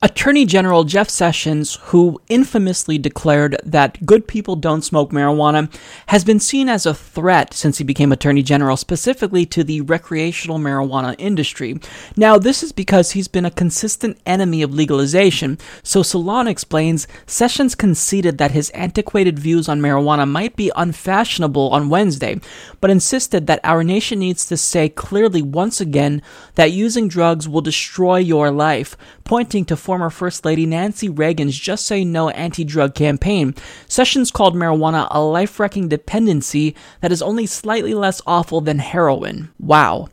Attorney 0.02 0.44
General 0.44 0.84
Jeff 0.84 1.08
Sessions, 1.08 1.76
who 1.84 2.20
infamously 2.28 2.98
declared 2.98 3.56
that 3.64 4.04
good 4.04 4.28
people 4.28 4.54
don't 4.54 4.82
smoke 4.82 5.10
marijuana, 5.10 5.74
has 6.08 6.22
been 6.22 6.38
seen 6.38 6.68
as 6.68 6.84
a 6.84 6.92
threat 6.92 7.54
since 7.54 7.78
he 7.78 7.84
became 7.84 8.12
Attorney 8.12 8.42
General, 8.42 8.76
specifically 8.76 9.46
to 9.46 9.64
the 9.64 9.80
recreational 9.80 10.58
marijuana 10.58 11.14
industry. 11.16 11.80
Now, 12.14 12.36
this 12.36 12.62
is 12.62 12.72
because 12.72 13.12
he's 13.12 13.26
been 13.26 13.46
a 13.46 13.50
consistent 13.50 14.18
enemy 14.26 14.60
of 14.60 14.74
legalization. 14.74 15.56
So, 15.82 16.02
Salon 16.02 16.46
explains 16.46 17.08
Sessions 17.24 17.74
conceded 17.74 18.36
that 18.36 18.50
his 18.50 18.68
antiquated 18.70 19.38
views 19.38 19.66
on 19.66 19.80
marijuana 19.80 20.28
might 20.28 20.56
be 20.56 20.70
unfashionable 20.76 21.70
on 21.70 21.88
Wednesday, 21.88 22.38
but 22.82 22.90
insisted 22.90 23.46
that 23.46 23.60
our 23.64 23.82
nation 23.82 24.18
needs 24.18 24.44
to 24.44 24.58
say 24.58 24.90
clearly 24.90 25.40
once 25.40 25.80
again 25.80 26.20
that 26.56 26.70
using 26.70 27.08
drugs 27.08 27.48
will 27.48 27.62
destroy 27.62 28.18
your 28.18 28.50
life, 28.50 28.94
pointing 29.24 29.64
to 29.64 29.85
former 29.86 30.10
First 30.10 30.44
Lady 30.44 30.66
Nancy 30.66 31.08
Reagan's 31.08 31.56
Just 31.56 31.86
Say 31.86 32.04
No 32.04 32.28
anti 32.30 32.64
drug 32.64 32.96
campaign. 32.96 33.54
Sessions 33.86 34.32
called 34.32 34.56
marijuana 34.56 35.06
a 35.12 35.22
life 35.22 35.60
wrecking 35.60 35.86
dependency 35.86 36.74
that 37.02 37.12
is 37.12 37.22
only 37.22 37.46
slightly 37.46 37.94
less 37.94 38.20
awful 38.26 38.60
than 38.60 38.80
heroin. 38.80 39.52
Wow. 39.60 40.08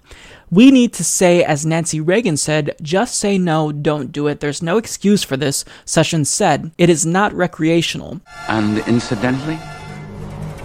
We 0.52 0.70
need 0.70 0.94
to 0.94 1.04
say, 1.04 1.44
as 1.44 1.66
Nancy 1.66 2.00
Reagan 2.00 2.38
said, 2.38 2.76
just 2.84 3.16
say 3.16 3.40
no, 3.40 3.72
don't 3.72 4.12
do 4.12 4.28
it. 4.28 4.42
There's 4.42 4.62
no 4.62 4.78
excuse 4.78 5.24
for 5.24 5.38
this, 5.38 5.66
Sessions 5.86 6.30
said. 6.30 6.70
It 6.78 6.92
is 6.92 7.04
not 7.04 7.34
recreational. 7.34 8.22
And 8.48 8.78
incidentally, 8.88 9.58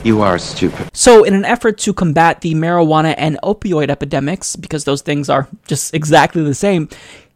you 0.04 0.20
are 0.20 0.38
stupid. 0.38 0.90
So, 0.92 1.24
in 1.24 1.32
an 1.32 1.46
effort 1.46 1.78
to 1.78 1.94
combat 1.94 2.42
the 2.42 2.54
marijuana 2.54 3.14
and 3.16 3.38
opioid 3.42 3.88
epidemics, 3.88 4.54
because 4.54 4.84
those 4.84 5.00
things 5.00 5.30
are 5.30 5.48
just 5.66 5.94
exactly 5.94 6.42
the 6.42 6.54
same, 6.54 6.90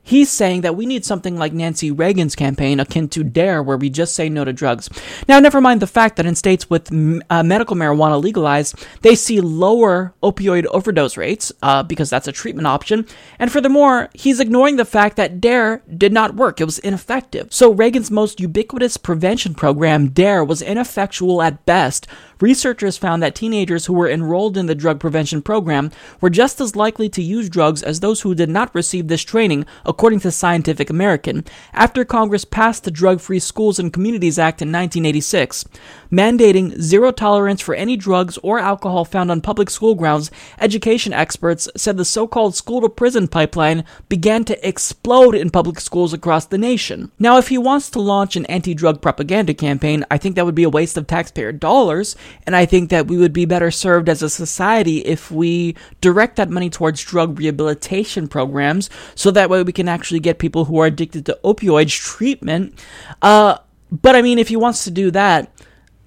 He's 0.04 0.30
saying 0.30 0.62
that 0.62 0.74
we 0.74 0.84
need 0.84 1.04
something 1.04 1.36
like 1.36 1.52
Nancy 1.52 1.90
Reagan's 1.90 2.34
campaign, 2.34 2.80
akin 2.80 3.08
to 3.10 3.22
DARE, 3.22 3.62
where 3.62 3.76
we 3.76 3.88
just 3.88 4.14
say 4.14 4.28
no 4.28 4.44
to 4.44 4.52
drugs. 4.52 4.90
Now, 5.28 5.38
never 5.38 5.60
mind 5.60 5.80
the 5.80 5.86
fact 5.86 6.16
that 6.16 6.26
in 6.26 6.34
states 6.34 6.68
with 6.68 6.92
uh, 7.30 7.42
medical 7.44 7.76
marijuana 7.76 8.20
legalized, 8.20 8.74
they 9.02 9.14
see 9.14 9.40
lower 9.40 10.12
opioid 10.22 10.66
overdose 10.66 11.16
rates 11.16 11.52
uh, 11.62 11.84
because 11.84 12.10
that's 12.10 12.26
a 12.26 12.32
treatment 12.32 12.66
option. 12.66 13.06
And 13.38 13.52
furthermore, 13.52 14.08
he's 14.12 14.40
ignoring 14.40 14.76
the 14.76 14.84
fact 14.84 15.16
that 15.16 15.40
DARE 15.40 15.82
did 15.96 16.12
not 16.12 16.34
work, 16.34 16.60
it 16.60 16.64
was 16.64 16.80
ineffective. 16.80 17.52
So, 17.52 17.72
Reagan's 17.72 18.10
most 18.10 18.40
ubiquitous 18.40 18.96
prevention 18.96 19.54
program, 19.54 20.08
DARE, 20.08 20.44
was 20.44 20.62
ineffectual 20.62 21.42
at 21.42 21.64
best. 21.64 22.08
Researchers 22.42 22.98
found 22.98 23.22
that 23.22 23.36
teenagers 23.36 23.86
who 23.86 23.92
were 23.92 24.10
enrolled 24.10 24.56
in 24.56 24.66
the 24.66 24.74
drug 24.74 24.98
prevention 24.98 25.42
program 25.42 25.92
were 26.20 26.28
just 26.28 26.60
as 26.60 26.74
likely 26.74 27.08
to 27.08 27.22
use 27.22 27.48
drugs 27.48 27.84
as 27.84 28.00
those 28.00 28.22
who 28.22 28.34
did 28.34 28.50
not 28.50 28.74
receive 28.74 29.06
this 29.06 29.22
training 29.22 29.64
according 29.86 30.18
to 30.18 30.32
Scientific 30.32 30.90
American, 30.90 31.44
after 31.72 32.04
Congress 32.04 32.44
passed 32.44 32.82
the 32.82 32.90
Drug 32.90 33.20
Free 33.20 33.38
Schools 33.38 33.78
and 33.78 33.92
Communities 33.92 34.40
Act 34.40 34.60
in 34.60 34.72
1986. 34.72 35.66
Mandating 36.12 36.78
zero 36.78 37.10
tolerance 37.10 37.62
for 37.62 37.74
any 37.74 37.96
drugs 37.96 38.36
or 38.42 38.58
alcohol 38.58 39.06
found 39.06 39.30
on 39.30 39.40
public 39.40 39.70
school 39.70 39.94
grounds, 39.94 40.30
education 40.60 41.14
experts 41.14 41.70
said 41.74 41.96
the 41.96 42.04
so 42.04 42.26
called 42.26 42.54
school 42.54 42.82
to 42.82 42.88
prison 42.90 43.26
pipeline 43.26 43.82
began 44.10 44.44
to 44.44 44.68
explode 44.68 45.34
in 45.34 45.48
public 45.48 45.80
schools 45.80 46.12
across 46.12 46.44
the 46.44 46.58
nation. 46.58 47.10
Now, 47.18 47.38
if 47.38 47.48
he 47.48 47.56
wants 47.56 47.88
to 47.90 48.00
launch 48.00 48.36
an 48.36 48.44
anti 48.46 48.74
drug 48.74 49.00
propaganda 49.00 49.54
campaign, 49.54 50.04
I 50.10 50.18
think 50.18 50.36
that 50.36 50.44
would 50.44 50.54
be 50.54 50.64
a 50.64 50.68
waste 50.68 50.98
of 50.98 51.06
taxpayer 51.06 51.50
dollars, 51.50 52.14
and 52.46 52.54
I 52.54 52.66
think 52.66 52.90
that 52.90 53.06
we 53.06 53.16
would 53.16 53.32
be 53.32 53.46
better 53.46 53.70
served 53.70 54.10
as 54.10 54.22
a 54.22 54.28
society 54.28 54.98
if 54.98 55.30
we 55.30 55.74
direct 56.02 56.36
that 56.36 56.50
money 56.50 56.68
towards 56.68 57.02
drug 57.02 57.38
rehabilitation 57.38 58.28
programs 58.28 58.90
so 59.14 59.30
that 59.30 59.48
way 59.48 59.62
we 59.62 59.72
can 59.72 59.88
actually 59.88 60.20
get 60.20 60.38
people 60.38 60.66
who 60.66 60.78
are 60.78 60.86
addicted 60.86 61.24
to 61.24 61.38
opioids 61.42 61.98
treatment. 61.98 62.78
Uh, 63.22 63.56
but 63.90 64.14
I 64.14 64.20
mean, 64.20 64.38
if 64.38 64.48
he 64.48 64.56
wants 64.56 64.84
to 64.84 64.90
do 64.90 65.10
that, 65.12 65.50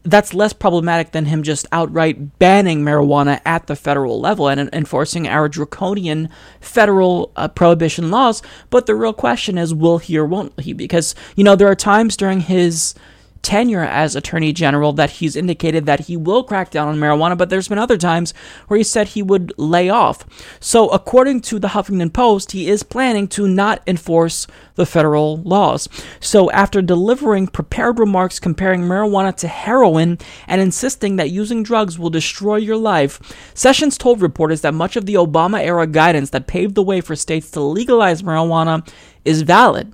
that's 0.05 0.33
less 0.33 0.53
problematic 0.53 1.11
than 1.11 1.25
him 1.25 1.43
just 1.43 1.67
outright 1.71 2.37
banning 2.37 2.83
marijuana 2.83 3.41
at 3.43 3.67
the 3.67 3.75
federal 3.75 4.21
level 4.21 4.47
and 4.47 4.69
enforcing 4.71 5.27
our 5.27 5.49
draconian 5.49 6.29
federal 6.61 7.31
uh, 7.35 7.47
prohibition 7.47 8.11
laws. 8.11 8.41
But 8.69 8.85
the 8.85 8.95
real 8.95 9.13
question 9.13 9.57
is, 9.57 9.73
will 9.73 9.97
he 9.97 10.17
or 10.17 10.25
won't 10.25 10.59
he? 10.59 10.73
Because, 10.73 11.15
you 11.35 11.43
know, 11.43 11.55
there 11.55 11.67
are 11.67 11.75
times 11.75 12.15
during 12.15 12.41
his 12.41 12.93
tenure 13.45 13.83
as 13.83 14.15
Attorney 14.15 14.51
General 14.51 14.91
that 14.93 15.11
he's 15.11 15.35
indicated 15.35 15.85
that 15.85 16.01
he 16.01 16.17
will 16.17 16.43
crack 16.43 16.71
down 16.71 16.87
on 16.87 16.97
marijuana, 16.97 17.37
but 17.37 17.51
there's 17.51 17.67
been 17.67 17.77
other 17.77 17.95
times 17.95 18.33
where 18.67 18.79
he 18.79 18.83
said 18.83 19.09
he 19.09 19.21
would 19.21 19.53
lay 19.55 19.87
off. 19.87 20.25
So, 20.59 20.89
according 20.89 21.41
to 21.41 21.59
the 21.59 21.69
Huffington 21.69 22.11
Post, 22.11 22.53
he 22.53 22.67
is 22.67 22.81
planning 22.81 23.27
to 23.29 23.47
not 23.47 23.83
enforce 23.85 24.47
the 24.73 24.85
federal 24.87 25.37
laws. 25.43 25.87
So, 26.19 26.49
after 26.51 26.81
delivering 26.81 27.45
prepared 27.47 27.99
remarks 27.99 28.39
comparing 28.39 28.81
marijuana 28.81 29.35
to 29.37 29.47
heroin 29.47 30.17
and 30.47 30.59
insisting 30.59 31.17
that 31.17 31.29
using 31.29 31.61
drugs 31.61 31.99
will 31.99 32.09
destroy 32.09 32.55
your 32.55 32.77
life, 32.77 33.21
Sessions 33.53 33.95
told 33.95 34.23
reporters 34.23 34.61
that 34.61 34.73
much 34.73 34.95
of 34.95 35.05
the 35.05 35.13
Obama 35.13 35.59
era 35.63 35.85
guidance 35.85 36.31
that 36.31 36.47
paved 36.47 36.73
the 36.73 36.81
way 36.81 36.99
for 36.99 37.15
states 37.15 37.51
to 37.51 37.61
legalize 37.61 38.23
marijuana 38.23 38.87
is 39.23 39.43
valid. 39.43 39.93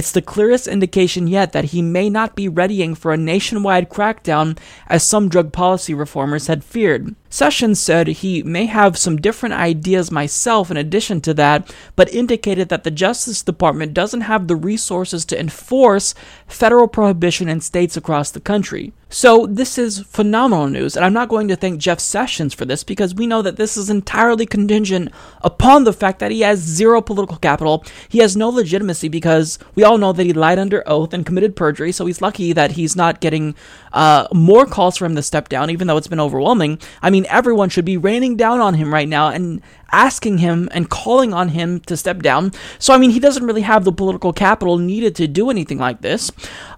It's 0.00 0.12
the 0.12 0.22
clearest 0.22 0.66
indication 0.66 1.26
yet 1.26 1.52
that 1.52 1.76
he 1.76 1.82
may 1.82 2.08
not 2.08 2.34
be 2.34 2.48
readying 2.48 2.94
for 2.94 3.12
a 3.12 3.18
nationwide 3.18 3.90
crackdown 3.90 4.56
as 4.86 5.04
some 5.04 5.28
drug 5.28 5.52
policy 5.52 5.92
reformers 5.92 6.46
had 6.46 6.64
feared. 6.64 7.14
Sessions 7.32 7.78
said 7.78 8.08
he 8.08 8.42
may 8.42 8.66
have 8.66 8.98
some 8.98 9.20
different 9.20 9.54
ideas 9.54 10.10
myself 10.10 10.68
in 10.68 10.76
addition 10.76 11.20
to 11.20 11.34
that, 11.34 11.72
but 11.94 12.12
indicated 12.12 12.68
that 12.68 12.82
the 12.82 12.90
Justice 12.90 13.42
Department 13.42 13.94
doesn't 13.94 14.22
have 14.22 14.48
the 14.48 14.56
resources 14.56 15.24
to 15.26 15.38
enforce 15.38 16.12
federal 16.48 16.88
prohibition 16.88 17.48
in 17.48 17.60
states 17.60 17.96
across 17.96 18.32
the 18.32 18.40
country. 18.40 18.92
So, 19.12 19.44
this 19.46 19.76
is 19.76 19.98
phenomenal 19.98 20.68
news, 20.68 20.94
and 20.94 21.04
I'm 21.04 21.12
not 21.12 21.28
going 21.28 21.48
to 21.48 21.56
thank 21.56 21.80
Jeff 21.80 21.98
Sessions 21.98 22.54
for 22.54 22.64
this 22.64 22.84
because 22.84 23.12
we 23.12 23.26
know 23.26 23.42
that 23.42 23.56
this 23.56 23.76
is 23.76 23.90
entirely 23.90 24.46
contingent 24.46 25.10
upon 25.42 25.82
the 25.82 25.92
fact 25.92 26.20
that 26.20 26.30
he 26.30 26.42
has 26.42 26.60
zero 26.60 27.00
political 27.02 27.36
capital. 27.36 27.84
He 28.08 28.18
has 28.18 28.36
no 28.36 28.48
legitimacy 28.48 29.08
because 29.08 29.58
we 29.74 29.82
all 29.82 29.98
know 29.98 30.12
that 30.12 30.26
he 30.26 30.32
lied 30.32 30.60
under 30.60 30.84
oath 30.86 31.12
and 31.12 31.26
committed 31.26 31.56
perjury, 31.56 31.90
so 31.90 32.06
he's 32.06 32.22
lucky 32.22 32.52
that 32.52 32.72
he's 32.72 32.94
not 32.94 33.20
getting 33.20 33.56
uh, 33.92 34.28
more 34.32 34.64
calls 34.64 34.96
for 34.96 35.06
him 35.06 35.16
to 35.16 35.22
step 35.24 35.48
down, 35.48 35.70
even 35.70 35.88
though 35.88 35.96
it's 35.96 36.06
been 36.06 36.20
overwhelming. 36.20 36.78
I 37.02 37.10
mean, 37.10 37.19
everyone 37.26 37.68
should 37.68 37.84
be 37.84 37.96
raining 37.96 38.36
down 38.36 38.60
on 38.60 38.74
him 38.74 38.92
right 38.92 39.08
now 39.08 39.28
and 39.28 39.62
asking 39.92 40.38
him 40.38 40.68
and 40.72 40.88
calling 40.88 41.32
on 41.32 41.48
him 41.48 41.80
to 41.80 41.96
step 41.96 42.22
down. 42.22 42.52
So, 42.78 42.94
I 42.94 42.98
mean, 42.98 43.10
he 43.10 43.20
doesn't 43.20 43.44
really 43.44 43.62
have 43.62 43.84
the 43.84 43.92
political 43.92 44.32
capital 44.32 44.78
needed 44.78 45.14
to 45.16 45.26
do 45.26 45.50
anything 45.50 45.78
like 45.78 46.00
this. 46.00 46.30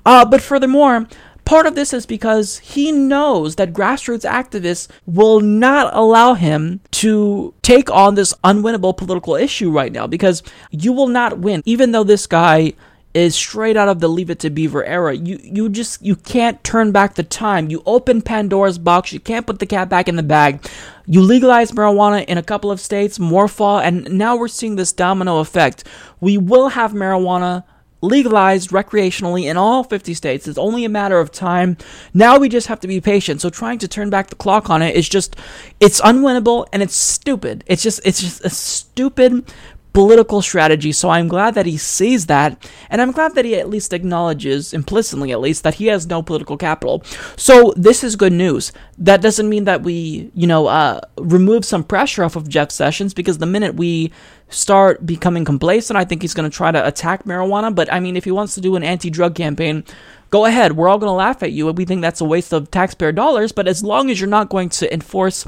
Uh, 0.05 0.25
but 0.25 0.41
furthermore, 0.41 1.07
Part 1.45 1.67
of 1.67 1.75
this 1.75 1.93
is 1.93 2.07
because 2.07 2.59
he 2.59 2.93
knows 2.93 3.57
that 3.57 3.73
grassroots 3.73 4.29
activists 4.29 4.87
will 5.07 5.41
not 5.41 5.95
allow 5.95 6.35
him 6.35 6.81
to 6.93 7.53
take 7.63 7.91
on 7.91 8.15
this 8.15 8.33
unwinnable 8.45 8.97
political 8.97 9.35
issue 9.35 9.71
right 9.71 9.93
now 9.93 10.07
because 10.07 10.43
you 10.71 10.93
will 10.93 11.09
not 11.09 11.41
win. 11.41 11.63
Even 11.65 11.91
though 11.91 12.05
this 12.05 12.29
guy 12.29 12.75
is 13.15 13.35
straight 13.35 13.77
out 13.77 13.89
of 13.89 14.01
the 14.01 14.09
Leave 14.09 14.31
It 14.31 14.39
to 14.41 14.51
Beaver 14.51 14.85
era. 14.85 15.15
You 15.15 15.39
you 15.43 15.69
just 15.69 16.03
you 16.03 16.17
can't 16.17 16.63
turn 16.65 16.93
back 16.93 17.15
the 17.15 17.23
time. 17.23 17.71
You 17.71 17.83
open 17.85 18.23
Pandora's 18.23 18.79
box. 18.79 19.13
You 19.13 19.21
can't 19.21 19.47
put 19.47 19.59
the 19.59 19.67
cat 19.67 19.89
back 19.89 20.09
in 20.09 20.17
the 20.17 20.23
bag. 20.23 20.67
You 21.07 21.21
legalize 21.21 21.73
marijuana 21.73 22.25
in 22.25 22.39
a 22.39 22.43
couple 22.43 22.71
of 22.71 22.81
states, 22.81 23.19
more 23.19 23.49
fall, 23.49 23.81
and 23.81 24.11
now 24.11 24.37
we're 24.37 24.49
seeing 24.49 24.77
this 24.77 24.93
domino 24.93 25.39
effect. 25.39 25.85
We 26.21 26.39
will 26.39 26.69
have 26.69 26.93
marijuana 26.93 27.65
legalized 28.03 28.71
recreationally 28.71 29.45
in 29.45 29.57
all 29.57 29.85
50 29.85 30.13
states. 30.15 30.49
It's 30.49 30.59
only 30.59 30.85
a 30.85 30.89
matter 30.89 31.19
of 31.19 31.31
time. 31.31 31.77
Now 32.13 32.37
we 32.37 32.49
just 32.49 32.67
have 32.67 32.81
to 32.81 32.89
be 32.89 33.01
patient. 33.01 33.41
So 33.41 33.49
trying 33.49 33.79
to 33.79 33.89
turn 33.89 34.11
back 34.11 34.29
the 34.29 34.35
clock 34.35 34.69
on 34.69 34.83
it 34.83 34.97
is 34.97 35.09
just 35.09 35.37
it's 35.81 36.01
unwinnable 36.01 36.67
and 36.73 36.83
it's 36.83 36.97
stupid. 36.97 37.65
It's 37.67 37.83
just 37.83 38.01
it's 38.05 38.21
just 38.21 38.45
a 38.45 38.51
stupid 38.51 39.53
political 39.93 40.41
strategy. 40.41 40.93
So 40.93 41.11
I'm 41.11 41.29
glad 41.29 41.55
that 41.55 41.67
he 41.67 41.77
sees 41.77 42.27
that, 42.27 42.71
and 42.89 43.03
I'm 43.03 43.13
glad 43.13 43.35
that 43.35 43.45
he 43.45 43.57
at 43.57 43.69
least 43.69 43.93
acknowledges, 43.93 44.73
implicitly 44.73 45.33
at 45.33 45.41
least, 45.41 45.63
that 45.65 45.75
he 45.75 45.87
has 45.87 46.07
no 46.07 46.23
political 46.23 46.57
capital. 46.57 47.03
So 47.37 47.75
this 47.77 48.03
is 48.03 48.17
good 48.17 48.33
news. 48.33 48.73
That 48.99 49.21
doesn't 49.21 49.49
mean 49.49 49.65
that 49.65 49.83
we, 49.83 50.31
you 50.35 50.47
know, 50.47 50.67
uh, 50.67 51.01
remove 51.19 51.65
some 51.65 51.85
pressure 51.85 52.25
off 52.25 52.37
of 52.37 52.49
Jeff 52.49 52.71
Sessions 52.71 53.13
because 53.15 53.39
the 53.39 53.47
minute 53.47 53.75
we 53.75 54.13
start 54.49 55.05
becoming 55.05 55.45
complacent, 55.45 55.97
I 55.97 56.05
think 56.05 56.23
he's 56.23 56.35
going 56.35 56.51
to 56.51 56.57
try 56.57 56.71
to 56.71 56.87
attack 56.87 57.25
marijuana. 57.25 57.75
But 57.75 57.93
I 57.93 58.01
mean, 58.01 58.17
if 58.17 58.25
he 58.25 58.31
wants 58.31 58.55
to 58.55 58.61
do 58.61 58.77
an 58.77 58.85
anti-drug 58.85 59.35
campaign, 59.35 59.85
go 60.31 60.45
ahead. 60.47 60.77
We're 60.77 60.89
all 60.89 60.99
going 60.99 61.09
to 61.09 61.15
laugh 61.15 61.43
at 61.43 61.53
you, 61.53 61.69
and 61.69 61.77
we 61.77 61.85
think 61.85 62.01
that's 62.01 62.21
a 62.21 62.25
waste 62.25 62.53
of 62.53 62.71
taxpayer 62.71 63.13
dollars. 63.13 63.53
But 63.53 63.69
as 63.69 63.83
long 63.83 64.11
as 64.11 64.21
you're 64.21 64.29
not 64.29 64.49
going 64.49 64.69
to 64.71 64.93
enforce 64.93 65.47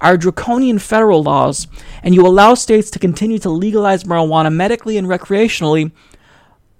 our 0.00 0.16
draconian 0.16 0.78
federal 0.78 1.22
laws 1.22 1.66
and 2.02 2.14
you 2.14 2.26
allow 2.26 2.54
states 2.54 2.90
to 2.90 2.98
continue 2.98 3.38
to 3.38 3.50
legalize 3.50 4.04
marijuana 4.04 4.52
medically 4.52 4.96
and 4.96 5.06
recreationally, 5.06 5.92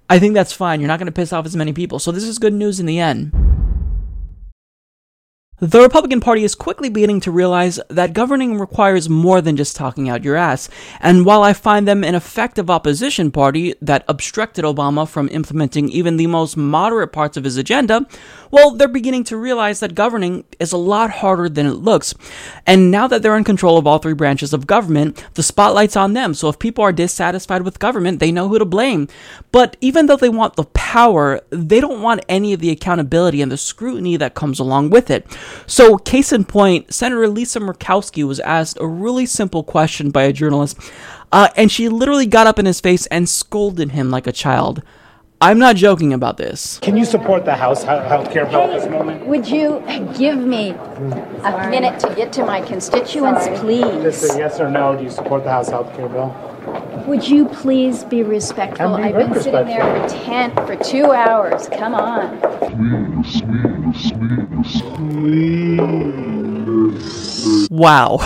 I 0.09 0.19
think 0.19 0.33
that's 0.33 0.53
fine. 0.53 0.81
You're 0.81 0.87
not 0.87 0.99
going 0.99 1.05
to 1.05 1.11
piss 1.11 1.31
off 1.31 1.45
as 1.45 1.55
many 1.55 1.73
people. 1.73 1.99
So 1.99 2.11
this 2.11 2.23
is 2.23 2.39
good 2.39 2.53
news 2.53 2.79
in 2.79 2.85
the 2.85 2.99
end. 2.99 3.50
The 5.61 5.79
Republican 5.79 6.21
Party 6.21 6.43
is 6.43 6.55
quickly 6.55 6.89
beginning 6.89 7.19
to 7.19 7.29
realize 7.29 7.79
that 7.87 8.13
governing 8.13 8.57
requires 8.57 9.07
more 9.07 9.41
than 9.41 9.55
just 9.55 9.75
talking 9.75 10.09
out 10.09 10.23
your 10.23 10.35
ass. 10.35 10.67
And 10.99 11.23
while 11.23 11.43
I 11.43 11.53
find 11.53 11.87
them 11.87 12.03
an 12.03 12.15
effective 12.15 12.71
opposition 12.71 13.29
party 13.29 13.75
that 13.79 14.03
obstructed 14.07 14.65
Obama 14.65 15.07
from 15.07 15.29
implementing 15.29 15.87
even 15.89 16.17
the 16.17 16.25
most 16.25 16.57
moderate 16.57 17.13
parts 17.13 17.37
of 17.37 17.43
his 17.43 17.57
agenda, 17.57 18.07
well, 18.49 18.71
they're 18.71 18.87
beginning 18.87 19.23
to 19.25 19.37
realize 19.37 19.81
that 19.81 19.93
governing 19.93 20.45
is 20.59 20.71
a 20.71 20.77
lot 20.77 21.11
harder 21.11 21.47
than 21.47 21.67
it 21.67 21.75
looks. 21.75 22.15
And 22.65 22.89
now 22.89 23.05
that 23.05 23.21
they're 23.21 23.37
in 23.37 23.43
control 23.43 23.77
of 23.77 23.85
all 23.85 23.99
three 23.99 24.13
branches 24.13 24.53
of 24.53 24.65
government, 24.65 25.23
the 25.35 25.43
spotlight's 25.43 25.95
on 25.95 26.13
them. 26.13 26.33
So 26.33 26.49
if 26.49 26.57
people 26.57 26.83
are 26.83 26.91
dissatisfied 26.91 27.61
with 27.61 27.77
government, 27.77 28.19
they 28.19 28.31
know 28.31 28.47
who 28.47 28.57
to 28.57 28.65
blame. 28.65 29.07
But 29.51 29.77
even 29.79 30.07
though 30.07 30.17
they 30.17 30.27
want 30.27 30.55
the 30.55 30.63
power, 30.63 31.39
they 31.51 31.79
don't 31.79 32.01
want 32.01 32.25
any 32.27 32.51
of 32.51 32.61
the 32.61 32.71
accountability 32.71 33.43
and 33.43 33.51
the 33.51 33.57
scrutiny 33.57 34.17
that 34.17 34.33
comes 34.33 34.59
along 34.59 34.89
with 34.89 35.11
it. 35.11 35.27
So, 35.67 35.97
case 35.97 36.31
in 36.31 36.45
point, 36.45 36.93
Senator 36.93 37.27
Lisa 37.27 37.59
Murkowski 37.59 38.25
was 38.25 38.39
asked 38.41 38.77
a 38.79 38.87
really 38.87 39.25
simple 39.25 39.63
question 39.63 40.11
by 40.11 40.23
a 40.23 40.33
journalist, 40.33 40.77
uh, 41.31 41.49
and 41.55 41.71
she 41.71 41.89
literally 41.89 42.25
got 42.25 42.47
up 42.47 42.59
in 42.59 42.65
his 42.65 42.79
face 42.79 43.05
and 43.07 43.27
scolded 43.27 43.91
him 43.91 44.09
like 44.11 44.27
a 44.27 44.31
child. 44.31 44.81
I'm 45.43 45.57
not 45.57 45.75
joking 45.75 46.13
about 46.13 46.37
this. 46.37 46.77
Can 46.83 46.95
you 46.95 47.03
support 47.03 47.45
the 47.45 47.55
House 47.55 47.81
health 47.81 48.29
care 48.29 48.45
bill 48.45 48.61
at 48.61 48.79
this 48.79 48.87
moment? 48.87 49.25
Would 49.25 49.47
you 49.47 49.83
give 50.15 50.37
me 50.37 50.69
a 50.69 51.67
minute 51.71 51.99
to 52.01 52.13
get 52.13 52.31
to 52.33 52.45
my 52.45 52.61
constituents, 52.61 53.47
please? 53.59 54.03
Just 54.03 54.35
a 54.35 54.37
yes 54.37 54.59
or 54.59 54.69
no. 54.69 54.95
Do 54.95 55.03
you 55.03 55.09
support 55.09 55.43
the 55.43 55.49
House 55.49 55.69
health 55.69 55.95
care 55.95 56.07
bill? 56.07 56.50
Would 57.07 57.27
you 57.27 57.45
please 57.47 58.03
be 58.03 58.23
respectful? 58.23 58.95
I'm 58.95 59.01
being 59.01 59.15
I've 59.15 59.21
been 59.21 59.29
very 59.33 59.43
sitting 59.43 59.65
there 59.65 60.07
for 60.07 60.15
ten 60.23 60.55
for 60.67 60.75
two 60.75 61.11
hours. 61.11 61.67
Come 61.69 61.95
on. 61.95 62.39
Wow. 67.69 68.19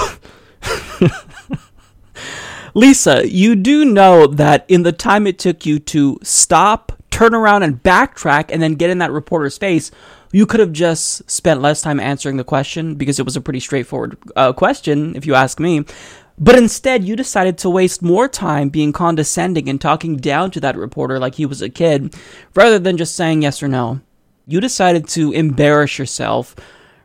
Lisa, 2.73 3.27
you 3.27 3.55
do 3.55 3.85
know 3.85 4.27
that 4.27 4.65
in 4.67 4.83
the 4.83 4.91
time 4.91 5.25
it 5.27 5.39
took 5.39 5.65
you 5.65 5.79
to 5.79 6.19
stop, 6.21 6.91
turn 7.09 7.33
around, 7.33 7.63
and 7.63 7.81
backtrack 7.81 8.49
and 8.49 8.61
then 8.61 8.73
get 8.73 8.89
in 8.89 8.97
that 8.97 9.11
reporter's 9.11 9.57
face, 9.57 9.91
you 10.33 10.45
could 10.45 10.59
have 10.59 10.73
just 10.73 11.29
spent 11.31 11.61
less 11.61 11.81
time 11.81 12.01
answering 12.01 12.35
the 12.35 12.43
question 12.43 12.95
because 12.95 13.17
it 13.17 13.23
was 13.23 13.37
a 13.37 13.41
pretty 13.41 13.61
straightforward 13.61 14.17
uh, 14.35 14.51
question, 14.51 15.15
if 15.15 15.25
you 15.25 15.35
ask 15.35 15.57
me. 15.59 15.85
But 16.37 16.57
instead, 16.57 17.05
you 17.05 17.15
decided 17.15 17.57
to 17.59 17.69
waste 17.69 18.01
more 18.01 18.27
time 18.27 18.69
being 18.69 18.91
condescending 18.91 19.69
and 19.69 19.79
talking 19.79 20.17
down 20.17 20.51
to 20.51 20.59
that 20.59 20.75
reporter 20.75 21.17
like 21.17 21.35
he 21.35 21.45
was 21.45 21.61
a 21.61 21.69
kid, 21.69 22.13
rather 22.53 22.77
than 22.77 22.97
just 22.97 23.15
saying 23.15 23.41
yes 23.41 23.63
or 23.63 23.69
no. 23.69 24.01
You 24.45 24.59
decided 24.59 25.07
to 25.09 25.31
embarrass 25.31 25.97
yourself. 25.97 26.55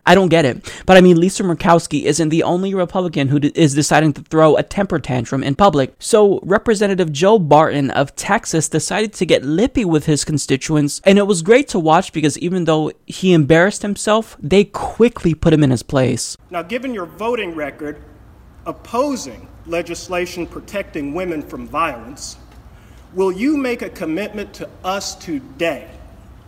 I 0.05 0.15
don't 0.15 0.31
get 0.31 0.45
it. 0.45 0.83
But 0.87 0.97
I 0.97 1.01
mean, 1.01 1.21
Lisa 1.21 1.45
Murkowski 1.45 2.03
isn't 2.03 2.31
the 2.31 2.43
only 2.43 2.75
Republican 2.75 3.29
who 3.29 3.39
d- 3.39 3.53
is 3.55 3.75
deciding 3.75 4.15
to 4.15 4.23
throw 4.23 4.57
a 4.57 4.63
temper 4.63 4.99
tantrum 4.99 5.45
in 5.45 5.55
public. 5.55 5.95
So, 6.01 6.41
Representative 6.43 7.13
Joe 7.13 7.39
Barton 7.39 7.91
of 7.91 8.17
Texas 8.17 8.69
decided 8.69 9.13
to 9.13 9.27
get 9.27 9.45
lippy 9.45 9.85
with 9.85 10.07
his 10.07 10.25
constituents, 10.25 11.01
and 11.05 11.19
it 11.19 11.27
was 11.27 11.43
great 11.43 11.69
to 11.69 11.79
watch 11.79 12.13
because 12.13 12.37
even 12.39 12.65
though 12.65 12.91
he 13.07 13.33
embarrassed 13.33 13.83
himself, 13.83 14.37
they 14.41 14.65
quickly 14.65 15.35
put 15.35 15.53
him 15.53 15.63
in 15.63 15.71
his 15.71 15.85
place. 15.85 16.37
Now, 16.51 16.63
given 16.63 16.93
your 16.93 17.07
voting 17.07 17.55
record 17.55 18.03
opposing 18.67 19.49
legislation 19.67 20.47
protecting 20.47 21.15
women 21.15 21.43
from 21.43 21.67
violence, 21.67 22.37
will 23.15 23.33
you 23.33 23.57
make 23.57 23.83
a 23.83 23.91
commitment 23.91 24.53
to 24.55 24.69
us 24.85 25.15
today, 25.15 25.89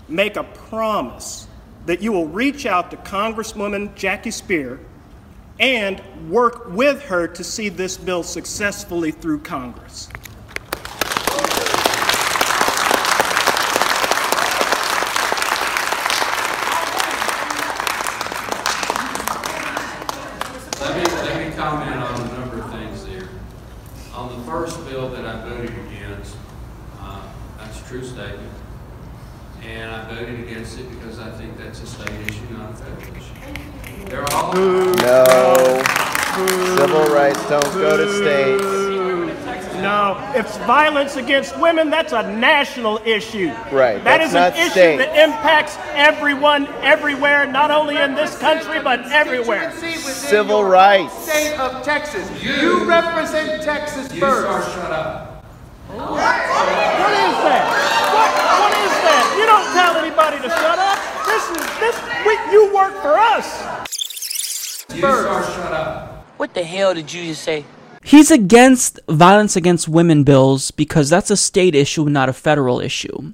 make 0.09 0.37
a 0.37 0.45
promise 0.45 1.47
that 1.87 2.01
you 2.01 2.13
will 2.13 2.29
reach 2.29 2.67
out 2.67 2.91
to 2.91 2.97
Congresswoman 2.99 3.95
Jackie 3.95 4.31
Speier 4.31 4.79
and 5.59 6.01
work 6.31 6.69
with 6.71 7.03
her 7.03 7.27
to 7.29 7.45
see 7.45 7.69
this 7.69 7.97
bill 7.97 8.23
successfully 8.23 9.11
through 9.11 9.41
Congress? 9.41 10.09
Let 20.81 20.97
me, 20.97 21.05
let 21.05 21.49
me 21.49 21.57
comment 21.57 21.97
on 21.97 22.21
a 22.21 22.39
number 22.39 22.61
of 22.61 22.71
things 22.73 23.05
there. 23.05 23.29
On 24.15 24.37
the 24.37 24.45
first 24.45 24.85
bill 24.89 25.09
that 25.11 25.25
I 25.25 25.49
voted 25.49 25.71
against, 25.71 26.37
uh, 26.99 27.23
that's 27.59 27.81
a 27.81 27.85
true 27.85 28.05
statement. 28.05 28.51
And 29.63 29.93
I 29.93 30.13
voted 30.13 30.41
against 30.41 30.79
it 30.81 30.91
because 30.91 31.21
I 31.21 31.31
think 31.31 31.57
that's 31.57 31.81
a 31.83 31.87
state 31.87 32.11
issue, 32.29 32.45
not 32.51 32.71
a 32.71 32.75
federal 32.75 33.17
issue. 33.17 34.07
There 34.07 34.23
are 34.23 34.33
all. 34.33 34.55
No. 34.55 35.83
Civil 36.77 37.15
rights 37.98 38.12
don't 38.12 38.24
go 38.24 39.27
to 39.27 39.36
states. 39.36 39.73
No, 39.82 40.16
if 40.36 40.47
it's 40.47 40.56
violence 40.59 41.16
against 41.16 41.59
women, 41.59 41.90
that's 41.90 42.12
a 42.12 42.23
national 42.23 42.98
issue. 43.05 43.48
Right, 43.73 43.97
That 44.05 44.19
that's 44.19 44.27
is 44.28 44.35
not 44.35 44.52
an 44.52 44.59
issue 44.60 44.70
state. 44.70 44.97
that 44.98 45.16
impacts 45.28 45.77
everyone, 45.94 46.69
everywhere, 46.82 47.47
not 47.51 47.73
only 47.73 47.97
in 47.97 48.14
this 48.14 48.39
country, 48.39 48.78
but 48.81 49.01
everywhere. 49.10 49.73
Civil 49.81 50.62
rights. 50.64 51.12
State 51.28 51.56
of 51.59 51.82
Texas. 51.82 52.31
You 52.43 52.85
represent 52.85 53.62
Texas 53.64 54.12
You 54.14 54.20
first. 54.20 54.43
start 54.43 54.64
shut 54.73 54.93
up. 54.93 55.44
What 55.89 56.20
is 56.20 57.36
that? 57.43 57.64
What, 58.14 58.31
what 58.62 58.73
is 58.78 58.93
that? 59.02 59.24
You 59.36 59.47
don't 59.51 59.66
tell 59.74 59.97
anybody 59.98 60.36
to 60.47 60.48
shut 60.48 60.78
up. 60.78 60.98
This 61.27 61.43
is 61.51 61.66
this. 61.81 61.97
We, 62.24 62.39
you 62.52 62.73
work 62.73 62.94
for 63.02 63.19
us. 63.19 63.62
shut 64.94 65.73
up. 65.73 66.24
What 66.36 66.55
the 66.55 66.62
hell 66.62 66.94
did 66.94 67.12
you 67.12 67.24
just 67.24 67.43
say? 67.43 67.64
He's 68.05 68.31
against 68.31 68.99
violence 69.09 69.55
against 69.55 69.89
women 69.89 70.24
bills 70.24 70.70
because 70.73 71.09
that's 71.09 71.31
a 71.31 71.37
state 71.37 71.74
issue, 71.74 72.09
not 72.09 72.29
a 72.29 72.33
federal 72.33 72.81
issue. 72.81 73.33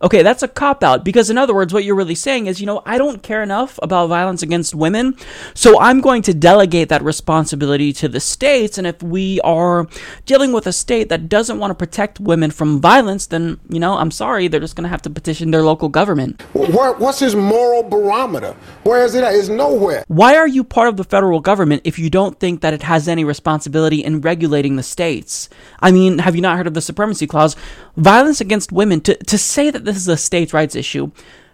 Okay, 0.00 0.22
that's 0.22 0.44
a 0.44 0.48
cop 0.48 0.84
out 0.84 1.04
because, 1.04 1.28
in 1.28 1.38
other 1.38 1.54
words, 1.54 1.74
what 1.74 1.82
you're 1.82 1.96
really 1.96 2.14
saying 2.14 2.46
is, 2.46 2.60
you 2.60 2.66
know, 2.66 2.82
I 2.86 2.98
don't 2.98 3.22
care 3.22 3.42
enough 3.42 3.80
about 3.82 4.08
violence 4.08 4.44
against 4.44 4.74
women, 4.74 5.16
so 5.54 5.80
I'm 5.80 6.00
going 6.00 6.22
to 6.22 6.34
delegate 6.34 6.88
that 6.90 7.02
responsibility 7.02 7.92
to 7.94 8.08
the 8.08 8.20
states. 8.20 8.78
And 8.78 8.86
if 8.86 9.02
we 9.02 9.40
are 9.40 9.88
dealing 10.24 10.52
with 10.52 10.68
a 10.68 10.72
state 10.72 11.08
that 11.08 11.28
doesn't 11.28 11.58
want 11.58 11.72
to 11.72 11.74
protect 11.74 12.20
women 12.20 12.52
from 12.52 12.80
violence, 12.80 13.26
then, 13.26 13.58
you 13.68 13.80
know, 13.80 13.94
I'm 13.94 14.12
sorry, 14.12 14.46
they're 14.46 14.60
just 14.60 14.76
going 14.76 14.84
to 14.84 14.88
have 14.88 15.02
to 15.02 15.10
petition 15.10 15.50
their 15.50 15.62
local 15.62 15.88
government. 15.88 16.42
What, 16.52 17.00
what's 17.00 17.18
his 17.18 17.34
moral 17.34 17.82
barometer? 17.82 18.54
Where 18.84 19.04
is 19.04 19.16
it 19.16 19.24
at? 19.24 19.34
It's 19.34 19.48
nowhere. 19.48 20.04
Why 20.06 20.36
are 20.36 20.46
you 20.46 20.62
part 20.62 20.88
of 20.88 20.96
the 20.96 21.04
federal 21.04 21.40
government 21.40 21.82
if 21.84 21.98
you 21.98 22.08
don't 22.08 22.38
think 22.38 22.60
that 22.60 22.72
it 22.72 22.84
has 22.84 23.08
any 23.08 23.24
responsibility 23.24 24.04
in 24.04 24.20
regulating 24.20 24.76
the 24.76 24.82
states? 24.84 25.48
I 25.80 25.90
mean, 25.90 26.18
have 26.18 26.36
you 26.36 26.42
not 26.42 26.56
heard 26.56 26.68
of 26.68 26.74
the 26.74 26.80
Supremacy 26.80 27.26
Clause? 27.26 27.56
Violence 27.98 28.40
against 28.40 28.70
women, 28.70 29.00
to, 29.02 29.16
to 29.16 29.36
say 29.36 29.70
that 29.70 29.84
this 29.84 29.96
is 29.96 30.06
a 30.06 30.16
states' 30.16 30.54
rights 30.54 30.76
issue, 30.76 31.10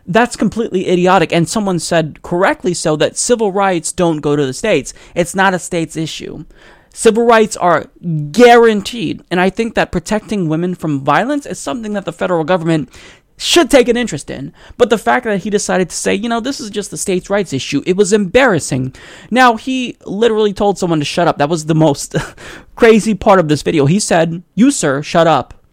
that's 0.07 0.37
completely 0.37 0.89
idiotic. 0.89 1.33
And 1.33 1.49
someone 1.49 1.79
said 1.79 2.23
correctly 2.23 2.75
so 2.75 2.97
that 2.97 3.17
civil 3.17 3.51
rights 3.51 3.93
don't 3.93 4.19
go 4.19 4.37
to 4.37 4.45
the 4.45 4.53
states. 4.53 4.93
It's 5.15 5.35
not 5.35 5.55
a 5.55 5.59
states 5.59 5.97
issue. 5.97 6.45
Civil 6.93 7.25
rights 7.25 7.57
are 7.57 7.87
guaranteed. 8.31 9.25
And 9.31 9.41
I 9.41 9.49
think 9.49 9.75
that 9.75 9.91
protecting 9.91 10.49
women 10.49 10.75
from 10.75 11.01
violence 11.01 11.47
is 11.47 11.59
something 11.59 11.95
that 11.95 12.05
the 12.05 12.13
federal 12.13 12.45
government 12.45 12.91
should 13.37 13.71
take 13.71 13.89
an 13.89 13.97
interest 13.97 14.31
in. 14.31 14.53
But 14.77 14.91
the 14.91 14.99
fact 14.99 15.25
that 15.25 15.43
he 15.43 15.51
decided 15.51 15.91
to 15.91 15.97
say, 15.97 16.15
you 16.15 16.29
know, 16.29 16.41
this 16.41 16.61
is 16.61 16.71
just 16.71 16.91
the 16.91 16.97
states' 16.99 17.31
rights 17.31 17.53
issue, 17.55 17.83
it 17.87 17.97
was 17.97 18.13
embarrassing. 18.13 18.95
Now, 19.31 19.57
he 19.57 19.97
literally 20.05 20.53
told 20.53 20.79
someone 20.79 20.99
to 21.01 21.05
shut 21.05 21.27
up. 21.27 21.39
That 21.39 21.49
was 21.49 21.67
the 21.67 21.75
most 21.75 22.15
crazy 22.77 23.15
part 23.15 23.41
of 23.41 23.49
this 23.49 23.63
video. 23.63 23.87
He 23.87 23.99
said, 23.99 24.43
You, 24.55 24.71
sir, 24.71 25.03
shut 25.03 25.27
up. 25.27 25.64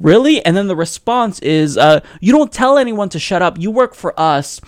Really? 0.00 0.44
And 0.44 0.56
then 0.56 0.66
the 0.66 0.76
response 0.76 1.38
is, 1.40 1.76
uh, 1.76 2.00
You 2.20 2.32
don't 2.32 2.52
tell 2.52 2.78
anyone 2.78 3.08
to 3.10 3.18
shut 3.18 3.42
up. 3.42 3.58
You 3.58 3.70
work 3.70 3.94
for 3.94 4.18
us. 4.18 4.60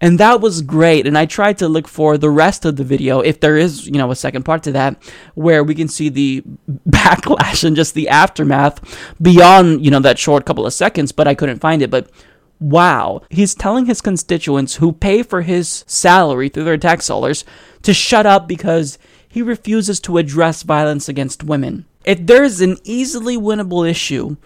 And 0.00 0.18
that 0.18 0.40
was 0.40 0.62
great. 0.62 1.06
And 1.06 1.16
I 1.16 1.26
tried 1.26 1.58
to 1.58 1.68
look 1.68 1.86
for 1.86 2.18
the 2.18 2.28
rest 2.28 2.64
of 2.64 2.74
the 2.74 2.82
video, 2.82 3.20
if 3.20 3.38
there 3.38 3.56
is, 3.56 3.86
you 3.86 3.92
know, 3.92 4.10
a 4.10 4.16
second 4.16 4.42
part 4.42 4.64
to 4.64 4.72
that, 4.72 5.00
where 5.34 5.62
we 5.62 5.76
can 5.76 5.86
see 5.86 6.08
the 6.08 6.42
backlash 6.88 7.62
and 7.62 7.76
just 7.76 7.94
the 7.94 8.08
aftermath 8.08 8.80
beyond, 9.22 9.84
you 9.84 9.92
know, 9.92 10.00
that 10.00 10.18
short 10.18 10.44
couple 10.44 10.66
of 10.66 10.72
seconds, 10.72 11.12
but 11.12 11.28
I 11.28 11.36
couldn't 11.36 11.60
find 11.60 11.82
it. 11.82 11.90
But 11.90 12.10
wow, 12.58 13.22
he's 13.30 13.54
telling 13.54 13.86
his 13.86 14.00
constituents 14.00 14.76
who 14.76 14.92
pay 14.92 15.22
for 15.22 15.42
his 15.42 15.84
salary 15.86 16.48
through 16.48 16.64
their 16.64 16.78
tax 16.78 17.06
dollars 17.06 17.44
to 17.82 17.94
shut 17.94 18.26
up 18.26 18.48
because 18.48 18.98
he 19.28 19.40
refuses 19.40 20.00
to 20.00 20.18
address 20.18 20.64
violence 20.64 21.08
against 21.08 21.44
women. 21.44 21.86
If 22.04 22.26
there's 22.26 22.60
an 22.60 22.78
easily 22.82 23.36
winnable 23.36 23.88
issue, 23.88 24.36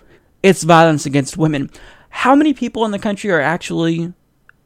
it's 0.46 0.62
violence 0.62 1.06
against 1.06 1.36
women. 1.36 1.70
How 2.08 2.34
many 2.34 2.54
people 2.54 2.84
in 2.84 2.92
the 2.92 2.98
country 2.98 3.30
are 3.30 3.40
actually 3.40 4.12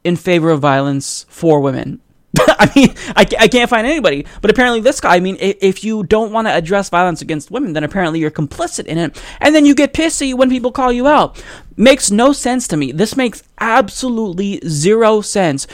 in 0.03 0.15
favor 0.15 0.49
of 0.49 0.59
violence 0.59 1.25
for 1.29 1.59
women. 1.59 1.99
I 2.39 2.71
mean, 2.75 2.93
I, 3.15 3.25
I 3.39 3.47
can't 3.47 3.69
find 3.69 3.85
anybody. 3.85 4.25
But 4.41 4.51
apparently, 4.51 4.81
this 4.81 4.99
guy, 4.99 5.15
I 5.15 5.19
mean, 5.19 5.37
if, 5.39 5.57
if 5.61 5.83
you 5.83 6.03
don't 6.03 6.31
want 6.31 6.47
to 6.47 6.53
address 6.53 6.89
violence 6.89 7.21
against 7.21 7.51
women, 7.51 7.73
then 7.73 7.83
apparently 7.83 8.19
you're 8.19 8.31
complicit 8.31 8.85
in 8.85 8.97
it. 8.97 9.21
And 9.39 9.53
then 9.53 9.65
you 9.65 9.75
get 9.75 9.93
pissy 9.93 10.33
when 10.33 10.49
people 10.49 10.71
call 10.71 10.91
you 10.91 11.07
out. 11.07 11.43
Makes 11.75 12.09
no 12.09 12.31
sense 12.31 12.67
to 12.69 12.77
me. 12.77 12.91
This 12.91 13.17
makes 13.17 13.43
absolutely 13.59 14.61
zero 14.67 15.21
sense. 15.21 15.67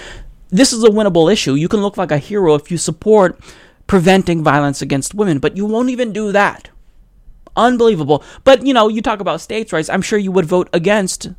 This 0.49 0.73
is 0.73 0.83
a 0.83 0.89
winnable 0.89 1.31
issue. 1.31 1.53
You 1.53 1.67
can 1.67 1.81
look 1.81 1.97
like 1.97 2.11
a 2.11 2.17
hero 2.17 2.55
if 2.55 2.71
you 2.71 2.77
support 2.77 3.39
preventing 3.85 4.43
violence 4.43 4.81
against 4.81 5.13
women, 5.13 5.39
but 5.39 5.55
you 5.55 5.65
won't 5.65 5.89
even 5.89 6.11
do 6.11 6.31
that. 6.31 6.69
Unbelievable. 7.57 8.23
But, 8.43 8.65
you 8.65 8.73
know, 8.73 8.87
you 8.87 9.01
talk 9.01 9.19
about 9.19 9.41
states' 9.41 9.73
rights. 9.73 9.89
I'm 9.89 10.01
sure 10.01 10.19
you 10.19 10.31
would 10.31 10.45
vote 10.45 10.69
against 10.71 11.29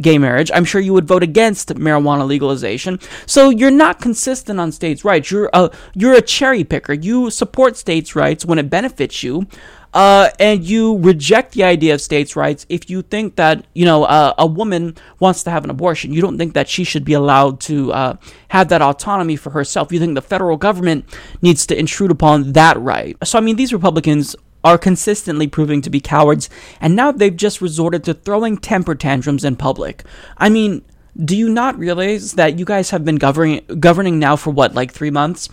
gay 0.00 0.18
marriage. 0.18 0.50
I'm 0.54 0.64
sure 0.64 0.80
you 0.80 0.92
would 0.92 1.08
vote 1.08 1.22
against 1.22 1.70
marijuana 1.70 2.26
legalization. 2.26 3.00
So 3.24 3.50
you're 3.50 3.70
not 3.70 4.00
consistent 4.00 4.60
on 4.60 4.72
states' 4.72 5.04
rights. 5.04 5.30
You're 5.30 5.50
a 5.52 5.70
you're 5.94 6.12
a 6.12 6.22
cherry 6.22 6.64
picker. 6.64 6.92
You 6.92 7.30
support 7.30 7.76
states' 7.76 8.14
rights 8.14 8.44
when 8.44 8.58
it 8.58 8.70
benefits 8.70 9.22
you. 9.22 9.46
Uh, 9.94 10.28
and 10.38 10.62
you 10.62 10.98
reject 10.98 11.52
the 11.52 11.64
idea 11.64 11.94
of 11.94 12.02
states' 12.02 12.36
rights 12.36 12.66
if 12.68 12.90
you 12.90 13.00
think 13.00 13.36
that 13.36 13.64
you 13.72 13.86
know 13.86 14.04
uh, 14.04 14.34
a 14.36 14.46
woman 14.46 14.94
wants 15.20 15.42
to 15.44 15.50
have 15.50 15.64
an 15.64 15.70
abortion. 15.70 16.12
You 16.12 16.20
don't 16.20 16.36
think 16.36 16.52
that 16.52 16.68
she 16.68 16.84
should 16.84 17.04
be 17.04 17.14
allowed 17.14 17.60
to 17.60 17.92
uh, 17.94 18.16
have 18.48 18.68
that 18.68 18.82
autonomy 18.82 19.36
for 19.36 19.48
herself. 19.50 19.90
You 19.90 19.98
think 19.98 20.14
the 20.14 20.20
federal 20.20 20.58
government 20.58 21.06
needs 21.40 21.66
to 21.68 21.78
intrude 21.78 22.10
upon 22.10 22.52
that 22.52 22.78
right. 22.78 23.16
So 23.24 23.38
I 23.38 23.40
mean, 23.40 23.56
these 23.56 23.72
Republicans 23.72 24.36
are 24.66 24.76
consistently 24.76 25.46
proving 25.46 25.80
to 25.80 25.90
be 25.90 26.00
cowards, 26.00 26.50
and 26.80 26.96
now 26.96 27.12
they've 27.12 27.36
just 27.36 27.60
resorted 27.60 28.02
to 28.02 28.14
throwing 28.14 28.58
temper 28.58 28.96
tantrums 28.96 29.44
in 29.44 29.54
public. 29.54 30.02
I 30.36 30.48
mean, 30.48 30.84
do 31.24 31.36
you 31.36 31.48
not 31.48 31.78
realize 31.78 32.32
that 32.32 32.58
you 32.58 32.64
guys 32.64 32.90
have 32.90 33.04
been 33.04 33.14
governing 33.14 33.64
governing 33.78 34.18
now 34.18 34.34
for 34.34 34.50
what, 34.50 34.74
like 34.74 34.90
three 34.90 35.12
months? 35.12 35.48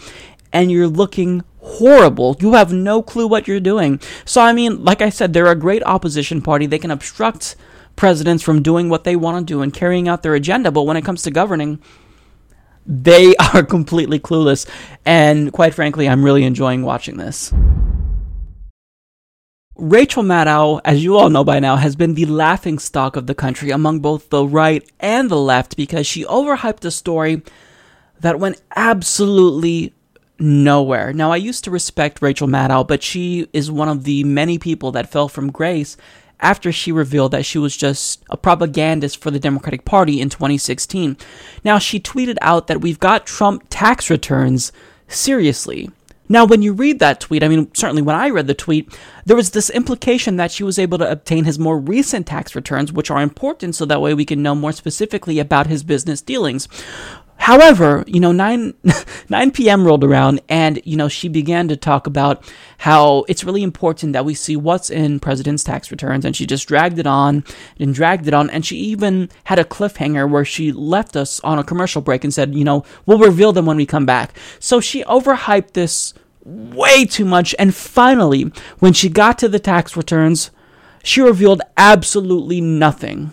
And 0.51 0.71
you're 0.71 0.87
looking 0.87 1.43
horrible. 1.59 2.37
You 2.39 2.53
have 2.53 2.73
no 2.73 3.03
clue 3.03 3.27
what 3.27 3.47
you're 3.47 3.59
doing. 3.59 3.99
So, 4.25 4.41
I 4.41 4.51
mean, 4.51 4.83
like 4.83 5.01
I 5.01 5.09
said, 5.09 5.33
they're 5.33 5.47
a 5.47 5.55
great 5.55 5.83
opposition 5.83 6.41
party. 6.41 6.65
They 6.65 6.79
can 6.79 6.91
obstruct 6.91 7.55
presidents 7.95 8.43
from 8.43 8.63
doing 8.63 8.89
what 8.89 9.03
they 9.03 9.15
want 9.15 9.47
to 9.47 9.53
do 9.53 9.61
and 9.61 9.73
carrying 9.73 10.07
out 10.07 10.23
their 10.23 10.33
agenda. 10.33 10.71
But 10.71 10.83
when 10.83 10.97
it 10.97 11.05
comes 11.05 11.21
to 11.23 11.31
governing, 11.31 11.81
they 12.85 13.35
are 13.53 13.63
completely 13.63 14.19
clueless. 14.19 14.67
And 15.05 15.51
quite 15.53 15.73
frankly, 15.73 16.09
I'm 16.09 16.25
really 16.25 16.43
enjoying 16.43 16.83
watching 16.83 17.17
this. 17.17 17.53
Rachel 19.75 20.21
Maddow, 20.21 20.81
as 20.85 21.03
you 21.03 21.17
all 21.17 21.31
know 21.31 21.43
by 21.43 21.59
now, 21.59 21.77
has 21.77 21.95
been 21.95 22.13
the 22.13 22.27
laughing 22.27 22.77
stock 22.77 23.15
of 23.15 23.25
the 23.25 23.33
country 23.33 23.71
among 23.71 24.01
both 24.01 24.29
the 24.29 24.45
right 24.45 24.87
and 24.99 25.31
the 25.31 25.39
left 25.39 25.75
because 25.75 26.05
she 26.05 26.25
overhyped 26.25 26.85
a 26.85 26.91
story 26.91 27.41
that 28.19 28.39
went 28.39 28.61
absolutely 28.75 29.95
nowhere. 30.37 31.11
Now, 31.11 31.31
I 31.31 31.37
used 31.37 31.63
to 31.63 31.71
respect 31.71 32.21
Rachel 32.21 32.47
Maddow, 32.47 32.87
but 32.87 33.01
she 33.01 33.47
is 33.51 33.71
one 33.71 33.89
of 33.89 34.03
the 34.03 34.23
many 34.23 34.59
people 34.59 34.91
that 34.91 35.11
fell 35.11 35.27
from 35.27 35.51
grace 35.51 35.97
after 36.39 36.71
she 36.71 36.91
revealed 36.91 37.31
that 37.31 37.45
she 37.45 37.57
was 37.57 37.75
just 37.75 38.23
a 38.29 38.37
propagandist 38.37 39.17
for 39.17 39.31
the 39.31 39.39
Democratic 39.39 39.85
Party 39.85 40.21
in 40.21 40.29
2016. 40.29 41.17
Now, 41.63 41.79
she 41.79 41.99
tweeted 41.99 42.37
out 42.41 42.67
that 42.67 42.81
we've 42.81 42.99
got 42.99 43.25
Trump 43.25 43.65
tax 43.71 44.11
returns 44.11 44.71
seriously. 45.07 45.89
Now, 46.33 46.45
when 46.45 46.63
you 46.63 46.73
read 46.73 46.97
that 46.97 47.19
tweet, 47.19 47.43
I 47.43 47.47
mean, 47.47 47.69
certainly 47.75 48.01
when 48.01 48.15
I 48.15 48.31
read 48.31 48.47
the 48.47 48.55
tweet, 48.55 48.91
there 49.23 49.35
was 49.35 49.51
this 49.51 49.69
implication 49.69 50.37
that 50.37 50.51
she 50.51 50.63
was 50.63 50.79
able 50.79 50.97
to 50.97 51.11
obtain 51.11 51.43
his 51.43 51.59
more 51.59 51.77
recent 51.77 52.25
tax 52.25 52.55
returns, 52.55 52.91
which 52.91 53.11
are 53.11 53.21
important 53.21 53.75
so 53.75 53.85
that 53.85 54.01
way 54.01 54.15
we 54.15 54.25
can 54.25 54.41
know 54.41 54.55
more 54.55 54.71
specifically 54.71 55.37
about 55.37 55.67
his 55.67 55.83
business 55.83 56.21
dealings. 56.21 56.67
However, 57.37 58.03
you 58.07 58.19
know, 58.19 58.31
9, 58.31 58.73
9 59.29 59.51
p.m. 59.51 59.85
rolled 59.85 60.03
around 60.03 60.41
and, 60.49 60.81
you 60.85 60.97
know, 60.97 61.07
she 61.07 61.27
began 61.27 61.67
to 61.67 61.77
talk 61.77 62.07
about 62.07 62.43
how 62.79 63.25
it's 63.27 63.43
really 63.43 63.61
important 63.61 64.13
that 64.13 64.25
we 64.25 64.33
see 64.33 64.55
what's 64.55 64.89
in 64.89 65.19
president's 65.19 65.63
tax 65.63 65.91
returns. 65.91 66.25
And 66.25 66.35
she 66.35 66.47
just 66.47 66.67
dragged 66.67 66.97
it 66.97 67.05
on 67.05 67.43
and 67.77 67.93
dragged 67.93 68.27
it 68.27 68.33
on. 68.33 68.49
And 68.49 68.65
she 68.65 68.77
even 68.77 69.29
had 69.43 69.59
a 69.59 69.65
cliffhanger 69.65 70.27
where 70.27 70.45
she 70.45 70.71
left 70.71 71.15
us 71.15 71.39
on 71.41 71.59
a 71.59 71.63
commercial 71.63 72.01
break 72.01 72.23
and 72.23 72.33
said, 72.33 72.55
you 72.55 72.63
know, 72.63 72.85
we'll 73.05 73.19
reveal 73.19 73.51
them 73.51 73.67
when 73.67 73.77
we 73.77 73.85
come 73.85 74.07
back. 74.07 74.35
So 74.59 74.79
she 74.79 75.03
overhyped 75.03 75.73
this 75.73 76.15
way 76.43 77.05
too 77.05 77.25
much. 77.25 77.55
And 77.57 77.73
finally, 77.73 78.51
when 78.79 78.93
she 78.93 79.09
got 79.09 79.37
to 79.39 79.49
the 79.49 79.59
tax 79.59 79.95
returns, 79.95 80.51
she 81.03 81.21
revealed 81.21 81.61
absolutely 81.77 82.61
nothing. 82.61 83.31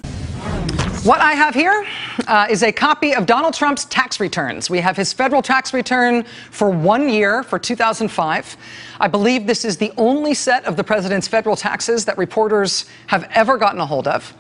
What 1.02 1.20
I 1.20 1.32
have 1.32 1.54
here 1.54 1.86
uh, 2.28 2.46
is 2.50 2.62
a 2.62 2.70
copy 2.70 3.14
of 3.14 3.24
Donald 3.24 3.54
Trump's 3.54 3.86
tax 3.86 4.20
returns. 4.20 4.68
We 4.68 4.80
have 4.80 4.98
his 4.98 5.14
federal 5.14 5.40
tax 5.40 5.72
return 5.72 6.24
for 6.50 6.68
one 6.68 7.08
year 7.08 7.42
for 7.42 7.58
2005. 7.58 8.56
I 9.00 9.08
believe 9.08 9.46
this 9.46 9.64
is 9.64 9.78
the 9.78 9.92
only 9.96 10.34
set 10.34 10.66
of 10.66 10.76
the 10.76 10.84
president's 10.84 11.26
federal 11.26 11.56
taxes 11.56 12.04
that 12.04 12.18
reporters 12.18 12.84
have 13.06 13.26
ever 13.32 13.56
gotten 13.56 13.80
a 13.80 13.86
hold 13.86 14.08
of. 14.08 14.34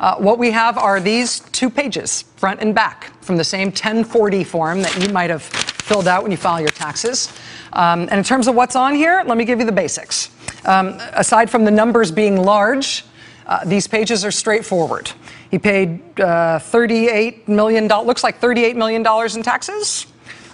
Uh, 0.00 0.16
what 0.16 0.38
we 0.38 0.50
have 0.50 0.78
are 0.78 1.00
these 1.00 1.40
two 1.52 1.68
pages, 1.68 2.22
front 2.36 2.60
and 2.60 2.74
back, 2.74 3.12
from 3.22 3.36
the 3.36 3.44
same 3.44 3.68
1040 3.68 4.42
form 4.42 4.80
that 4.80 4.96
you 5.02 5.12
might 5.12 5.28
have 5.28 5.42
filled 5.42 6.08
out 6.08 6.22
when 6.22 6.30
you 6.30 6.38
file 6.38 6.60
your 6.60 6.70
taxes. 6.70 7.30
Um, 7.76 8.08
and 8.10 8.14
in 8.14 8.24
terms 8.24 8.48
of 8.48 8.54
what's 8.54 8.74
on 8.74 8.94
here, 8.94 9.22
let 9.26 9.36
me 9.36 9.44
give 9.44 9.58
you 9.58 9.66
the 9.66 9.72
basics. 9.72 10.30
Um, 10.64 10.98
aside 11.12 11.50
from 11.50 11.66
the 11.66 11.70
numbers 11.70 12.10
being 12.10 12.36
large, 12.38 13.04
uh, 13.46 13.66
these 13.66 13.86
pages 13.86 14.24
are 14.24 14.30
straightforward. 14.30 15.12
He 15.50 15.58
paid 15.58 16.00
uh, 16.18 16.58
$38 16.58 17.46
million, 17.46 17.86
looks 17.86 18.24
like 18.24 18.40
$38 18.40 18.76
million 18.76 19.06
in 19.06 19.42
taxes. 19.42 20.06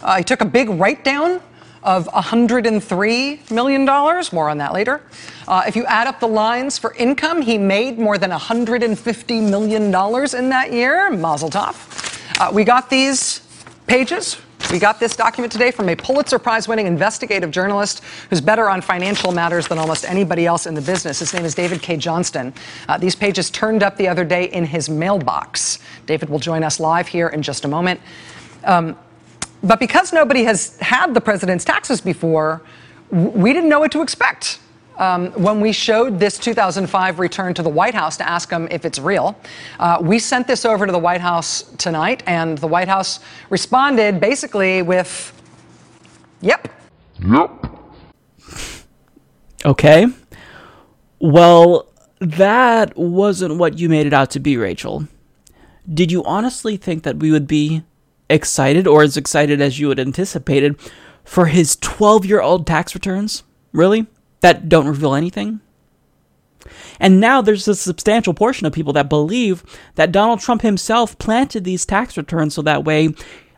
Uh, 0.03 0.17
he 0.17 0.25
took 0.25 0.41
a 0.41 0.45
big 0.45 0.69
write 0.69 1.05
down 1.05 1.41
of 1.85 2.09
$103 2.09 3.51
million. 3.53 3.85
More 3.85 4.49
on 4.49 4.59
that 4.59 4.73
later. 4.73 5.01
Uh, 5.47 5.63
if 5.65 5.77
you 5.77 5.85
add 5.87 6.09
up 6.09 6.19
the 6.19 6.29
lines 6.29 6.77
for 6.77 6.93
income, 6.95 7.41
he 7.41 7.57
made 7.57 8.01
more 8.01 8.19
than 8.19 8.33
$150 8.33 9.49
million 9.49 9.85
in 9.85 10.49
that 10.49 10.73
year. 10.73 11.09
Mazel 11.11 11.51
tov. 11.51 12.41
Uh, 12.41 12.51
we 12.53 12.65
got 12.65 12.91
these 12.91 13.41
pages 13.87 14.39
We 14.73 14.79
got 14.79 14.99
this 14.99 15.15
document 15.15 15.53
today 15.53 15.71
from 15.71 15.91
a 15.91 15.95
Pulitzer 15.95 16.39
Prize 16.39 16.67
winning 16.67 16.87
investigative 16.87 17.51
journalist 17.51 18.03
who's 18.31 18.41
better 18.41 18.71
on 18.71 18.81
financial 18.81 19.31
matters 19.31 19.69
than 19.69 19.77
almost 19.77 20.07
anybody 20.07 20.47
else 20.47 20.65
in 20.65 20.73
the 20.73 20.81
business. 20.81 21.19
His 21.19 21.35
name 21.35 21.45
is 21.45 21.55
David 21.55 21.83
Cay 21.83 21.99
Johnston. 21.99 22.55
Uh, 22.89 22.97
these 22.97 23.15
pages 23.15 23.51
turned 23.51 23.83
up 23.83 23.99
the 23.99 24.09
other 24.09 24.25
day 24.25 24.45
in 24.45 24.65
his 24.65 24.89
mailbox. 24.89 25.79
David 26.07 26.31
will 26.31 26.39
join 26.39 26.65
us 26.65 26.81
live 26.81 27.07
here 27.07 27.29
in 27.29 27.43
just 27.43 27.67
a 27.67 27.69
moment. 27.69 28.01
Um, 28.65 28.97
but 29.63 29.79
because 29.79 30.11
nobody 30.11 30.45
has 30.45 30.79
had 30.79 31.13
the 31.13 31.21
president's 31.21 31.67
taxes 31.67 32.01
before, 32.01 32.63
we 33.11 33.53
didn't 33.53 33.69
know 33.69 33.81
what 33.81 33.93
to 33.93 34.01
expect. 34.01 34.59
Um, 34.99 35.33
when 35.33 35.61
we 35.61 35.73
showed 35.73 36.19
this 36.19 36.39
2005 36.39 37.19
return 37.19 37.55
to 37.55 37.63
the 37.63 37.69
White 37.69 37.95
House 37.95 38.17
to 38.19 38.29
ask 38.29 38.51
them 38.51 38.69
if 38.71 38.85
it's 38.85 38.99
real, 38.99 39.37
uh, 39.79 39.99
we 40.01 40.19
sent 40.19 40.47
this 40.47 40.65
over 40.65 40.87
to 40.87 40.93
the 40.93 40.99
White 40.99 41.21
House 41.21 41.63
tonight, 41.79 42.23
and 42.27 42.59
the 42.59 42.67
White 42.67 42.89
House 42.89 43.21
responded 43.51 44.21
basically 44.21 44.83
with, 44.83 45.33
yep. 46.41 46.69
Yep. 47.25 47.67
Okay. 49.65 50.07
Well, 51.21 51.89
that 52.21 52.97
wasn't 52.97 53.57
what 53.57 53.79
you 53.79 53.89
made 53.89 54.07
it 54.07 54.13
out 54.13 54.31
to 54.33 54.41
be, 54.41 54.57
Rachel. 54.57 55.07
Did 55.93 56.13
you 56.13 56.23
honestly 56.25 56.77
think 56.77 57.03
that 57.03 57.17
we 57.17 57.31
would 57.31 57.47
be 57.47 57.83
excited, 58.29 58.87
or 58.87 59.03
as 59.03 59.17
excited 59.17 59.61
as 59.61 59.79
you 59.79 59.89
had 59.89 59.99
anticipated, 59.99 60.79
for 61.25 61.47
his 61.47 61.77
12 61.77 62.25
year 62.27 62.41
old 62.41 62.67
tax 62.67 62.95
returns? 62.95 63.43
Really? 63.73 64.07
That 64.43 64.69
don't 64.69 64.87
reveal 64.87 65.15
anything? 65.15 65.61
And 67.01 67.19
now 67.21 67.41
there's 67.43 67.67
a 67.67 67.75
substantial 67.75 68.35
portion 68.35 68.67
of 68.67 68.73
people 68.73 68.93
that 68.93 69.09
believe 69.09 69.65
that 69.97 70.13
Donald 70.13 70.41
Trump 70.41 70.63
himself 70.63 71.19
planted 71.19 71.65
these 71.65 71.85
tax 71.85 72.17
returns 72.17 72.55
so 72.55 72.63
that 72.63 72.85
way 72.85 73.15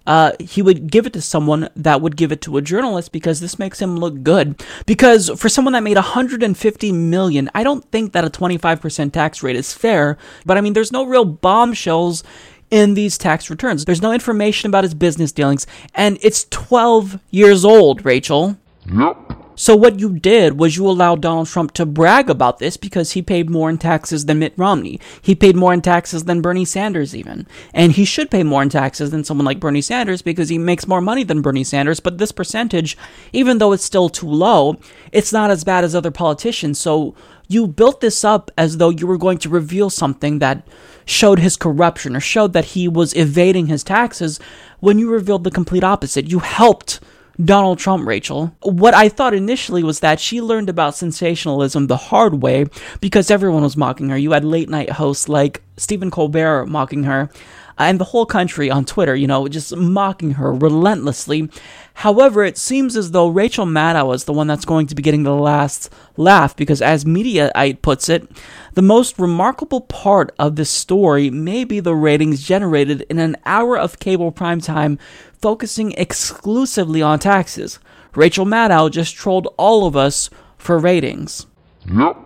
uh, 0.07 0.33
he 0.39 0.63
would 0.63 0.91
give 0.91 1.07
it 1.07 1.13
to 1.15 1.21
someone 1.21 1.69
that 1.77 2.01
would 2.01 2.17
give 2.17 2.33
it 2.33 2.41
to 2.43 2.57
a 2.57 2.63
journalist 2.63 3.13
because 3.13 3.41
this 3.41 3.59
makes 3.59 3.81
him 3.81 3.97
look 3.97 4.23
good. 4.23 4.63
Because 4.87 5.31
for 5.37 5.49
someone 5.49 5.73
that 5.73 5.83
made 5.83 5.97
150 5.97 6.93
million, 6.93 7.51
I 7.55 7.63
don't 7.63 7.85
think 7.91 8.13
that 8.13 8.25
a 8.25 8.31
25% 8.31 9.13
tax 9.13 9.43
rate 9.43 9.57
is 9.57 9.73
fair. 9.73 10.19
But 10.45 10.59
I 10.59 10.61
mean, 10.61 10.75
there's 10.75 10.93
no 10.93 11.05
real 11.05 11.25
bombshells 11.25 12.23
in 12.71 12.95
these 12.95 13.17
tax 13.17 13.49
returns. 13.51 13.85
There's 13.85 14.03
no 14.03 14.13
information 14.13 14.69
about 14.69 14.85
his 14.85 14.95
business 14.95 15.33
dealings, 15.33 15.67
and 15.95 16.19
it's 16.23 16.47
12 16.51 17.21
years 17.31 17.65
old, 17.65 18.05
Rachel. 18.05 18.57
Yep. 18.93 19.44
So 19.57 19.77
what 19.77 20.01
you 20.01 20.19
did 20.19 20.59
was 20.59 20.77
you 20.77 20.89
allowed 20.89 21.23
Donald 21.23 21.47
Trump 21.47 21.73
to 21.75 21.87
brag 21.87 22.29
about 22.29 22.59
this 22.59 22.77
because 22.77 23.13
he 23.13 23.23
paid 23.23 23.49
more 23.49 23.71
in 23.71 23.79
taxes 23.79 24.27
than 24.27 24.41
Mitt 24.41 24.53
Romney. 24.57 24.99
He 25.23 25.35
paid 25.35 25.55
more 25.55 25.73
in 25.73 25.81
taxes 25.81 26.25
than 26.25 26.41
Bernie 26.41 26.65
Sanders 26.65 27.15
even. 27.15 27.47
And 27.73 27.93
he 27.93 28.05
should 28.05 28.31
pay 28.31 28.43
more 28.43 28.63
in 28.63 28.69
taxes 28.69 29.11
than 29.11 29.23
someone 29.23 29.45
like 29.45 29.61
Bernie 29.61 29.81
Sanders 29.81 30.23
because 30.23 30.49
he 30.49 30.59
makes 30.59 30.89
more 30.89 31.01
money 31.01 31.23
than 31.23 31.41
Bernie 31.43 31.63
Sanders, 31.65 32.01
but 32.01 32.19
this 32.19 32.33
percentage, 32.33 32.97
even 33.33 33.59
though 33.59 33.73
it's 33.73 33.85
still 33.85 34.09
too 34.09 34.29
low, 34.29 34.77
it's 35.13 35.33
not 35.33 35.51
as 35.51 35.63
bad 35.63 35.85
as 35.85 35.95
other 35.95 36.11
politicians. 36.11 36.81
So 36.81 37.15
you 37.47 37.69
built 37.69 38.01
this 38.01 38.25
up 38.25 38.51
as 38.59 38.79
though 38.79 38.91
you 38.91 39.07
were 39.07 39.19
going 39.19 39.39
to 39.39 39.49
reveal 39.49 39.91
something 39.91 40.41
that 40.41 40.67
showed 41.05 41.39
his 41.39 41.57
corruption 41.57 42.17
or 42.17 42.21
showed 42.21 42.55
that 42.55 42.65
he 42.67 42.89
was 42.89 43.15
evading 43.15 43.67
his 43.67 43.85
taxes 43.85 44.41
when 44.81 44.99
you 44.99 45.11
revealed 45.11 45.45
the 45.45 45.51
complete 45.51 45.85
opposite. 45.85 46.31
You 46.31 46.41
helped 46.41 47.01
Donald 47.43 47.79
Trump, 47.79 48.07
Rachel. 48.07 48.57
What 48.63 48.95
I 48.95 49.09
thought 49.09 49.35
initially 49.35 49.83
was 49.83 50.01
that 50.01 50.21
she 50.21 50.41
learned 50.41 50.69
about 50.69 50.95
sensationalism 50.95 51.87
the 51.87 51.97
hard 51.97 52.43
way 52.43 52.67
because 53.01 53.31
everyone 53.31 53.63
was 53.63 53.77
mocking 53.77 54.09
her. 54.11 54.17
You 54.17 54.33
had 54.33 54.45
late 54.45 54.69
night 54.69 54.91
hosts 54.91 55.29
like 55.29 55.63
Stephen 55.77 56.11
Colbert 56.11 56.67
mocking 56.67 57.05
her, 57.05 57.31
and 57.79 57.99
the 57.99 58.05
whole 58.05 58.27
country 58.27 58.71
on 58.71 58.85
Twitter, 58.85 59.15
you 59.15 59.27
know, 59.27 59.49
just 59.49 59.75
mocking 59.77 60.33
her 60.33 60.53
relentlessly. 60.53 61.51
However, 61.95 62.45
it 62.45 62.59
seems 62.59 62.97
as 62.97 63.11
though 63.11 63.29
Rachel 63.29 63.67
Maddow 63.67 64.15
is 64.15 64.25
the 64.25 64.33
one 64.33 64.47
that's 64.47 64.65
going 64.65 64.87
to 64.89 64.95
be 64.95 65.03
getting 65.03 65.23
the 65.23 65.35
last 65.35 65.93
laugh 66.17 66.57
because, 66.57 66.83
as 66.83 67.05
Mediaite 67.05 67.83
puts 67.83 68.09
it, 68.09 68.29
the 68.75 68.83
most 68.83 69.19
remarkable 69.19 69.81
part 69.81 70.35
of 70.39 70.57
this 70.57 70.71
story 70.71 71.31
may 71.31 71.65
be 71.65 71.81
the 71.81 71.95
ratings 71.95 72.43
generated 72.43 73.05
in 73.09 73.19
an 73.19 73.37
hour 73.45 73.79
of 73.79 73.99
cable 73.99 74.33
primetime 74.33 74.99
focusing 75.41 75.93
exclusively 75.93 77.03
on 77.03 77.19
taxes. 77.19 77.79
Rachel 78.15 78.47
Maddow 78.47 78.91
just 78.91 79.15
trolled 79.15 79.53
all 79.57 79.87
of 79.87 79.97
us 79.97 80.31
for 80.59 80.79
ratings. 80.79 81.47
Yep. 81.93 82.17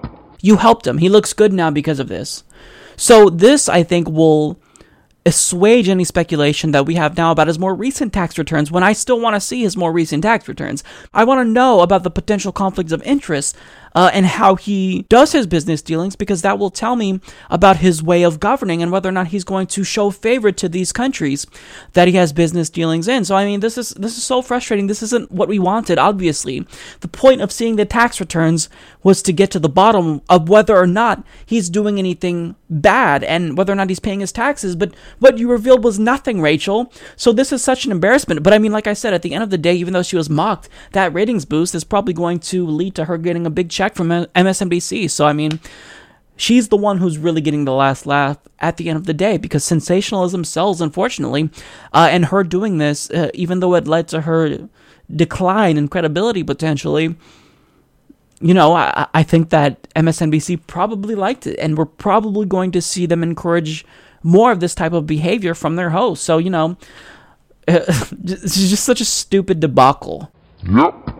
You 0.41 0.57
helped 0.57 0.87
him. 0.87 0.99
He 0.99 1.09
looks 1.09 1.33
good 1.33 1.53
now 1.53 1.70
because 1.70 1.99
of 1.99 2.09
this. 2.09 2.45
So, 2.97 3.29
this, 3.29 3.69
I 3.69 3.83
think, 3.83 4.09
will 4.09 4.59
assuage 5.29 5.89
any 5.89 6.05
speculation 6.05 6.73
that 6.73 6.87
we 6.87 6.95
have 6.95 7.17
now 7.17 7.31
about 7.31 7.47
his 7.47 7.59
more 7.59 7.75
recent 7.75 8.13
tax 8.13 8.39
returns 8.39 8.71
when 8.71 8.83
I 8.83 8.95
still 8.95 9.21
want 9.21 9.35
to 9.37 9.41
see 9.41 9.63
his 9.63 9.77
more 9.77 9.93
recent 9.93 10.23
tax 10.23 10.49
returns. 10.49 10.83
I 11.13 11.25
want 11.25 11.41
to 11.41 11.53
know 11.53 11.81
about 11.83 12.03
the 12.03 12.11
potential 12.11 12.51
conflicts 12.51 12.93
of 12.93 13.03
interest 13.03 13.55
uh, 13.99 14.12
and 14.15 14.27
how 14.27 14.55
he 14.55 15.05
does 15.09 15.33
his 15.33 15.45
business 15.45 15.83
dealings 15.83 16.15
because 16.15 16.43
that 16.43 16.57
will 16.57 16.70
tell 16.70 16.95
me 16.95 17.19
about 17.51 17.79
his 17.79 18.01
way 18.01 18.23
of 18.23 18.39
governing 18.39 18.81
and 18.81 18.93
whether 18.93 19.09
or 19.09 19.12
not 19.12 19.27
he's 19.27 19.43
going 19.43 19.66
to 19.66 19.83
show 19.83 20.09
favor 20.09 20.53
to 20.53 20.69
these 20.69 20.93
countries 20.93 21.49
that 21.95 22.07
he 22.07 22.15
has 22.15 22.33
business 22.33 22.70
dealings 22.70 23.09
in. 23.09 23.25
So 23.25 23.35
I 23.35 23.45
mean, 23.45 23.59
this 23.59 23.77
is 23.77 23.91
this 23.91 24.16
is 24.16 24.23
so 24.23 24.41
frustrating. 24.41 24.87
This 24.87 25.03
isn't 25.03 25.33
what 25.33 25.49
we 25.49 25.59
wanted. 25.59 25.99
Obviously, 25.99 26.65
the 27.01 27.09
point 27.09 27.41
of 27.41 27.51
seeing 27.51 27.75
the 27.75 27.85
tax 27.85 28.20
returns 28.20 28.69
was 29.03 29.20
to 29.23 29.33
get 29.33 29.51
to 29.51 29.59
the 29.59 29.69
bottom 29.69 30.23
of 30.29 30.49
whether 30.49 30.77
or 30.77 30.87
not 30.87 31.25
he's 31.45 31.69
doing 31.69 31.99
anything 31.99 32.55
bad 32.70 33.25
and 33.25 33.59
whether 33.59 33.73
or 33.73 33.77
not 33.77 33.89
he's 33.89 33.99
paying 33.99 34.20
his 34.20 34.31
taxes. 34.31 34.77
But 34.77 34.95
what 35.19 35.39
you 35.39 35.51
revealed 35.51 35.83
was 35.83 35.99
nothing, 35.99 36.41
Rachel. 36.41 36.93
So 37.16 37.33
this 37.33 37.51
is 37.53 37.65
such 37.65 37.85
an 37.85 37.91
embarrassment. 37.91 38.45
But 38.45 38.53
I 38.53 38.59
mean, 38.59 38.70
like 38.70 38.87
I 38.87 38.93
said, 38.93 39.12
at 39.12 39.23
the 39.23 39.35
end 39.35 39.43
of 39.43 39.51
the 39.51 39.59
day, 39.59 39.75
even 39.75 39.93
though 39.93 40.05
she 40.05 40.16
was 40.16 40.31
mocked, 40.31 40.69
that 40.93 41.12
ratings 41.12 41.45
boost 41.45 41.75
is 41.75 41.83
probably 41.83 42.12
going 42.15 42.39
to 42.39 42.65
lead 42.65 42.95
to 42.95 43.07
her 43.07 43.19
getting 43.19 43.47
a 43.47 43.51
big 43.51 43.70
check 43.70 43.88
from 43.94 44.09
MSNBC. 44.09 45.10
So 45.10 45.27
I 45.27 45.32
mean, 45.32 45.60
she's 46.36 46.69
the 46.69 46.77
one 46.77 46.98
who's 46.98 47.19
really 47.19 47.40
getting 47.40 47.65
the 47.65 47.73
last 47.73 48.06
laugh 48.06 48.39
at 48.60 48.77
the 48.78 48.89
end 48.89 48.97
of 48.97 49.05
the 49.05 49.15
day 49.15 49.36
because 49.36 49.65
sensationalism 49.65 50.44
sells, 50.44 50.81
unfortunately. 50.81 51.51
Uh, 51.93 52.09
and 52.10 52.27
her 52.27 52.43
doing 52.43 52.78
this, 52.78 53.10
uh, 53.10 53.31
even 53.35 53.60
though 53.60 53.74
it 53.74 53.86
led 53.86 54.09
to 54.09 54.23
her 54.23 54.69
decline 55.15 55.77
in 55.77 55.89
credibility 55.89 56.43
potentially, 56.43 57.16
you 58.40 58.55
know, 58.55 58.74
I, 58.74 59.06
I 59.15 59.23
think 59.23 59.51
that 59.51 59.82
MSNBC 59.94 60.60
probably 60.66 61.15
liked 61.15 61.47
it, 61.47 61.59
and 61.59 61.77
we're 61.77 61.86
probably 61.86 62.47
going 62.47 62.70
to 62.73 62.82
see 62.82 63.06
them 63.06 63.23
encourage 63.23 63.85
more 64.23 64.52
of 64.52 64.60
this 64.60 64.74
type 64.74 64.93
of 64.93 65.06
behavior 65.06 65.55
from 65.55 65.77
their 65.77 65.90
hosts. 65.90 66.24
So, 66.24 66.39
you 66.39 66.51
know, 66.51 66.77
it's 67.69 68.70
just 68.70 68.85
such 68.85 69.01
a 69.01 69.05
stupid 69.05 69.60
debacle. 69.60 70.32
Yep. 70.62 71.18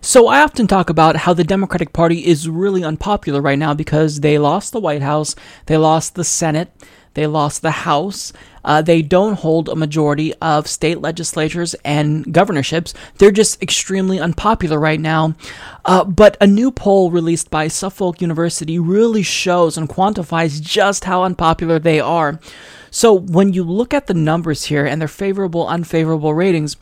So 0.00 0.28
I 0.28 0.40
often 0.40 0.66
talk 0.66 0.88
about 0.88 1.16
how 1.16 1.34
the 1.34 1.44
Democratic 1.44 1.92
Party 1.92 2.26
is 2.26 2.48
really 2.48 2.84
unpopular 2.84 3.40
right 3.40 3.58
now 3.58 3.74
because 3.74 4.20
they 4.20 4.38
lost 4.38 4.72
the 4.72 4.80
White 4.80 5.02
House, 5.02 5.34
they 5.66 5.76
lost 5.76 6.14
the 6.14 6.24
Senate, 6.24 6.70
they 7.14 7.26
lost 7.26 7.62
the 7.62 7.70
House. 7.70 8.32
Uh, 8.62 8.82
they 8.82 9.00
don't 9.00 9.38
hold 9.38 9.68
a 9.68 9.74
majority 9.74 10.34
of 10.34 10.66
state 10.66 11.00
legislatures 11.00 11.74
and 11.84 12.30
governorships. 12.34 12.92
They're 13.16 13.30
just 13.30 13.62
extremely 13.62 14.20
unpopular 14.20 14.78
right 14.78 15.00
now. 15.00 15.34
Uh, 15.84 16.04
but 16.04 16.36
a 16.40 16.46
new 16.46 16.70
poll 16.70 17.10
released 17.10 17.48
by 17.48 17.68
Suffolk 17.68 18.20
University 18.20 18.78
really 18.78 19.22
shows 19.22 19.78
and 19.78 19.88
quantifies 19.88 20.60
just 20.60 21.04
how 21.04 21.22
unpopular 21.22 21.78
they 21.78 22.00
are. 22.00 22.38
So 22.90 23.14
when 23.14 23.54
you 23.54 23.64
look 23.64 23.94
at 23.94 24.08
the 24.08 24.14
numbers 24.14 24.64
here 24.64 24.84
and 24.84 25.00
their 25.00 25.08
favorable, 25.08 25.66
unfavorable 25.68 26.34
ratings, 26.34 26.76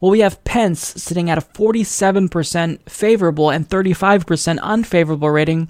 well, 0.00 0.10
we 0.10 0.20
have 0.20 0.42
Pence 0.44 0.80
sitting 0.80 1.28
at 1.30 1.38
a 1.38 1.42
47% 1.42 2.88
favorable 2.88 3.50
and 3.50 3.68
35% 3.68 4.58
unfavorable 4.60 5.30
rating. 5.30 5.68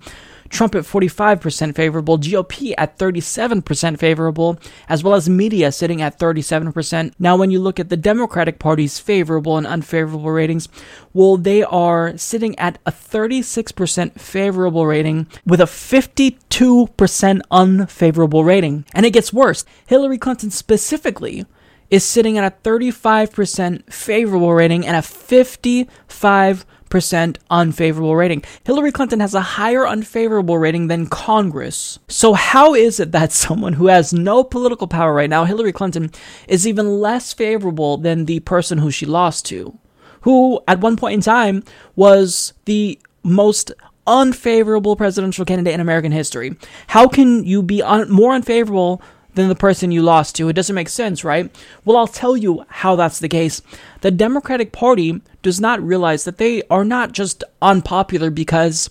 Trump 0.49 0.75
at 0.75 0.85
45% 0.85 1.75
favorable, 1.75 2.19
GOP 2.19 2.73
at 2.79 2.99
37% 2.99 3.99
favorable, 3.99 4.59
as 4.89 5.05
well 5.05 5.15
as 5.15 5.29
media 5.29 5.71
sitting 5.71 6.01
at 6.01 6.19
37%. 6.19 7.13
Now, 7.19 7.37
when 7.37 7.51
you 7.51 7.61
look 7.61 7.79
at 7.79 7.89
the 7.89 7.97
Democratic 7.97 8.59
Party's 8.59 8.99
favorable 8.99 9.59
and 9.59 9.67
unfavorable 9.67 10.31
ratings, 10.31 10.69
well, 11.13 11.37
they 11.37 11.63
are 11.63 12.17
sitting 12.17 12.59
at 12.59 12.79
a 12.87 12.93
36% 12.93 14.19
favorable 14.19 14.87
rating 14.87 15.27
with 15.45 15.61
a 15.61 15.65
52% 15.65 17.41
unfavorable 17.51 18.45
rating. 18.45 18.85
And 18.95 19.05
it 19.05 19.13
gets 19.13 19.33
worse. 19.33 19.65
Hillary 19.87 20.19
Clinton 20.19 20.51
specifically 20.51 21.45
is 21.91 22.05
sitting 22.05 22.39
at 22.39 22.53
a 22.53 22.57
35% 22.69 23.93
favorable 23.93 24.53
rating 24.53 24.87
and 24.87 24.97
a 24.97 25.03
55 25.03 26.67
percent 26.89 27.39
unfavorable 27.51 28.17
rating. 28.17 28.43
Hillary 28.65 28.93
Clinton 28.93 29.21
has 29.21 29.35
a 29.35 29.41
higher 29.41 29.87
unfavorable 29.87 30.59
rating 30.59 30.89
than 30.89 31.07
Congress. 31.07 31.99
So 32.09 32.33
how 32.35 32.75
is 32.75 33.01
it 33.01 33.13
that 33.13 33.33
someone 33.45 33.75
who 33.75 33.87
has 33.87 34.13
no 34.13 34.45
political 34.45 34.87
power 34.87 35.13
right 35.13 35.31
now, 35.31 35.45
Hillary 35.45 35.73
Clinton, 35.73 36.11
is 36.47 36.67
even 36.67 37.01
less 37.01 37.33
favorable 37.33 37.97
than 37.97 38.25
the 38.25 38.41
person 38.41 38.79
who 38.79 38.91
she 38.91 39.07
lost 39.07 39.47
to, 39.47 39.79
who 40.23 40.61
at 40.67 40.81
one 40.81 40.97
point 40.97 41.15
in 41.15 41.21
time 41.21 41.63
was 41.97 42.53
the 42.65 42.99
most 43.23 43.73
unfavorable 44.07 44.97
presidential 44.97 45.45
candidate 45.45 45.75
in 45.75 45.81
American 45.81 46.13
history? 46.13 46.57
How 46.89 47.09
can 47.09 47.45
you 47.45 47.63
be 47.63 47.83
un- 47.83 48.11
more 48.11 48.33
unfavorable 48.33 49.03
than 49.35 49.49
the 49.49 49.55
person 49.55 49.91
you 49.91 50.03
lost 50.03 50.35
to. 50.37 50.49
It 50.49 50.55
doesn't 50.55 50.75
make 50.75 50.89
sense, 50.89 51.25
right? 51.25 51.55
Well, 51.85 51.97
I'll 51.97 52.07
tell 52.07 52.37
you 52.37 52.65
how 52.69 52.97
that's 52.97 53.19
the 53.19 53.29
case. 53.29 53.63
The 54.01 54.11
Democratic 54.11 54.73
Party 54.73 55.21
does 55.43 55.61
not 55.61 55.83
realize 55.83 56.25
that 56.25 56.39
they 56.39 56.63
are 56.65 56.85
not 56.85 57.13
just 57.13 57.45
unpopular 57.63 58.31
because 58.31 58.91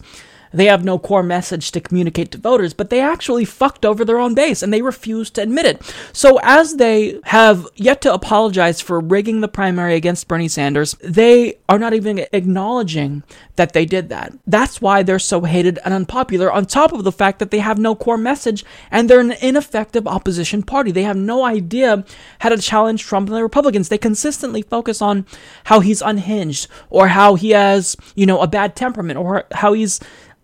they 0.58 0.66
have 0.66 0.84
no 0.84 0.98
core 0.98 1.24
message 1.24 1.72
to 1.72 1.80
communicate 1.80 2.32
to 2.32 2.38
voters, 2.38 2.74
but 2.74 2.90
they 2.90 3.00
actually 3.00 3.46
fucked 3.46 3.86
over 3.86 4.04
their 4.04 4.20
own 4.20 4.34
base 4.34 4.64
and 4.64 4.74
they 4.74 4.82
refuse 4.82 5.30
to 5.32 5.42
admit 5.42 5.66
it. 5.66 5.96
So, 6.14 6.40
as 6.42 6.76
they 6.78 7.20
have 7.26 7.68
yet 7.76 8.02
to 8.02 8.14
apologize 8.14 8.82
for 8.82 9.00
rigging 9.00 9.42
the 9.42 9.48
primary 9.48 9.96
against 9.96 10.28
Bernie 10.28 10.48
Sanders, 10.48 10.96
they 11.02 11.60
are 11.70 11.80
not 11.80 11.94
even 11.94 12.26
acknowledging 12.34 13.24
that 13.56 13.74
they 13.74 13.86
did 13.86 14.10
that. 14.10 14.34
That's 14.48 14.82
why 14.82 15.04
they're 15.04 15.20
so 15.20 15.42
hated 15.42 15.80
and 15.86 15.94
unpopular, 15.94 16.52
on 16.52 16.66
top 16.66 16.92
of 16.92 17.04
the 17.04 17.12
fact 17.12 17.40
that 17.40 17.52
they 17.52 17.60
have 17.60 17.78
no 17.78 17.96
core 17.96 18.18
message 18.18 18.66
and 18.90 19.10
they're 19.10 19.20
an 19.20 19.34
ineffective 19.42 20.08
opposition 20.08 20.64
party. 20.64 20.92
They 20.92 21.04
have 21.04 21.18
no 21.18 21.44
idea 21.44 22.04
how 22.40 22.50
to 22.50 22.58
challenge 22.58 23.04
Trump 23.04 23.30
and 23.30 23.38
the 23.38 23.44
Republicans. 23.44 23.90
They 23.90 23.98
consistently 23.98 24.64
focus 24.64 25.02
on 25.02 25.26
how 25.66 25.82
he's 25.82 26.02
unhinged 26.02 26.68
or 26.90 27.10
how 27.10 27.36
he 27.36 27.52
has, 27.52 27.96
you 28.16 28.26
know, 28.26 28.42
a 28.42 28.48
bad 28.48 28.76
temperament 28.76 29.20
or 29.20 29.46
how 29.52 29.74
he's 29.74 30.00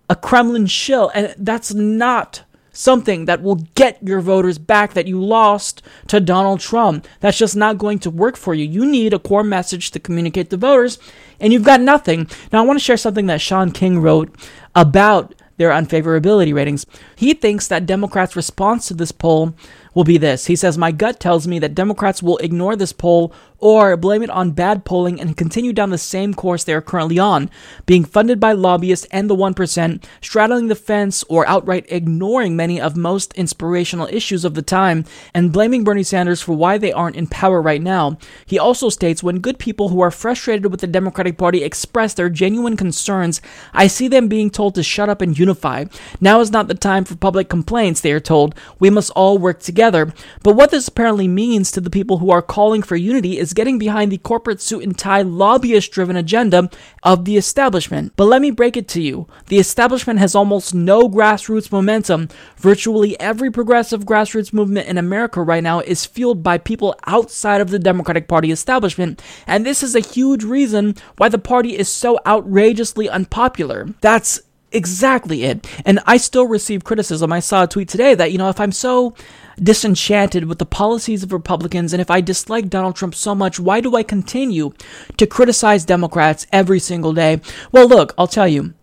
a 0.10 0.16
Kremlin 0.16 0.68
shill, 0.68 1.12
and 1.14 1.34
that's 1.38 1.74
not 1.74 2.44
something 2.74 3.26
that 3.26 3.42
will 3.42 3.68
get 3.76 4.02
your 4.02 4.20
voters 4.20 4.58
back 4.58 4.94
that 4.94 5.08
you 5.08 5.24
lost 5.24 5.82
to 6.08 6.20
Donald 6.20 6.60
Trump. 6.60 7.08
That's 7.20 7.38
just 7.38 7.56
not 7.56 7.78
going 7.78 8.00
to 8.00 8.10
work 8.10 8.36
for 8.36 8.54
you. 8.54 8.66
You 8.66 8.86
need 8.86 9.14
a 9.14 9.20
core 9.20 9.44
message 9.44 9.92
to 9.92 10.00
communicate 10.00 10.50
to 10.50 10.58
voters, 10.58 10.98
and 11.40 11.54
you've 11.54 11.64
got 11.64 11.82
nothing. 11.82 12.28
Now, 12.52 12.64
I 12.64 12.66
want 12.66 12.80
to 12.80 12.84
share 12.84 12.98
something 12.98 13.28
that 13.28 13.42
Shaun 13.42 13.72
King 13.72 14.00
wrote 14.00 14.36
about 14.76 15.36
their 15.58 15.70
unfavorability 15.70 16.54
ratings. 16.54 16.86
He 17.16 17.34
thinks 17.34 17.68
that 17.68 17.86
Democrats' 17.86 18.36
response 18.36 18.88
to 18.88 18.96
this 18.96 19.12
poll 19.12 19.54
will 19.94 20.04
be 20.04 20.18
this. 20.18 20.48
He 20.48 20.56
says, 20.56 20.78
My 20.78 20.92
gut 20.92 21.20
tells 21.20 21.48
me 21.48 21.60
that 21.60 21.76
Democrats 21.76 22.24
will 22.24 22.38
ignore 22.40 22.76
this 22.76 22.92
poll 22.92 23.32
or 23.64 23.95
blame 23.95 24.22
it 24.22 24.30
on 24.30 24.52
bad 24.52 24.84
polling 24.84 25.22
and 25.22 25.38
continue 25.38 25.72
down 25.72 25.90
the 25.90 25.98
same 25.98 26.34
course 26.34 26.65
they 26.65 26.73
are 26.73 26.81
currently 26.81 27.18
on, 27.18 27.49
being 27.85 28.03
funded 28.03 28.38
by 28.38 28.52
lobbyists 28.52 29.07
and 29.10 29.30
the 29.30 29.35
1%, 29.35 30.03
straddling 30.22 30.68
the 30.68 30.76
fence 30.76 31.23
or 31.30 31.48
outright 31.48 31.85
ignoring 31.88 32.57
many 32.57 32.81
of 32.81 32.98
most 32.98 33.34
inspirational 33.35 34.10
issues 34.11 34.44
of 34.44 34.53
the 34.53 34.61
time, 34.61 35.06
and 35.34 35.53
blaming 35.53 35.85
Bernie 35.85 36.03
Sanders 36.03 36.41
for 36.41 36.52
why 36.52 36.77
they 36.77 36.91
aren't 36.91 37.15
in 37.15 37.26
power 37.26 37.61
right 37.61 37.81
now. 37.81 38.18
He 38.45 38.60
also 38.60 38.90
states 38.90 39.23
when 39.23 39.40
good 39.40 39.60
people 39.60 39.88
who 39.88 40.02
are 40.02 40.11
frustrated 40.11 40.69
with 40.69 40.81
the 40.81 40.88
Democratic 40.88 41.38
Party 41.38 41.64
express 41.64 42.14
their 42.14 42.30
genuine 42.30 42.76
concerns, 42.76 43.40
I 43.72 43.88
see 43.88 44.10
them 44.10 44.27
being 44.27 44.49
told 44.49 44.76
to 44.76 44.84
shut 44.84 45.07
up 45.07 45.22
and 45.22 45.40
unify. 45.40 45.85
Now 46.19 46.41
is 46.41 46.52
not 46.52 46.68
the 46.68 46.73
time 46.73 47.06
for 47.06 47.15
public 47.15 47.48
complaints, 47.48 48.02
they 48.02 48.11
are 48.11 48.19
told. 48.19 48.56
We 48.77 48.90
must 48.90 49.11
all 49.11 49.38
work 49.38 49.61
together. 49.61 50.14
But 50.44 50.57
what 50.57 50.72
this 50.72 50.90
apparently 50.90 51.30
means 51.30 51.72
to 51.72 51.80
the 51.80 51.90
people 51.90 52.18
who 52.18 52.30
are 52.30 52.41
calling 52.41 52.81
for 52.81 52.98
unity 52.98 53.40
getting 53.54 53.78
behind 53.78 54.12
the 54.12 54.18
corporate 54.18 54.62
suit 54.62 54.84
and 54.84 54.98
tie 54.98 55.22
lobbyist 55.22 55.92
driven 55.92 56.16
agenda 56.16 56.70
of 57.04 57.26
the 57.26 57.38
establishment. 57.38 58.14
But 58.16 58.26
let 58.26 58.42
me 58.42 58.52
break 58.52 58.78
it 58.78 58.88
to 58.90 59.02
you 59.02 59.28
the 59.48 59.60
establishment 59.60 60.20
has 60.20 60.36
almost 60.36 60.74
no 60.74 61.10
grassroots 61.10 61.72
momentum. 61.72 62.30
Virtually 62.58 63.20
every 63.20 63.52
progressive 63.52 64.06
grassroots 64.06 64.54
movement 64.54 64.88
in 64.88 64.98
America 64.98 65.42
right 65.42 65.64
now 65.64 65.80
is 65.80 66.06
fueled 66.06 66.44
by 66.44 66.58
people 66.58 66.96
outside 67.06 67.62
of 67.62 67.70
the 67.70 67.80
Democratic 67.80 68.28
Party 68.28 68.52
establishment, 68.52 69.22
and 69.48 69.66
this 69.66 69.84
is 69.84 69.96
a 69.96 70.00
huge 70.00 70.44
reason 70.44 70.96
why 71.18 71.30
the 71.30 71.38
party 71.38 71.78
is 71.78 71.90
so 71.90 72.20
outrageously 72.26 73.10
unpopular. 73.10 73.90
That's 74.02 74.42
exactly 74.74 75.44
it. 75.44 75.68
And 75.86 76.00
I 76.06 76.18
still 76.18 76.48
receive 76.48 76.84
criticism. 76.84 77.32
I 77.32 77.40
saw 77.40 77.64
a 77.64 77.68
tweet 77.68 77.90
today 77.90 78.16
that, 78.16 78.32
you 78.32 78.38
know, 78.38 78.50
if 78.50 78.60
I'm 78.60 78.72
so 78.72 79.14
disenchanted 79.62 80.45
with 80.45 80.60
the 80.60 80.66
policies 80.66 81.24
of 81.24 81.32
Republicans 81.32 81.94
and 81.94 82.02
if 82.02 82.10
I 82.10 82.22
dislike 82.22 82.70
Donald 82.70 82.95
Trump 82.95 83.16
so 83.16 83.36
much, 83.36 83.60
why 83.60 83.82
do 83.82 83.95
I 83.95 84.04
continue 84.04 84.74
to 85.18 85.28
criticize 85.28 85.86
Democrats 85.86 86.48
every 86.52 86.80
single 86.80 87.14
day? 87.14 87.40
Well, 87.72 87.88
look, 87.88 88.14
I'll 88.18 88.28
tell 88.28 88.48
you. 88.48 88.74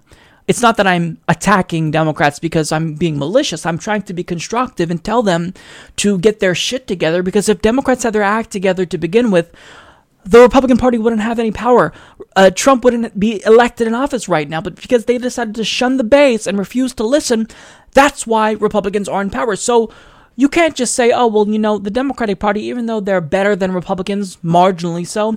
It's 0.49 0.63
not 0.63 0.77
that 0.79 0.87
I'm 0.87 1.19
attacking 1.29 1.93
Democrats 1.93 2.41
because 2.41 2.73
I'm 2.73 2.95
being 2.95 3.17
malicious. 3.17 3.65
I'm 3.65 3.79
trying 3.79 4.03
to 4.03 4.13
be 4.13 4.25
constructive 4.25 4.91
and 4.91 5.05
tell 5.05 5.23
them 5.23 5.55
to 5.97 6.19
get 6.19 6.41
their 6.41 6.57
shit 6.57 6.89
together 6.89 7.23
because 7.23 7.49
if 7.49 7.63
Democrats 7.63 8.03
had 8.03 8.15
their 8.15 8.23
act 8.23 8.51
together 8.51 8.85
to 8.85 8.99
begin 8.99 9.31
with, 9.31 9.55
the 10.31 10.41
Republican 10.41 10.79
Party 10.79 10.97
wouldn't 10.97 11.23
have 11.23 11.41
any 11.41 11.51
power. 11.51 11.93
Uh, 12.37 12.51
Trump 12.51 12.85
wouldn't 12.85 13.19
be 13.19 13.43
elected 13.45 13.89
in 13.89 13.95
office 13.95 14.29
right 14.29 14.49
now, 14.49 14.61
but 14.61 14.77
because 14.77 15.05
they 15.05 15.19
decided 15.19 15.57
to 15.57 15.65
shun 15.65 15.97
the 15.97 16.05
base 16.05 16.47
and 16.47 16.57
refuse 16.57 16.95
to 16.95 17.05
listen, 17.05 17.49
that's 17.93 18.29
why 18.29 18.53
Republicans 18.53 19.09
are 19.09 19.23
in 19.23 19.31
power. 19.31 19.57
So 19.57 19.93
you 20.37 20.49
can't 20.49 20.77
just 20.77 20.95
say, 20.95 21.11
oh, 21.11 21.27
well, 21.27 21.49
you 21.49 21.59
know, 21.59 21.79
the 21.79 21.91
Democratic 21.91 22.39
Party, 22.39 22.63
even 22.63 22.87
though 22.87 23.01
they're 23.01 23.21
better 23.21 23.57
than 23.57 23.73
Republicans, 23.73 24.37
marginally 24.37 25.05
so, 25.05 25.37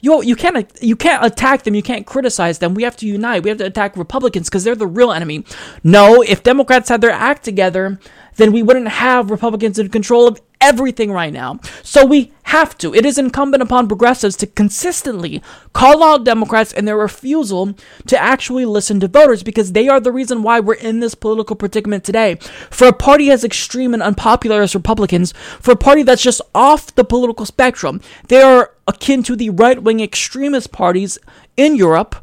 you, 0.00 0.22
you 0.22 0.36
can't 0.36 0.68
you 0.82 0.96
can't 0.96 1.24
attack 1.24 1.62
them. 1.62 1.74
You 1.74 1.82
can't 1.82 2.04
criticize 2.04 2.58
them. 2.58 2.74
We 2.74 2.82
have 2.82 2.96
to 2.98 3.06
unite. 3.06 3.42
We 3.42 3.48
have 3.48 3.58
to 3.58 3.64
attack 3.64 3.96
Republicans 3.96 4.50
because 4.50 4.62
they're 4.62 4.74
the 4.74 4.86
real 4.86 5.12
enemy. 5.12 5.46
No, 5.82 6.20
if 6.20 6.42
Democrats 6.42 6.90
had 6.90 7.00
their 7.00 7.10
act 7.10 7.42
together, 7.42 7.98
then 8.36 8.52
we 8.52 8.62
wouldn't 8.62 8.88
have 8.88 9.30
Republicans 9.30 9.78
in 9.78 9.88
control 9.88 10.28
of 10.28 10.42
everything 10.64 11.12
right 11.12 11.32
now. 11.32 11.60
So 11.82 12.06
we 12.06 12.32
have 12.44 12.76
to. 12.78 12.94
It 12.94 13.04
is 13.04 13.18
incumbent 13.18 13.62
upon 13.62 13.86
progressives 13.86 14.34
to 14.36 14.46
consistently 14.46 15.42
call 15.74 16.02
out 16.02 16.24
Democrats 16.24 16.72
and 16.72 16.88
their 16.88 16.96
refusal 16.96 17.74
to 18.06 18.18
actually 18.18 18.64
listen 18.64 18.98
to 19.00 19.08
voters 19.08 19.42
because 19.42 19.72
they 19.72 19.88
are 19.88 20.00
the 20.00 20.12
reason 20.12 20.42
why 20.42 20.60
we're 20.60 20.74
in 20.74 21.00
this 21.00 21.14
political 21.14 21.54
predicament 21.54 22.02
today. 22.02 22.36
For 22.70 22.88
a 22.88 22.92
party 22.94 23.30
as 23.30 23.44
extreme 23.44 23.92
and 23.92 24.02
unpopular 24.02 24.62
as 24.62 24.74
Republicans, 24.74 25.32
for 25.60 25.72
a 25.72 25.76
party 25.76 26.02
that's 26.02 26.22
just 26.22 26.40
off 26.54 26.94
the 26.94 27.04
political 27.04 27.44
spectrum, 27.44 28.00
they 28.28 28.40
are 28.40 28.72
akin 28.88 29.22
to 29.24 29.36
the 29.36 29.50
right 29.50 29.82
wing 29.82 30.00
extremist 30.00 30.72
parties 30.72 31.18
in 31.58 31.76
Europe. 31.76 32.16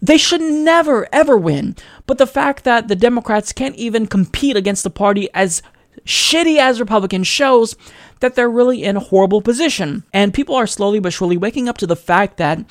They 0.00 0.18
should 0.18 0.42
never, 0.42 1.08
ever 1.12 1.36
win. 1.36 1.74
But 2.06 2.18
the 2.18 2.26
fact 2.26 2.62
that 2.62 2.86
the 2.86 2.94
Democrats 2.94 3.52
can't 3.52 3.74
even 3.74 4.06
compete 4.06 4.56
against 4.56 4.84
the 4.84 4.90
party 4.90 5.28
as 5.34 5.60
shitty 6.04 6.58
as 6.58 6.80
Republicans 6.80 7.26
shows 7.26 7.76
that 8.20 8.34
they're 8.34 8.50
really 8.50 8.84
in 8.84 8.96
a 8.96 9.00
horrible 9.00 9.40
position. 9.40 10.04
And 10.12 10.34
people 10.34 10.54
are 10.54 10.66
slowly 10.66 10.98
but 10.98 11.12
surely 11.12 11.36
waking 11.36 11.68
up 11.68 11.78
to 11.78 11.86
the 11.86 11.96
fact 11.96 12.36
that 12.38 12.64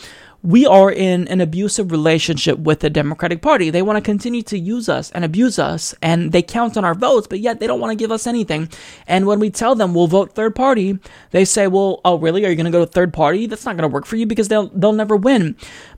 we 0.44 0.66
are 0.66 0.92
in 0.92 1.28
an 1.28 1.42
abusive 1.42 1.92
relationship 1.92 2.60
with 2.60 2.80
the 2.80 2.90
Democratic 2.90 3.42
Party. 3.42 3.70
They 3.70 3.82
want 3.82 3.98
to 3.98 4.02
continue 4.02 4.44
to 4.44 4.58
use 4.58 4.88
us 4.88 5.12
and 5.12 5.26
abuse 5.26 5.58
us, 5.58 5.96
and 6.02 6.32
they 6.32 6.42
count 6.42 6.78
on 6.78 6.86
our 6.86 6.94
votes, 6.94 7.28
but 7.28 7.40
yet 7.40 7.60
they 7.60 7.68
don't 7.68 7.80
want 7.80 7.92
to 7.92 8.02
give 8.02 8.12
us 8.12 8.28
anything. 8.28 8.70
And 9.08 9.26
when 9.26 9.40
we 9.40 9.50
tell 9.50 9.76
them 9.76 9.94
we'll 9.94 10.08
vote 10.08 10.34
third 10.34 10.56
party, 10.56 11.00
they 11.32 11.44
say, 11.44 11.68
"Well, 11.68 12.02
oh 12.06 12.18
really? 12.18 12.46
Are 12.46 12.50
you 12.50 12.56
going 12.56 12.66
to 12.66 12.72
go 12.72 12.86
to 12.86 12.92
third 12.92 13.14
party? 13.14 13.48
That's 13.48 13.66
not 13.66 13.76
going 13.78 13.90
to 13.90 13.94
work 13.94 14.06
for 14.06 14.16
you 14.16 14.26
because 14.26 14.48
they'll 14.48 14.68
they'll 14.68 14.94
never 14.94 15.16
win." 15.16 15.56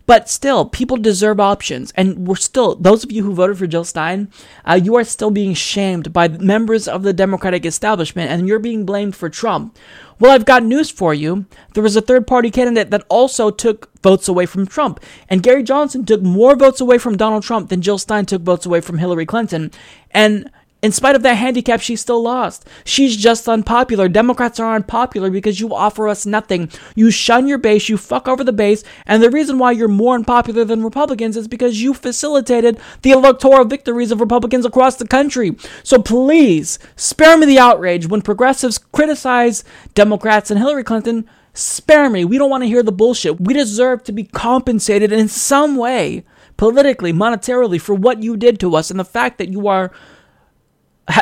But 0.09 0.27
still, 0.27 0.65
people 0.65 0.97
deserve 0.97 1.39
options, 1.39 1.93
and 1.95 2.27
we're 2.27 2.35
still 2.35 2.73
those 2.73 3.03
of 3.03 3.11
you 3.11 3.21
who 3.21 3.31
voted 3.31 3.59
for 3.59 3.67
Jill 3.67 3.83
Stein, 3.83 4.31
uh, 4.65 4.73
you 4.73 4.95
are 4.95 5.03
still 5.03 5.29
being 5.29 5.53
shamed 5.53 6.11
by 6.11 6.27
members 6.27 6.87
of 6.87 7.03
the 7.03 7.13
Democratic 7.13 7.63
establishment, 7.63 8.31
and 8.31 8.47
you're 8.47 8.57
being 8.57 8.87
blamed 8.87 9.15
for 9.15 9.29
Trump. 9.29 9.77
Well, 10.19 10.31
I've 10.31 10.45
got 10.45 10.63
news 10.63 10.89
for 10.89 11.13
you. 11.13 11.45
There 11.75 11.83
was 11.83 11.95
a 11.95 12.01
third 12.01 12.25
party 12.25 12.49
candidate 12.49 12.89
that 12.89 13.05
also 13.07 13.51
took 13.51 13.87
votes 14.01 14.27
away 14.27 14.47
from 14.47 14.65
Trump. 14.65 14.99
And 15.29 15.43
Gary 15.43 15.61
Johnson 15.61 16.03
took 16.05 16.23
more 16.23 16.55
votes 16.55 16.81
away 16.81 16.97
from 16.97 17.15
Donald 17.15 17.43
Trump 17.43 17.69
than 17.69 17.83
Jill 17.83 17.99
Stein 17.99 18.25
took 18.25 18.41
votes 18.41 18.65
away 18.65 18.81
from 18.81 18.97
Hillary 18.97 19.27
Clinton. 19.27 19.69
And 20.09 20.49
in 20.81 20.93
spite 20.93 21.15
of 21.15 21.23
that 21.23 21.33
handicap, 21.33 21.81
she 21.81 21.97
still 21.97 22.21
lost. 22.23 22.65
She's 22.85 23.17
just 23.17 23.49
unpopular. 23.49 24.07
Democrats 24.07 24.61
are 24.61 24.75
unpopular 24.75 25.29
because 25.29 25.59
you 25.59 25.75
offer 25.75 26.07
us 26.07 26.25
nothing. 26.25 26.69
You 26.95 27.11
shun 27.11 27.47
your 27.49 27.57
base, 27.57 27.89
you 27.89 27.97
fuck 27.97 28.29
over 28.29 28.45
the 28.45 28.53
base, 28.53 28.83
and 29.05 29.21
the 29.21 29.29
reason 29.29 29.59
why 29.59 29.73
you're 29.73 29.89
more 29.89 30.15
unpopular 30.15 30.63
than 30.63 30.83
Republicans 30.83 31.35
is 31.35 31.49
because 31.49 31.81
you 31.81 31.93
facilitated 31.93 32.79
the 33.01 33.11
electoral 33.11 33.65
victories 33.65 34.11
of 34.11 34.21
Republicans 34.21 34.65
across 34.65 34.95
the 34.95 35.07
country. 35.07 35.55
So 35.83 36.01
please, 36.01 36.79
spare 36.95 37.37
me 37.37 37.45
the 37.45 37.59
outrage 37.59 38.07
when 38.07 38.21
progressives 38.21 38.77
criticize 38.77 39.65
Democrats 39.95 40.49
and 40.49 40.59
Hillary 40.59 40.85
Clinton. 40.85 41.29
Spare 41.53 42.09
me. 42.09 42.23
We 42.23 42.37
don't 42.37 42.49
want 42.49 42.63
to 42.63 42.69
hear 42.69 42.83
the 42.83 42.93
bullshit. 42.93 43.41
We 43.41 43.53
deserve 43.53 44.03
to 44.05 44.13
be 44.13 44.23
compensated 44.23 45.11
in 45.11 45.27
some 45.27 45.75
way, 45.75 46.23
politically, 46.55 47.11
monetarily, 47.11 47.81
for 47.81 47.95
what 47.95 48.23
you 48.23 48.37
did 48.37 48.61
to 48.61 48.77
us 48.77 48.89
and 48.89 48.99
the 48.99 49.03
fact 49.03 49.39
that 49.39 49.49
you 49.49 49.67
are 49.67 49.91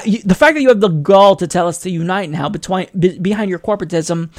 the 0.05 0.35
fact 0.35 0.55
that 0.55 0.61
you 0.61 0.68
have 0.68 0.81
the 0.81 0.89
gall 0.89 1.35
to 1.38 1.47
tell 1.47 1.68
us 1.68 1.77
to 1.80 1.89
unite 1.89 2.30
now 2.30 2.49
between 2.49 2.88
behind 3.22 3.49
your 3.49 3.59
corporatism 3.59 4.30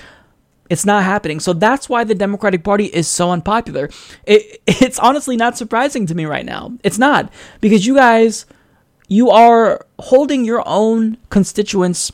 it's 0.70 0.84
not 0.84 1.02
happening. 1.02 1.40
So 1.40 1.54
that's 1.54 1.88
why 1.88 2.04
the 2.04 2.14
democratic 2.14 2.62
party 2.62 2.84
is 2.84 3.08
so 3.08 3.30
unpopular. 3.30 3.88
It, 4.26 4.60
it's 4.66 4.98
honestly 4.98 5.34
not 5.36 5.56
surprising 5.56 6.04
to 6.06 6.14
me 6.14 6.26
right 6.26 6.44
now. 6.44 6.72
It's 6.84 6.98
not. 6.98 7.32
Because 7.60 7.86
you 7.86 7.94
guys 7.94 8.44
you 9.08 9.30
are 9.30 9.86
holding 9.98 10.44
your 10.44 10.62
own 10.66 11.16
constituents 11.30 12.12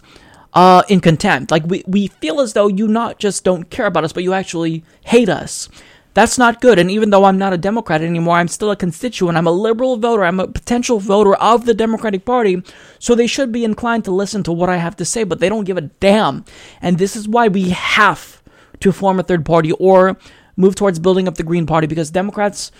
uh, 0.53 0.85
in 0.89 1.01
contempt. 1.01 1.51
Like 1.51 1.65
we, 1.67 1.83
we 1.87 2.07
feel 2.07 2.41
as 2.41 2.53
though 2.53 2.69
you 2.69 2.87
not 2.87 3.19
just 3.19 3.43
don't 3.43 3.69
care 3.71 3.87
about 3.87 4.05
us 4.05 4.13
but 4.13 4.23
you 4.23 4.33
actually 4.33 4.85
hate 5.05 5.29
us 5.29 5.69
That's 6.15 6.39
not 6.39 6.61
good. 6.61 6.79
And 6.79 6.91
even 6.91 7.11
though 7.11 7.25
I'm 7.25 7.39
not 7.39 7.53
a 7.53 7.59
Democrat 7.59 8.01
anymore, 8.01 8.37
I'm 8.37 8.49
still 8.49 8.71
a 8.71 8.77
constituent. 8.77 9.37
I'm 9.37 9.49
a 9.49 9.53
liberal 9.53 9.97
voter. 9.97 10.25
I'm 10.25 10.41
a 10.41 10.47
potential 10.47 11.01
voter 11.01 11.35
of 11.35 11.67
the 11.67 11.75
Democratic 11.75 12.25
Party. 12.25 12.63
So 13.01 13.15
they 13.15 13.27
should 13.27 13.51
be 13.51 13.65
inclined 13.65 14.05
to 14.05 14.13
listen 14.13 14.45
to 14.45 14.53
what 14.53 14.71
I 14.71 14.77
have 14.77 14.97
to 14.97 15.05
say, 15.05 15.25
but 15.25 15.41
they 15.41 15.49
don't 15.49 15.65
give 15.65 15.77
a 15.77 15.83
damn. 15.83 16.45
And 16.81 16.99
this 16.99 17.17
is 17.17 17.29
why 17.29 17.49
we 17.49 17.71
have 17.71 18.43
to 18.81 18.93
form 18.93 19.19
a 19.19 19.25
third 19.25 19.45
party 19.45 19.73
or 19.73 20.17
move 20.57 20.77
towards 20.77 21.01
building 21.01 21.27
up 21.27 21.35
the 21.35 21.43
Green 21.43 21.67
Party 21.67 21.87
because 21.87 22.11
Democrats. 22.11 22.71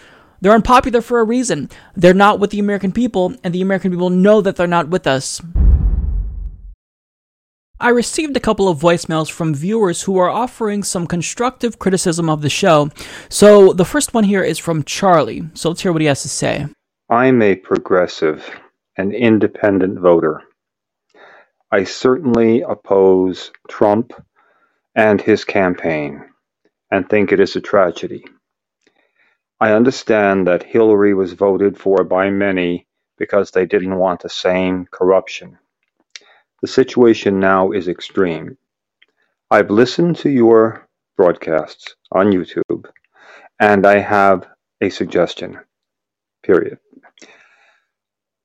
They're 0.41 0.53
unpopular 0.53 1.01
for 1.01 1.21
a 1.21 1.25
reason. 1.25 1.71
They're 1.97 2.13
not 2.13 2.39
with 2.39 2.51
the 2.51 2.59
American 2.59 2.93
people, 2.93 3.35
and 3.43 3.55
the 3.55 3.63
American 3.63 3.91
people 3.91 4.11
know 4.11 4.43
that 4.43 4.57
they're 4.57 4.67
not 4.67 4.89
with 4.89 5.07
us. 5.07 5.41
I 7.85 7.91
received 7.91 8.35
a 8.35 8.41
couple 8.41 8.67
of 8.67 8.79
voicemails 8.79 9.31
from 9.31 9.55
viewers 9.55 10.01
who 10.01 10.17
are 10.17 10.31
offering 10.31 10.83
some 10.83 11.07
constructive 11.07 11.79
criticism 11.79 12.31
of 12.31 12.41
the 12.41 12.49
show. 12.49 12.89
So 13.29 13.75
the 13.75 13.85
first 13.85 14.15
one 14.15 14.25
here 14.25 14.43
is 14.43 14.59
from 14.59 14.85
Charlie. 14.85 15.43
So 15.53 15.69
let's 15.69 15.83
hear 15.83 15.93
what 15.93 16.01
he 16.01 16.07
has 16.07 16.23
to 16.23 16.31
say. 16.31 16.67
I'm 17.11 17.43
a 17.43 17.57
progressive 17.57 18.43
an 18.97 19.13
independent 19.13 19.99
voter. 19.99 20.41
I 21.71 21.85
certainly 21.85 22.63
oppose 22.63 23.53
Trump 23.69 24.15
and 24.95 25.21
his 25.21 25.45
campaign 25.45 26.25
and 26.91 27.07
think 27.07 27.33
it 27.33 27.41
is 27.41 27.55
a 27.55 27.61
tragedy. 27.61 28.25
I 29.61 29.73
understand 29.73 30.47
that 30.47 30.63
Hillary 30.63 31.13
was 31.13 31.35
voted 31.35 31.77
for 31.77 32.03
by 32.03 32.31
many 32.31 32.87
because 33.19 33.51
they 33.51 33.67
didn't 33.67 33.99
want 33.99 34.23
the 34.23 34.31
same 34.31 34.87
corruption. 34.91 35.59
The 36.65 36.69
situation 36.69 37.41
now 37.41 37.73
is 37.73 37.89
extreme. 37.89 38.57
I've 39.51 39.69
listened 39.69 40.17
to 40.21 40.31
your 40.31 40.89
broadcasts 41.15 41.95
on 42.11 42.33
YouTube 42.33 42.87
and 43.61 43.87
I 43.87 43.99
have 43.99 44.47
a 44.81 44.89
suggestion. 44.89 45.61
Period. 46.43 46.79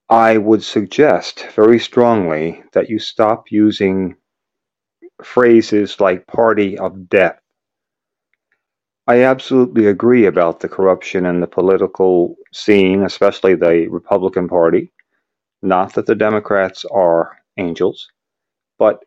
I 0.10 0.38
would 0.38 0.64
suggest 0.64 1.48
very 1.56 1.80
strongly 1.80 2.62
that 2.74 2.90
you 2.90 3.00
stop 3.00 3.46
using 3.52 4.18
phrases 5.24 6.02
like 6.02 6.28
party 6.28 6.78
of 6.78 7.08
death. 7.08 7.40
I 9.08 9.24
absolutely 9.24 9.86
agree 9.86 10.26
about 10.26 10.60
the 10.60 10.68
corruption 10.68 11.26
in 11.26 11.40
the 11.40 11.48
political 11.48 12.36
scene, 12.52 13.04
especially 13.04 13.56
the 13.56 13.88
Republican 13.88 14.50
Party. 14.50 14.92
Not 15.62 15.94
that 15.94 16.06
the 16.06 16.16
Democrats 16.16 16.84
are 16.84 17.39
angels, 17.60 18.08
but 18.78 19.04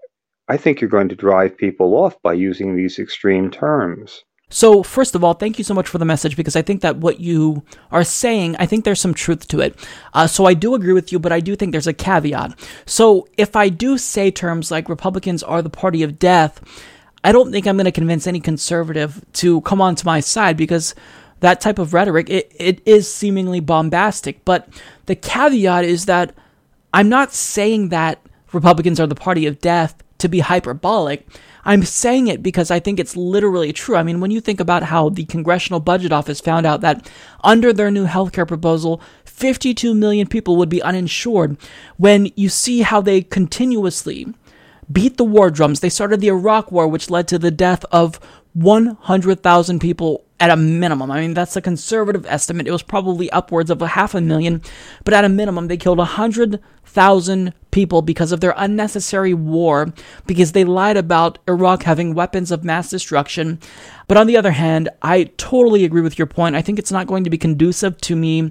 I 0.48 0.56
think 0.56 0.80
you're 0.80 0.90
going 0.90 1.08
to 1.08 1.16
drive 1.16 1.56
people 1.56 1.94
off 1.94 2.20
by 2.22 2.34
using 2.34 2.76
these 2.76 2.98
extreme 2.98 3.50
terms. 3.50 4.22
So, 4.50 4.82
first 4.82 5.14
of 5.14 5.24
all, 5.24 5.32
thank 5.32 5.56
you 5.56 5.64
so 5.64 5.72
much 5.72 5.88
for 5.88 5.96
the 5.96 6.04
message 6.04 6.36
because 6.36 6.56
I 6.56 6.60
think 6.60 6.82
that 6.82 6.98
what 6.98 7.20
you 7.20 7.62
are 7.90 8.04
saying, 8.04 8.54
I 8.58 8.66
think 8.66 8.84
there's 8.84 9.00
some 9.00 9.14
truth 9.14 9.48
to 9.48 9.60
it. 9.60 9.74
Uh, 10.12 10.26
so, 10.26 10.44
I 10.44 10.52
do 10.52 10.74
agree 10.74 10.92
with 10.92 11.10
you, 11.10 11.18
but 11.18 11.32
I 11.32 11.40
do 11.40 11.56
think 11.56 11.72
there's 11.72 11.86
a 11.86 11.94
caveat. 11.94 12.58
So, 12.84 13.26
if 13.38 13.56
I 13.56 13.70
do 13.70 13.96
say 13.96 14.30
terms 14.30 14.70
like 14.70 14.90
Republicans 14.90 15.42
are 15.42 15.62
the 15.62 15.70
party 15.70 16.02
of 16.02 16.18
death, 16.18 16.60
I 17.24 17.32
don't 17.32 17.50
think 17.50 17.66
I'm 17.66 17.78
going 17.78 17.86
to 17.86 17.92
convince 17.92 18.26
any 18.26 18.40
conservative 18.40 19.24
to 19.34 19.62
come 19.62 19.80
onto 19.80 20.04
my 20.04 20.20
side 20.20 20.58
because 20.58 20.94
that 21.40 21.62
type 21.62 21.78
of 21.78 21.94
rhetoric 21.94 22.28
it, 22.28 22.52
it 22.54 22.82
is 22.84 23.12
seemingly 23.12 23.60
bombastic. 23.60 24.44
But 24.44 24.68
the 25.06 25.16
caveat 25.16 25.86
is 25.86 26.04
that 26.06 26.34
I'm 26.92 27.08
not 27.08 27.32
saying 27.32 27.88
that 27.88 28.20
Republicans 28.52 29.00
are 29.00 29.06
the 29.06 29.14
party 29.14 29.46
of 29.46 29.60
death 29.60 30.02
to 30.18 30.28
be 30.28 30.40
hyperbolic. 30.40 31.26
I'm 31.64 31.82
saying 31.84 32.28
it 32.28 32.42
because 32.42 32.70
I 32.70 32.80
think 32.80 32.98
it's 32.98 33.16
literally 33.16 33.72
true. 33.72 33.96
I 33.96 34.02
mean, 34.02 34.20
when 34.20 34.30
you 34.30 34.40
think 34.40 34.60
about 34.60 34.84
how 34.84 35.08
the 35.08 35.24
Congressional 35.24 35.80
Budget 35.80 36.12
Office 36.12 36.40
found 36.40 36.66
out 36.66 36.80
that 36.80 37.08
under 37.42 37.72
their 37.72 37.90
new 37.90 38.06
healthcare 38.06 38.46
proposal, 38.46 39.00
52 39.24 39.94
million 39.94 40.26
people 40.26 40.56
would 40.56 40.68
be 40.68 40.82
uninsured, 40.82 41.56
when 41.96 42.30
you 42.36 42.48
see 42.48 42.82
how 42.82 43.00
they 43.00 43.22
continuously 43.22 44.26
beat 44.90 45.16
the 45.16 45.24
war 45.24 45.50
drums, 45.50 45.80
they 45.80 45.88
started 45.88 46.20
the 46.20 46.28
Iraq 46.28 46.70
War, 46.70 46.86
which 46.88 47.10
led 47.10 47.28
to 47.28 47.38
the 47.38 47.50
death 47.50 47.84
of 47.92 48.20
100,000 48.54 49.78
people 49.80 50.24
at 50.42 50.50
a 50.50 50.56
minimum. 50.56 51.08
I 51.08 51.20
mean, 51.20 51.34
that's 51.34 51.54
a 51.54 51.62
conservative 51.62 52.26
estimate. 52.26 52.66
It 52.66 52.72
was 52.72 52.82
probably 52.82 53.30
upwards 53.30 53.70
of 53.70 53.80
a 53.80 53.86
half 53.86 54.12
a 54.12 54.20
million, 54.20 54.60
but 55.04 55.14
at 55.14 55.24
a 55.24 55.28
minimum, 55.28 55.68
they 55.68 55.76
killed 55.76 55.98
100,000 55.98 57.54
people 57.70 58.02
because 58.02 58.32
of 58.32 58.40
their 58.40 58.52
unnecessary 58.56 59.34
war, 59.34 59.94
because 60.26 60.50
they 60.50 60.64
lied 60.64 60.96
about 60.96 61.38
Iraq 61.46 61.84
having 61.84 62.12
weapons 62.12 62.50
of 62.50 62.64
mass 62.64 62.90
destruction. 62.90 63.60
But 64.08 64.16
on 64.16 64.26
the 64.26 64.36
other 64.36 64.50
hand, 64.50 64.88
I 65.00 65.30
totally 65.36 65.84
agree 65.84 66.02
with 66.02 66.18
your 66.18 66.26
point. 66.26 66.56
I 66.56 66.62
think 66.62 66.80
it's 66.80 66.90
not 66.90 67.06
going 67.06 67.22
to 67.22 67.30
be 67.30 67.38
conducive 67.38 67.98
to 67.98 68.16
me 68.16 68.50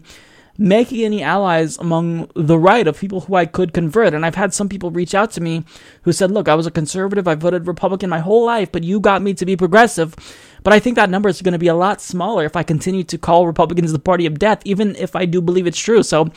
making 0.58 1.04
any 1.04 1.24
allies 1.24 1.78
among 1.78 2.30
the 2.36 2.58
right 2.58 2.88
of 2.88 3.00
people 3.00 3.22
who 3.22 3.36
I 3.36 3.46
could 3.46 3.74
convert. 3.74 4.14
And 4.14 4.26
I've 4.26 4.36
had 4.36 4.54
some 4.54 4.70
people 4.70 4.92
reach 4.92 5.16
out 5.16 5.32
to 5.32 5.42
me 5.42 5.66
who 6.04 6.14
said, 6.14 6.32
Look, 6.32 6.48
I 6.48 6.56
was 6.56 6.68
a 6.68 6.72
conservative, 6.72 7.28
I 7.28 7.36
voted 7.36 7.68
Republican 7.68 8.10
my 8.10 8.20
whole 8.20 8.46
life, 8.46 8.72
but 8.72 8.84
you 8.84 9.00
got 9.00 9.22
me 9.22 9.34
to 9.34 9.46
be 9.46 9.58
progressive. 9.58 10.16
But 10.64 10.74
I 10.74 10.80
think 10.80 10.96
that 10.96 11.10
number 11.10 11.30
is 11.30 11.42
going 11.42 11.54
to 11.54 11.60
be 11.60 11.68
a 11.68 11.76
lot 11.76 12.02
smaller 12.02 12.46
if 12.46 12.56
I 12.56 12.64
continue 12.64 13.04
to 13.06 13.18
call 13.18 13.48
Republicans 13.48 13.92
the 13.92 14.00
party 14.00 14.26
of 14.26 14.40
death, 14.40 14.62
even 14.66 14.96
if 14.96 15.16
I 15.16 15.26
do 15.26 15.42
believe 15.42 15.68
it's 15.68 15.80
true. 15.80 16.04
So, 16.04 16.30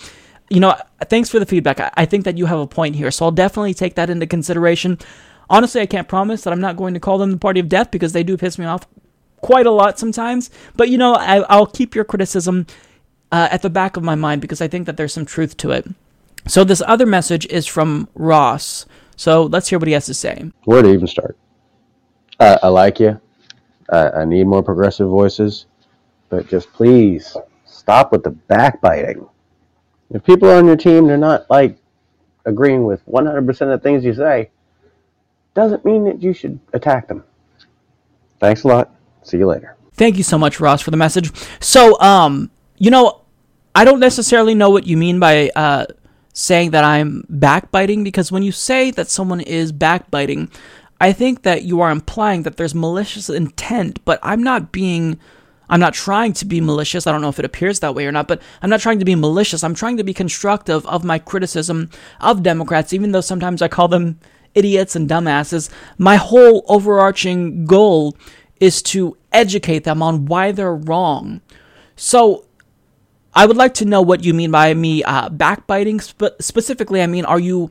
you 0.48 0.60
know, 0.60 0.76
thanks 1.04 1.28
for 1.28 1.38
the 1.38 1.46
feedback. 1.46 1.92
I 1.94 2.04
think 2.06 2.24
that 2.24 2.38
you 2.38 2.46
have 2.46 2.58
a 2.58 2.66
point 2.66 2.96
here. 2.96 3.10
So 3.10 3.26
I'll 3.26 3.30
definitely 3.30 3.74
take 3.74 3.94
that 3.96 4.10
into 4.10 4.26
consideration. 4.26 4.98
Honestly, 5.50 5.80
I 5.80 5.86
can't 5.86 6.08
promise 6.08 6.42
that 6.42 6.52
I'm 6.52 6.60
not 6.60 6.76
going 6.76 6.94
to 6.94 7.00
call 7.00 7.18
them 7.18 7.32
the 7.32 7.36
party 7.36 7.60
of 7.60 7.68
death 7.68 7.90
because 7.90 8.12
they 8.12 8.22
do 8.22 8.36
piss 8.36 8.58
me 8.58 8.64
off 8.64 8.86
quite 9.42 9.66
a 9.66 9.70
lot 9.70 9.98
sometimes. 9.98 10.50
But, 10.76 10.88
you 10.88 10.96
know, 10.96 11.14
I, 11.14 11.58
will 11.58 11.66
keep 11.66 11.94
your 11.94 12.04
criticism 12.04 12.66
uh, 13.30 13.48
at 13.50 13.62
the 13.62 13.70
back 13.70 13.96
of 13.96 14.02
my 14.02 14.14
mind 14.14 14.40
because 14.40 14.62
I 14.62 14.68
think 14.68 14.86
that 14.86 14.96
there's 14.96 15.12
some 15.12 15.26
truth 15.26 15.56
to 15.58 15.70
it. 15.70 15.86
So 16.46 16.64
this 16.64 16.82
other 16.86 17.06
message 17.06 17.46
is 17.46 17.66
from 17.66 18.08
Ross. 18.14 18.86
So 19.16 19.44
let's 19.44 19.68
hear 19.68 19.78
what 19.78 19.88
he 19.88 19.94
has 19.94 20.06
to 20.06 20.14
say. 20.14 20.50
Where 20.64 20.82
to 20.82 20.92
even 20.92 21.06
start? 21.06 21.36
Uh, 22.40 22.58
I 22.62 22.68
like 22.68 23.00
you. 23.00 23.20
Uh, 23.88 24.10
I 24.16 24.24
need 24.24 24.46
more 24.46 24.62
progressive 24.62 25.08
voices, 25.08 25.66
but 26.28 26.48
just 26.48 26.72
please 26.72 27.36
stop 27.66 28.12
with 28.12 28.22
the 28.22 28.30
backbiting. 28.30 29.26
If 30.10 30.24
people 30.24 30.50
are 30.50 30.56
on 30.56 30.66
your 30.66 30.76
team, 30.76 31.06
they're 31.06 31.16
not 31.16 31.48
like 31.50 31.76
agreeing 32.46 32.84
with 32.84 33.04
100% 33.06 33.48
of 33.48 33.68
the 33.68 33.78
things 33.78 34.04
you 34.04 34.14
say, 34.14 34.50
doesn't 35.54 35.84
mean 35.84 36.04
that 36.04 36.22
you 36.22 36.32
should 36.32 36.58
attack 36.72 37.08
them. 37.08 37.24
Thanks 38.40 38.64
a 38.64 38.68
lot. 38.68 38.94
See 39.22 39.38
you 39.38 39.46
later. 39.46 39.76
Thank 39.94 40.16
you 40.16 40.22
so 40.24 40.36
much, 40.36 40.60
Ross, 40.60 40.82
for 40.82 40.90
the 40.90 40.96
message. 40.96 41.30
So, 41.60 42.00
um, 42.00 42.50
you 42.78 42.90
know, 42.90 43.22
I 43.74 43.84
don't 43.84 44.00
necessarily 44.00 44.54
know 44.54 44.70
what 44.70 44.86
you 44.86 44.96
mean 44.96 45.18
by 45.20 45.50
uh, 45.54 45.86
saying 46.32 46.72
that 46.72 46.84
I'm 46.84 47.24
backbiting 47.28 48.04
because 48.04 48.30
when 48.30 48.42
you 48.42 48.52
say 48.52 48.90
that 48.92 49.08
someone 49.08 49.40
is 49.40 49.72
backbiting, 49.72 50.50
I 51.00 51.12
think 51.12 51.42
that 51.42 51.64
you 51.64 51.80
are 51.80 51.90
implying 51.90 52.42
that 52.42 52.56
there's 52.56 52.74
malicious 52.74 53.28
intent, 53.28 54.04
but 54.04 54.18
I'm 54.22 54.42
not 54.42 54.72
being 54.72 55.18
I'm 55.68 55.80
not 55.80 55.94
trying 55.94 56.34
to 56.34 56.44
be 56.44 56.60
malicious. 56.60 57.06
I 57.06 57.12
don't 57.12 57.22
know 57.22 57.28
if 57.28 57.38
it 57.38 57.44
appears 57.44 57.80
that 57.80 57.94
way 57.94 58.06
or 58.06 58.12
not, 58.12 58.28
but 58.28 58.42
I'm 58.62 58.70
not 58.70 58.80
trying 58.80 58.98
to 58.98 59.04
be 59.04 59.14
malicious. 59.14 59.64
I'm 59.64 59.74
trying 59.74 59.96
to 59.96 60.04
be 60.04 60.12
constructive 60.12 60.86
of 60.86 61.04
my 61.04 61.18
criticism 61.18 61.90
of 62.20 62.42
Democrats, 62.42 62.92
even 62.92 63.12
though 63.12 63.22
sometimes 63.22 63.62
I 63.62 63.68
call 63.68 63.88
them 63.88 64.18
idiots 64.54 64.94
and 64.94 65.08
dumbasses. 65.08 65.70
My 65.98 66.16
whole 66.16 66.64
overarching 66.68 67.64
goal 67.64 68.16
is 68.60 68.82
to 68.82 69.16
educate 69.32 69.84
them 69.84 70.02
on 70.02 70.26
why 70.26 70.52
they're 70.52 70.74
wrong. 70.74 71.40
So 71.96 72.44
I 73.34 73.46
would 73.46 73.56
like 73.56 73.74
to 73.74 73.84
know 73.84 74.02
what 74.02 74.22
you 74.22 74.32
mean 74.32 74.50
by 74.50 74.74
me 74.74 75.02
uh, 75.02 75.28
backbiting. 75.28 76.00
Spe- 76.00 76.40
specifically, 76.40 77.02
I 77.02 77.06
mean, 77.06 77.24
are 77.24 77.40
you 77.40 77.70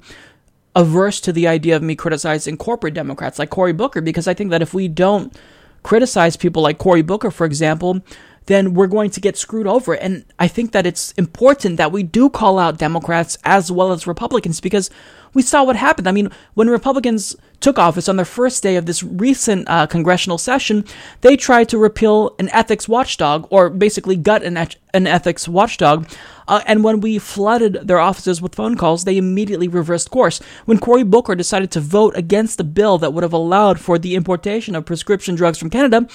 averse 0.76 1.20
to 1.22 1.32
the 1.32 1.48
idea 1.48 1.76
of 1.76 1.84
me 1.84 1.96
criticizing 1.96 2.58
corporate 2.58 2.94
Democrats 2.94 3.40
like 3.40 3.50
Cory 3.50 3.74
Booker 3.74 4.02
because 4.02 4.28
I 4.28 4.34
think 4.34 4.50
that 4.52 4.62
if 4.62 4.74
we 4.74 4.88
don't 4.88 5.36
criticize 5.84 6.36
people 6.36 6.64
like 6.64 6.78
Cory 6.78 7.02
Booker, 7.02 7.30
for 7.30 7.46
example, 7.46 8.02
then 8.46 8.74
we're 8.74 8.88
going 8.88 9.10
to 9.12 9.20
get 9.20 9.38
screwed 9.38 9.68
over. 9.68 9.94
And 9.94 10.26
I 10.40 10.48
think 10.48 10.72
that 10.72 10.86
it's 10.86 11.12
important 11.14 11.78
that 11.78 11.92
we 11.92 12.04
do 12.04 12.30
call 12.30 12.60
out 12.60 12.78
Democrats 12.78 13.38
as 13.44 13.72
well 13.72 13.92
as 13.92 14.08
Republicans 14.08 14.60
because 14.60 14.90
we 15.34 15.42
saw 15.42 15.64
what 15.64 15.76
happened. 15.76 16.08
I 16.08 16.12
mean, 16.12 16.30
when 16.54 16.70
Republicans 16.70 17.36
took 17.60 17.80
office 17.80 18.08
on 18.08 18.18
their 18.18 18.26
first 18.26 18.62
day 18.62 18.76
of 18.76 18.86
this 18.86 19.02
recent 19.02 19.68
uh, 19.68 19.88
congressional 19.88 20.38
session, 20.38 20.86
they 21.22 21.36
tried 21.36 21.70
to 21.70 21.78
repeal 21.78 22.36
an 22.40 22.50
ethics 22.50 22.88
watchdog, 22.88 23.48
or 23.50 23.70
basically 23.70 24.16
gut 24.16 24.44
an, 24.44 24.58
an 24.94 25.08
ethics 25.08 25.48
watchdog. 25.48 26.08
Uh, 26.48 26.62
and 26.68 26.84
when 26.84 27.00
we 27.00 27.18
flooded 27.18 27.88
their 27.88 28.00
offices 28.00 28.42
with 28.42 28.54
phone 28.54 28.76
calls, 28.76 29.06
they 29.06 29.18
immediately 29.18 29.68
reversed 29.68 30.12
course. 30.12 30.40
When 30.66 30.78
Cory 30.78 31.04
Booker 31.04 31.36
decided 31.36 31.72
to 31.72 31.80
vote 31.80 32.16
against 32.18 32.58
the 32.58 32.64
bill 32.64 32.98
that 32.98 33.14
would 33.14 33.24
have 33.24 33.34
allowed 33.34 33.80
for 33.80 33.98
the 33.98 34.16
importation 34.16 34.76
of 34.76 34.86
prescription 34.86 35.36
drugs 35.36 35.58
from 35.58 35.70
Canada, 35.70 36.08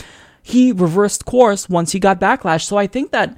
he 0.49 0.73
reversed 0.73 1.27
course 1.27 1.69
once 1.69 1.93
he 1.93 2.01
got 2.01 2.20
backlash. 2.20 2.65
So 2.65 2.79
I 2.79 2.87
think 2.87 3.12
that, 3.12 3.37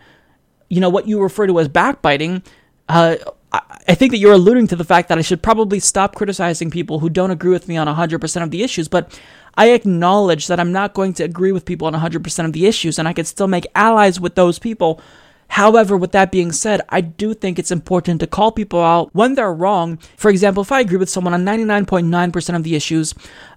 you 0.68 0.80
know, 0.80 0.88
what 0.88 1.08
you 1.08 1.20
refer 1.20 1.46
to 1.48 1.58
as 1.58 1.68
backbiting, 1.68 2.42
uh, 2.88 3.16
I, 3.52 3.96
think 3.96 4.12
that 4.12 4.18
you're 4.18 4.32
alluding 4.32 4.68
to 4.68 4.76
the 4.76 4.84
fact 4.84 5.08
that 5.08 5.18
I 5.18 5.22
should 5.22 5.42
probably 5.42 5.80
stop 5.80 6.14
criticizing 6.14 6.70
people 6.70 7.00
who 7.00 7.10
don't 7.10 7.32
agree 7.32 7.50
with 7.50 7.66
me 7.66 7.76
on 7.76 7.88
100% 7.88 8.42
of 8.42 8.52
the 8.52 8.62
issues, 8.62 8.86
but 8.86 9.18
I 9.56 9.70
acknowledge 9.70 10.46
that 10.46 10.60
I'm 10.60 10.70
not 10.70 10.94
going 10.94 11.14
to 11.14 11.24
agree 11.24 11.50
with 11.50 11.64
people 11.64 11.88
on 11.88 11.94
100% 11.94 12.44
of 12.44 12.52
the 12.52 12.66
issues, 12.66 12.96
and 12.96 13.08
I 13.08 13.12
could 13.12 13.26
still 13.26 13.48
make 13.48 13.66
allies 13.74 14.20
with 14.20 14.36
those 14.36 14.60
people. 14.60 15.00
However, 15.48 15.96
with 15.96 16.12
that 16.12 16.30
being 16.30 16.52
said, 16.52 16.80
I 16.90 17.00
do 17.00 17.34
think 17.34 17.58
it's 17.58 17.72
important 17.72 18.20
to 18.20 18.28
call 18.28 18.52
people 18.52 18.80
out 18.80 19.12
when 19.12 19.34
they're 19.34 19.52
wrong. 19.52 19.96
For 20.16 20.30
example, 20.30 20.62
if 20.62 20.70
I 20.70 20.78
agree 20.78 20.98
with 20.98 21.10
someone 21.10 21.34
on 21.34 21.44
99.9% 21.44 22.54
of 22.54 22.62
the 22.62 22.76
issues, 22.76 23.14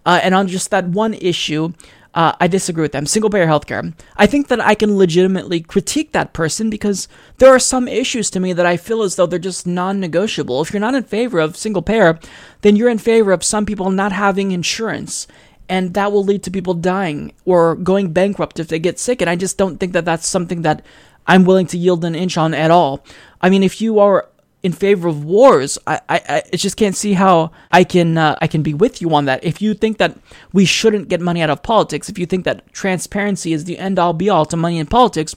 uh, 0.07 0.19
and 0.23 0.33
on 0.33 0.47
just 0.47 0.71
that 0.71 0.87
one 0.87 1.13
issue, 1.13 1.71
uh, 2.13 2.33
I 2.39 2.47
disagree 2.47 2.83
with 2.83 2.91
them. 2.91 3.05
Single 3.05 3.29
payer 3.29 3.47
healthcare. 3.47 3.93
I 4.17 4.27
think 4.27 4.47
that 4.47 4.61
I 4.61 4.75
can 4.75 4.97
legitimately 4.97 5.61
critique 5.61 6.11
that 6.11 6.33
person 6.33 6.69
because 6.69 7.07
there 7.37 7.49
are 7.49 7.59
some 7.59 7.87
issues 7.87 8.29
to 8.31 8.39
me 8.39 8.53
that 8.53 8.65
I 8.65 8.77
feel 8.77 9.01
as 9.01 9.15
though 9.15 9.25
they're 9.25 9.39
just 9.39 9.65
non 9.65 9.99
negotiable. 9.99 10.61
If 10.61 10.71
you're 10.71 10.79
not 10.79 10.95
in 10.95 11.03
favor 11.03 11.39
of 11.39 11.57
single 11.57 11.81
payer, 11.81 12.19
then 12.61 12.75
you're 12.75 12.89
in 12.89 12.99
favor 12.99 13.31
of 13.31 13.43
some 13.43 13.65
people 13.65 13.89
not 13.89 14.11
having 14.11 14.51
insurance. 14.51 15.27
And 15.67 15.93
that 15.95 16.11
will 16.11 16.23
lead 16.23 16.43
to 16.43 16.51
people 16.51 16.73
dying 16.75 17.33
or 17.45 17.75
going 17.75 18.13
bankrupt 18.13 18.59
if 18.59 18.67
they 18.67 18.79
get 18.79 18.99
sick. 18.99 19.21
And 19.21 19.29
I 19.29 19.35
just 19.35 19.57
don't 19.57 19.79
think 19.79 19.93
that 19.93 20.05
that's 20.05 20.27
something 20.27 20.61
that 20.61 20.85
I'm 21.25 21.45
willing 21.45 21.67
to 21.67 21.77
yield 21.77 22.05
an 22.05 22.15
inch 22.15 22.37
on 22.37 22.53
at 22.53 22.69
all. 22.69 23.03
I 23.41 23.49
mean, 23.49 23.63
if 23.63 23.81
you 23.81 23.99
are 23.99 24.29
in 24.63 24.71
favor 24.71 25.07
of 25.09 25.25
wars. 25.25 25.77
I, 25.85 25.99
I, 26.09 26.43
I 26.51 26.55
just 26.55 26.77
can't 26.77 26.95
see 26.95 27.13
how 27.13 27.51
I 27.71 27.83
can 27.83 28.17
uh, 28.17 28.37
I 28.41 28.47
can 28.47 28.63
be 28.63 28.73
with 28.73 29.01
you 29.01 29.13
on 29.13 29.25
that. 29.25 29.43
If 29.43 29.61
you 29.61 29.73
think 29.73 29.97
that 29.97 30.17
we 30.53 30.65
shouldn't 30.65 31.09
get 31.09 31.21
money 31.21 31.41
out 31.41 31.49
of 31.49 31.61
politics, 31.61 32.09
if 32.09 32.17
you 32.17 32.25
think 32.25 32.45
that 32.45 32.71
transparency 32.73 33.53
is 33.53 33.65
the 33.65 33.77
end 33.77 33.99
all 33.99 34.13
be 34.13 34.29
all 34.29 34.45
to 34.45 34.57
money 34.57 34.79
in 34.79 34.87
politics, 34.87 35.35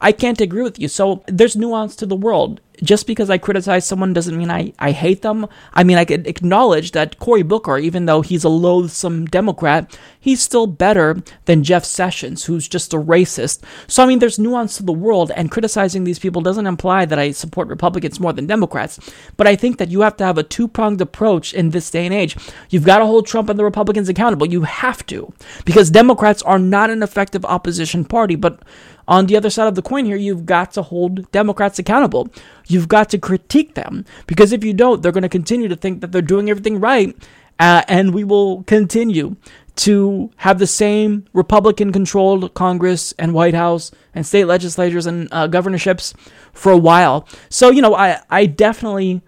I 0.00 0.12
can't 0.12 0.40
agree 0.40 0.62
with 0.62 0.78
you. 0.78 0.88
So 0.88 1.24
there's 1.26 1.56
nuance 1.56 1.96
to 1.96 2.06
the 2.06 2.16
world 2.16 2.60
just 2.82 3.06
because 3.06 3.30
I 3.30 3.38
criticize 3.38 3.86
someone 3.86 4.12
doesn't 4.12 4.36
mean 4.36 4.50
I, 4.50 4.72
I 4.78 4.90
hate 4.92 5.22
them. 5.22 5.46
I 5.72 5.84
mean, 5.84 5.96
I 5.96 6.04
could 6.04 6.26
acknowledge 6.26 6.92
that 6.92 7.18
Cory 7.18 7.42
Booker, 7.42 7.78
even 7.78 8.06
though 8.06 8.20
he's 8.20 8.44
a 8.44 8.48
loathsome 8.48 9.26
Democrat, 9.26 9.98
he's 10.18 10.42
still 10.42 10.66
better 10.66 11.22
than 11.46 11.64
Jeff 11.64 11.84
Sessions, 11.84 12.44
who's 12.44 12.68
just 12.68 12.92
a 12.92 12.98
racist. 12.98 13.62
So, 13.86 14.02
I 14.02 14.06
mean, 14.06 14.18
there's 14.18 14.38
nuance 14.38 14.76
to 14.76 14.82
the 14.82 14.92
world, 14.92 15.30
and 15.36 15.50
criticizing 15.50 16.04
these 16.04 16.18
people 16.18 16.42
doesn't 16.42 16.66
imply 16.66 17.04
that 17.06 17.18
I 17.18 17.30
support 17.30 17.68
Republicans 17.68 18.20
more 18.20 18.32
than 18.32 18.46
Democrats. 18.46 18.98
But 19.36 19.46
I 19.46 19.56
think 19.56 19.78
that 19.78 19.90
you 19.90 20.02
have 20.02 20.16
to 20.18 20.24
have 20.24 20.38
a 20.38 20.42
two 20.42 20.68
pronged 20.68 21.00
approach 21.00 21.54
in 21.54 21.70
this 21.70 21.90
day 21.90 22.04
and 22.04 22.14
age. 22.14 22.36
You've 22.70 22.84
got 22.84 22.98
to 22.98 23.06
hold 23.06 23.26
Trump 23.26 23.48
and 23.48 23.58
the 23.58 23.64
Republicans 23.64 24.08
accountable. 24.08 24.46
You 24.46 24.62
have 24.62 25.04
to, 25.06 25.32
because 25.64 25.90
Democrats 25.90 26.42
are 26.42 26.58
not 26.58 26.90
an 26.90 27.02
effective 27.02 27.44
opposition 27.44 28.04
party, 28.04 28.36
but 28.36 28.60
on 29.08 29.26
the 29.26 29.36
other 29.36 29.50
side 29.50 29.68
of 29.68 29.74
the 29.74 29.82
coin 29.82 30.04
here, 30.04 30.16
you've 30.16 30.46
got 30.46 30.72
to 30.72 30.82
hold 30.82 31.30
Democrats 31.32 31.78
accountable. 31.78 32.28
You've 32.66 32.88
got 32.88 33.08
to 33.10 33.18
critique 33.18 33.74
them 33.74 34.04
because 34.26 34.52
if 34.52 34.64
you 34.64 34.72
don't, 34.72 35.02
they're 35.02 35.12
going 35.12 35.22
to 35.22 35.28
continue 35.28 35.68
to 35.68 35.76
think 35.76 36.00
that 36.00 36.12
they're 36.12 36.22
doing 36.22 36.50
everything 36.50 36.80
right, 36.80 37.16
uh, 37.58 37.82
and 37.88 38.12
we 38.12 38.24
will 38.24 38.62
continue 38.64 39.36
to 39.76 40.30
have 40.36 40.58
the 40.58 40.66
same 40.66 41.26
Republican 41.34 41.92
controlled 41.92 42.54
Congress 42.54 43.12
and 43.18 43.34
White 43.34 43.54
House 43.54 43.90
and 44.14 44.26
state 44.26 44.46
legislatures 44.46 45.06
and 45.06 45.28
uh, 45.30 45.46
governorships 45.46 46.14
for 46.52 46.72
a 46.72 46.78
while. 46.78 47.28
So, 47.50 47.70
you 47.70 47.82
know, 47.82 47.94
I, 47.94 48.22
I 48.30 48.46
definitely 48.46 49.20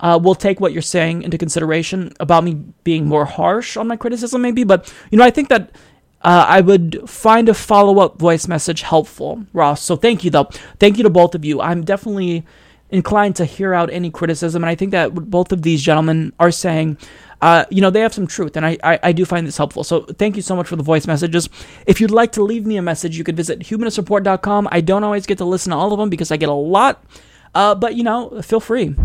uh, 0.00 0.18
will 0.22 0.34
take 0.34 0.60
what 0.60 0.72
you're 0.72 0.82
saying 0.82 1.22
into 1.22 1.36
consideration 1.36 2.12
about 2.20 2.44
me 2.44 2.54
being 2.84 3.06
more 3.06 3.26
harsh 3.26 3.76
on 3.76 3.86
my 3.86 3.96
criticism, 3.96 4.40
maybe. 4.40 4.64
But, 4.64 4.92
you 5.10 5.18
know, 5.18 5.24
I 5.24 5.30
think 5.30 5.48
that 5.48 5.70
uh, 6.26 6.44
I 6.48 6.60
would 6.60 7.08
find 7.08 7.48
a 7.48 7.54
follow 7.54 8.00
up 8.00 8.18
voice 8.18 8.48
message 8.48 8.82
helpful, 8.82 9.46
Ross. 9.52 9.80
So 9.80 9.94
thank 9.94 10.24
you, 10.24 10.30
though. 10.30 10.50
Thank 10.80 10.96
you 10.96 11.04
to 11.04 11.10
both 11.10 11.36
of 11.36 11.44
you. 11.44 11.60
I'm 11.60 11.84
definitely 11.84 12.44
inclined 12.90 13.36
to 13.36 13.44
hear 13.44 13.72
out 13.72 13.90
any 13.90 14.10
criticism, 14.10 14.64
and 14.64 14.68
I 14.68 14.74
think 14.74 14.90
that 14.90 15.14
both 15.14 15.52
of 15.52 15.62
these 15.62 15.80
gentlemen 15.80 16.32
are 16.40 16.50
saying, 16.50 16.98
uh, 17.42 17.64
you 17.70 17.80
know, 17.80 17.90
they 17.90 18.00
have 18.00 18.12
some 18.12 18.26
truth, 18.26 18.56
and 18.56 18.66
I, 18.66 18.76
I, 18.82 18.98
I, 19.04 19.12
do 19.12 19.24
find 19.24 19.46
this 19.46 19.56
helpful. 19.56 19.84
So 19.84 20.00
thank 20.00 20.34
you 20.34 20.42
so 20.42 20.56
much 20.56 20.66
for 20.66 20.74
the 20.74 20.82
voice 20.82 21.06
messages. 21.06 21.48
If 21.86 22.00
you'd 22.00 22.10
like 22.10 22.32
to 22.32 22.42
leave 22.42 22.66
me 22.66 22.76
a 22.76 22.82
message, 22.82 23.16
you 23.16 23.22
could 23.22 23.36
visit 23.36 23.60
humanistreport.com. 23.60 24.68
I 24.72 24.80
don't 24.80 25.04
always 25.04 25.26
get 25.26 25.38
to 25.38 25.44
listen 25.44 25.70
to 25.70 25.76
all 25.76 25.92
of 25.92 25.98
them 26.00 26.10
because 26.10 26.32
I 26.32 26.38
get 26.38 26.48
a 26.48 26.52
lot, 26.52 27.04
uh, 27.54 27.76
but 27.76 27.94
you 27.94 28.02
know, 28.02 28.42
feel 28.42 28.58
free. 28.58 28.96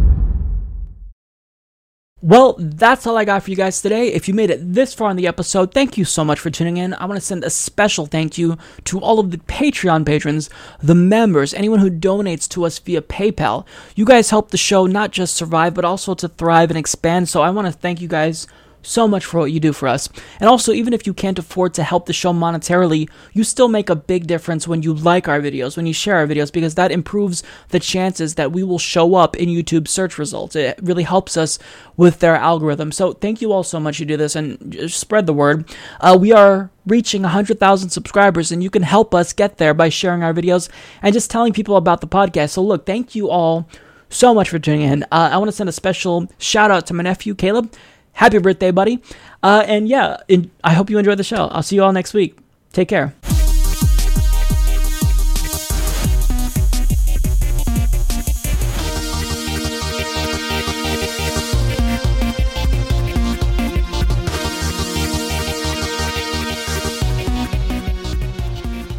Well, 2.24 2.56
that's 2.60 3.08
all 3.08 3.18
I 3.18 3.26
got 3.26 3.42
for 3.42 3.50
you 3.50 3.56
guys 3.56 3.82
today. 3.82 4.10
If 4.10 4.28
you 4.28 4.36
made 4.36 4.52
it 4.52 4.74
this 4.76 4.94
far 4.94 5.10
in 5.10 5.18
the 5.18 5.26
episode, 5.26 5.74
thank 5.74 5.98
you 5.98 6.06
so 6.06 6.24
much 6.24 6.40
for 6.40 6.52
tuning 6.52 6.78
in. 6.78 6.94
I 6.94 7.06
want 7.06 7.20
to 7.20 7.26
send 7.26 7.44
a 7.44 7.50
special 7.50 8.06
thank 8.06 8.38
you 8.38 8.60
to 8.84 9.00
all 9.00 9.20
of 9.20 9.32
the 9.32 9.40
Patreon 9.40 10.06
patrons, 10.06 10.48
the 10.84 10.94
members, 10.94 11.52
anyone 11.52 11.80
who 11.80 11.90
donates 11.90 12.48
to 12.50 12.64
us 12.64 12.78
via 12.78 13.02
PayPal. 13.02 13.66
You 13.96 14.06
guys 14.06 14.30
help 14.30 14.52
the 14.52 14.58
show 14.58 14.86
not 14.86 15.10
just 15.10 15.36
survive, 15.36 15.74
but 15.74 15.84
also 15.84 16.14
to 16.14 16.28
thrive 16.28 16.70
and 16.70 16.78
expand. 16.78 17.28
So 17.28 17.42
I 17.42 17.50
want 17.50 17.66
to 17.66 17.74
thank 17.74 18.00
you 18.02 18.08
guys 18.08 18.46
so 18.82 19.08
much 19.08 19.26
for 19.26 19.40
what 19.40 19.52
you 19.52 19.60
do 19.60 19.74
for 19.74 19.88
us. 19.88 20.10
And 20.40 20.50
also, 20.50 20.72
even 20.74 20.94
if 20.94 21.06
you 21.06 21.14
can't 21.14 21.40
afford 21.40 21.74
to 21.76 21.84
help 21.84 22.06
the 22.06 22.14
show 22.14 22.34
monetarily, 22.34 23.10
you 23.34 23.44
still 23.44 23.68
make 23.68 23.90
a 23.90 23.96
big 23.96 24.28
difference 24.28 24.68
when 24.68 24.84
you 24.84 24.94
like 24.94 25.28
our 25.28 25.40
videos, 25.40 25.78
when 25.78 25.86
you 25.86 25.94
share 25.94 26.18
our 26.18 26.28
videos, 26.28 26.52
because 26.52 26.76
that 26.76 26.92
improves 26.92 27.44
the 27.70 27.80
chances 27.80 28.36
that 28.36 28.52
we 28.52 28.64
will 28.64 28.80
show 28.80 29.16
up 29.16 29.36
in 29.36 29.50
YouTube 29.50 29.88
search 29.88 30.18
results. 30.18 30.56
It 30.56 30.80
really 30.82 31.04
helps 31.04 31.38
us 31.38 31.60
with 31.98 32.20
their 32.20 32.36
algorithm. 32.36 32.92
So, 32.92 33.14
thank 33.14 33.42
you 33.42 33.52
all 33.52 33.64
so 33.64 33.80
much 33.80 34.00
you 34.00 34.06
do 34.06 34.18
this 34.18 34.36
and 34.36 34.92
spread 34.92 35.26
the 35.26 35.34
word. 35.34 35.70
Uh, 36.00 36.18
we 36.20 36.32
are 36.32 36.70
reaching 36.86 37.22
100,000 37.22 37.90
subscribers, 37.90 38.52
and 38.52 38.64
you 38.64 38.70
can 38.70 38.84
help 38.84 39.14
us 39.14 39.34
get 39.34 39.58
there 39.58 39.74
by 39.74 39.90
sharing 39.90 40.24
our 40.24 40.34
videos 40.34 40.70
and 41.02 41.14
just 41.14 41.30
telling 41.30 41.54
people 41.54 41.76
about 41.76 42.02
the 42.02 42.08
podcast. 42.08 42.52
So, 42.52 42.64
look, 42.64 42.86
thank 42.86 43.16
you 43.16 43.30
all 43.30 43.68
so 44.10 44.34
much 44.34 44.50
for 44.50 44.60
tuning 44.60 44.82
in. 44.82 45.04
Uh, 45.04 45.30
I 45.32 45.38
want 45.38 45.50
to 45.50 45.56
send 45.56 45.70
a 45.70 45.74
special 45.74 46.28
shout 46.38 46.72
out 46.72 46.86
to 46.88 46.94
my 46.94 47.04
nephew, 47.04 47.34
Caleb. 47.34 47.74
Happy 48.14 48.38
birthday, 48.38 48.72
buddy. 48.72 49.02
Uh, 49.44 49.64
and 49.66 49.88
yeah, 49.88 50.18
in, 50.28 50.52
I 50.64 50.74
hope 50.74 50.90
you 50.90 50.98
enjoy 50.98 51.16
the 51.16 51.24
show. 51.24 51.48
I'll 51.48 51.64
see 51.64 51.76
you 51.76 51.84
all 51.84 51.94
next 51.94 52.14
week. 52.14 52.38
Take 52.72 52.88
care. 52.88 53.14